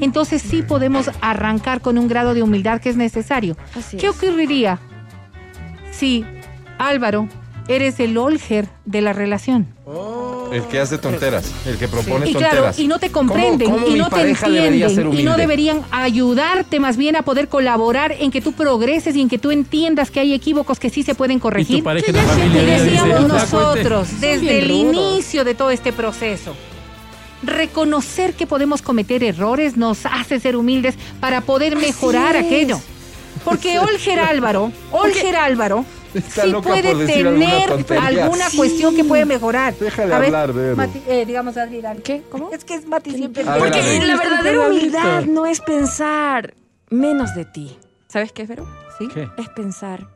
entonces 0.00 0.42
sí 0.42 0.62
podemos 0.62 1.10
arrancar 1.20 1.80
con 1.80 1.98
un 1.98 2.08
grado 2.08 2.34
de 2.34 2.42
humildad 2.42 2.80
que 2.80 2.90
es 2.90 2.96
necesario. 2.96 3.56
Así 3.76 3.96
¿Qué 3.96 4.06
es. 4.08 4.12
ocurriría 4.16 4.78
si, 5.90 6.24
Álvaro, 6.78 7.28
eres 7.68 8.00
el 8.00 8.16
Olger 8.16 8.68
de 8.84 9.00
la 9.02 9.12
relación? 9.12 9.66
El 10.52 10.64
que 10.64 10.80
hace 10.80 10.98
tonteras, 10.98 11.48
el 11.64 11.76
que 11.78 11.86
propone 11.86 12.28
Y 12.28 12.32
tonteras. 12.32 12.56
claro, 12.56 12.74
y 12.76 12.88
no 12.88 12.98
te 12.98 13.10
comprenden, 13.12 13.70
¿Cómo- 13.70 13.84
cómo 13.84 13.94
y 13.94 13.98
no 14.00 14.08
te 14.10 14.22
entienden, 14.30 15.12
y 15.12 15.22
no 15.22 15.36
deberían 15.36 15.82
ayudarte 15.92 16.80
más 16.80 16.96
bien 16.96 17.14
a 17.14 17.22
poder 17.22 17.46
colaborar 17.48 18.10
en 18.18 18.32
que 18.32 18.40
tú 18.40 18.52
progreses 18.52 19.14
y 19.14 19.20
en 19.20 19.28
que 19.28 19.38
tú 19.38 19.52
entiendas 19.52 20.10
que 20.10 20.18
hay 20.18 20.32
equívocos 20.34 20.80
que 20.80 20.90
sí 20.90 21.04
se 21.04 21.14
pueden 21.14 21.36
Y 21.36 21.40
corregir. 21.40 21.78
tu 21.78 21.84
pareja 21.84 22.10
Que 22.10 22.18
Y 22.18 22.66
decíamos 22.66 23.28
nosotros, 23.28 24.20
desde 24.20 24.58
el 24.58 24.68
rudos. 24.70 24.96
inicio 25.14 25.44
de 25.44 25.54
todo 25.54 25.70
este 25.70 25.92
proceso, 25.92 26.56
reconocer 27.42 28.34
que 28.34 28.46
podemos 28.46 28.82
cometer 28.82 29.22
errores 29.24 29.76
nos 29.76 30.04
hace 30.06 30.40
ser 30.40 30.56
humildes 30.56 30.96
para 31.20 31.40
poder 31.40 31.76
mejorar 31.76 32.36
es. 32.36 32.46
aquello. 32.46 32.80
Porque 33.44 33.78
Olger 33.78 34.18
Álvaro, 34.20 34.72
Olger 34.92 35.36
Álvaro, 35.36 35.84
Está 36.12 36.42
sí 36.42 36.52
puede 36.62 36.88
alguna 36.90 37.06
tener 37.06 37.70
alguna 37.98 38.50
Sí. 38.50 38.56
cuestión 38.56 38.96
que 38.96 39.04
puede 39.04 39.24
mejorar. 39.24 39.74
Déjale 39.78 40.12
A 40.12 40.18
ver, 40.18 40.26
hablar, 40.26 40.52
Vero. 40.52 40.76
Mati, 40.76 41.00
eh, 41.06 41.24
digamos, 41.24 41.56
Adri. 41.56 41.80
¿Qué? 42.02 42.22
¿Cómo? 42.28 42.50
Es 42.52 42.64
que 42.64 42.74
es 42.74 42.84
Mati 42.86 43.12
siempre. 43.12 43.44
Ver, 43.44 43.58
Porque 43.58 44.00
la 44.04 44.16
verdadera 44.16 44.60
humildad 44.68 45.24
no 45.26 45.46
es 45.46 45.60
pensar 45.60 46.54
menos 46.88 47.34
de 47.36 47.44
ti. 47.44 47.78
¿Sabes 48.08 48.32
qué 48.32 48.42
es, 48.42 48.48
Vero? 48.48 48.66
¿Sí? 48.98 49.06
¿Qué? 49.06 49.28
Es 49.38 49.48
pensar 49.50 50.08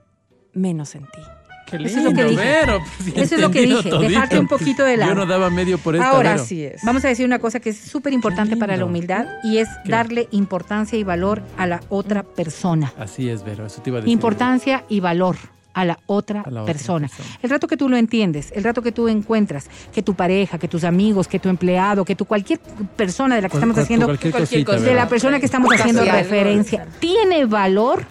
menos 0.53 0.97
en 0.97 1.03
ti. 1.05 1.21
Qué 1.67 1.77
Eso 1.77 1.99
es 1.99 2.05
lo 2.05 2.11
que 2.13 2.25
lindo, 2.25 2.31
dije. 2.31 2.43
Vero. 2.43 2.81
Pues, 2.99 3.17
Eso 3.17 3.35
es 3.37 3.41
lo 3.41 3.51
que 3.51 3.63
dije, 3.63 3.91
todito. 3.91 3.99
dejarte 4.01 4.39
un 4.39 4.49
poquito 4.49 4.85
de 4.85 4.97
lado. 4.97 5.13
Yo 5.13 5.15
no 5.17 5.27
daba 5.27 5.51
medio 5.51 5.79
por 5.79 5.97
esta, 5.97 6.09
Ahora. 6.11 6.35
Así 6.35 6.63
es. 6.65 6.81
Vamos 6.85 7.05
a 7.05 7.09
decir 7.09 7.25
una 7.27 7.39
cosa 7.39 7.61
que 7.61 7.71
es 7.71 7.79
súper 7.79 8.13
importante 8.13 8.57
para 8.57 8.73
la 8.75 8.85
lindo. 8.85 8.87
humildad 8.87 9.27
y 9.43 9.59
es 9.59 9.69
¿Qué? 9.85 9.91
darle 9.91 10.29
importancia 10.31 10.99
y 10.99 11.05
valor 11.05 11.43
a 11.57 11.67
la 11.67 11.81
otra 11.89 12.23
persona. 12.23 12.93
Así 12.99 13.29
es, 13.29 13.45
Vero. 13.45 13.67
Eso 13.67 13.81
te 13.83 13.91
iba 13.91 13.99
a 13.99 14.01
decir. 14.03 14.13
Importancia 14.13 14.85
y 14.89 15.01
valor 15.01 15.37
a 15.77 15.85
la 15.85 15.99
otra 16.07 16.43
A 16.43 16.51
la 16.53 16.63
otra 16.63 16.73
persona. 16.73 17.11
El 17.43 17.51
rato 17.51 17.67
que 17.67 17.77
tú 17.77 17.89
lo 17.89 17.97
entiendes, 17.97 18.53
el 18.55 18.63
rato 18.63 18.81
que 18.81 18.93
tú 18.93 19.09
encuentras 19.09 19.69
que 19.93 20.03
tu 20.03 20.15
pareja, 20.15 20.57
que 20.57 20.69
tus 20.69 20.85
amigos, 20.85 21.27
que 21.27 21.41
tu 21.41 21.49
empleado, 21.49 22.05
que 22.05 22.15
tu 22.15 22.27
cualquier 22.27 22.61
persona 22.95 23.35
de 23.35 23.43
la 23.43 23.49
que 23.49 23.53
Cual- 23.53 23.59
estamos 23.63 23.75
cual- 23.75 23.85
haciendo, 23.85 24.07
cualquier 24.07 24.33
Cualquier 24.33 24.61
cosita, 24.65 24.79
cosa. 24.79 24.89
de 24.91 24.95
la 24.95 25.09
persona 25.09 25.41
que 25.41 25.47
estamos 25.47 25.75
haciendo 25.75 26.05
referencia, 26.05 26.87
tiene 27.01 27.45
valor, 27.47 28.07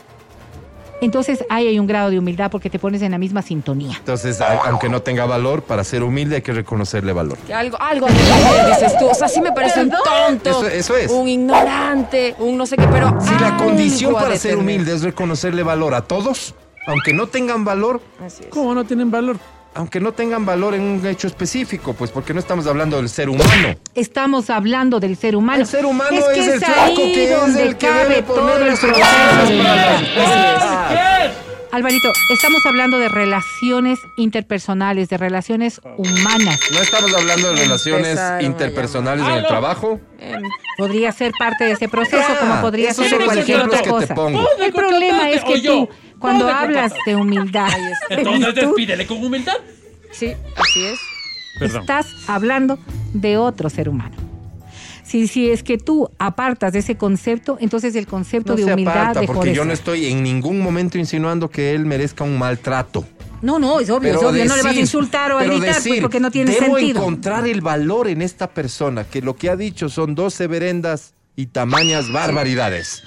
entonces 1.05 1.45
ahí 1.49 1.67
hay 1.67 1.79
un 1.79 1.87
grado 1.87 2.09
de 2.09 2.19
humildad 2.19 2.49
porque 2.51 2.69
te 2.69 2.79
pones 2.79 3.01
en 3.01 3.11
la 3.11 3.17
misma 3.17 3.41
sintonía. 3.41 3.95
Entonces, 3.97 4.39
aunque 4.41 4.89
no 4.89 5.01
tenga 5.01 5.25
valor, 5.25 5.61
para 5.63 5.83
ser 5.83 6.03
humilde 6.03 6.35
hay 6.37 6.41
que 6.41 6.53
reconocerle 6.53 7.13
valor. 7.13 7.37
Que 7.39 7.53
algo, 7.53 7.79
algo 7.81 8.07
dices 8.07 8.97
tú. 8.97 9.07
O 9.09 9.13
sea, 9.13 9.27
sí 9.27 9.41
me 9.41 9.51
parece 9.51 9.81
un 9.81 9.89
tonto. 9.91 10.49
Eso- 10.49 10.67
eso 10.67 10.97
es. 10.97 11.11
Un 11.11 11.27
ignorante, 11.27 12.35
un 12.39 12.57
no 12.57 12.65
sé 12.65 12.77
qué, 12.77 12.87
pero. 12.87 13.15
Si 13.21 13.33
la 13.39 13.57
condición 13.57 14.13
para 14.13 14.35
ser 14.37 14.57
humilde 14.57 14.93
es 14.93 15.01
reconocerle 15.03 15.63
valor 15.63 15.93
a 15.93 16.01
todos, 16.01 16.55
aunque 16.87 17.13
no 17.13 17.27
tengan 17.27 17.63
valor, 17.65 18.01
Así 18.25 18.43
es. 18.43 18.49
¿Cómo 18.49 18.73
no 18.73 18.83
tienen 18.83 19.09
valor? 19.11 19.37
Aunque 19.75 19.99
no 19.99 20.11
tengan 20.13 20.45
valor 20.45 20.75
en 20.75 20.81
un 20.81 21.05
hecho 21.05 21.27
específico, 21.27 21.93
pues 21.93 22.11
porque 22.11 22.33
no 22.33 22.39
estamos 22.39 22.67
hablando 22.67 22.97
del 22.97 23.09
ser 23.09 23.29
humano. 23.29 23.75
Estamos 23.95 24.49
hablando 24.49 24.99
del 24.99 25.17
ser 25.17 25.35
humano. 25.35 25.61
El 25.61 25.67
ser 25.67 25.85
humano 25.85 26.17
es, 26.17 26.25
que 26.25 26.39
es 26.39 26.47
el 26.47 26.53
es 26.53 26.65
flaco 26.65 26.79
ahí 26.81 27.13
que 27.13 27.33
es 27.33 27.55
el 27.55 27.77
que 27.77 27.91
debe 27.91 28.21
todo 28.23 28.35
poner 28.35 28.61
el 28.61 28.67
las 28.67 28.79
proceso 28.79 29.03
Alvarito, 31.73 32.13
estamos 32.29 32.63
hablando 32.67 32.99
de 32.99 33.09
relaciones 33.09 33.97
interpersonales, 34.15 35.09
de 35.09 35.17
relaciones 35.17 35.81
humanas. 35.97 36.59
No 36.71 36.79
estamos 36.79 37.11
hablando 37.15 37.51
de 37.51 37.61
relaciones 37.61 38.09
Empezaron 38.09 38.45
interpersonales 38.45 39.27
en 39.27 39.33
el 39.33 39.47
trabajo. 39.47 39.99
Em, 40.19 40.43
Podría 40.77 41.11
ser 41.11 41.31
parte 41.31 41.63
de 41.63 41.71
ese 41.71 41.89
proceso, 41.89 42.27
Ya, 42.29 42.37
como 42.37 42.61
podría 42.61 42.93
ser 42.93 43.17
de 43.17 43.25
cualquier 43.25 43.61
otra 43.61 43.79
que 43.79 43.85
te 43.85 43.89
cosa. 43.89 44.15
El 44.59 44.71
problema 44.71 45.31
es 45.31 45.43
que 45.43 45.61
tú, 45.61 45.89
cuando 46.19 46.45
¿Dónde 46.45 46.59
hablas 46.59 46.93
de 47.07 47.15
humildad. 47.15 47.69
Entonces 48.11 48.53
tú 48.53 48.61
despídele 48.67 49.07
con 49.07 49.25
humildad. 49.25 49.57
sí, 50.11 50.31
así 50.55 50.85
es. 50.85 50.99
Perdón. 51.57 51.81
estás 51.81 52.05
hablando 52.27 52.77
de 53.13 53.37
otro 53.37 53.71
ser 53.71 53.89
humano. 53.89 54.22
Si, 55.13 55.27
si 55.27 55.51
es 55.51 55.61
que 55.61 55.77
tú 55.77 56.09
apartas 56.17 56.73
de 56.73 56.79
ese 56.79 56.97
concepto, 56.97 57.57
entonces 57.59 57.93
el 57.95 58.07
concepto 58.07 58.53
No 58.53 58.57
de 58.57 58.63
se 58.63 58.73
humildad 58.73 58.97
aparta, 58.97 59.19
dejó 59.19 59.33
porque 59.33 59.49
de 59.51 59.55
yo 59.55 59.63
no 59.63 59.71
estoy 59.71 60.07
en 60.07 60.23
ningún 60.23 60.59
momento 60.59 60.97
insinuando 60.97 61.51
que 61.51 61.75
él 61.75 61.85
merezca 61.85 62.23
un 62.23 62.35
maltrato. 62.35 63.05
No, 63.43 63.59
no, 63.59 63.79
es 63.79 63.91
obvio, 63.91 64.09
es 64.09 64.17
Pero 64.17 64.29
obvio. 64.29 64.45
no 64.45 64.55
le 64.55 64.63
vas 64.63 64.65
a 64.65 64.69
decir- 64.69 64.79
insultar 64.81 65.31
o 65.33 65.37
a 65.37 65.43
gritar, 65.43 65.59
pues, 65.65 65.83
decir, 65.83 66.01
porque 66.01 66.19
no 66.19 66.31
tiene 66.31 66.51
debo 66.53 66.77
sentido. 66.77 66.99
encontrar 67.01 67.47
el 67.47 67.61
valor 67.61 68.07
en 68.07 68.23
esta 68.23 68.49
persona, 68.49 69.03
que 69.03 69.21
lo 69.21 69.35
que 69.35 69.51
ha 69.51 69.55
dicho 69.55 69.87
son 69.87 70.15
12 70.15 70.47
verendas 70.47 71.13
y 71.35 71.45
tamañas 71.45 72.11
barbaridades. 72.11 73.03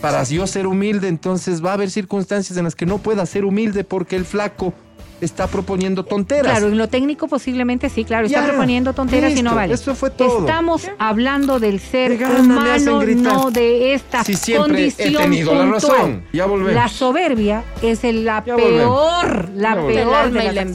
Para 0.00 0.24
yo 0.24 0.48
ser 0.48 0.66
humilde, 0.66 1.06
entonces 1.06 1.64
va 1.64 1.70
a 1.70 1.74
haber 1.74 1.90
circunstancias 1.92 2.58
en 2.58 2.64
las 2.64 2.74
que 2.74 2.84
no 2.84 2.98
pueda 2.98 3.24
ser 3.26 3.44
humilde 3.44 3.84
porque 3.84 4.16
el 4.16 4.24
flaco 4.24 4.74
está 5.20 5.46
proponiendo 5.46 6.04
tonteras. 6.04 6.50
Claro, 6.52 6.68
en 6.68 6.78
lo 6.78 6.88
técnico 6.88 7.28
posiblemente 7.28 7.88
sí, 7.88 8.04
claro, 8.04 8.26
está 8.26 8.40
Ya, 8.40 8.46
proponiendo 8.48 8.92
tonteras 8.92 9.32
y 9.36 9.42
no 9.42 9.54
vale. 9.54 9.74
eso 9.74 9.94
fue 9.94 10.10
todo. 10.10 10.40
Estamos 10.40 10.82
hablando 10.98 11.58
del 11.58 11.80
ser 11.80 12.16
gana 12.18 12.40
humano, 12.40 13.02
no 13.02 13.50
de 13.50 13.94
esta 13.94 14.24
Si 14.24 14.34
siempre 14.34 14.92
he 14.98 15.12
condición 15.12 15.58
la 15.58 15.66
razón. 15.66 16.24
Ya 16.32 16.46
volvemos. 16.46 16.74
La 16.74 16.88
soberbia 16.88 17.64
es 17.82 18.04
el- 18.04 18.24
la 18.24 18.42
Ya 18.44 18.56
peor, 18.56 19.48
la 19.54 19.74
Ya 19.74 19.86
peor 19.86 20.30
de 20.32 20.52
las. 20.52 20.66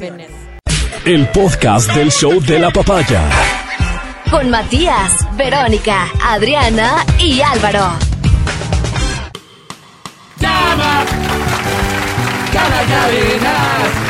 El 1.06 1.28
podcast 1.30 1.92
del 1.94 2.12
show 2.12 2.40
de 2.42 2.60
la 2.60 2.70
papaya. 2.72 3.22
Con 4.30 4.50
Matías, 4.50 5.28
Verónica, 5.36 6.08
Adriana 6.24 7.06
y 7.20 7.42
Álvaro. 7.42 7.92
¡Llama! 10.40 11.04
¡Llama 12.54 12.82
cadenas! 12.90 14.01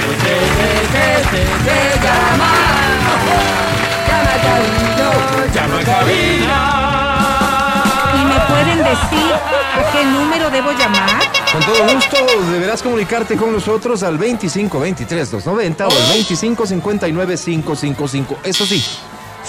Decir 8.92 9.34
a 9.34 9.92
qué 9.92 10.06
número 10.06 10.50
debo 10.50 10.72
llamar? 10.72 11.10
Con 11.52 11.62
todo 11.64 11.94
gusto, 11.94 12.18
deberás 12.52 12.82
comunicarte 12.82 13.36
con 13.36 13.52
nosotros 13.54 14.04
al 14.04 14.18
25 14.18 14.80
23 14.80 15.32
290 15.32 15.88
o 15.88 15.92
al 15.92 16.10
25 16.10 16.66
59 16.66 17.38
555. 17.38 18.38
Eso 18.44 18.66
sí, 18.66 18.84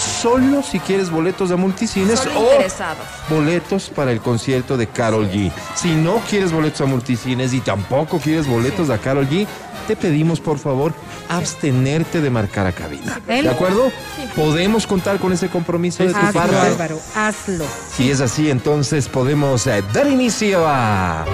solo 0.02 0.62
si 0.62 0.78
quieres 0.78 1.10
boletos 1.10 1.48
de 1.48 1.56
multicines 1.56 2.20
Solo 2.20 2.40
o 2.40 2.52
interesados. 2.52 3.04
boletos 3.28 3.90
para 3.90 4.12
el 4.12 4.20
concierto 4.20 4.76
de 4.76 4.86
Carol 4.86 5.30
G. 5.30 5.50
Si 5.74 5.94
no 5.94 6.20
quieres 6.28 6.52
boletos 6.52 6.80
a 6.82 6.86
multicines 6.86 7.52
y 7.54 7.60
tampoco 7.60 8.18
quieres 8.18 8.46
boletos 8.46 8.90
a 8.90 8.98
Carol 8.98 9.28
G, 9.28 9.46
te 9.86 9.96
pedimos 9.96 10.40
por 10.40 10.58
favor 10.58 10.92
abstenerte 11.28 12.20
de 12.20 12.30
marcar 12.30 12.66
a 12.66 12.72
cabina. 12.72 13.20
¿De 13.26 13.48
acuerdo? 13.48 13.90
Podemos 14.36 14.86
contar 14.86 15.18
con 15.18 15.32
ese 15.32 15.48
compromiso 15.48 16.04
de 16.04 16.10
tu 16.12 16.16
Hazlo, 16.18 16.32
parte. 16.32 16.56
Álvaro, 16.56 17.00
hazlo. 17.16 17.64
Si 17.96 18.10
es 18.10 18.20
así, 18.20 18.50
entonces 18.50 19.08
podemos 19.08 19.66
eh, 19.66 19.82
dar 19.92 20.06
inicio 20.06 20.64
a... 20.66 21.24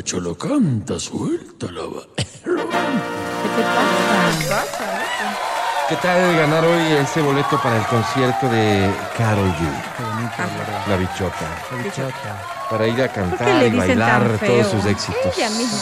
Canta, 0.00 0.02
cholo, 0.02 0.34
canta, 0.34 0.98
suelta 0.98 1.66
la 1.70 1.82
¿Qué 2.16 2.22
te 2.24 3.62
pasa? 3.62 4.64
¿Qué 5.90 5.96
tal 5.96 6.36
ganar 6.36 6.64
hoy 6.64 6.92
ese 6.92 7.20
boleto 7.20 7.60
para 7.60 7.76
el 7.76 7.84
concierto 7.84 8.48
de 8.48 8.90
Carol 9.18 9.44
G? 9.44 9.58
Qué 9.96 10.02
bonito, 10.02 10.32
Álvaro. 10.38 10.88
La 10.88 10.96
bichota. 10.96 11.82
Bichota. 11.84 12.59
Para 12.70 12.86
ir 12.86 13.02
a 13.02 13.08
cantar 13.08 13.66
y 13.66 13.70
bailar 13.76 14.38
todos 14.38 14.68
sus 14.68 14.84
éxitos. 14.86 15.36
Ella 15.36 15.50
misma. 15.50 15.78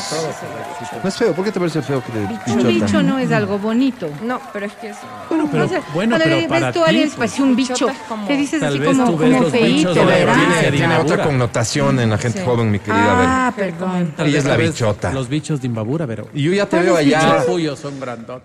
No 1.03 1.09
es 1.09 1.17
feo, 1.17 1.35
¿por 1.35 1.45
qué 1.45 1.53
te 1.53 1.59
parece 1.61 1.83
feo 1.83 2.03
que 2.03 2.13
le 2.13 2.21
Un 2.21 2.29
bichota? 2.29 2.69
bicho 2.69 3.03
no 3.03 3.19
es 3.19 3.31
algo 3.31 3.59
bonito. 3.59 4.09
No, 4.23 4.41
pero 4.53 4.67
es 4.67 4.73
que 4.73 4.89
es... 4.91 4.97
Bueno, 5.29 5.49
pero, 5.53 5.69
sea, 5.69 5.83
bueno, 5.93 6.17
cuando 6.17 6.25
pero 6.25 6.41
le 6.41 6.49
para 6.49 6.67
ves 6.67 6.75
tú 6.75 6.83
a 6.83 6.87
alguien 6.89 7.09
pues, 7.09 7.17
parece 7.19 7.43
un 7.43 7.57
bicho, 7.57 7.87
te 8.27 8.37
dices 8.37 8.63
así 8.63 8.79
como, 8.81 9.19
ves 9.19 9.37
como 9.37 9.51
feíto, 9.51 9.95
¿verdad? 9.95 10.35
Tiene, 10.61 10.77
tiene 10.77 10.97
otra 10.97 11.23
connotación 11.23 12.01
en 12.01 12.11
la 12.11 12.19
gente 12.19 12.39
Sí. 12.39 12.45
joven, 12.45 12.71
mi 12.71 12.79
querida 12.79 13.47
Ah, 13.49 13.53
Bel. 13.55 13.73
perdón. 13.75 14.15
Ella 14.19 14.39
es 14.39 14.45
la 14.45 14.57
bichota. 14.57 15.13
Los 15.13 15.29
bichos 15.29 15.61
de 15.61 15.67
Imbabura, 15.67 16.07
pero... 16.07 16.29
Y 16.33 16.43
yo 16.43 16.53
ya 16.53 16.67
te 16.67 16.81
veo 16.81 16.97
allá 16.97 17.45
son 17.77 17.95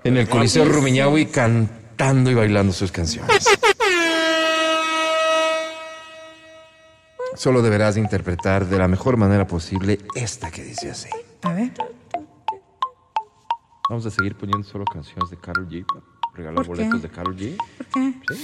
en 0.04 0.18
el 0.18 0.28
Coliseo 0.28 0.66
Rumiñahui 0.66 1.28
cantando 1.28 2.30
y 2.30 2.34
bailando 2.34 2.74
sus 2.74 2.92
canciones. 2.92 3.46
Solo 7.36 7.62
deberás 7.62 7.98
interpretar 7.98 8.66
de 8.66 8.78
la 8.78 8.88
mejor 8.88 9.18
manera 9.18 9.48
posible 9.48 10.00
esta 10.16 10.52
que 10.52 10.64
dice 10.64 10.92
así. 10.92 11.10
A 11.44 11.54
ver. 11.54 11.72
Vamos 13.90 14.06
a 14.06 14.12
seguir 14.12 14.36
poniendo 14.36 14.68
solo 14.68 14.86
canciones 14.86 15.30
de 15.30 15.38
Carol 15.38 15.68
G. 15.68 15.86
para 15.86 16.02
Regalar 16.36 16.66
¿Por 16.66 16.78
qué? 16.78 16.84
boletos 16.84 17.02
de 17.02 17.10
Carol 17.10 17.36
G. 17.36 17.58
¿Por 17.58 18.04
qué? 18.22 18.36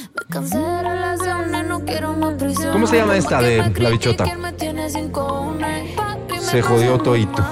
Prisión. 2.38 2.72
¿Cómo 2.72 2.88
se 2.88 2.98
llama 2.98 3.18
esta 3.18 3.41
de 3.41 3.57
La 3.78 3.90
Bichota? 3.90 4.26
Se 6.40 6.61
jodió 6.61 6.98
toito. 6.99 7.44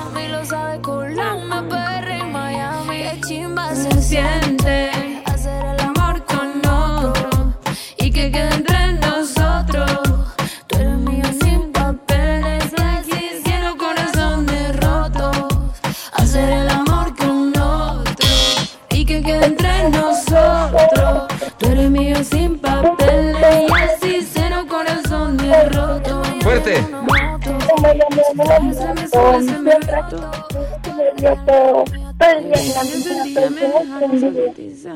Tú 21.59 21.71
eres 21.71 21.89
mío 21.89 22.15
sin 22.23 22.59
papeles 22.59 23.69
y 23.69 23.73
así 23.73 24.27
cero 24.33 24.65
corazones 24.67 25.75
rotos. 25.75 26.27
Fuerte. 26.41 26.81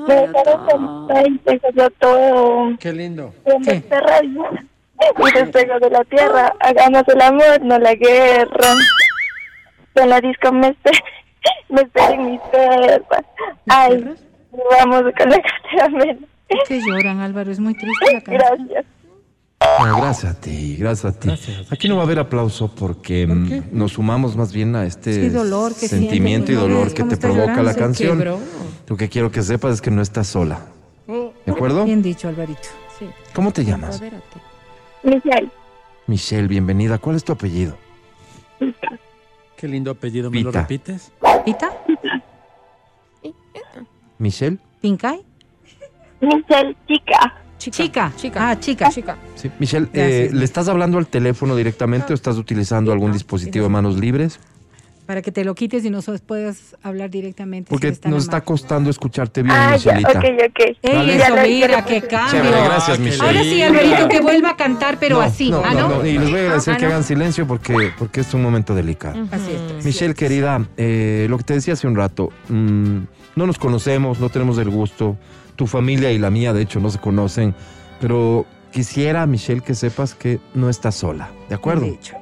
Me 0.07 0.27
roto. 1.75 2.77
Qué 2.79 2.93
lindo. 2.93 3.33
¿Qué? 3.63 3.83
y 5.17 5.31
despego 5.31 5.79
de 5.79 5.89
la 5.89 6.03
tierra. 6.05 6.53
Hagamos 6.59 7.03
el 7.07 7.21
amor, 7.21 7.61
no 7.61 7.79
la 7.79 7.95
guerra. 7.95 8.75
En 9.95 10.09
la 10.09 10.21
disco 10.21 10.51
me 10.51 10.75
me 11.69 11.81
esperen 11.81 12.31
mis 12.31 12.41
perras. 12.51 13.25
Ay, 13.67 14.15
vamos 14.51 15.03
con 15.17 15.29
la 15.29 15.41
cartera 15.41 15.89
menos. 15.89 16.29
¿Por 16.51 16.67
qué 16.67 16.81
lloran, 16.85 17.19
Álvaro? 17.19 17.51
Es 17.51 17.59
muy 17.59 17.73
triste 17.73 18.13
la 18.13 18.21
canción. 18.21 18.67
Gracias. 18.67 18.85
Gracias 19.97 20.25
a 20.35 20.39
ti, 20.41 20.75
gracias 20.77 21.15
a 21.15 21.19
ti. 21.19 21.27
Gracias. 21.27 21.71
Aquí 21.71 21.87
no 21.87 21.95
va 21.95 22.01
a 22.01 22.05
haber 22.05 22.19
aplauso 22.19 22.67
porque 22.73 23.25
mm, 23.27 23.69
nos 23.71 23.93
sumamos 23.93 24.35
más 24.35 24.51
bien 24.53 24.75
a 24.75 24.85
este 24.85 25.13
Sí, 25.13 25.29
dolor 25.29 25.73
que 25.75 25.87
sentimiento 25.87 26.47
siente, 26.47 26.53
y 26.53 26.55
¿no 26.55 26.61
dolor 26.75 26.93
que 26.93 27.03
te 27.03 27.17
provoca 27.17 27.41
llorando? 27.41 27.63
la 27.63 27.73
canción. 27.75 28.17
quebró. 28.17 28.39
Lo 28.87 28.97
que 28.97 29.07
quiero 29.09 29.31
que 29.31 29.41
sepas 29.43 29.75
es 29.75 29.81
que 29.81 29.91
no 29.91 30.01
estás 30.01 30.27
sola. 30.27 30.65
¿De 31.07 31.51
acuerdo? 31.51 31.85
Bien 31.85 32.01
dicho, 32.01 32.27
Alvarito. 32.27 32.67
Sí. 32.99 33.05
¿Cómo 33.33 33.51
te 33.51 33.63
llamas? 33.63 34.01
Michelle, 35.03 35.49
Michelle, 36.07 36.47
bienvenida. 36.47 36.97
¿Cuál 36.97 37.15
es 37.15 37.23
tu 37.23 37.31
apellido? 37.31 37.75
Qué 39.55 39.67
lindo 39.67 39.91
apellido. 39.91 40.29
¿Me 40.31 40.41
lo 40.41 40.49
Pita. 40.51 40.61
repites? 40.61 41.11
¿Pita? 41.45 41.71
¿Michelle? 44.17 44.57
¿Pincay? 44.81 45.21
Michelle, 46.21 46.75
chica. 46.87 47.33
Chica. 47.57 48.11
Chica. 48.15 48.49
Ah, 48.49 48.59
chica. 48.59 48.89
Chica. 48.89 49.17
Sí. 49.35 49.51
Michelle, 49.59 49.87
eh. 49.93 50.29
¿le 50.31 50.43
estás 50.43 50.67
hablando 50.67 50.97
al 50.97 51.07
teléfono 51.07 51.55
directamente 51.55 52.11
o 52.11 52.15
estás 52.15 52.37
utilizando 52.37 52.91
algún 52.91 53.11
dispositivo 53.11 53.65
de 53.65 53.69
manos 53.69 53.99
libres? 53.99 54.39
Para 55.11 55.21
que 55.21 55.33
te 55.33 55.43
lo 55.43 55.53
quites 55.55 55.83
y 55.83 55.89
nos 55.89 56.09
puedas 56.25 56.77
hablar 56.81 57.09
directamente. 57.09 57.69
Porque 57.69 57.93
nos 58.05 58.23
está 58.23 58.39
costando 58.39 58.89
escucharte 58.89 59.43
bien, 59.43 59.53
Ah, 59.53 59.75
ya, 59.75 59.95
Michelita. 59.95 60.19
ok, 60.19 60.25
ok. 60.47 60.59
Ey. 60.83 61.17
Ya 61.17 61.27
eso, 61.27 61.35
mira, 61.45 61.83
qué 61.83 62.01
cambio. 62.03 62.41
Chévere, 62.41 62.63
gracias, 62.63 62.97
Michelle. 62.99 63.21
Ahora 63.27 63.43
sí. 63.43 63.61
Alvarito, 63.61 64.07
que 64.07 64.21
vuelva 64.21 64.49
a 64.51 64.55
cantar, 64.55 64.97
pero 65.01 65.17
No, 65.17 65.21
así. 65.21 65.51
No, 65.51 65.61
¿Ah, 65.65 65.73
no, 65.73 65.89
no? 65.89 65.97
no, 65.97 66.05
Y 66.07 66.17
les 66.17 66.29
voy 66.31 66.39
a 66.39 66.43
agradecer 66.43 66.75
Ah, 66.75 66.77
que 66.77 66.85
hagan 66.85 67.03
silencio 67.03 67.45
porque, 67.45 67.91
porque 67.99 68.21
es 68.21 68.33
un 68.33 68.41
momento 68.41 68.73
delicado. 68.73 69.27
Así 69.31 69.51
es. 69.51 69.83
Michelle, 69.83 70.13
querida, 70.13 70.65
eh, 70.77 71.27
lo 71.29 71.37
que 71.39 71.43
te 71.43 71.55
decía 71.55 71.73
hace 71.73 71.87
un 71.87 71.97
rato, 71.97 72.29
mm, 72.47 72.99
no 73.35 73.45
nos 73.47 73.57
conocemos, 73.59 74.21
no 74.21 74.29
tenemos 74.29 74.57
el 74.59 74.69
gusto, 74.69 75.17
tu 75.57 75.67
familia 75.67 76.09
y 76.13 76.19
la 76.19 76.29
mía, 76.29 76.53
de 76.53 76.61
hecho, 76.61 76.79
no 76.79 76.89
se 76.89 76.99
conocen, 76.99 77.53
pero 77.99 78.45
quisiera, 78.71 79.25
Michelle, 79.25 79.59
que 79.59 79.75
sepas 79.75 80.15
que 80.15 80.39
no 80.53 80.69
estás 80.69 80.95
sola, 80.95 81.31
¿de 81.49 81.55
acuerdo? 81.55 81.81
Dicho, 81.87 82.15
Alvarito. 82.15 82.20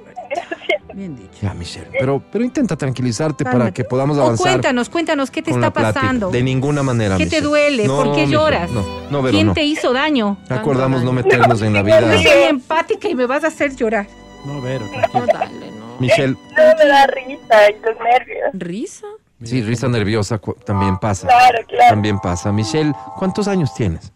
Bien 0.99 1.15
dicho. 1.15 1.31
Ya, 1.41 1.53
Michelle, 1.53 1.87
pero, 1.97 2.21
pero 2.29 2.43
intenta 2.43 2.75
tranquilizarte 2.75 3.45
para 3.45 3.71
que 3.71 3.85
podamos 3.85 4.17
O 4.17 4.21
avanzar. 4.21 4.51
cuéntanos, 4.51 4.89
cuéntanos, 4.89 5.31
¿qué 5.31 5.41
te 5.41 5.51
está 5.51 5.71
pasando? 5.71 6.29
De 6.29 6.43
ninguna 6.43 6.83
manera, 6.83 7.15
¿Qué 7.15 7.25
te 7.25 7.39
duele? 7.39 7.87
No, 7.87 7.95
¿Por 8.03 8.05
qué 8.07 8.09
Michelle, 8.25 8.31
lloras? 8.33 8.69
No, 8.71 8.83
no, 9.09 9.21
Vero, 9.21 9.33
¿Quién 9.33 9.47
no. 9.47 9.53
te 9.53 9.63
hizo 9.63 9.93
daño? 9.93 10.37
Acordamos 10.49 11.01
no 11.05 11.13
meternos 11.13 11.61
en 11.61 11.71
la 11.71 11.83
vida. 11.83 12.01
Yo 12.01 12.29
soy 12.29 12.41
empática 12.49 13.07
y 13.07 13.15
me 13.15 13.25
vas 13.27 13.45
a 13.45 13.47
hacer 13.47 13.73
llorar. 13.77 14.07
No, 14.45 14.59
Vero, 14.61 14.85
No, 14.87 14.91
tranquilo. 14.91 15.25
dale, 15.39 15.71
no. 15.71 15.95
Michelle, 16.01 16.33
No 16.33 16.75
me 16.77 16.85
da 16.85 17.07
risa 17.07 17.69
y 17.69 17.73
los 17.81 17.95
nervios. 18.03 18.49
¿Risa? 18.51 19.07
sí, 19.41 19.61
risa 19.63 19.87
nerviosa 19.87 20.37
también 20.65 20.97
pasa. 20.97 21.27
Claro, 21.27 21.59
claro. 21.65 21.89
También 21.91 22.19
pasa. 22.19 22.51
Michelle, 22.51 22.91
¿cuántos 23.17 23.47
años 23.47 23.73
tienes? 23.73 24.11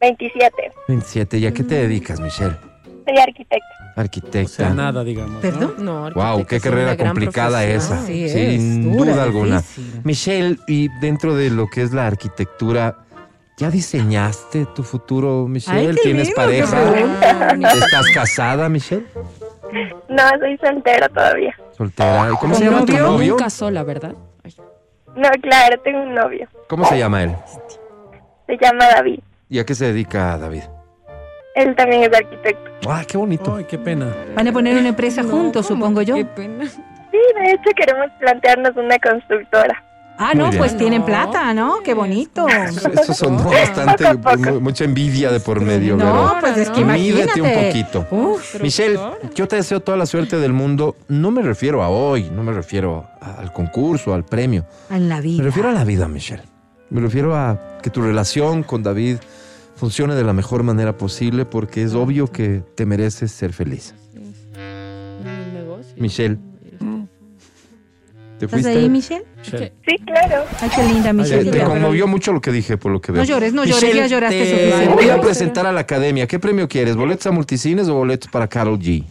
27. 0.00 0.72
27. 0.88 1.36
¿Y 1.36 1.46
a 1.46 1.52
qué 1.52 1.62
te 1.62 1.74
dedicas, 1.74 2.20
Michelle? 2.20 2.56
Soy 3.06 3.18
arquitecta. 3.18 3.66
O 3.96 4.00
Arquitecta. 4.00 4.48
sea, 4.48 4.70
nada, 4.70 5.04
digamos. 5.04 5.40
¿Perdón? 5.40 5.74
No, 5.78 6.10
Wow, 6.10 6.44
qué 6.44 6.60
carrera 6.60 6.96
complicada 6.96 7.64
esa. 7.64 8.04
Sí, 8.04 8.24
es, 8.24 8.32
Sin 8.32 8.92
dura, 8.92 9.12
duda 9.12 9.22
alguna. 9.22 9.56
difícil. 9.58 10.00
Michelle, 10.04 10.58
y 10.66 10.88
dentro 11.00 11.34
de 11.34 11.50
lo 11.50 11.68
que 11.68 11.82
es 11.82 11.92
la 11.92 12.06
arquitectura, 12.06 12.98
¿ya 13.56 13.70
diseñaste 13.70 14.66
tu 14.74 14.82
futuro, 14.82 15.46
Michelle? 15.48 15.90
Ay, 15.90 15.96
¿Tienes 16.02 16.26
lindo, 16.28 16.34
pareja? 16.36 16.78
¿Estás 17.52 18.06
casada, 18.12 18.68
Michelle? 18.68 19.06
No, 20.08 20.22
soy 20.40 20.58
soltera 20.58 21.08
todavía. 21.08 21.54
Soltera. 21.76 22.30
¿Y 22.32 22.36
cómo 22.36 22.54
se 22.54 22.64
¿Con 22.64 22.72
llama 22.74 22.86
tu 22.86 22.92
novio? 22.92 23.06
novio? 23.06 23.32
Nunca 23.34 23.50
sola, 23.50 23.82
¿verdad? 23.82 24.14
Ay, 24.44 24.54
No, 25.14 25.28
claro, 25.42 25.80
tengo 25.82 26.02
un 26.02 26.14
novio. 26.14 26.48
¿Cómo 26.68 26.84
se 26.86 26.98
llama 26.98 27.22
él? 27.22 27.34
Se 28.46 28.56
llama 28.60 28.86
David. 28.94 29.20
¿Y 29.48 29.58
a 29.60 29.64
qué 29.64 29.74
se 29.74 29.86
dedica 29.86 30.36
David? 30.38 30.62
Él 31.56 31.74
también 31.74 32.02
es 32.04 32.16
arquitecto. 32.16 32.70
¡Ah, 32.88 33.02
qué 33.06 33.16
bonito! 33.18 33.54
Ay, 33.56 33.64
qué 33.64 33.78
pena. 33.78 34.14
Van 34.36 34.46
a 34.46 34.52
poner 34.52 34.76
una 34.78 34.88
empresa 34.90 35.22
juntos, 35.24 35.66
supongo 35.66 36.02
yo. 36.02 36.14
Qué 36.14 36.24
pena. 36.24 36.66
Sí, 36.66 37.18
de 37.40 37.50
hecho 37.50 37.70
queremos 37.76 38.06
plantearnos 38.20 38.76
una 38.76 38.98
constructora. 38.98 39.82
Ah, 40.18 40.30
Muy 40.34 40.44
no, 40.44 40.48
bien. 40.50 40.58
pues 40.58 40.76
tienen 40.78 41.02
plata, 41.04 41.52
¿no? 41.52 41.80
Qué 41.84 41.92
bonito. 41.92 42.48
Eso, 42.48 42.90
eso 42.90 43.12
sonó 43.12 43.44
bastante, 43.50 44.04
Poco 44.04 44.28
a 44.28 44.32
poco. 44.36 44.50
mu- 44.52 44.60
mucha 44.60 44.84
envidia 44.84 45.30
de 45.30 45.40
por 45.40 45.60
medio, 45.60 45.94
No, 45.96 46.04
Vero. 46.06 46.36
pues 46.40 46.56
es 46.56 46.70
que 46.70 46.84
Mídete 46.86 47.42
un 47.42 47.52
poquito. 47.52 48.06
Uf, 48.10 48.60
Michelle, 48.62 48.98
yo 49.34 49.46
te 49.46 49.56
deseo 49.56 49.80
toda 49.80 49.98
la 49.98 50.06
suerte 50.06 50.38
del 50.38 50.54
mundo. 50.54 50.96
No 51.08 51.30
me 51.30 51.42
refiero 51.42 51.82
a 51.82 51.88
hoy, 51.90 52.30
no 52.34 52.42
me 52.42 52.52
refiero 52.52 53.06
a- 53.20 53.40
al 53.40 53.52
concurso, 53.52 54.14
al 54.14 54.24
premio. 54.24 54.64
en 54.90 55.08
la 55.10 55.16
Me 55.16 55.22
vida. 55.22 55.42
refiero 55.42 55.68
a 55.68 55.72
la 55.72 55.84
vida, 55.84 56.08
Michelle. 56.08 56.42
Me 56.88 57.00
refiero 57.02 57.34
a 57.36 57.58
que 57.82 57.90
tu 57.90 58.00
relación 58.00 58.62
con 58.62 58.82
David 58.82 59.18
funcione 59.76 60.14
de 60.14 60.24
la 60.24 60.32
mejor 60.32 60.62
manera 60.62 60.96
posible 60.96 61.44
porque 61.44 61.82
es 61.82 61.94
obvio 61.94 62.26
que 62.26 62.62
te 62.74 62.86
mereces 62.86 63.30
ser 63.30 63.52
feliz. 63.52 63.94
Michelle. 65.96 66.38
¿Te 68.38 68.44
¿Estás 68.44 68.66
ahí, 68.66 68.90
Michelle? 68.90 69.24
Michelle. 69.38 69.72
Sí, 69.86 69.96
claro. 70.04 70.44
Ay, 70.60 70.70
qué 70.74 70.82
linda, 70.84 71.12
Michelle. 71.12 71.50
te 71.50 71.64
conmovió 71.64 72.06
mucho 72.06 72.32
lo 72.32 72.40
que 72.42 72.52
dije, 72.52 72.76
por 72.76 72.92
lo 72.92 73.00
que 73.00 73.12
veo. 73.12 73.22
No 73.22 73.26
llores, 73.26 73.54
no 73.54 73.64
llores, 73.64 73.94
ya 73.94 74.06
lloraste 74.06 74.44
te 74.44 74.88
voy 74.88 75.08
a 75.08 75.20
presentar 75.20 75.66
a 75.66 75.72
la 75.72 75.80
academia. 75.80 76.26
¿Qué 76.26 76.38
premio 76.38 76.68
quieres? 76.68 76.96
¿Boletos 76.96 77.26
a 77.26 77.30
multicines 77.30 77.88
o 77.88 77.94
boletos 77.94 78.30
para 78.30 78.46
Carol 78.46 78.78
G? 78.78 79.04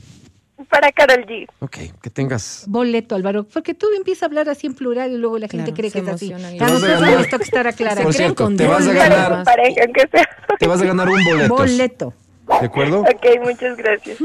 Para 0.69 0.91
Carol 0.91 1.25
G. 1.25 1.47
Ok, 1.59 1.77
que 2.01 2.09
tengas... 2.09 2.65
Boleto, 2.67 3.15
Álvaro, 3.15 3.43
porque 3.43 3.73
tú 3.73 3.87
empiezas 3.95 4.23
a 4.23 4.25
hablar 4.27 4.49
así 4.49 4.67
en 4.67 4.73
plural 4.73 5.11
y 5.11 5.17
luego 5.17 5.37
la 5.37 5.47
gente 5.47 5.73
Claro, 5.73 5.75
cree 5.75 5.91
que 5.91 5.99
es 5.99 6.07
así. 6.07 6.29
nos 6.31 7.29
toca 7.29 7.43
estar 7.43 7.67
a 7.67 7.69
aclarar. 7.69 8.03
Por 8.03 8.13
cierto, 8.13 8.43
con 8.43 8.57
te 8.57 8.67
vas 8.67 8.87
a 8.87 8.93
ganar, 8.93 9.39
su 9.39 9.43
pareja, 9.45 9.81
aunque 9.85 10.07
sea. 10.11 10.29
te 10.59 10.67
vas 10.67 10.81
a 10.81 10.85
ganar 10.85 11.07
un 11.09 11.23
boleto. 11.23 11.55
Boleto. 11.55 12.13
¿De 12.61 12.65
acuerdo? 12.67 13.01
Ok, 13.01 13.25
muchas 13.43 13.77
gracias. 13.77 14.17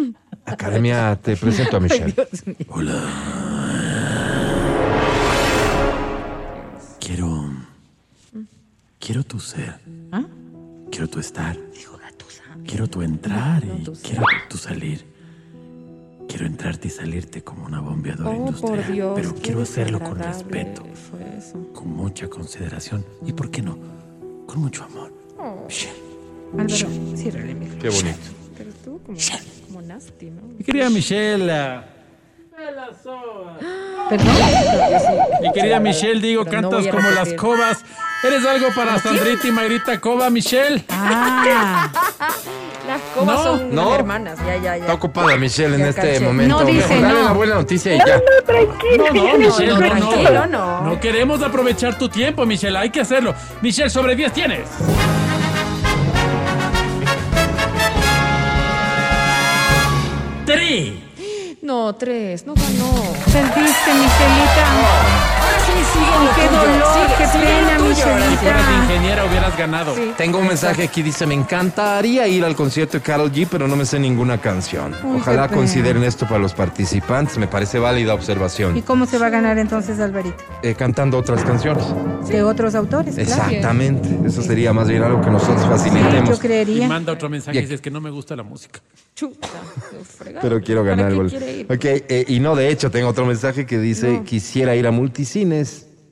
Academia, 0.44 1.18
te 1.22 1.36
presento 1.36 1.76
a 1.76 1.80
Michelle. 1.80 2.12
Dios 2.12 2.46
mío. 2.46 2.56
Quiero 7.00 7.50
quiero 8.98 9.24
tu 9.24 9.40
ser. 9.40 9.74
¿Ah? 10.12 10.24
Quiero 10.90 11.08
tu 11.08 11.18
estar. 11.20 11.56
Quiero 12.66 12.86
tu 12.86 13.02
entrar 13.02 13.64
y 13.64 13.84
quiero 14.02 14.24
tu 14.48 14.56
salir. 14.56 15.04
Quiero 16.30 16.46
entrarte 16.46 16.86
y 16.88 16.90
salirte 16.90 17.42
como 17.42 17.66
una 17.66 17.80
bombeadora 17.80 18.30
Oh, 18.30 18.34
industrial. 18.34 18.76
por 18.84 18.92
Dios. 18.92 19.12
pero 19.16 19.34
quiero 19.34 19.62
hacerlo 19.62 19.98
con 19.98 20.16
respeto, 20.18 20.82
fue 21.10 21.20
eso. 21.36 21.72
con 21.74 21.88
mucha 21.88 22.28
consideración 22.28 23.04
y, 23.26 23.32
¿por 23.32 23.50
qué 23.50 23.62
no? 23.62 23.76
Con 24.46 24.60
mucho 24.60 24.84
amor. 24.84 25.12
Michelle. 25.66 25.92
Álvaro, 26.52 27.16
ciérrale, 27.16 27.54
mi 27.54 27.66
Qué 27.78 27.88
bonito. 27.88 28.18
Pero 28.56 28.70
estuvo 28.70 28.98
como, 28.98 29.18
como 29.66 29.82
nasty, 29.82 30.30
¿no? 30.30 30.42
Mi 30.56 30.64
querida 30.64 30.88
Michelle. 30.90 31.46
Perdón. 34.08 34.28
Mi 35.42 35.52
querida 35.52 35.80
Michelle, 35.80 36.20
digo, 36.20 36.44
no 36.44 36.50
cantas 36.50 36.86
como 36.88 37.10
las 37.10 37.32
cobas. 37.34 37.84
¿Eres 38.22 38.44
algo 38.44 38.68
para 38.74 38.98
Sandrita 38.98 39.48
y 39.48 39.50
Mayrita 39.50 39.98
Coba, 39.98 40.28
Michelle? 40.28 40.84
Ah, 40.90 41.88
Las 42.86 43.00
cobas 43.14 43.26
No, 43.36 43.42
son 43.42 43.74
no. 43.74 43.94
hermanas, 43.94 44.38
ya, 44.40 44.56
ya, 44.56 44.62
ya. 44.62 44.76
Está 44.76 44.92
ocupada 44.94 45.36
Michelle 45.38 45.76
en 45.76 45.86
este 45.86 46.00
caché. 46.02 46.20
momento. 46.20 46.58
No 46.58 46.64
dice 46.66 46.86
Mejor 46.88 47.02
dale 47.02 47.18
no. 47.20 47.24
la 47.24 47.32
buena 47.32 47.54
noticia 47.54 47.94
y 47.94 47.98
ya. 47.98 48.04
No, 48.18 49.12
no, 49.14 49.38
Michelle, 49.38 49.68
no, 49.68 49.80
no. 49.80 49.86
tranquilo, 50.08 50.46
no. 50.46 50.80
No 50.82 51.00
queremos 51.00 51.42
aprovechar 51.42 51.96
tu 51.96 52.08
tiempo, 52.10 52.44
Michelle. 52.44 52.76
Hay 52.76 52.90
que 52.90 53.00
hacerlo. 53.00 53.34
Michelle, 53.62 53.88
sobre 53.90 54.14
10 54.16 54.32
tienes. 54.34 54.60
Tri. 60.46 61.04
No, 61.62 61.94
tres, 61.94 62.44
no 62.46 62.54
ganó. 62.54 62.92
perdiste, 63.32 63.94
Michelita. 63.94 64.66
Ahora 65.70 65.84
sí 65.84 65.92
sigue 65.92 66.10
Qué 66.34 66.48
dolor, 66.56 67.08
qué 67.18 67.24
pena, 67.38 67.94
Si 67.94 68.02
fueras 68.02 68.30
Michelita. 68.30 68.84
ingeniera 68.84 69.24
hubieras 69.24 69.56
ganado. 69.56 69.94
Tengo 70.16 70.38
un 70.38 70.46
mensaje 70.48 70.84
aquí, 70.84 71.02
dice, 71.02 71.26
me 71.26 71.34
encantaría 71.34 72.26
ir 72.28 72.44
al 72.44 72.54
concierto 72.56 72.98
de 72.98 73.02
Carol 73.02 73.30
G, 73.32 73.46
pero 73.50 73.66
no 73.68 73.76
me 73.76 73.84
sé 73.84 73.98
ninguna 73.98 74.38
canción. 74.40 74.94
Uy, 75.04 75.18
Ojalá 75.18 75.42
qué 75.42 75.48
pena. 75.48 75.56
consideren 75.60 76.04
esto 76.04 76.26
para 76.26 76.38
los 76.38 76.54
participantes, 76.54 77.38
me 77.38 77.46
parece 77.46 77.78
válida 77.78 78.12
¿Y 78.12 78.16
observación. 78.16 78.80
cómo 78.82 79.06
se 79.06 79.18
va 79.18 79.26
a 79.26 79.30
ganar 79.30 79.58
entonces, 79.58 79.98
Alvarito? 80.00 80.36
Eh, 80.62 80.74
cantando 80.74 81.18
otras 81.18 81.42
canciones. 81.44 81.84
De 82.28 82.42
otros 82.42 82.74
autores, 82.74 83.14
claro. 83.14 83.30
Exactamente, 83.30 84.08
eso 84.26 84.42
sería 84.42 84.72
más 84.72 84.88
bien 84.88 85.02
algo 85.02 85.20
que 85.20 85.30
nosotros 85.30 85.62
Yo 85.64 85.70
facilitemos. 85.70 86.36
Y 86.36 86.40
creería. 86.40 86.88
manda 86.88 87.12
otro 87.12 87.28
mensaje 87.28 87.58
y 87.58 87.62
dices 87.62 87.80
que 87.80 87.90
no 87.90 88.00
me 88.00 88.10
gusta 88.10 88.36
la 88.36 88.42
música. 88.42 88.80
Chuta, 89.14 89.48
fregado. 90.18 90.40
Pero 90.42 90.60
quiero 90.62 90.82
¿Para 90.82 90.96
ganar 90.96 91.12
qué 91.12 91.18
el 91.20 91.28
quiere 91.30 91.52
ir? 91.58 91.66
Ok, 91.72 91.84
eh, 91.84 92.24
y 92.28 92.40
no, 92.40 92.54
de 92.56 92.68
hecho, 92.70 92.90
tengo 92.90 93.08
otro 93.08 93.26
mensaje 93.26 93.66
que 93.66 93.78
dice, 93.78 94.22
quisiera 94.24 94.74
ir 94.76 94.86
a 94.86 94.90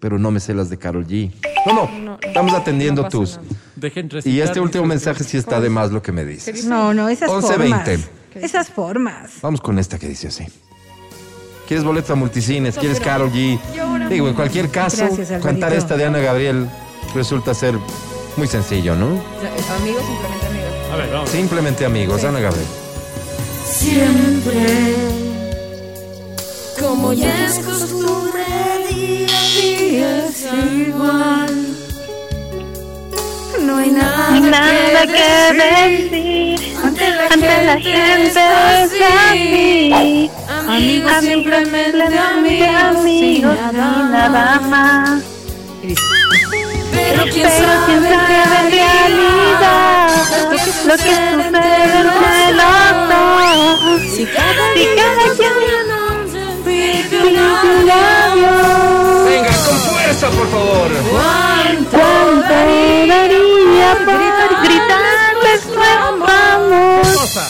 pero 0.00 0.18
no 0.18 0.30
me 0.30 0.40
sé 0.40 0.54
las 0.54 0.70
de 0.70 0.78
Carol 0.78 1.06
G. 1.06 1.32
No, 1.66 1.90
no, 1.98 2.18
estamos 2.22 2.54
atendiendo 2.54 3.02
no 3.02 3.08
tus. 3.08 3.38
Dejen 3.76 4.08
Y 4.24 4.40
este 4.40 4.60
último 4.60 4.84
mensaje 4.84 5.24
sí 5.24 5.36
está 5.36 5.60
de 5.60 5.68
más 5.68 5.90
lo 5.90 6.02
que 6.02 6.12
me 6.12 6.24
dices. 6.24 6.64
No, 6.64 6.94
no, 6.94 7.08
esas 7.08 7.28
11, 7.28 7.48
formas. 7.48 7.86
20. 7.86 8.08
Esas 8.34 8.68
formas. 8.68 9.32
Vamos 9.42 9.60
con 9.60 9.78
esta 9.78 9.98
que 9.98 10.08
dice 10.08 10.28
así. 10.28 10.46
¿Quieres 11.66 11.84
boleto 11.84 12.14
a 12.14 12.16
multicines? 12.16 12.76
¿Quieres 12.76 12.98
Carol 12.98 13.30
G? 13.30 13.58
Digo, 14.08 14.28
en 14.28 14.34
cualquier 14.34 14.70
caso, 14.70 15.06
Gracias, 15.06 15.42
cantar 15.42 15.74
esta 15.74 15.96
de 15.96 16.06
Ana 16.06 16.18
Gabriel 16.18 16.66
resulta 17.14 17.52
ser 17.52 17.74
muy 18.36 18.46
sencillo, 18.46 18.96
¿no? 18.96 19.06
Amigos, 19.06 20.02
simplemente 20.06 20.46
amigos. 20.46 20.92
A 20.92 20.96
ver, 20.96 21.10
vamos. 21.12 21.30
Simplemente 21.30 21.84
amigos, 21.84 22.24
Ana 22.24 22.40
Gabriel. 22.40 22.66
Siempre, 23.70 24.94
como 26.80 27.12
ya 27.12 27.46
es 27.46 27.58
costumbre, 27.58 28.44
día 28.88 29.37
igual. 30.86 31.66
No 33.60 33.76
hay 33.76 33.90
nada, 33.90 34.40
Nada 34.40 35.06
que 35.06 35.12
que 35.12 35.52
decir 35.52 36.76
ante 36.84 37.10
la 37.10 37.24
ante 37.24 37.64
la 37.64 37.72
gente, 37.72 37.92
gente 37.92 38.28
es 38.28 38.36
así. 38.36 39.92
así. 39.92 40.30
Amigos, 40.68 41.12
simplemente 41.20 41.98
Simplemente 41.98 42.18
amigos 42.18 42.68
amigos 42.68 43.56
y 43.72 43.76
nada 43.76 44.60
más. 44.60 45.22
Pero 46.92 47.22
quién 47.24 47.32
Pero 47.32 47.34
quién 47.34 47.48
sabe 47.50 48.08
sabe 48.08 48.36
en 48.58 48.70
realidad 48.70 50.08
lo 50.42 50.50
que 50.50 50.58
sucede 50.58 51.32
entre 51.32 52.04
los 52.04 52.14
dos. 53.08 54.00
Si 54.14 54.24
cada 54.26 54.64
Si 54.74 54.84
cada 54.96 55.24
quien 55.36 55.78
Venga, 57.20 58.87
fuerza, 60.18 60.36
por 60.36 60.48
favor. 60.48 60.90
¿cuánto 61.90 62.48
daría 63.06 63.94
por 64.04 64.62
gritarles 64.62 65.66
nuestro 65.66 65.82
amor? 65.82 67.00
Cosa. 67.02 67.48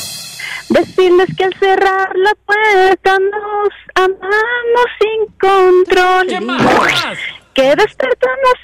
Decirles 0.69 1.29
que 1.37 1.45
al 1.45 1.55
cerrar 1.59 2.11
la 2.17 2.35
puerta 2.45 3.19
nos 3.19 3.73
amamos 3.95 4.87
sin 5.01 5.27
control. 5.39 6.27
¿Qué 6.29 6.41
más? 6.41 6.63
¿Qué 6.63 6.75
más? 6.79 7.19
Que 7.59 7.75
despertamos 7.75 8.55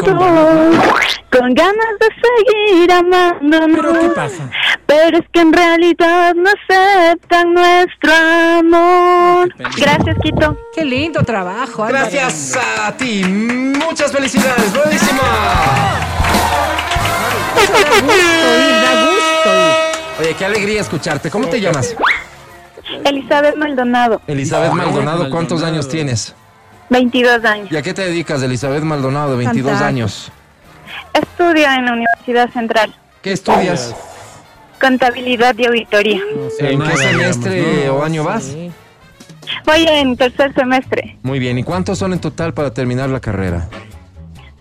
abrazados 0.00 1.04
con 1.30 1.52
ganas 1.52 1.98
de 2.00 2.08
seguir 2.22 2.90
amándonos. 2.90 3.78
¿Pero 3.78 4.00
qué 4.00 4.08
pasa? 4.08 4.50
Pero 4.86 5.18
es 5.18 5.24
que 5.30 5.40
en 5.40 5.52
realidad 5.52 6.34
no 6.34 6.48
aceptan 6.48 7.52
nuestro 7.52 8.14
amor. 8.14 9.54
Gracias, 9.76 10.16
Quito. 10.22 10.56
Qué 10.74 10.86
lindo 10.86 11.22
trabajo, 11.22 11.84
Álvaro. 11.84 12.08
Gracias 12.10 12.58
a 12.82 12.96
ti. 12.96 13.24
Muchas 13.24 14.10
felicidades. 14.10 14.72
Buenísima. 14.74 15.22
Oír, 17.58 18.72
da 18.80 19.02
gusto 19.04 19.50
oír. 19.50 20.18
Oye, 20.18 20.34
qué 20.38 20.44
alegría 20.46 20.80
escucharte. 20.80 21.30
¿Cómo 21.30 21.46
te 21.48 21.60
llamas? 21.60 21.94
Elizabeth 23.04 23.56
Maldonado, 23.56 24.22
Elizabeth 24.26 24.72
Maldonado. 24.72 25.02
Maldonado. 25.02 25.30
¿Cuántos 25.30 25.62
años 25.62 25.90
tienes? 25.90 26.34
22 26.92 27.44
años. 27.44 27.72
¿Y 27.72 27.76
a 27.76 27.82
qué 27.82 27.94
te 27.94 28.02
dedicas, 28.02 28.42
Elizabeth 28.42 28.84
Maldonado? 28.84 29.36
22 29.36 29.72
Cantar. 29.72 29.88
años. 29.88 30.30
Estudio 31.14 31.66
en 31.70 31.86
la 31.86 31.92
Universidad 31.94 32.50
Central. 32.52 32.94
¿Qué 33.22 33.32
estudias? 33.32 33.94
Contabilidad 34.80 35.56
y 35.58 35.66
auditoría. 35.66 36.20
No 36.36 36.50
sé 36.50 36.72
¿En 36.72 36.78
nada, 36.78 36.90
qué 36.90 36.96
semestre 36.98 37.86
¿no? 37.86 37.94
o 37.94 38.04
año 38.04 38.24
vas? 38.24 38.54
Voy 39.64 39.86
en 39.88 40.16
tercer 40.16 40.54
semestre. 40.54 41.16
Muy 41.22 41.38
bien. 41.38 41.58
¿Y 41.58 41.62
cuántos 41.64 41.98
son 41.98 42.12
en 42.12 42.20
total 42.20 42.52
para 42.52 42.72
terminar 42.72 43.08
la 43.10 43.20
carrera? 43.20 43.68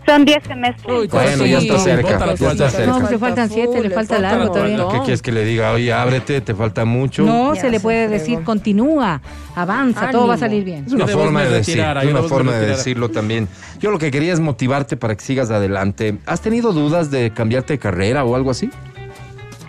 Son 0.06 0.26
10 0.26 0.44
semestres. 0.44 1.00
Uy, 1.00 1.08
Bueno, 1.08 1.46
ya 1.46 1.60
está 1.60 1.78
sí. 1.78 1.84
cerca. 1.84 2.36
Ya 2.36 2.52
está 2.52 2.70
cerca. 2.70 3.00
No, 3.00 3.10
le 3.10 3.18
faltan 3.20 3.50
siete, 3.50 3.82
le 3.82 3.90
falta 3.92 4.16
falta 4.16 4.20
largo 4.20 4.46
un 4.46 4.52
todavía. 4.54 4.88
¿Qué 4.92 4.98
quieres 5.00 5.22
que 5.22 5.32
le 5.32 5.46
diga? 5.46 5.72
Oye, 5.72 5.94
ábrete, 5.94 6.42
te 6.42 6.56
falta 6.56 6.86
mucho. 6.86 7.24
No, 7.24 7.54
Ya 7.54 7.62
se 7.62 7.70
le 7.70 7.78
se 7.78 7.84
puede 7.84 8.08
fregó. 8.08 8.20
decir 8.20 8.44
continúa, 8.44 9.22
avanza, 9.56 10.10
todo 10.12 10.28
va 10.28 10.34
a 10.34 10.38
salir 10.38 10.64
bien. 10.64 10.86
Es 10.88 10.94
una 10.94 11.08
forma 11.08 11.44
de 11.44 11.50
decir, 11.52 11.78
yo 12.04 12.10
una 12.10 12.24
forma 12.24 12.54
de 12.54 12.66
decirlo 12.68 13.10
también. 13.10 13.48
Yo 13.80 13.92
lo 13.92 14.00
que 14.00 14.12
quería 14.12 14.34
es 14.34 14.40
motivarte 14.40 14.98
para 14.98 15.16
que 15.16 15.24
sigas 15.24 15.52
adelante. 15.52 16.18
¿Has 16.26 16.42
tenido 16.42 16.74
dudas 16.74 17.12
de 17.12 17.32
cambiarte 17.32 17.74
de 17.74 17.80
carrera 17.80 18.24
o 18.24 18.36
algo 18.36 18.52
así? 18.52 18.70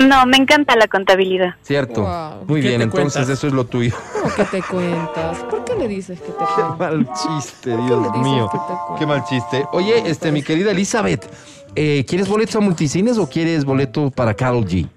No, 0.09 0.27
me 0.27 0.37
encanta 0.37 0.75
la 0.77 0.87
contabilidad. 0.89 1.55
Cierto. 1.63 2.03
Wow. 2.03 2.45
Muy 2.47 2.61
¿Qué 2.61 2.69
bien, 2.69 2.83
entonces 2.83 3.13
cuentas? 3.15 3.29
eso 3.29 3.47
es 3.47 3.53
lo 3.53 3.65
tuyo. 3.65 3.95
¿Cómo 4.23 4.35
que 4.35 4.45
te 4.45 4.63
cuentas? 4.63 5.39
¿Por 5.51 5.65
qué 5.65 5.75
le 5.77 5.89
dices 5.89 6.21
que 6.21 6.29
te 6.33 6.45
cuentas? 6.45 6.79
mal 6.79 7.09
chiste, 7.15 7.77
Dios 7.77 8.17
mío. 8.19 8.51
Qué 8.99 9.07
mal 9.07 9.25
chiste. 9.25 9.65
Oye, 9.73 10.03
este, 10.09 10.33
mi 10.33 10.43
querida 10.43 10.71
Elizabeth, 10.73 11.27
eh, 11.75 12.05
¿quieres 12.07 12.29
boleto 12.29 12.59
a 12.59 12.61
multicines 12.61 13.19
o 13.19 13.29
quieres 13.29 13.65
boleto 13.65 14.11
para 14.11 14.35
Carol 14.35 14.65
G? 14.67 14.89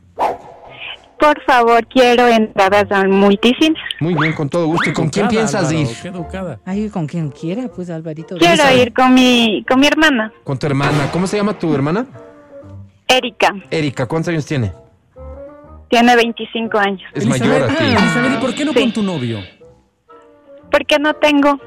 Por 1.17 1.41
favor, 1.43 1.87
quiero 1.87 2.27
entradas 2.27 2.91
al 2.91 3.07
multicines. 3.09 3.81
Muy 4.01 4.13
bien, 4.15 4.33
con 4.33 4.49
todo 4.49 4.67
gusto. 4.67 4.89
¿Y 4.89 4.93
con 4.93 5.09
quién 5.09 5.27
piensas 5.29 5.69
Álvaro, 5.69 5.79
ir? 5.79 5.87
Qué 6.01 6.07
educada. 6.09 6.59
Ay, 6.65 6.89
con 6.89 7.07
quien 7.07 7.29
quiera, 7.31 7.67
pues 7.73 7.89
Alvarito. 7.89 8.35
Quiero 8.37 8.53
Elizabeth. 8.53 8.81
ir 8.87 8.93
con 8.93 9.13
mi, 9.13 9.65
con 9.67 9.79
mi 9.79 9.87
hermana, 9.87 10.31
Con 10.43 10.59
tu 10.59 10.67
hermana. 10.67 11.09
¿Cómo 11.11 11.25
se 11.25 11.37
llama 11.37 11.57
tu 11.57 11.73
hermana? 11.73 12.05
Erika. 13.07 13.55
Erika, 13.71 14.05
¿cuántos 14.07 14.29
años 14.33 14.45
tiene? 14.45 14.73
Tiene 15.89 16.15
25 16.15 16.77
años. 16.77 17.01
Es 17.13 17.25
mayor 17.25 17.63
a 17.63 17.67
ti. 17.67 17.83
Elizabeth, 17.83 18.33
¿y 18.33 18.37
por 18.41 18.55
qué 18.55 18.65
no 18.65 18.73
Sí. 18.73 18.79
con 18.81 18.93
tu 18.93 19.03
novio? 19.03 19.39
Porque 20.71 20.99
no 20.99 21.13
tengo. 21.15 21.59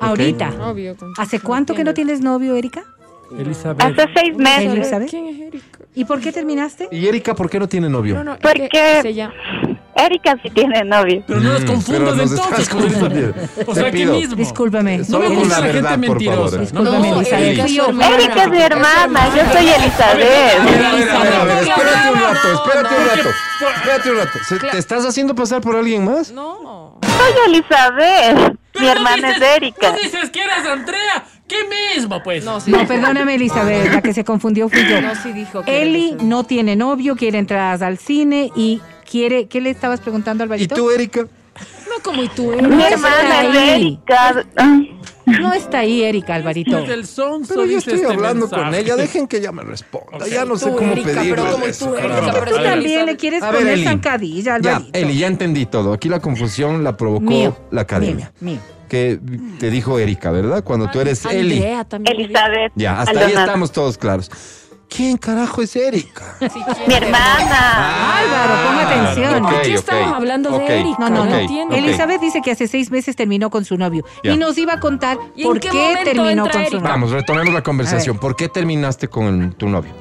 Ahorita. 0.00 0.50
Obvio. 0.70 0.94
¿Hace 1.18 1.40
cuánto 1.40 1.74
que 1.74 1.82
no 1.84 1.94
tienes 1.94 2.20
novio, 2.20 2.54
Erika? 2.54 2.84
Elizabeth. 3.36 3.82
Hace 3.82 4.08
seis 4.14 4.36
meses. 4.36 4.72
Elizabeth. 4.72 5.10
¿Quién 5.10 5.26
es 5.26 5.40
Erika? 5.40 5.78
¿Y 5.94 6.04
por 6.04 6.20
qué 6.20 6.32
terminaste? 6.32 6.88
¿Y 6.92 7.06
Erika 7.06 7.34
por 7.34 7.48
qué 7.50 7.58
no 7.58 7.66
tiene 7.68 7.88
novio? 7.88 8.14
No, 8.16 8.24
no, 8.24 8.38
Porque- 8.40 8.68
que 8.68 9.02
se 9.02 9.14
llama- 9.14 9.34
Erika 9.94 10.36
sí 10.42 10.48
tiene 10.50 10.82
novio. 10.84 11.22
Pero 11.26 11.40
no 11.40 11.52
las 11.52 11.62
Mm, 11.62 11.66
confundas 11.66 12.02
pero 12.02 12.16
nos 12.16 12.30
entonces. 12.32 12.58
estás 12.60 12.68
confundiendo. 12.68 13.34
O 13.66 13.74
Te 13.74 13.74
sea, 13.74 13.84
¿qué 13.84 13.92
pido. 13.92 14.14
mismo? 14.14 14.36
Discúlpame. 14.36 14.98
No 14.98 15.04
Solo 15.04 15.18
me 15.20 15.26
con 15.26 15.38
gusta 15.38 15.54
la 15.54 15.60
la 15.60 15.72
gente 15.72 15.82
verdad, 15.82 15.90
por 15.90 16.00
mentirosa. 16.18 16.56
Discúlpame, 16.58 17.08
No, 17.10 17.16
Elizabeth. 17.20 17.42
Erika 17.46 17.64
es 17.64 17.74
su 17.74 17.82
hermana. 17.82 18.14
Erika 18.16 18.42
es 18.44 18.50
mi 18.50 18.58
hermana, 18.62 19.28
yo 19.36 19.52
soy 19.52 19.68
Elizabeth. 19.68 20.18
ver, 20.18 20.60
a 20.60 20.64
ver, 20.64 20.84
a 20.84 20.94
ver, 20.94 21.10
a 21.34 21.44
ver, 21.44 21.54
No, 21.54 21.60
espérate 21.60 22.10
un 22.12 22.20
rato, 22.20 22.52
espérate 22.54 22.94
un 22.94 23.08
rato. 23.08 23.28
Espérate 23.76 24.10
un 24.10 24.16
rato. 24.18 24.38
¿Se- 24.48 24.58
¿Te 24.58 24.78
estás 24.78 25.04
haciendo 25.06 25.34
pasar 25.34 25.60
por 25.60 25.76
alguien 25.76 26.04
más? 26.04 26.32
No. 26.32 26.98
Soy 27.02 27.54
Elizabeth. 27.54 28.36
Mi 28.38 28.58
Pero 28.72 28.84
no 28.86 28.90
hermana 28.92 29.28
es 29.30 29.34
dices- 29.36 29.56
Erika. 29.56 29.90
No 29.90 29.96
dices 29.98 30.30
que 30.30 30.42
eras 30.42 30.66
Andrea. 30.66 31.24
¿Qué 31.46 31.56
mismo, 31.94 32.22
pues? 32.22 32.42
No, 32.44 32.60
sí. 32.60 32.70
No, 32.70 32.86
perdóname, 32.86 33.34
Elizabeth, 33.34 33.92
la 33.92 34.00
que 34.00 34.14
se 34.14 34.24
confundió 34.24 34.70
fui 34.70 34.86
yo. 34.88 35.02
No, 35.02 35.14
sí 35.14 35.32
dijo 35.32 35.62
que 35.62 35.82
Eli 35.82 36.16
no 36.22 36.44
tiene 36.44 36.76
novio, 36.76 37.14
quiere 37.14 37.36
entradas 37.38 37.82
al 37.82 37.98
cine 37.98 38.50
y 38.56 38.80
quiere. 39.12 39.46
¿Qué 39.46 39.60
le 39.60 39.70
estabas 39.70 40.00
preguntando, 40.00 40.42
¿Y 40.42 40.46
Alvarito? 40.46 40.74
tú, 40.74 40.90
Erika? 40.90 41.20
No 41.20 42.02
como 42.02 42.22
y 42.22 42.28
tú, 42.28 42.50
No 42.50 42.68
Mi 42.68 42.82
Erika. 42.82 42.94
está 42.96 43.40
hermana. 43.42 43.74
Erika. 43.76 44.44
No 45.26 45.52
está 45.52 45.78
ahí, 45.80 46.02
Erika, 46.02 46.34
Alvarito. 46.34 46.78
Es 46.78 46.88
el 46.90 47.06
sonso, 47.06 47.54
Pero 47.54 47.66
yo 47.66 47.78
estoy 47.78 47.94
este 48.00 48.06
hablando 48.06 48.48
con 48.50 48.74
ella. 48.74 48.96
Dejen 48.96 49.28
que 49.28 49.36
ella 49.36 49.52
me 49.52 49.62
responda. 49.62 50.26
ya 50.26 50.44
no 50.44 50.56
sé 50.56 50.70
cómo 50.72 50.90
Erika, 50.92 51.12
pedirle 51.12 51.30
pero 51.36 51.52
como 51.52 51.64
eso, 51.66 51.86
tú, 51.86 51.94
Erika, 51.96 52.08
caramba. 52.08 52.32
pero 52.32 52.50
Tú 52.50 52.56
A 52.56 52.60
ver, 52.62 52.70
también 52.72 53.06
le 53.06 53.16
quieres 53.16 53.40
ver, 53.42 53.52
poner 53.54 53.72
Eli. 53.74 53.84
zancadilla, 53.84 54.58
Ya, 54.60 54.76
Alvarito. 54.76 54.98
Eli, 54.98 55.18
ya 55.18 55.26
entendí 55.28 55.66
todo. 55.66 55.92
Aquí 55.92 56.08
la 56.08 56.18
confusión 56.20 56.82
la 56.82 56.96
provocó 56.96 57.24
Mío, 57.30 57.56
la 57.70 57.82
academia. 57.82 58.32
mío, 58.40 58.54
mío. 58.54 58.60
Que 58.88 59.18
te 59.58 59.70
dijo 59.70 59.98
Erika, 59.98 60.30
¿verdad? 60.32 60.64
Cuando 60.64 60.90
tú 60.90 61.00
eres 61.00 61.24
Eli. 61.26 61.54
Andrea 61.56 61.84
también. 61.84 62.16
Elizabeth. 62.20 62.72
Ya, 62.74 63.00
hasta 63.00 63.20
ahí 63.26 63.32
estamos 63.32 63.70
todos 63.72 63.96
claros. 63.96 64.30
¿Quién 64.94 65.16
carajo 65.16 65.62
es 65.62 65.74
Erika? 65.76 66.36
Mi 66.86 66.94
hermana. 66.94 68.18
Álvaro, 68.18 68.68
ponga 68.68 68.82
atención. 68.90 69.44
ok, 69.44 69.52
Aquí 69.52 69.70
ok, 69.70 69.74
estamos 69.78 70.12
hablando 70.14 70.58
de 70.58 70.80
Erika, 70.80 70.96
No, 70.98 71.08
no, 71.10 71.24
no. 71.24 71.30
ok, 71.34 71.40
entiendo. 71.40 71.74
ok. 71.74 71.82
Elizabeth 71.82 72.20
dice 72.20 72.40
que 72.42 72.50
hace 72.50 72.68
seis 72.68 72.90
meses 72.90 73.16
terminó 73.16 73.48
con 73.50 73.64
su 73.64 73.76
novio 73.76 74.04
Ya. 74.22 74.32
y 74.32 74.36
nos 74.36 74.58
iba 74.58 74.74
a 74.74 74.80
contar 74.80 75.16
¿Y 75.34 75.42
en 75.42 75.48
por 75.48 75.60
qué 75.60 75.68
qué, 75.70 75.76
momento 75.78 76.04
terminó 76.04 76.28
entra 76.30 76.44
con 76.44 76.52
su 76.52 76.58
Erika? 76.58 76.76
novio. 76.78 76.90
Vamos, 76.90 77.10
retomemos 77.10 77.54
la 77.54 77.62
conversación. 77.62 78.18
¿Por 78.18 78.36
qué 78.36 78.48
terminaste 78.48 79.08
con 79.08 79.52
tu 79.54 79.68
novio? 79.68 79.92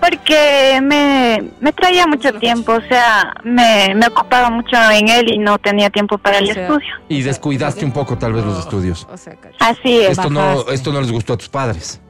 Porque 0.00 0.78
me, 0.82 1.52
me 1.58 1.72
traía 1.72 2.06
mucho 2.06 2.32
tiempo, 2.34 2.72
o 2.74 2.80
sea, 2.82 3.32
me, 3.42 3.94
me 3.94 4.06
ocupaba 4.06 4.50
mucho 4.50 4.76
en 4.92 5.08
él 5.08 5.32
y 5.32 5.38
no 5.38 5.58
tenía 5.58 5.88
tiempo 5.90 6.18
para 6.18 6.38
el 6.38 6.50
O 6.50 6.52
sea, 6.54 6.62
estudio. 6.66 6.86
Y 7.08 7.22
descuidaste 7.22 7.84
un 7.84 7.92
poco 7.92 8.16
tal 8.18 8.34
vez 8.34 8.44
los 8.44 8.58
estudios. 8.58 9.06
O 9.10 9.16
sea. 9.16 9.34
Así 9.58 10.00
es. 10.02 10.10
Esto 10.10 10.28
no, 10.28 10.40
bajaste. 10.40 10.74
esto 10.74 10.92
no 10.92 11.00
les 11.00 11.10
gustó 11.10 11.32
a 11.32 11.36
tus 11.38 11.48
padres, 11.48 12.00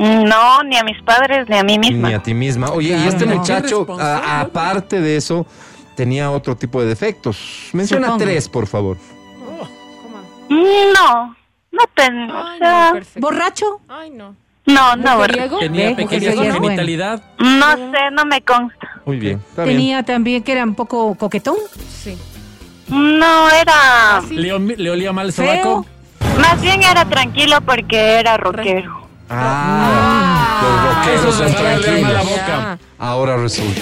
No, 0.00 0.62
ni 0.62 0.76
a 0.78 0.82
mis 0.84 1.00
padres, 1.02 1.46
ni 1.48 1.58
a 1.58 1.62
mí 1.62 1.78
misma. 1.78 2.08
ni 2.08 2.14
a 2.14 2.22
ti 2.22 2.32
misma. 2.32 2.70
Oye, 2.70 2.96
y 2.96 3.06
este 3.06 3.26
no. 3.26 3.36
muchacho, 3.36 3.86
a- 4.00 4.40
aparte 4.40 5.00
de 5.00 5.16
eso, 5.16 5.46
tenía 5.94 6.30
otro 6.30 6.56
tipo 6.56 6.80
de 6.80 6.86
defectos. 6.88 7.68
Menciona 7.74 8.06
Supongo. 8.06 8.24
tres, 8.24 8.48
por 8.48 8.66
favor. 8.66 8.96
No, 10.48 11.36
no 11.70 11.82
ten, 11.94 12.30
o 12.30 12.44
Ay, 12.46 12.58
sea, 12.58 12.86
no, 12.88 12.92
perfecto. 12.94 13.20
¿Borracho? 13.20 13.80
Ay, 13.88 14.10
no. 14.10 14.34
no, 14.66 14.96
no, 14.96 15.16
¿Mujeriego? 15.16 15.58
Tenía 15.58 15.94
pequeña 15.94 16.52
genitalidad. 16.52 17.22
no 17.38 17.72
sé, 17.76 18.10
no 18.12 18.24
me 18.24 18.40
consta. 18.42 18.88
Muy 19.06 19.18
bien. 19.18 19.38
Está 19.48 19.64
bien. 19.64 19.76
Tenía 19.76 20.02
también 20.02 20.42
que 20.42 20.52
era 20.52 20.64
un 20.64 20.74
poco 20.74 21.14
coquetón. 21.14 21.56
Sí. 21.88 22.16
No, 22.88 23.48
era, 23.50 24.20
¿Le, 24.30 24.52
ol- 24.52 24.74
le 24.76 24.90
olía 24.90 25.12
mal 25.12 25.26
el 25.26 25.32
sobaco? 25.32 25.86
más 26.40 26.60
bien 26.60 26.82
era 26.82 27.04
tranquilo 27.04 27.60
porque 27.60 28.18
era 28.18 28.36
rockero. 28.36 28.99
Ah, 29.30 30.60
los 30.62 30.94
rockeros 30.94 31.34
son 31.36 31.46
Eso 31.46 31.62
les 31.62 31.64
va 31.64 31.70
a 31.70 31.76
doler 31.76 32.02
mal 32.02 32.12
la 32.14 32.20
tranquilos. 32.20 32.40
boca. 32.46 32.78
Ahora 32.98 33.36
resulta. 33.36 33.80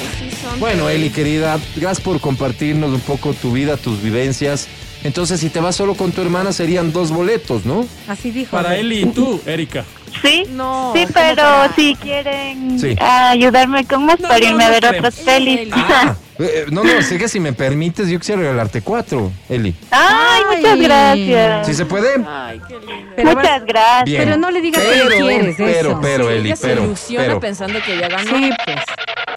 Bueno, 0.60 0.88
Eli, 0.88 1.10
querida, 1.10 1.58
gracias 1.76 2.00
por 2.00 2.20
compartirnos 2.20 2.90
un 2.90 3.00
poco 3.00 3.32
tu 3.34 3.52
vida, 3.52 3.76
tus 3.76 4.02
vivencias. 4.02 4.68
Entonces, 5.04 5.40
si 5.40 5.48
te 5.48 5.60
vas 5.60 5.76
solo 5.76 5.94
con 5.94 6.12
tu 6.12 6.20
hermana, 6.22 6.52
serían 6.52 6.92
dos 6.92 7.10
boletos, 7.10 7.64
¿no? 7.64 7.86
Así 8.08 8.30
dijo. 8.30 8.50
Para 8.56 8.76
él 8.76 8.92
y 8.92 9.06
tú, 9.06 9.40
Erika. 9.46 9.84
Sí, 10.22 10.44
No, 10.50 10.92
sí, 10.96 11.02
¿cómo 11.02 11.12
pero 11.14 11.42
para? 11.42 11.74
si 11.76 11.94
quieren 11.96 12.80
Sí. 12.80 12.96
ayudarme 12.98 13.84
con 13.84 14.06
más 14.06 14.18
No, 14.18 14.28
para 14.28 14.40
no, 14.40 14.46
irme 14.46 14.64
a 14.64 14.68
no 14.68 14.72
ver 14.72 14.84
creo. 14.86 14.98
otras 15.00 15.14
pelis. 15.16 15.60
Eli. 15.60 15.70
Ah, 15.74 16.16
eh, 16.38 16.66
no, 16.70 16.82
no, 16.82 17.02
sé 17.02 17.18
que 17.18 17.28
si 17.28 17.38
me 17.38 17.52
permites, 17.52 18.08
yo 18.08 18.18
quisiera 18.18 18.40
regalarte 18.40 18.80
cuatro, 18.80 19.30
Eli. 19.48 19.74
Ay, 19.90 20.42
muchas 20.56 20.78
gracias. 20.80 21.66
¿Sí 21.66 21.74
se 21.74 21.84
puede? 21.84 22.08
Ay, 22.26 22.60
qué 22.66 22.74
lindo. 22.80 23.12
Pero 23.16 23.34
muchas 23.34 23.64
gracias. 23.66 24.04
Bien. 24.06 24.24
Pero 24.24 24.36
no 24.38 24.50
le 24.50 24.60
digas 24.62 24.82
que 24.82 24.88
le 25.04 25.16
quieres, 25.18 25.54
Pero, 25.58 25.90
eso. 25.90 26.00
pero, 26.02 26.28
Sí, 26.28 26.34
Eli, 26.34 26.46
ella 26.48 26.56
se 26.56 26.66
pero, 26.68 26.84
ilusiona 26.84 27.24
pero, 27.26 27.40
pensando 27.40 27.78
que 27.84 27.98
ya 27.98 28.08
ganó. 28.08 28.30
Sí, 28.38 28.50
pues. 28.64 28.76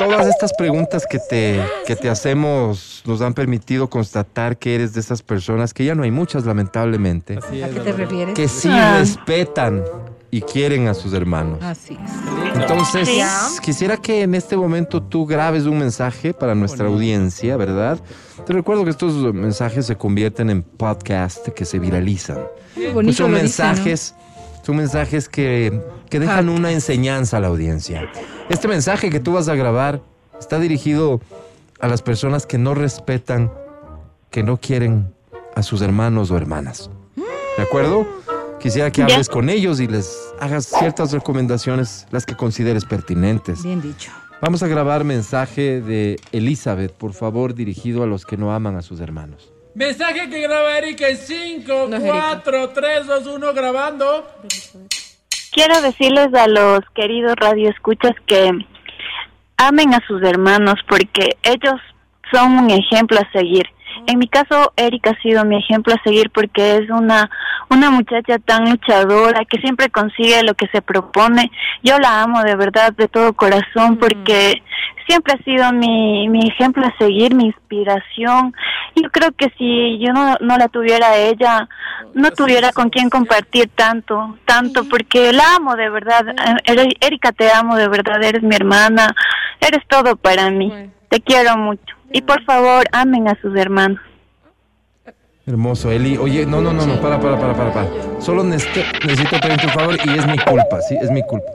Todas 0.10 0.28
estas 0.28 0.54
preguntas 0.54 1.06
que 1.10 1.20
te, 1.20 1.62
que 1.86 1.96
te 1.96 2.10
hacemos 2.10 3.04
nos 3.06 3.22
han 3.22 3.34
permitido 3.34 3.90
constatar 3.90 4.58
que 4.58 4.76
eres 4.76 4.94
de 4.94 5.00
esas 5.00 5.22
personas, 5.22 5.74
que 5.74 5.86
ya 5.86 5.96
no 5.96 6.04
hay 6.04 6.12
muchas, 6.12 6.46
lamentablemente, 6.46 7.38
Así 7.38 7.62
¿A 7.64 7.70
qué 7.70 7.80
te 7.80 7.92
refieres? 7.94 8.34
que 8.36 8.48
sí 8.48 8.70
Ah. 8.72 8.98
respetan 9.00 9.84
y 10.34 10.42
quieren 10.42 10.88
a 10.88 10.94
sus 10.94 11.14
hermanos. 11.14 11.60
Así 11.62 11.96
es. 12.02 12.56
Entonces, 12.56 13.08
Sí. 13.08 13.22
quisiera 13.62 13.98
que 13.98 14.22
en 14.22 14.34
este 14.36 14.56
momento 14.56 15.02
tú 15.04 15.26
grabes 15.26 15.66
un 15.66 15.78
mensaje 15.78 16.34
para 16.34 16.56
nuestra 16.56 16.88
audiencia, 16.88 17.58
¿verdad? 17.58 18.00
Te 18.46 18.54
recuerdo 18.54 18.84
que 18.86 18.92
estos 18.92 19.34
mensajes 19.34 19.86
se 19.86 19.98
convierten 19.98 20.50
en 20.50 20.64
podcast 20.64 21.50
que 21.50 21.66
se 21.66 21.80
viralizan. 21.80 22.40
Pues 22.76 22.94
bonito 22.94 23.18
son 23.18 23.32
lo 23.34 23.40
dice, 23.42 23.62
¿no? 23.64 23.70
Son 24.64 24.78
mensajes 24.78 25.28
que, 25.28 25.82
que 26.10 26.20
dejan 26.20 26.50
una 26.50 26.72
enseñanza 26.72 27.38
a 27.38 27.40
la 27.40 27.48
audiencia. 27.48 28.10
Este 28.50 28.68
mensaje 28.68 29.10
que 29.10 29.20
tú 29.20 29.34
vas 29.34 29.48
a 29.48 29.56
grabar 29.56 30.02
está 30.40 30.60
dirigido 30.60 31.22
a 31.80 31.88
las 31.88 32.02
personas 32.02 32.46
que 32.46 32.58
no 32.58 32.74
respetan, 32.74 33.52
que 34.30 34.44
no 34.44 34.58
quieren 34.58 35.14
a 35.56 35.64
sus 35.64 35.82
hermanos 35.82 36.32
o 36.32 36.38
hermanas. 36.38 36.90
¿De 37.58 37.64
acuerdo? 37.64 38.08
Quisiera 38.60 38.92
que 38.92 39.02
hables 39.02 39.28
con 39.28 39.50
ellos 39.50 39.80
y 39.80 39.88
les 39.88 40.16
hagas 40.40 40.66
ciertas 40.66 41.12
recomendaciones, 41.12 42.06
las 42.12 42.26
que 42.26 42.36
consideres 42.36 42.86
pertinentes. 42.86 43.64
Bien 43.64 43.82
dicho. 43.82 44.12
Vamos 44.42 44.64
a 44.64 44.68
grabar 44.68 45.04
mensaje 45.04 45.82
de 45.82 46.20
Elizabeth, 46.32 46.92
por 46.92 47.14
favor, 47.14 47.54
dirigido 47.54 48.04
a 48.04 48.08
los 48.08 48.26
que 48.26 48.38
no 48.38 48.54
aman 48.54 48.76
a 48.76 48.82
sus 48.82 49.00
hermanos. 49.00 49.52
Mensaje 49.74 50.30
que 50.30 50.42
graba 50.42 50.78
Erika 50.78 51.08
en 51.08 51.18
5, 51.18 51.88
No 51.90 51.96
es 51.96 52.04
Erika. 52.04 52.42
4, 52.44 52.70
3, 52.70 53.08
2, 53.08 53.28
1, 53.28 53.54
grabando. 53.54 54.28
Quiero 55.52 55.82
decirles 55.82 56.34
a 56.34 56.48
los 56.48 56.80
queridos 56.94 57.36
radioescuchas 57.38 58.14
que 58.26 58.52
amen 59.58 59.94
a 59.94 60.06
sus 60.08 60.22
hermanos 60.24 60.76
porque 60.88 61.38
ellos 61.44 61.80
son 62.32 62.58
un 62.58 62.72
ejemplo 62.72 63.20
a 63.20 63.32
seguir. 63.32 63.66
En 64.08 64.20
mi 64.20 64.28
caso, 64.28 64.74
Erika 64.76 65.12
ha 65.12 65.22
sido 65.22 65.46
mi 65.46 65.58
ejemplo 65.58 65.94
a 65.94 66.04
seguir 66.04 66.30
porque 66.32 66.78
es 66.78 66.90
una, 66.90 67.30
una 67.70 67.92
muchacha 67.92 68.40
tan 68.40 68.70
luchadora 68.70 69.46
que 69.46 69.60
siempre 69.60 69.90
consigue 69.90 70.44
lo 70.44 70.54
que 70.54 70.68
se 70.68 70.82
propone. 70.82 71.52
Yo 71.84 71.98
la 72.00 72.22
amo 72.22 72.44
de 72.44 72.56
verdad, 72.56 72.94
de 72.94 73.08
todo 73.08 73.34
corazón, 73.34 73.98
porque 73.98 74.62
siempre 75.08 75.34
ha 75.34 75.44
sido 75.44 75.72
mi, 75.74 76.30
mi 76.30 76.48
ejemplo 76.48 76.86
a 76.86 76.98
seguir, 76.98 77.36
mi 77.36 77.46
inspiración. 77.48 78.54
Yo 78.96 79.10
creo 79.12 79.32
que 79.32 79.52
si 79.58 80.00
yo 80.00 80.14
no, 80.14 80.36
no 80.40 80.58
la 80.58 80.68
tuviera 80.68 81.08
a 81.08 81.18
ella, 81.18 81.68
no 82.14 82.32
tuviera 82.32 82.72
con 82.72 82.90
quién 82.90 83.10
compartir 83.10 83.70
tanto, 83.76 84.38
tanto, 84.46 84.84
porque 84.90 85.34
la 85.34 85.56
amo 85.56 85.76
de 85.76 85.90
verdad. 85.90 86.36
Eh, 86.66 86.94
Erika, 87.00 87.32
te 87.32 87.52
amo 87.52 87.76
de 87.76 87.88
verdad, 87.88 88.22
eres 88.24 88.44
mi 88.44 88.56
hermana, 88.56 89.14
eres 89.60 89.86
todo 89.88 90.16
para 90.16 90.50
mí. 90.50 90.72
Te 91.10 91.20
quiero 91.20 91.58
mucho. 91.58 92.01
Y 92.14 92.22
por 92.22 92.44
favor, 92.44 92.84
amen 92.92 93.28
a 93.28 93.40
sus 93.42 93.56
hermanos. 93.56 94.00
Hermoso, 95.46 95.92
Eli. 95.92 96.18
Oye, 96.18 96.46
no, 96.46 96.62
no, 96.62 96.72
no, 96.72 96.86
no, 96.86 97.02
para, 97.02 97.20
para, 97.20 97.40
para, 97.40 97.54
para, 97.56 97.74
para. 97.74 97.88
Solo 98.22 98.44
necesito, 98.44 98.82
necesito 99.06 99.40
pedirte 99.40 99.66
un 99.68 99.74
favor 99.74 99.98
y 100.06 100.18
es 100.18 100.28
mi 100.28 100.38
culpa, 100.38 100.82
sí, 100.82 100.96
es 101.02 101.10
mi 101.10 101.24
culpa. 101.24 101.48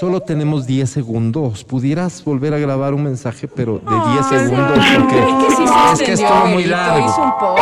Solo 0.00 0.20
tenemos 0.20 0.66
10 0.66 0.90
segundos. 0.90 1.62
¿Pudieras 1.62 2.24
volver 2.24 2.52
a 2.54 2.58
grabar 2.58 2.92
un 2.92 3.04
mensaje, 3.04 3.46
pero 3.46 3.78
de 3.78 4.12
10 4.12 4.26
segundos? 4.26 4.78
Porque 4.96 5.18
Es 5.20 5.44
que 5.44 5.50
sí 5.56 5.66
se 5.66 5.92
es 5.92 6.02
que 6.02 6.12
es 6.14 6.20
todo 6.20 6.46
muy 6.46 6.64
largo. 6.64 7.56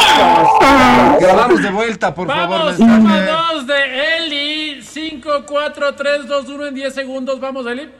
Grabamos 1.20 1.62
de 1.62 1.70
vuelta, 1.70 2.14
por 2.14 2.28
favor. 2.28 2.48
Vamos, 2.48 2.78
mensaje. 2.78 3.02
toma 3.02 3.26
dos 3.52 3.66
de 3.66 4.16
Eli. 4.18 4.82
5, 4.82 5.30
4, 5.46 5.94
3, 5.94 6.26
2, 6.26 6.48
1 6.48 6.66
en 6.66 6.74
10 6.74 6.94
segundos. 6.94 7.40
Vamos, 7.40 7.66
Eli. 7.66 7.90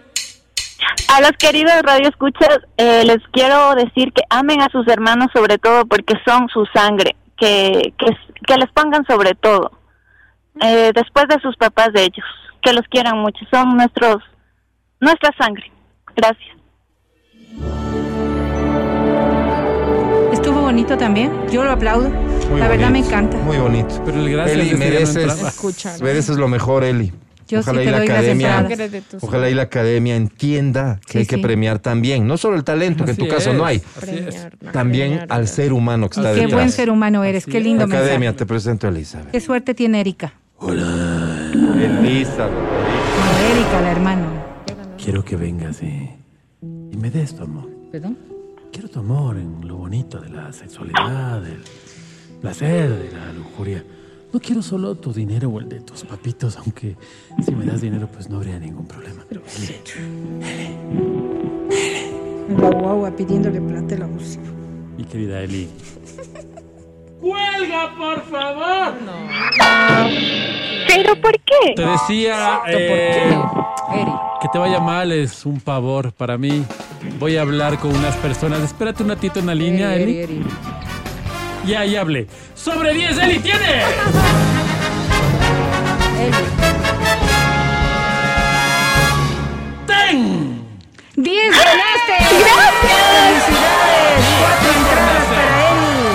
A 1.08 1.20
los 1.20 1.32
queridos 1.32 1.74
radioescuchas, 1.82 2.60
eh, 2.76 3.04
les 3.04 3.18
quiero 3.32 3.74
decir 3.74 4.12
que 4.12 4.22
amen 4.30 4.60
a 4.62 4.68
sus 4.70 4.86
hermanos 4.88 5.28
sobre 5.34 5.58
todo 5.58 5.84
porque 5.86 6.14
son 6.26 6.48
su 6.48 6.66
sangre, 6.74 7.16
que, 7.36 7.92
que, 7.98 8.06
que 8.46 8.56
les 8.56 8.70
pongan 8.72 9.04
sobre 9.06 9.34
todo, 9.34 9.70
eh, 10.60 10.92
después 10.94 11.26
de 11.28 11.40
sus 11.40 11.56
papás 11.56 11.92
de 11.92 12.02
ellos, 12.02 12.26
que 12.62 12.72
los 12.72 12.86
quieran 12.88 13.18
mucho, 13.18 13.44
son 13.50 13.76
nuestros, 13.76 14.22
nuestra 15.00 15.30
sangre. 15.38 15.70
Gracias. 16.16 16.56
Estuvo 20.32 20.60
bonito 20.62 20.96
también. 20.96 21.32
Yo 21.50 21.64
lo 21.64 21.70
aplaudo. 21.70 22.10
Muy 22.50 22.60
la 22.60 22.68
verdad 22.68 22.90
me 22.90 22.98
encanta. 22.98 23.36
Muy 23.38 23.56
bonito. 23.56 24.02
Pero 24.04 24.18
el 24.18 24.30
gracias 24.30 24.58
Eli, 24.58 24.74
mereces 24.74 26.36
lo 26.36 26.48
mejor, 26.48 26.84
Eli. 26.84 27.12
Yo 27.48 27.60
Ojalá 27.60 27.82
sí 27.82 27.88
y 27.88 27.90
la 27.90 27.96
academia, 27.98 28.68
ojalá 29.20 29.50
y 29.50 29.54
la 29.54 29.62
academia 29.62 30.16
entienda 30.16 30.98
que 31.06 31.12
Sí, 31.12 31.18
hay 31.18 31.26
que 31.26 31.36
sí. 31.36 31.42
premiar 31.42 31.78
también, 31.78 32.26
no 32.26 32.36
solo 32.38 32.56
el 32.56 32.64
talento, 32.64 33.04
que 33.04 33.10
en 33.12 33.16
tu 33.18 33.28
caso 33.28 33.50
es, 33.50 33.56
no 33.56 33.64
hay. 33.66 33.80
Premiar, 34.00 34.52
no, 34.62 34.72
también 34.72 35.08
premiar, 35.10 35.32
al 35.32 35.48
ser 35.48 35.72
humano 35.72 36.08
que 36.08 36.20
está 36.20 36.30
Qué 36.34 36.40
detrás. 36.40 36.52
buen 36.54 36.70
ser 36.70 36.90
humano 36.90 37.22
eres. 37.24 37.44
Así 37.44 37.52
Qué 37.52 37.60
lindo 37.60 37.84
Academia, 37.84 38.18
mensaje. 38.30 38.36
te 38.38 38.46
presento 38.46 38.86
a 38.86 38.90
Elizabeth. 38.90 39.30
Qué 39.30 39.40
suerte 39.40 39.74
tiene 39.74 40.00
Erika. 40.00 40.32
Elizabeth. 40.62 42.52
No, 42.52 43.38
Erika, 43.52 43.80
la 43.82 43.90
hermana. 43.92 44.26
Quiero 45.02 45.24
que 45.24 45.36
vengas 45.36 45.82
y, 45.82 46.10
y 46.92 46.96
me 46.96 47.10
des 47.10 47.34
tu 47.36 47.42
amor. 47.44 47.68
¿Perdón? 47.92 48.16
Quiero 48.72 48.88
tu 48.88 49.00
amor 49.00 49.36
en 49.36 49.66
lo 49.68 49.76
bonito 49.76 50.18
de 50.20 50.30
la 50.30 50.52
sexualidad, 50.52 51.40
del 51.42 51.62
placer, 52.40 52.88
de 52.90 53.10
la 53.12 53.32
lujuria. 53.32 53.84
No 54.34 54.40
quiero 54.40 54.62
solo 54.62 54.96
tu 54.96 55.12
dinero 55.12 55.48
o 55.48 55.60
el 55.60 55.68
de 55.68 55.78
tus 55.78 56.02
papitos, 56.02 56.56
aunque 56.56 56.96
si 57.44 57.54
me 57.54 57.64
das 57.64 57.80
dinero, 57.80 58.08
pues 58.12 58.28
no 58.28 58.38
habría 58.38 58.58
ningún 58.58 58.84
problema. 58.84 59.24
Pero 59.28 59.42
La 62.58 62.70
guagua 62.70 63.12
pidiéndole 63.12 63.60
plata 63.60 63.94
el 63.94 64.02
abusivo. 64.02 64.42
mi 64.98 65.04
querida 65.04 65.40
Eli. 65.40 65.68
¡Cuelga, 67.20 67.94
por 67.96 68.22
favor! 68.24 68.94
¿Pero 70.88 71.20
por 71.20 71.32
qué? 71.38 71.74
Te 71.76 71.86
decía 71.86 72.60
eh, 72.66 73.38
que 74.42 74.48
te 74.48 74.58
vaya 74.58 74.80
mal 74.80 75.12
es 75.12 75.46
un 75.46 75.60
pavor 75.60 76.12
para 76.12 76.36
mí. 76.36 76.64
Voy 77.20 77.36
a 77.36 77.42
hablar 77.42 77.78
con 77.78 77.94
unas 77.94 78.16
personas. 78.16 78.60
Espérate 78.62 79.04
un 79.04 79.10
ratito 79.10 79.38
en 79.38 79.46
la 79.46 79.54
línea, 79.54 79.94
Eri, 79.94 80.02
Eli. 80.02 80.18
Eri. 80.18 80.44
Ya, 81.66 81.80
ahí 81.80 81.96
hable. 81.96 82.26
¡Sobre 82.54 82.92
10, 82.92 83.18
Eli 83.18 83.38
tiene! 83.38 83.82
¡Ten! 89.86 90.66
10 91.16 91.50
ganaste. 91.50 92.24
¡Felicidades! 92.28 93.44
Cuatro 94.40 94.68
entradas 94.76 95.24
para 95.28 95.70
Eli. 95.70 96.12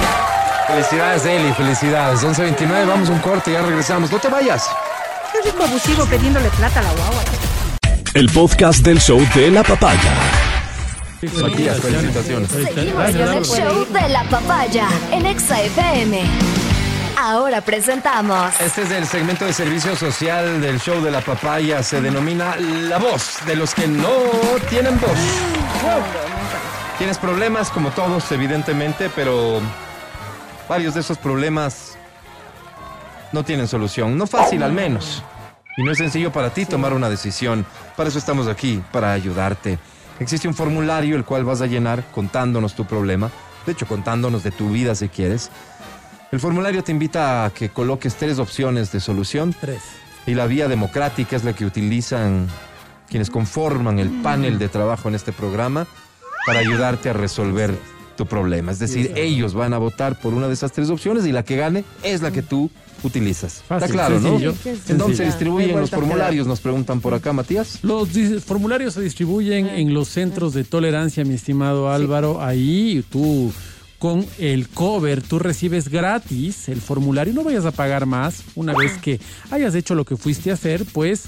Felicidades, 0.68 1.26
Eli, 1.26 1.54
felicidades. 1.54 2.24
11.29, 2.24 2.88
vamos 2.88 3.10
a 3.10 3.12
un 3.14 3.20
corte 3.20 3.50
y 3.50 3.54
ya 3.54 3.62
regresamos. 3.64 4.12
No 4.12 4.20
te 4.20 4.28
vayas. 4.28 4.70
Qué 5.32 5.50
rico 5.50 5.64
abusivo 5.64 6.06
pidiéndole 6.06 6.50
plata 6.50 6.80
a 6.80 6.84
la 6.84 6.92
guagua. 6.92 7.24
El 8.14 8.30
podcast 8.30 8.84
del 8.84 9.00
show 9.00 9.20
de 9.34 9.50
la 9.50 9.64
papaya. 9.64 10.49
Matías, 11.22 11.82
felicitaciones. 11.82 12.50
Seguimos 12.50 13.12
con 13.12 13.34
el 13.34 13.44
show 13.44 13.86
de 13.92 14.08
la 14.08 14.24
papaya 14.30 14.88
en 15.12 15.26
Exa 15.26 15.62
FM. 15.62 16.24
Ahora 17.18 17.60
presentamos 17.60 18.54
Este 18.62 18.84
es 18.84 18.92
el 18.92 19.06
segmento 19.06 19.44
de 19.44 19.52
servicio 19.52 19.98
social 19.98 20.62
del 20.62 20.80
show 20.80 21.04
de 21.04 21.12
la 21.12 21.20
papaya. 21.20 21.84
Se 21.84 22.00
denomina 22.00 22.56
La 22.56 23.00
Voz 23.00 23.40
de 23.46 23.58
los 23.58 23.76
que 23.76 23.86
no 23.86 24.10
tienen 24.70 24.98
voz. 25.02 25.12
Tienes 26.98 27.18
problemas 27.18 27.70
como 27.70 27.90
todos, 27.90 28.32
evidentemente, 28.32 29.12
pero 29.14 29.60
varios 30.70 30.94
de 30.94 31.02
esos 31.02 31.18
problemas 31.18 31.98
no 33.34 33.44
tienen 33.44 33.68
solución. 33.68 34.18
No 34.18 34.26
fácil 34.26 34.64
al 34.64 34.72
menos. 34.72 35.22
Y 35.76 35.84
no 35.84 35.92
es 35.92 35.98
sencillo 35.98 36.32
para 36.32 36.54
ti 36.54 36.66
tomar 36.66 36.94
una 36.94 37.10
decisión. 37.10 37.66
Para 37.98 38.08
eso 38.08 38.20
estamos 38.20 38.48
aquí, 38.48 38.82
para 38.94 39.12
ayudarte. 39.12 39.80
Existe 40.20 40.48
un 40.48 40.54
formulario 40.54 41.16
el 41.16 41.24
cual 41.24 41.46
vas 41.46 41.62
a 41.62 41.68
llenar 41.68 42.04
contándonos 42.12 42.76
tu 42.76 42.86
problema. 42.86 43.32
De 43.66 43.72
hecho, 43.72 43.88
contándonos 43.88 44.44
de 44.44 44.52
tu 44.52 44.70
vida 44.70 44.96
si 44.96 45.08
quieres. 45.08 45.50
El 46.32 46.40
formulario 46.40 46.84
te 46.84 46.92
invita 46.92 47.46
a 47.46 47.50
que 47.52 47.70
coloques 47.70 48.16
tres 48.16 48.38
opciones 48.38 48.92
de 48.92 49.00
solución 49.00 49.56
Tres. 49.60 49.82
y 50.26 50.36
la 50.36 50.46
vía 50.46 50.68
democrática 50.68 51.36
es 51.36 51.44
la 51.44 51.54
que 51.54 51.66
utilizan 51.66 52.48
quienes 53.08 53.30
conforman 53.30 53.98
el 53.98 54.10
panel 54.22 54.60
de 54.60 54.70
trabajo 54.70 55.10
en 55.10 55.16
este 55.16 55.32
programa 55.32 55.88
para 56.46 56.60
ayudarte 56.60 57.10
a 57.10 57.14
resolver 57.14 57.76
tu 58.20 58.26
problema. 58.26 58.74
Es 58.74 58.80
decir, 58.80 59.14
ellos 59.16 59.54
van 59.54 59.74
a 59.74 59.78
votar 59.78 60.20
por 60.20 60.34
una 60.34 60.48
de 60.48 60.54
esas 60.54 60.74
tres 60.74 60.90
opciones 60.90 61.26
y 61.26 61.32
la 61.32 61.44
que 61.44 61.56
gane 61.56 61.86
es 62.04 62.22
la 62.22 62.32
que 62.32 62.42
tú 62.42 62.70
utilizas. 63.02 63.64
Fácil, 63.66 63.86
Está 63.86 63.94
claro, 63.94 64.20
¿no? 64.20 64.38
sencillo. 64.38 64.54
¿En 64.90 64.98
dónde 64.98 65.16
se 65.16 65.24
distribuyen 65.24 65.80
los 65.80 65.90
formularios? 65.90 66.46
Nos 66.46 66.60
preguntan 66.60 67.00
por 67.00 67.14
acá, 67.14 67.32
Matías. 67.32 67.80
Los 67.82 68.10
formularios 68.44 68.96
se 68.96 69.02
distribuyen 69.02 69.68
en 69.68 69.94
los 69.94 70.10
centros 70.10 70.54
de 70.54 70.66
tolerancia, 70.66 71.24
mi 71.24 71.36
estimado 71.36 71.90
Álvaro. 71.90 72.42
Ahí 72.42 73.06
tú, 73.10 73.54
con 74.00 74.26
el 74.40 74.70
cover, 74.70 75.22
tú 75.22 75.40
recibes 75.40 75.90
gratis 75.90 76.70
el 76.70 76.80
formulario. 76.82 77.34
No 77.34 77.44
vayas 77.44 77.66
a 77.66 77.72
pagar 77.72 78.06
más. 78.06 78.44
Una 78.56 78.74
vez 78.74 78.98
que 78.98 79.20
hayas 79.52 79.76
hecho 79.76 79.94
lo 79.94 80.06
que 80.06 80.16
fuiste 80.16 80.52
a 80.52 80.54
hacer, 80.54 80.86
pues 80.94 81.26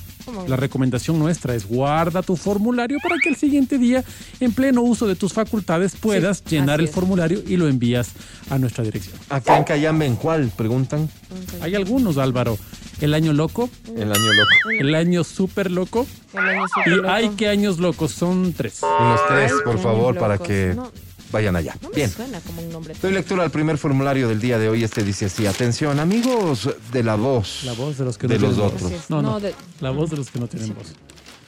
la 0.48 0.56
recomendación 0.56 1.19
nuestra 1.19 1.53
es 1.53 1.65
guarda 1.68 2.22
tu 2.22 2.38
formulario 2.38 2.98
para 3.03 3.18
que 3.22 3.27
el 3.30 3.35
siguiente 3.35 3.77
día, 3.77 4.03
en 4.39 4.53
pleno 4.53 4.81
uso 4.84 5.06
de 5.07 5.15
tus 5.15 5.34
facultades, 5.34 5.95
puedas 5.95 6.43
llenar 6.45 6.80
el 6.80 6.85
es. 6.85 6.91
formulario 6.91 7.43
y 7.45 7.57
lo 7.57 7.68
envías 7.68 8.11
a 8.49 8.57
nuestra 8.57 8.84
dirección. 8.85 9.15
Acá 9.30 9.57
en 9.57 9.64
Cayambe, 9.65 10.06
¿en 10.06 10.15
cuál? 10.15 10.49
Preguntan. 10.56 11.10
Hay 11.61 11.76
algunos, 11.76 12.18
Álvaro. 12.18 12.57
El 13.02 13.15
año 13.15 13.34
loco, 13.34 13.68
El 13.98 14.11
año 14.14 14.34
loco. 14.34 14.69
el 14.80 14.93
año 14.93 15.23
súper 15.23 15.72
loco 15.72 16.06
El 16.34 16.39
año 16.39 16.68
súper 16.68 16.93
y 16.93 16.95
loco. 16.98 17.10
hay 17.10 17.30
que 17.30 17.48
años 17.49 17.80
locos, 17.80 18.11
son 18.11 18.53
tres. 18.53 18.80
Unos 18.84 19.19
tres, 19.27 19.52
Ay, 19.53 19.60
por 19.65 19.80
favor, 19.80 20.18
para 20.19 20.38
que 20.38 20.73
No. 20.76 20.91
Vayan 21.32 21.56
allá. 21.56 21.76
No 21.82 21.90
me 21.90 21.95
Bien. 21.95 22.10
suena 22.10 22.40
como 22.41 22.62
un 22.62 22.72
nombre. 22.72 22.94
Doy 23.02 23.12
lectura 23.14 23.44
al 23.44 23.52
primer 23.52 23.78
formulario 23.78 24.28
del 24.28 24.40
día 24.40 24.58
de 24.60 24.70
hoy. 24.70 24.84
Este 24.84 25.03
dice 25.03 25.26
así: 25.26 25.48
Atención, 25.48 25.99
amigos 25.99 26.70
de 26.91 27.03
la 27.03 27.16
voz. 27.16 27.64
La 27.66 27.74
voz 27.74 27.98
de 27.98 28.06
los 28.06 28.18
que 28.18 28.28
no 28.28 28.34
de 28.34 28.40
los 28.40 28.52
tienen 28.56 28.66
otros. 28.74 28.91
voz. 28.91 29.10
No, 29.10 29.22
no. 29.22 29.32
No, 29.32 29.40
de- 29.40 29.56
La 29.80 29.91
voz 29.91 30.10
de 30.10 30.18
los 30.18 30.30
que 30.30 30.40
no 30.40 30.48
tienen 30.48 30.74
voz. 30.76 30.94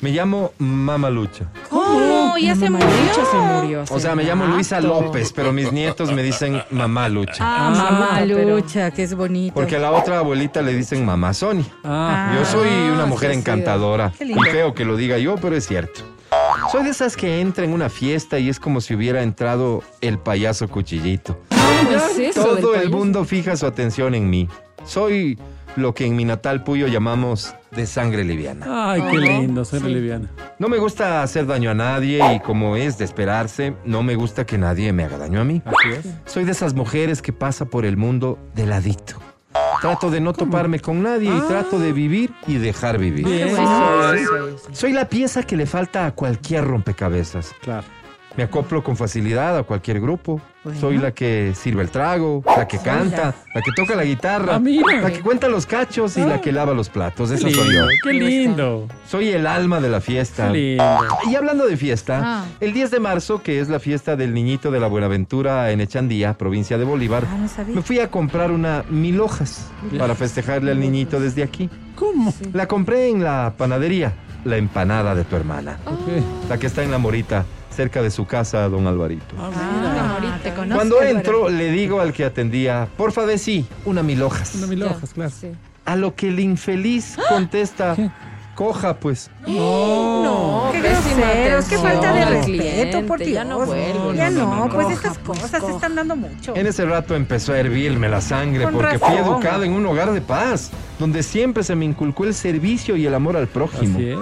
Me 0.01 0.11
llamo 0.11 0.51
Mamalucha. 0.57 1.45
¿Cómo? 1.69 2.37
¿Ya 2.37 2.55
se 2.55 2.69
murió? 2.69 2.87
se 3.31 3.37
murió. 3.37 3.83
O 3.89 3.99
sea, 3.99 4.15
me 4.15 4.23
llamo 4.23 4.45
Luisa 4.47 4.81
López, 4.81 5.31
pero 5.33 5.53
mis 5.53 5.71
nietos 5.71 6.11
me 6.11 6.21
dicen 6.23 6.61
Mamá 6.71 7.07
Lucha. 7.07 7.35
Ah, 7.39 7.67
Ah, 7.67 7.69
mamá 7.91 8.09
pero- 8.19 8.43
lucha, 8.57 8.91
que 8.91 9.03
es 9.03 9.13
bonito. 9.13 9.53
Porque 9.53 9.77
a 9.77 9.79
la 9.79 9.91
otra 9.91 10.19
abuelita 10.19 10.61
le 10.61 10.73
dicen 10.73 11.05
Mamá 11.05 11.33
Sonia. 11.33 11.65
Ah, 11.85 12.35
Yo 12.37 12.43
soy 12.45 12.67
una 12.91 13.05
mujer 13.05 13.29
sí, 13.29 13.35
sí. 13.35 13.39
encantadora. 13.39 14.11
Qué 14.17 14.25
Y 14.25 14.33
feo 14.51 14.73
que 14.73 14.83
lo 14.83 14.97
diga 14.97 15.17
yo, 15.19 15.35
pero 15.37 15.55
es 15.55 15.65
cierto. 15.67 16.01
Soy 16.71 16.83
de 16.83 16.89
esas 16.89 17.15
que 17.15 17.41
entra 17.41 17.65
en 17.65 17.73
una 17.73 17.89
fiesta 17.89 18.39
y 18.39 18.49
es 18.49 18.59
como 18.59 18.81
si 18.81 18.95
hubiera 18.95 19.21
entrado 19.21 19.83
el 20.01 20.17
payaso 20.19 20.67
cuchillito. 20.67 21.39
¿Cómo 21.49 21.91
es 21.91 22.19
eso 22.19 22.55
del 22.55 22.63
Todo 22.63 22.75
el 22.75 22.89
mundo 22.89 23.25
fija 23.25 23.55
su 23.55 23.65
atención 23.65 24.15
en 24.15 24.29
mí. 24.29 24.47
Soy 24.85 25.37
lo 25.75 25.93
que 25.93 26.05
en 26.05 26.15
mi 26.15 26.25
natal 26.25 26.63
Puyo 26.63 26.87
llamamos 26.87 27.55
de 27.71 27.85
sangre 27.85 28.23
liviana. 28.23 28.91
Ay, 28.91 29.01
qué 29.09 29.17
lindo, 29.17 29.65
sí. 29.65 29.79
liviana. 29.79 30.29
No 30.59 30.67
me 30.67 30.77
gusta 30.77 31.23
hacer 31.23 31.47
daño 31.47 31.71
a 31.71 31.73
nadie 31.73 32.35
y 32.35 32.39
como 32.39 32.75
es 32.75 32.97
de 32.97 33.05
esperarse, 33.05 33.73
no 33.85 34.03
me 34.03 34.15
gusta 34.15 34.45
que 34.45 34.57
nadie 34.57 34.93
me 34.93 35.03
haga 35.03 35.17
daño 35.17 35.41
a 35.41 35.43
mí. 35.43 35.61
Así 35.65 35.99
es. 35.99 36.31
Soy 36.31 36.45
de 36.45 36.51
esas 36.51 36.73
mujeres 36.73 37.21
que 37.21 37.33
pasa 37.33 37.65
por 37.65 37.85
el 37.85 37.97
mundo 37.97 38.37
de 38.53 38.67
ladito. 38.67 39.32
Trato 39.81 40.09
de 40.09 40.19
no 40.21 40.33
toparme 40.33 40.79
con 40.79 41.01
nadie 41.03 41.29
y 41.35 41.41
trato 41.41 41.79
de 41.79 41.91
vivir 41.91 42.33
y 42.47 42.57
dejar 42.57 42.97
vivir. 42.97 43.25
Bien. 43.25 43.49
Sí, 43.49 43.55
soy, 43.55 44.19
sí, 44.19 44.25
soy, 44.25 44.55
sí. 44.57 44.75
Soy 44.75 44.93
la 44.93 45.09
pieza 45.09 45.43
que 45.43 45.57
le 45.57 45.65
falta 45.65 46.05
a 46.05 46.11
cualquier 46.11 46.65
rompecabezas. 46.65 47.53
Claro. 47.61 47.87
Me 48.35 48.43
acoplo 48.43 48.83
con 48.83 48.97
facilidad 48.97 49.55
a 49.57 49.61
cualquier 49.63 50.01
grupo. 50.01 50.41
Soy 50.79 50.97
la 50.97 51.11
que 51.11 51.53
sirve 51.55 51.83
el 51.83 51.89
trago, 51.91 52.41
la 52.45 52.67
que 52.67 52.79
canta, 52.79 53.35
la 53.53 53.61
que 53.61 53.71
toca 53.75 53.95
la 53.95 54.05
guitarra, 54.05 54.55
Ah, 54.55 54.59
mira. 54.59 55.01
la 55.01 55.11
que 55.11 55.19
cuenta 55.19 55.47
los 55.49 55.65
cachos 55.67 56.17
y 56.17 56.21
la 56.21 56.41
que 56.41 56.51
lava 56.51 56.73
los 56.73 56.89
platos. 56.89 57.29
Eso 57.31 57.47
soy 57.49 57.53
yo. 57.75 57.85
qué 58.01 58.13
lindo. 58.13 58.87
Soy 59.07 59.29
el 59.29 59.45
alma 59.45 59.79
de 59.81 59.89
la 59.89 60.01
fiesta. 60.01 60.47
Qué 60.47 60.53
lindo. 60.57 60.99
Y 61.29 61.35
hablando 61.35 61.67
de 61.67 61.77
fiesta, 61.77 62.21
Ah. 62.23 62.45
el 62.59 62.73
10 62.73 62.89
de 62.91 62.99
marzo, 62.99 63.43
que 63.43 63.59
es 63.59 63.69
la 63.69 63.79
fiesta 63.79 64.15
del 64.15 64.33
niñito 64.33 64.71
de 64.71 64.79
la 64.79 64.87
Buenaventura 64.87 65.69
en 65.71 65.81
Echandía, 65.81 66.33
provincia 66.35 66.77
de 66.79 66.85
Bolívar, 66.85 67.25
Ah, 67.29 67.37
no 67.37 67.47
sabía. 67.47 67.75
me 67.75 67.81
fui 67.83 67.99
a 67.99 68.09
comprar 68.09 68.49
una 68.51 68.83
mil 68.89 69.19
hojas 69.19 69.69
para 69.99 70.15
festejarle 70.15 70.71
al 70.71 70.79
niñito 70.79 71.19
desde 71.19 71.43
aquí. 71.43 71.69
¿Cómo? 71.95 72.33
La 72.53 72.67
compré 72.67 73.09
en 73.09 73.23
la 73.23 73.53
panadería, 73.57 74.13
la 74.45 74.57
empanada 74.57 75.13
de 75.13 75.23
tu 75.25 75.35
hermana, 75.35 75.77
Ok. 75.85 76.49
la 76.49 76.57
que 76.57 76.67
está 76.67 76.83
en 76.83 76.89
la 76.91 76.97
Morita, 76.97 77.45
cerca 77.73 78.01
de 78.01 78.09
su 78.11 78.25
casa, 78.25 78.69
don 78.69 78.87
Alvarito. 78.87 79.35
Ah, 79.37 79.49
Ah, 79.53 80.17
mira. 80.21 80.39
te 80.41 80.53
conozco. 80.53 80.75
Cuando 80.75 81.01
entro, 81.01 81.49
le 81.49 81.71
digo 81.71 81.99
al 81.99 82.13
que 82.13 82.23
atendía, 82.25 82.87
porfa 82.97 83.25
de 83.25 83.37
sí, 83.37 83.65
una 83.85 84.01
mil 84.03 84.21
hojas. 84.21 84.55
Una 84.55 84.67
mil 84.67 84.79
Ya, 84.79 84.85
hojas, 84.91 85.13
claro. 85.13 85.31
sí. 85.31 85.47
A 85.85 85.95
lo 85.97 86.15
que 86.15 86.29
el 86.29 86.39
infeliz 86.39 87.17
contesta, 87.27 87.95
¿Qué? 87.95 88.09
coja 88.55 88.95
pues. 88.95 89.29
No. 89.47 90.69
Qué 90.71 90.79
pésima 90.81 91.21
groseros, 91.27 91.65
qué 91.65 91.77
falta 91.77 92.13
de 92.13 92.25
respeto, 92.25 93.05
por 93.05 93.19
Dios. 93.19 93.31
ya 93.31 93.43
no 93.43 93.57
vuelve. 93.65 94.15
Ya 94.15 94.29
No, 94.29 94.39
no, 94.45 94.55
no, 94.55 94.65
no, 94.67 94.73
pues 94.73 94.87
no. 94.87 94.93
estas 94.93 95.17
pues, 95.19 95.39
cosas 95.39 95.63
se 95.63 95.71
están 95.71 95.95
dando 95.95 96.15
mucho. 96.15 96.55
En 96.55 96.65
ese 96.67 96.85
rato 96.85 97.15
empezó 97.15 97.53
a 97.53 97.59
hervirme 97.59 98.07
la 98.09 98.21
sangre 98.21 98.63
Con 98.63 98.73
porque 98.75 98.97
fui 98.99 99.15
educado 99.15 99.63
en 99.63 99.73
un 99.73 99.85
hogar 99.85 100.11
de 100.11 100.21
paz, 100.21 100.71
donde 100.99 101.23
siempre 101.23 101.63
se 101.63 101.75
me 101.75 101.85
inculcó 101.85 102.23
el 102.25 102.33
servicio 102.33 102.95
y 102.95 103.05
el 103.05 103.13
amor 103.15 103.35
al 103.37 103.47
prójimo. 103.47 103.97
Así 103.97 104.09
es. 104.09 104.17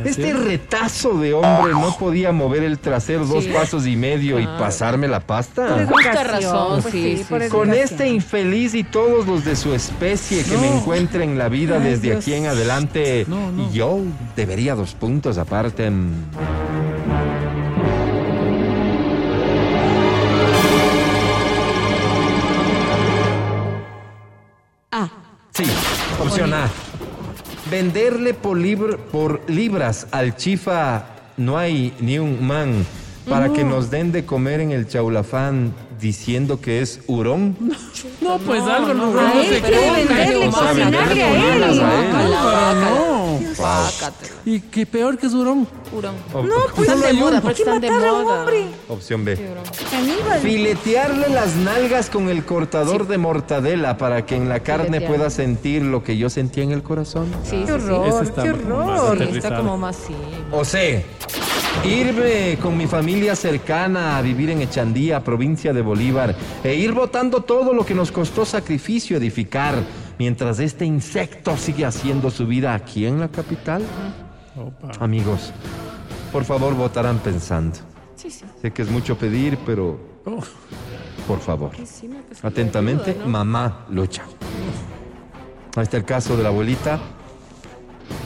así 0.00 0.08
Este 0.08 0.30
es. 0.30 0.38
retazo 0.38 1.18
de 1.18 1.32
hombre 1.34 1.72
no 1.72 1.96
podía 1.98 2.32
mover 2.32 2.64
el 2.64 2.78
trasero 2.78 3.24
dos 3.26 3.44
pasos 3.46 3.86
y 3.86 3.96
medio 3.96 4.38
y 4.40 4.46
pasarme 4.46 5.08
la 5.08 5.20
pasta. 5.20 5.86
razón, 6.24 6.82
pues 6.82 6.92
sí, 6.92 7.16
sí, 7.18 7.24
por 7.28 7.42
sí. 7.42 7.48
Con 7.48 7.72
este 7.72 8.08
infeliz 8.08 8.74
y 8.74 8.84
todos 8.84 9.26
los 9.26 9.44
de 9.44 9.56
su 9.56 9.72
especie 9.74 10.42
que 10.44 10.56
me 10.58 10.68
encuentren 10.76 11.30
en 11.30 11.38
la 11.38 11.48
vida 11.48 11.76
Ay, 11.76 11.84
desde 11.90 12.02
Dios. 12.08 12.18
aquí 12.18 12.34
en 12.34 12.46
adelante, 12.46 13.24
No, 13.28 13.50
no. 13.52 13.72
yo 13.72 14.00
debería 14.36 14.74
dos 14.74 14.94
puntos 14.94 15.38
aparte. 15.38 15.90
mm. 15.90 16.12
Ah, 24.90 25.08
Sí, 25.52 25.64
opción 26.20 26.54
A. 26.54 26.68
Venderle 27.70 28.34
por, 28.34 28.58
libr- 28.58 28.96
por 28.96 29.42
libras 29.48 30.06
al 30.10 30.36
chifa 30.36 31.06
no 31.36 31.58
hay 31.58 31.94
ni 32.00 32.18
un 32.18 32.46
man. 32.46 32.86
para 33.28 33.52
que 33.52 33.62
nos 33.62 33.90
den 33.90 34.10
de 34.10 34.24
comer 34.24 34.60
en 34.60 34.70
el 34.72 34.88
chaulafán 34.88 35.74
diciendo 36.00 36.60
que 36.60 36.80
es 36.80 37.00
hurón. 37.06 37.56
No, 38.20 38.38
pues 38.38 38.62
algo 38.62 38.94
no, 38.94 39.12
no 39.12 39.42
se. 39.42 39.60
No. 42.40 43.38
Y 44.44 44.60
que 44.60 44.86
peor 44.86 45.18
que 45.18 45.26
es 45.26 45.32
Durón. 45.32 45.66
Hurón. 45.92 46.14
O- 46.32 46.42
Pues 46.74 46.88
Están 46.88 47.00
de 47.00 47.12
moda, 47.14 47.30
pero 47.40 47.42
¿Por 47.42 47.54
qué 47.54 47.62
están 47.62 47.80
de 47.80 47.90
matar 47.90 48.08
a 48.08 48.12
un 48.12 48.24
moda. 48.24 48.40
hombre? 48.40 48.64
Opción 48.88 49.24
B. 49.24 49.38
Filetearle 50.42 51.28
las 51.30 51.56
nalgas 51.56 52.10
con 52.10 52.28
el 52.28 52.44
cortador 52.44 53.06
de 53.08 53.18
mortadela 53.18 53.96
para 53.98 54.24
que 54.26 54.36
en 54.36 54.48
la 54.48 54.60
carne 54.60 55.00
pueda 55.00 55.30
sentir 55.30 55.82
lo 55.82 56.02
que 56.04 56.16
yo 56.16 56.30
sentía 56.30 56.64
en 56.64 56.72
el 56.72 56.82
corazón. 56.82 57.26
Sí, 57.44 57.62
Qué 57.66 57.72
horror, 57.72 58.32
qué 58.42 58.50
horror. 58.50 59.22
Está 59.22 59.56
como 59.56 59.76
más, 59.76 59.96
sí. 59.96 60.14
O 60.52 60.64
sea, 60.64 61.02
irme 61.84 62.58
con 62.62 62.76
mi 62.76 62.86
familia 62.86 63.34
cercana 63.36 64.16
a 64.18 64.22
vivir 64.22 64.50
en 64.50 64.62
Echandía, 64.62 65.22
provincia 65.22 65.72
de 65.72 65.82
Bolívar, 65.88 66.34
e 66.62 66.74
ir 66.74 66.92
botando 66.92 67.40
todo 67.42 67.72
lo 67.72 67.84
que 67.84 67.94
nos 67.94 68.12
costó 68.12 68.44
sacrificio 68.44 69.16
edificar, 69.16 69.74
mientras 70.18 70.58
este 70.60 70.84
insecto 70.84 71.56
sigue 71.56 71.84
haciendo 71.84 72.30
su 72.30 72.46
vida 72.46 72.74
aquí 72.74 73.06
en 73.06 73.18
la 73.20 73.28
capital. 73.28 73.82
Opa. 74.56 74.92
Amigos, 75.04 75.52
por 76.32 76.44
favor 76.44 76.74
votarán 76.74 77.18
pensando. 77.18 77.78
Sí, 78.16 78.30
sí. 78.30 78.44
Sé 78.60 78.70
que 78.72 78.82
es 78.82 78.90
mucho 78.90 79.16
pedir, 79.16 79.58
pero 79.64 79.98
Oh. 80.26 80.40
por 81.26 81.40
favor. 81.40 81.70
Atentamente, 82.42 83.10
ayuda, 83.12 83.24
¿no? 83.24 83.30
mamá 83.30 83.86
lucha. 83.90 84.24
Ahí 85.76 85.84
está 85.84 85.96
el 85.96 86.04
caso 86.04 86.36
de 86.36 86.42
la 86.42 86.48
abuelita 86.50 86.98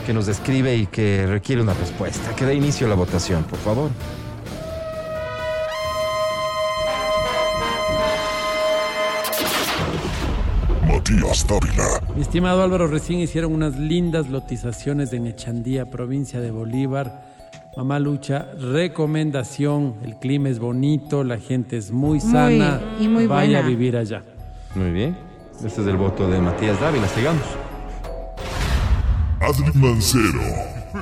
que 0.06 0.12
nos 0.12 0.26
describe 0.26 0.74
y 0.74 0.86
que 0.86 1.26
requiere 1.26 1.60
una 1.62 1.74
respuesta. 1.74 2.34
Que 2.34 2.44
dé 2.46 2.54
inicio 2.54 2.86
a 2.86 2.90
la 2.90 2.96
votación, 2.96 3.44
por 3.44 3.58
favor. 3.58 3.90
Matías 11.02 11.44
Dávila. 11.48 12.00
Mi 12.14 12.22
estimado 12.22 12.62
Álvaro, 12.62 12.86
recién 12.86 13.18
hicieron 13.18 13.52
unas 13.52 13.76
lindas 13.76 14.28
lotizaciones 14.28 15.12
en 15.12 15.26
Echandía, 15.26 15.90
provincia 15.90 16.40
de 16.40 16.52
Bolívar. 16.52 17.24
Mamá 17.76 17.98
Lucha, 17.98 18.46
recomendación, 18.56 19.96
el 20.04 20.16
clima 20.20 20.48
es 20.48 20.60
bonito, 20.60 21.24
la 21.24 21.38
gente 21.38 21.76
es 21.76 21.90
muy 21.90 22.20
sana. 22.20 22.80
y 23.00 23.08
muy 23.08 23.26
Vaya 23.26 23.58
a 23.58 23.62
vivir 23.62 23.96
allá. 23.96 24.22
Muy 24.76 24.92
bien. 24.92 25.16
Este 25.56 25.80
es 25.80 25.88
el 25.88 25.96
voto 25.96 26.28
de 26.30 26.38
Matías 26.38 26.80
Dávila. 26.80 27.08
Sigamos. 27.08 27.42
Adri 29.40 29.72
Mancero. 29.74 30.40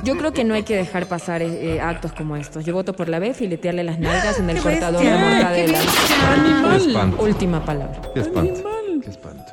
Yo 0.03 0.17
creo 0.17 0.33
que 0.33 0.43
no 0.43 0.55
hay 0.55 0.63
que 0.63 0.77
dejar 0.77 1.05
pasar 1.05 1.43
eh, 1.43 1.75
eh, 1.75 1.81
actos 1.81 2.11
como 2.13 2.37
estos. 2.37 2.65
Yo 2.65 2.73
voto 2.73 2.93
por 2.93 3.07
la 3.07 3.19
B, 3.19 3.35
filetearle 3.35 3.83
las 3.83 3.99
nalgas 3.99 4.39
en 4.39 4.49
el 4.49 4.55
¡Qué 4.55 4.63
cortador 4.63 5.03
de 5.03 5.11
mortadela. 5.11 5.77
Qué 5.77 6.75
espanto. 6.87 7.21
Última 7.21 7.63
palabra. 7.63 8.01
Qué 8.15 8.21
espanto. 8.21 8.63
Qué 9.03 9.09
espanto. 9.11 9.50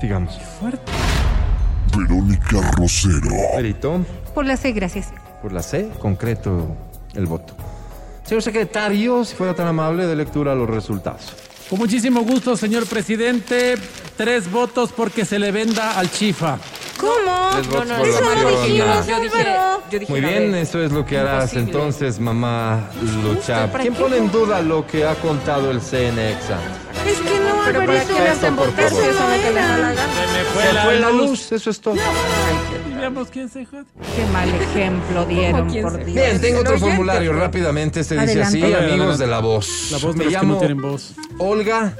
Sigamos. 0.00 0.38
Verónica 1.96 2.70
Rosero. 2.76 3.30
Perito, 3.54 4.00
Por 4.34 4.46
la 4.46 4.56
C, 4.56 4.72
gracias. 4.72 5.08
por 5.42 5.52
la 5.52 5.62
C, 5.62 5.88
concreto 5.98 6.68
el 7.14 7.26
voto. 7.26 7.54
Señor 8.24 8.42
secretario, 8.42 9.24
si 9.24 9.34
fuera 9.34 9.54
tan 9.54 9.66
amable 9.66 10.06
de 10.06 10.14
lectura 10.16 10.54
los 10.54 10.70
resultados. 10.70 11.32
Con 11.68 11.78
muchísimo 11.80 12.22
gusto, 12.22 12.56
señor 12.56 12.86
presidente. 12.86 13.74
Tres 14.16 14.50
votos 14.50 14.90
porque 14.96 15.24
se 15.24 15.38
le 15.38 15.50
venda 15.52 15.98
al 15.98 16.10
chifa. 16.10 16.58
¿Cómo? 16.98 17.50
Tres 17.52 17.66
votos 17.68 17.88
no, 17.88 17.96
por 17.96 18.06
la 18.08 18.14
eso 18.14 18.20
no 18.24 18.50
dijimos. 18.62 19.06
Yo 19.06 19.20
dije, 19.20 19.46
yo 19.90 19.98
dije 19.98 20.12
Muy 20.12 20.20
bien, 20.20 20.54
eso 20.54 20.82
es 20.82 20.92
lo 20.92 21.04
que 21.06 21.18
harás 21.18 21.52
Imposible. 21.54 21.72
entonces, 21.72 22.20
mamá 22.20 22.90
Lucha. 23.24 23.70
¿para 23.72 23.82
¿Quién 23.82 23.94
qué? 23.94 24.00
pone 24.02 24.16
en 24.18 24.30
duda 24.30 24.60
lo 24.60 24.86
que 24.86 25.06
ha 25.06 25.14
contado 25.16 25.70
el 25.70 25.80
CNEXA? 25.80 26.58
Es 27.10 27.18
que 27.20 27.40
no, 27.40 27.54
Pero 27.64 27.86
para 27.86 28.04
qué 28.04 28.28
hacen 28.28 28.56
por 28.56 28.66
votar 28.68 28.88
favor. 28.88 29.02
si 29.04 29.10
eso 29.10 29.20
no 29.20 29.32
que 29.42 29.50
les 29.52 29.54
da 29.54 29.78
la 29.78 29.92
gana. 29.92 30.12
Se 30.12 30.80
fue 30.84 31.00
la 31.00 31.10
luz, 31.10 31.52
eso 31.52 31.70
es 31.70 31.80
todo. 31.80 31.94
Y 31.96 32.94
veamos 32.94 33.28
quién 33.30 33.48
se 33.48 33.64
jode. 33.64 33.84
Qué 34.16 34.26
mal 34.32 34.48
ejemplo 34.48 35.24
dieron, 35.26 35.68
¿Quién 35.70 35.82
por 35.84 35.96
Dios. 36.04 36.14
Bien, 36.14 36.40
tengo 36.40 36.60
otro 36.60 36.72
oyente, 36.74 36.90
formulario 36.94 37.32
rápidamente. 37.32 38.04
Se 38.04 38.14
dice 38.14 38.42
Adelante. 38.42 38.64
así, 38.64 38.74
amigos 38.74 39.18
de 39.18 39.26
la 39.26 39.38
voz. 39.40 39.88
La 39.92 39.98
voz 39.98 40.14
de 40.16 40.24
Me 40.24 40.30
los 40.30 40.40
que 40.40 40.46
no 40.46 40.58
tienen 40.58 40.80
voz. 40.82 41.14
Olga 41.38 41.94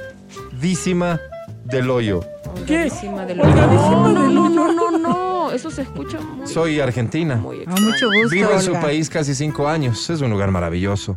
Dísima 0.59 1.19
del 1.65 1.89
Hoyo. 1.89 2.21
¿Qué? 2.67 2.83
Encima 2.83 3.25
de 3.25 3.35
lo 3.35 3.43
Oiga, 3.43 3.65
no, 3.67 4.07
no, 4.09 4.29
no, 4.29 4.49
no, 4.49 4.49
no, 4.73 4.91
no, 4.91 4.97
no. 4.97 5.51
Eso 5.51 5.71
se 5.71 5.81
escucha 5.81 6.19
muy, 6.19 6.47
Soy 6.47 6.79
argentina. 6.79 7.35
muy 7.35 7.63
Ah, 7.65 7.71
mucho 7.79 8.07
gusto, 8.07 8.29
Vivo 8.29 8.51
en 8.51 8.61
su 8.61 8.69
Olga. 8.71 8.81
país 8.81 9.09
casi 9.09 9.33
cinco 9.35 9.67
años. 9.67 10.09
Es 10.09 10.21
un 10.21 10.29
lugar 10.29 10.51
maravilloso. 10.51 11.15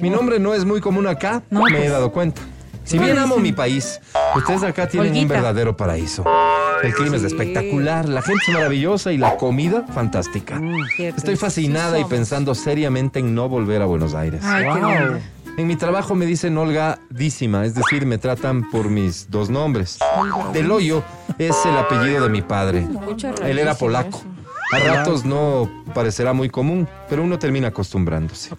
Mi 0.00 0.10
nombre 0.10 0.38
no 0.38 0.54
es 0.54 0.64
muy 0.64 0.80
común 0.80 1.06
acá, 1.06 1.42
No, 1.50 1.62
me 1.64 1.70
he 1.70 1.80
pues. 1.80 1.90
dado 1.90 2.12
cuenta. 2.12 2.40
Si 2.88 2.98
bien 2.98 3.18
amo 3.18 3.36
mi 3.36 3.52
país, 3.52 4.00
ustedes 4.34 4.62
acá 4.62 4.88
tienen 4.88 5.14
un 5.14 5.28
verdadero 5.28 5.76
paraíso. 5.76 6.24
El 6.82 6.94
clima 6.94 7.16
es 7.16 7.24
espectacular, 7.24 8.08
la 8.08 8.22
gente 8.22 8.42
es 8.48 8.54
maravillosa 8.54 9.12
y 9.12 9.18
la 9.18 9.36
comida 9.36 9.84
fantástica. 9.92 10.58
Cierto. 10.96 11.18
Estoy 11.18 11.36
fascinada 11.36 11.98
y 11.98 12.04
pensando 12.04 12.54
seriamente 12.54 13.18
en 13.18 13.34
no 13.34 13.46
volver 13.46 13.82
a 13.82 13.84
Buenos 13.84 14.14
Aires. 14.14 14.40
Ay, 14.42 14.64
qué. 14.64 15.60
En 15.60 15.66
mi 15.66 15.76
trabajo 15.76 16.14
me 16.14 16.24
dicen 16.24 16.56
Olga 16.56 16.98
Dísima, 17.10 17.66
es 17.66 17.74
decir, 17.74 18.06
me 18.06 18.16
tratan 18.16 18.70
por 18.70 18.88
mis 18.88 19.28
dos 19.28 19.50
nombres. 19.50 19.98
Del 20.54 20.70
Hoyo 20.70 21.02
es 21.36 21.56
el 21.66 21.76
apellido 21.76 22.22
de 22.22 22.30
mi 22.30 22.40
padre. 22.40 22.86
Él 23.44 23.58
era 23.58 23.74
polaco. 23.74 24.22
A 24.70 24.78
ratos 24.78 25.24
no 25.24 25.70
parecerá 25.94 26.32
muy 26.32 26.50
común, 26.50 26.86
pero 27.08 27.22
uno 27.22 27.38
termina 27.38 27.68
acostumbrándose. 27.68 28.50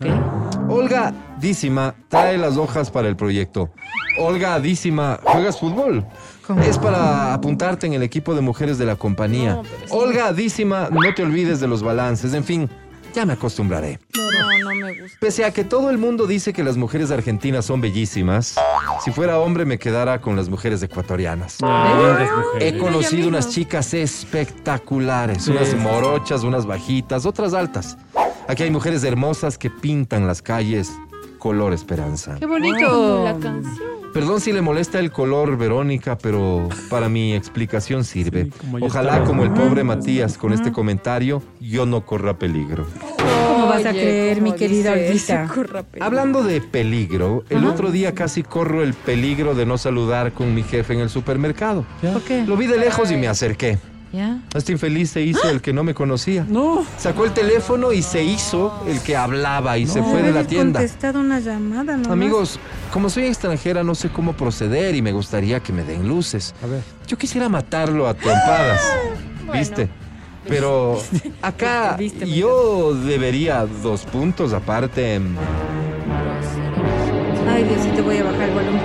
Olga 0.67 1.13
Dísima 1.39 1.95
trae 2.07 2.37
las 2.37 2.57
hojas 2.57 2.89
para 2.89 3.07
el 3.07 3.15
proyecto. 3.15 3.69
Olga 4.17 4.59
Dísima, 4.59 5.19
¿juegas 5.23 5.59
fútbol? 5.59 6.05
Es 6.65 6.79
para 6.79 7.33
apuntarte 7.33 7.85
en 7.85 7.93
el 7.93 8.01
equipo 8.01 8.33
de 8.33 8.41
mujeres 8.41 8.77
de 8.79 8.85
la 8.85 8.95
compañía. 8.95 9.61
Olga 9.91 10.33
Dísima, 10.33 10.89
no 10.89 11.13
te 11.13 11.21
olvides 11.21 11.59
de 11.59 11.67
los 11.67 11.83
balances. 11.83 12.33
En 12.33 12.43
fin, 12.43 12.69
ya 13.13 13.25
me 13.25 13.33
acostumbraré. 13.33 13.99
No, 14.15 14.69
no 14.69 14.75
me 14.75 15.01
gusta. 15.01 15.17
Pese 15.19 15.45
a 15.45 15.51
que 15.51 15.63
todo 15.63 15.89
el 15.89 15.97
mundo 15.97 16.27
dice 16.27 16.53
que 16.53 16.63
las 16.63 16.77
mujeres 16.77 17.11
argentinas 17.11 17.65
son 17.65 17.81
bellísimas, 17.81 18.55
si 19.03 19.11
fuera 19.11 19.39
hombre 19.39 19.65
me 19.65 19.77
quedara 19.77 20.21
con 20.21 20.35
las 20.35 20.49
mujeres 20.49 20.81
ecuatorianas. 20.83 21.57
Ah. 21.61 22.43
He 22.59 22.77
conocido 22.77 23.27
unas 23.27 23.49
chicas 23.49 23.93
espectaculares, 23.93 25.47
unas 25.47 25.75
morochas, 25.75 26.43
unas 26.43 26.65
bajitas, 26.65 27.25
otras 27.25 27.53
altas. 27.53 27.97
Aquí 28.47 28.63
hay 28.63 28.71
mujeres 28.71 29.03
hermosas 29.03 29.57
que 29.57 29.69
pintan 29.69 30.25
las 30.25 30.41
calles 30.41 30.91
color 31.39 31.73
esperanza. 31.73 32.35
Qué 32.37 32.45
bonito. 32.45 33.23
La 33.23 33.39
canción. 33.39 33.98
Perdón 34.13 34.41
si 34.41 34.51
le 34.51 34.61
molesta 34.61 34.99
el 34.99 35.11
color, 35.11 35.57
Verónica, 35.57 36.17
pero 36.17 36.67
para 36.89 37.09
mi 37.09 37.33
explicación 37.35 38.03
sirve. 38.03 38.45
Sí, 38.45 38.51
como 38.59 38.79
ya 38.79 38.85
Ojalá 38.87 39.23
como 39.23 39.43
el 39.43 39.51
pobre 39.51 39.83
Matías 39.83 40.37
con 40.37 40.53
este 40.53 40.71
comentario, 40.71 41.43
yo 41.59 41.85
no 41.85 42.05
corra 42.05 42.37
peligro. 42.37 42.87
¿Cómo 43.47 43.67
vas 43.67 43.85
a 43.85 43.89
Oye, 43.89 43.99
creer, 44.01 44.41
mi 44.41 44.49
¿cómo 44.49 44.59
querida 44.59 44.93
Olguita? 44.93 45.49
Hablando 45.99 46.43
de 46.43 46.61
peligro, 46.61 47.43
el 47.49 47.65
otro 47.65 47.91
día 47.91 48.15
casi 48.15 48.41
corro 48.43 48.83
el 48.83 48.93
peligro 48.93 49.53
de 49.53 49.65
no 49.65 49.77
saludar 49.77 50.33
con 50.33 50.55
mi 50.55 50.63
jefe 50.63 50.93
en 50.93 51.01
el 51.01 51.09
supermercado. 51.09 51.85
¿Por 52.01 52.21
qué? 52.23 52.43
Lo 52.45 52.57
vi 52.57 52.67
de 52.67 52.77
lejos 52.77 53.11
y 53.11 53.17
me 53.17 53.27
acerqué. 53.27 53.77
¿Ya? 54.11 54.39
Este 54.55 54.71
infeliz 54.71 55.11
se 55.11 55.21
hizo 55.21 55.47
el 55.49 55.61
que 55.61 55.71
no 55.71 55.83
me 55.83 55.93
conocía. 55.93 56.43
No. 56.49 56.83
Sacó 56.97 57.25
el 57.25 57.31
teléfono 57.31 57.91
y 57.93 58.01
se 58.01 58.23
hizo 58.23 58.83
el 58.87 58.99
que 59.01 59.15
hablaba 59.15 59.77
y 59.77 59.85
se 59.85 60.01
No. 60.01 60.07
fue 60.09 60.23
de 60.23 60.31
la 60.31 60.43
tienda. 60.45 60.79
contestado 60.79 61.19
una 61.19 61.39
llamada, 61.39 61.93
nomás. 61.95 62.07
Amigos, 62.11 62.59
como 62.91 63.09
soy 63.11 63.25
extranjera 63.25 63.83
no 63.83 63.93
sé 63.93 64.09
cómo 64.09 64.33
proceder 64.33 64.95
y 64.95 65.03
me 65.03 65.11
gustaría 65.11 65.59
que 65.59 65.71
me 65.73 65.83
den 65.83 66.07
luces. 66.07 66.55
A 66.63 66.65
ver. 66.67 66.81
Yo 67.07 67.17
quisiera 67.19 67.49
matarlo 67.49 68.07
a 68.07 68.15
trompadas, 68.15 68.81
¿viste? 69.53 69.89
Pero 70.47 70.99
acá 71.43 71.95
Viste, 71.99 72.27
yo 72.27 72.95
debería 72.95 73.67
dos 73.83 74.01
puntos 74.05 74.53
aparte. 74.53 75.21
Ay, 77.47 77.63
Dios, 77.63 77.79
sí 77.83 77.89
te 77.95 78.01
voy 78.01 78.17
a 78.17 78.23
bajar 78.23 78.41
el 78.49 78.53
volumen. 78.55 78.78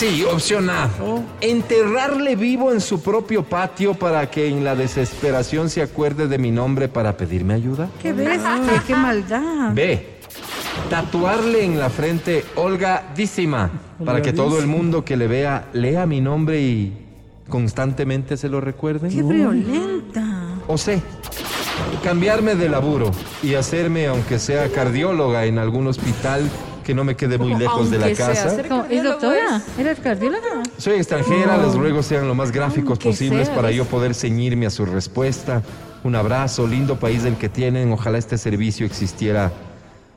Sí, 0.00 0.24
opción 0.24 0.70
A. 0.70 0.88
Enterrarle 1.42 2.34
vivo 2.34 2.72
en 2.72 2.80
su 2.80 3.02
propio 3.02 3.44
patio 3.44 3.92
para 3.92 4.30
que 4.30 4.48
en 4.48 4.64
la 4.64 4.74
desesperación 4.74 5.68
se 5.68 5.82
acuerde 5.82 6.26
de 6.26 6.38
mi 6.38 6.50
nombre 6.50 6.88
para 6.88 7.18
pedirme 7.18 7.52
ayuda. 7.52 7.90
Qué 8.00 8.14
bestia, 8.14 8.82
qué 8.86 8.96
maldad. 8.96 9.74
B. 9.74 10.20
Tatuarle 10.88 11.66
en 11.66 11.78
la 11.78 11.90
frente 11.90 12.46
Olga 12.54 13.12
Dísima 13.14 13.70
para 14.02 14.22
que 14.22 14.32
todo 14.32 14.58
el 14.58 14.66
mundo 14.66 15.04
que 15.04 15.18
le 15.18 15.26
vea 15.26 15.68
lea 15.74 16.06
mi 16.06 16.22
nombre 16.22 16.62
y 16.62 16.96
constantemente 17.50 18.38
se 18.38 18.48
lo 18.48 18.62
recuerde. 18.62 19.10
Qué 19.10 19.22
violenta. 19.22 20.24
O 20.66 20.78
C. 20.78 21.02
Cambiarme 22.02 22.54
de 22.54 22.70
laburo 22.70 23.10
y 23.42 23.52
hacerme, 23.52 24.06
aunque 24.06 24.38
sea 24.38 24.70
cardióloga 24.72 25.44
en 25.44 25.58
algún 25.58 25.88
hospital 25.88 26.48
que 26.90 26.94
no 26.96 27.04
me 27.04 27.14
quede 27.14 27.38
muy 27.38 27.54
lejos 27.54 27.88
de 27.88 28.00
la 28.00 28.12
sea 28.12 28.26
casa. 28.26 28.60
¿Es 28.90 29.04
doctora? 29.04 29.62
¿Eres 29.78 30.00
cardióloga? 30.00 30.60
Soy 30.76 30.94
extranjera, 30.94 31.56
les 31.58 31.76
ruego 31.76 32.02
sean 32.02 32.26
lo 32.26 32.34
más 32.34 32.50
gráficos 32.50 32.98
Aunque 32.98 33.10
posibles 33.10 33.46
sea, 33.46 33.54
para 33.54 33.70
yo 33.70 33.84
poder 33.84 34.12
ceñirme 34.12 34.66
a 34.66 34.70
su 34.70 34.84
respuesta. 34.84 35.62
Un 36.02 36.16
abrazo, 36.16 36.66
lindo 36.66 36.98
país 36.98 37.22
del 37.22 37.36
que 37.36 37.48
tienen. 37.48 37.92
Ojalá 37.92 38.18
este 38.18 38.36
servicio 38.38 38.86
existiera 38.86 39.52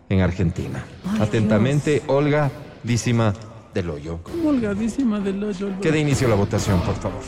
en 0.10 0.22
Argentina. 0.22 0.84
Atentamente, 1.20 2.02
Olga 2.08 2.50
Dísima 2.82 3.36
del 3.72 3.92
Hoyo. 3.92 4.22
Holgadísima 4.44 5.20
del 5.20 5.44
hoyo. 5.44 5.70
Que 5.80 5.92
dé 5.92 6.00
inicio 6.00 6.28
la 6.28 6.34
votación, 6.34 6.82
por 6.82 6.96
favor. 6.96 7.22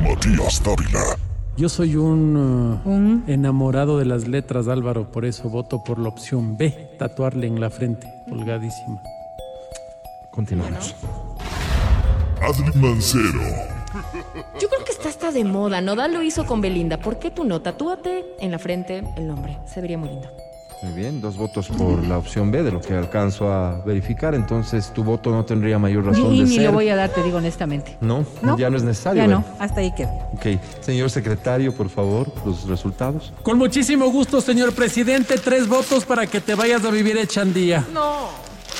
Matías 0.00 0.62
Dávila. 0.62 1.23
Yo 1.56 1.68
soy 1.68 1.94
un, 1.96 2.36
uh, 2.84 2.88
Un- 2.88 3.24
enamorado 3.28 3.98
de 3.98 4.04
las 4.04 4.26
letras, 4.26 4.66
Álvaro, 4.66 5.10
por 5.12 5.24
eso 5.24 5.48
voto 5.48 5.84
por 5.84 5.98
la 6.00 6.08
opción 6.08 6.56
B, 6.56 6.96
tatuarle 6.98 7.46
en 7.46 7.60
la 7.60 7.70
frente, 7.70 8.12
holgadísima. 8.30 9.00
Continuamos. 10.32 10.96
Adri 12.42 12.76
Mancero. 12.80 13.40
Yo 14.60 14.68
creo 14.68 14.84
que 14.84 14.90
está 14.90 15.08
hasta 15.08 15.30
de 15.30 15.44
moda. 15.44 15.80
Nodal 15.80 16.12
lo 16.12 16.22
hizo 16.22 16.44
con 16.44 16.60
Belinda. 16.60 16.98
¿Por 16.98 17.20
qué 17.20 17.30
tú 17.30 17.44
no? 17.44 17.62
Tatúate 17.62 18.24
en 18.40 18.50
la 18.50 18.58
frente 18.58 19.04
el 19.16 19.28
nombre. 19.28 19.56
Se 19.72 19.80
vería 19.80 19.96
muy 19.96 20.08
lindo. 20.08 20.28
Muy 20.84 20.92
bien, 20.92 21.20
dos 21.22 21.36
votos 21.38 21.68
por 21.68 22.04
la 22.06 22.18
opción 22.18 22.50
B 22.50 22.62
de 22.62 22.70
lo 22.70 22.80
que 22.80 22.92
alcanzo 22.94 23.50
a 23.50 23.80
verificar. 23.86 24.34
Entonces, 24.34 24.92
tu 24.92 25.02
voto 25.02 25.30
no 25.30 25.42
tendría 25.44 25.78
mayor 25.78 26.04
razón 26.04 26.34
Y 26.34 26.40
de 26.40 26.44
ni 26.44 26.56
ser. 26.56 26.64
lo 26.66 26.72
voy 26.72 26.88
a 26.90 26.96
dar, 26.96 27.08
te 27.10 27.22
digo 27.22 27.38
honestamente. 27.38 27.96
No, 28.02 28.24
No, 28.42 28.58
ya 28.58 28.68
no 28.68 28.76
es 28.76 28.82
necesario. 28.82 29.22
Ya 29.22 29.24
¿eh? 29.24 29.28
no, 29.28 29.42
hasta 29.58 29.80
ahí 29.80 29.92
quedó. 29.94 30.10
Ok, 30.34 30.60
señor 30.80 31.08
secretario, 31.08 31.74
por 31.74 31.88
favor, 31.88 32.30
los 32.44 32.68
resultados. 32.68 33.32
Con 33.42 33.56
muchísimo 33.56 34.10
gusto, 34.10 34.42
señor 34.42 34.74
presidente. 34.74 35.38
Tres 35.38 35.66
votos 35.66 36.04
para 36.04 36.26
que 36.26 36.40
te 36.42 36.54
vayas 36.54 36.84
a 36.84 36.90
vivir 36.90 37.16
Echandía. 37.16 37.84
No. 37.92 38.28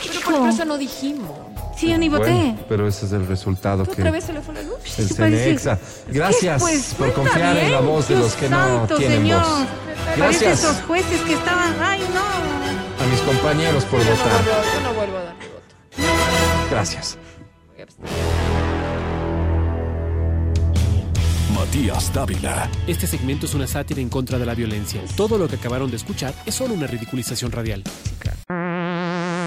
Pero 0.07 0.39
por 0.41 0.49
eso 0.51 0.65
no 0.67 0.77
dijimos. 0.77 1.31
Sí, 1.77 1.89
yo 1.91 1.99
ni 1.99 2.09
voté. 2.09 2.31
Bueno, 2.31 2.59
pero 2.69 2.87
ese 2.89 3.07
es 3.07 3.13
el 3.13 3.27
resultado 3.27 3.85
¿Qué 3.85 3.91
que 3.97 4.03
otra 4.03 4.11
vez 4.13 4.25
se 4.25 4.33
le 4.33 4.41
fue 4.41 4.55
la 4.55 4.63
luz? 4.63 4.99
el 4.99 5.09
Sí, 5.09 5.15
Cenexa. 5.15 5.79
Gracias 6.09 6.63
Pues, 6.63 6.95
por 6.95 7.13
confiar 7.13 7.57
en 7.57 7.73
la 7.73 7.81
bien, 7.81 7.91
voz 7.91 8.09
de 8.09 8.15
Dios 8.15 8.27
los 8.27 8.35
que 8.37 8.49
no 8.49 8.57
santo, 8.79 8.97
tienen 8.97 9.19
señor. 9.23 9.43
voz. 9.43 9.67
Parece 10.17 10.17
Gracias 10.45 10.65
esos 10.65 10.83
jueces 10.83 11.21
que 11.23 11.33
estaban. 11.35 11.75
Ay, 11.81 12.01
no. 12.15 13.05
a 13.05 13.07
mis 13.09 13.21
compañeros 13.23 13.85
por 13.87 13.99
Yo 14.01 14.05
no 14.11 14.17
votar. 14.17 14.33
vuelvo, 14.45 14.61
yo 14.75 14.81
no 14.83 14.95
vuelvo 14.95 15.17
a 15.19 15.23
dar 15.25 15.35
mi 15.37 15.45
voto. 15.47 16.71
Gracias. 16.71 17.19
Matías 21.55 22.13
Dávila. 22.13 22.69
Este 22.87 23.07
segmento 23.07 23.47
es 23.47 23.55
una 23.55 23.67
sátira 23.67 24.01
en 24.01 24.09
contra 24.09 24.39
de 24.39 24.47
la 24.47 24.55
violencia. 24.55 25.01
Todo 25.17 25.39
lo 25.39 25.49
que 25.49 25.57
acabaron 25.57 25.91
de 25.91 25.97
escuchar 25.97 26.35
es 26.47 26.55
solo 26.55 26.75
una 26.75 26.87
ridiculización 26.87 27.51
radial. 27.53 27.83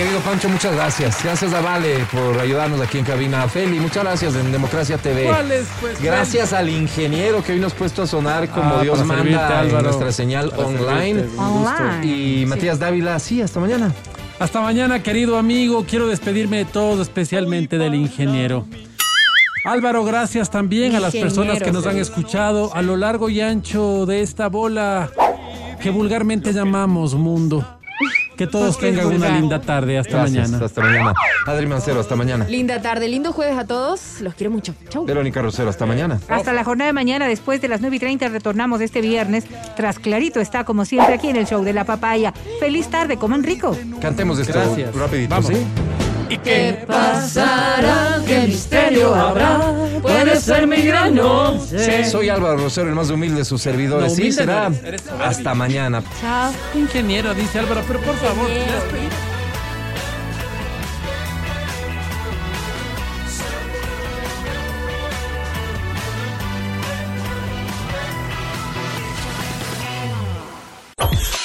Querido 0.00 0.20
Pancho, 0.20 0.48
muchas 0.48 0.74
gracias. 0.74 1.22
Gracias 1.22 1.52
a 1.52 1.60
Vale 1.60 2.06
por 2.10 2.40
ayudarnos 2.40 2.80
aquí 2.80 2.96
en 2.96 3.04
cabina. 3.04 3.46
Feli, 3.48 3.78
muchas 3.78 4.02
gracias 4.02 4.34
en 4.34 4.50
Democracia 4.50 4.96
TV. 4.96 5.24
¿Cuál 5.26 5.52
es, 5.52 5.66
pues? 5.78 6.00
Gracias 6.02 6.54
al 6.54 6.70
ingeniero 6.70 7.44
que 7.44 7.52
hoy 7.52 7.60
nos 7.60 7.74
ha 7.74 7.76
puesto 7.76 8.02
a 8.04 8.06
sonar 8.06 8.48
como 8.48 8.76
Ah, 8.76 8.82
Dios 8.82 9.04
manda 9.04 9.24
en 9.28 9.68
Álvaro. 9.68 9.82
nuestra 9.82 10.10
señal 10.10 10.48
Para 10.52 10.68
online. 10.68 11.26
Y 12.02 12.46
Matías 12.46 12.78
Dávila, 12.78 13.18
sí, 13.18 13.42
hasta 13.42 13.60
mañana. 13.60 13.92
Hasta 14.38 14.62
mañana, 14.62 15.02
querido 15.02 15.36
amigo. 15.36 15.84
Quiero 15.86 16.06
despedirme 16.06 16.56
de 16.56 16.64
todos, 16.64 17.00
especialmente 17.00 17.76
del 17.76 17.94
ingeniero. 17.94 18.64
Álvaro, 19.66 20.02
gracias 20.02 20.48
también 20.48 20.96
a 20.96 21.00
las 21.00 21.14
personas 21.14 21.62
que 21.62 21.72
nos 21.72 21.86
han 21.86 21.98
escuchado 21.98 22.74
a 22.74 22.80
lo 22.80 22.96
largo 22.96 23.28
y 23.28 23.42
ancho 23.42 24.06
de 24.06 24.22
esta 24.22 24.48
bola 24.48 25.10
que 25.82 25.90
vulgarmente 25.90 26.54
llamamos 26.54 27.14
mundo. 27.14 27.79
Que 28.36 28.46
todos 28.46 28.78
tengan 28.78 29.06
una 29.06 29.16
vulgar. 29.16 29.32
linda 29.40 29.60
tarde. 29.60 29.98
Hasta 29.98 30.12
Gracias, 30.18 30.48
mañana. 30.50 30.64
Hasta 30.66 30.80
mañana. 30.80 31.12
Adri 31.46 31.66
Mancero, 31.66 32.00
hasta 32.00 32.16
mañana. 32.16 32.46
Linda 32.48 32.80
tarde, 32.80 33.08
lindo 33.08 33.32
jueves 33.32 33.58
a 33.58 33.66
todos. 33.66 34.20
Los 34.20 34.34
quiero 34.34 34.50
mucho. 34.50 34.74
Chau. 34.88 35.04
Verónica 35.04 35.42
Rosero, 35.42 35.68
hasta 35.68 35.84
mañana. 35.86 36.18
Hasta 36.28 36.52
la 36.52 36.64
jornada 36.64 36.86
de 36.88 36.92
mañana, 36.94 37.28
después 37.28 37.60
de 37.60 37.68
las 37.68 37.80
9 37.82 37.96
y 37.96 37.98
30, 37.98 38.28
retornamos 38.28 38.80
este 38.80 39.00
viernes. 39.00 39.44
Tras 39.76 39.98
Clarito 39.98 40.40
está, 40.40 40.64
como 40.64 40.84
siempre, 40.84 41.14
aquí 41.14 41.28
en 41.28 41.36
el 41.36 41.46
show 41.46 41.62
de 41.62 41.72
la 41.74 41.84
papaya. 41.84 42.32
Feliz 42.58 42.88
tarde, 42.88 43.16
coman 43.18 43.42
rico. 43.42 43.76
Cantemos 44.00 44.38
esto 44.38 44.54
Gracias. 44.54 44.94
rapidito, 44.94 45.34
Vamos. 45.34 45.48
¿sí? 45.50 45.56
¿Qué 46.38 46.84
pasará? 46.86 48.20
¿Qué 48.26 48.46
misterio 48.46 49.14
habrá? 49.14 49.60
Puede 50.00 50.36
ser 50.40 50.66
mi 50.66 50.82
gran 50.82 51.14
noche. 51.14 52.04
Soy 52.04 52.28
Álvaro 52.28 52.56
Rosero, 52.56 52.88
el 52.88 52.94
más 52.94 53.10
humilde 53.10 53.38
de 53.38 53.44
sus 53.44 53.60
servidores. 53.60 54.10
No, 54.10 54.16
sí, 54.16 54.22
humilde 54.22 54.36
será. 54.36 54.68
no 54.68 54.76
eres, 54.76 54.84
eres 54.84 55.02
soberbio. 55.02 55.26
Hasta 55.26 55.54
mañana. 55.54 56.02
Chao. 56.20 56.52
Ingeniero, 56.74 57.34
dice 57.34 57.58
Álvaro, 57.58 57.82
pero 57.86 58.00
por 58.00 58.14
favor. 58.16 58.48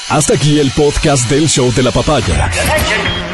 Hasta 0.10 0.36
aquí 0.36 0.60
el 0.60 0.72
podcast 0.72 1.30
del 1.30 1.50
show 1.50 1.74
de 1.74 1.84
la 1.84 1.92
papaya. 1.92 2.50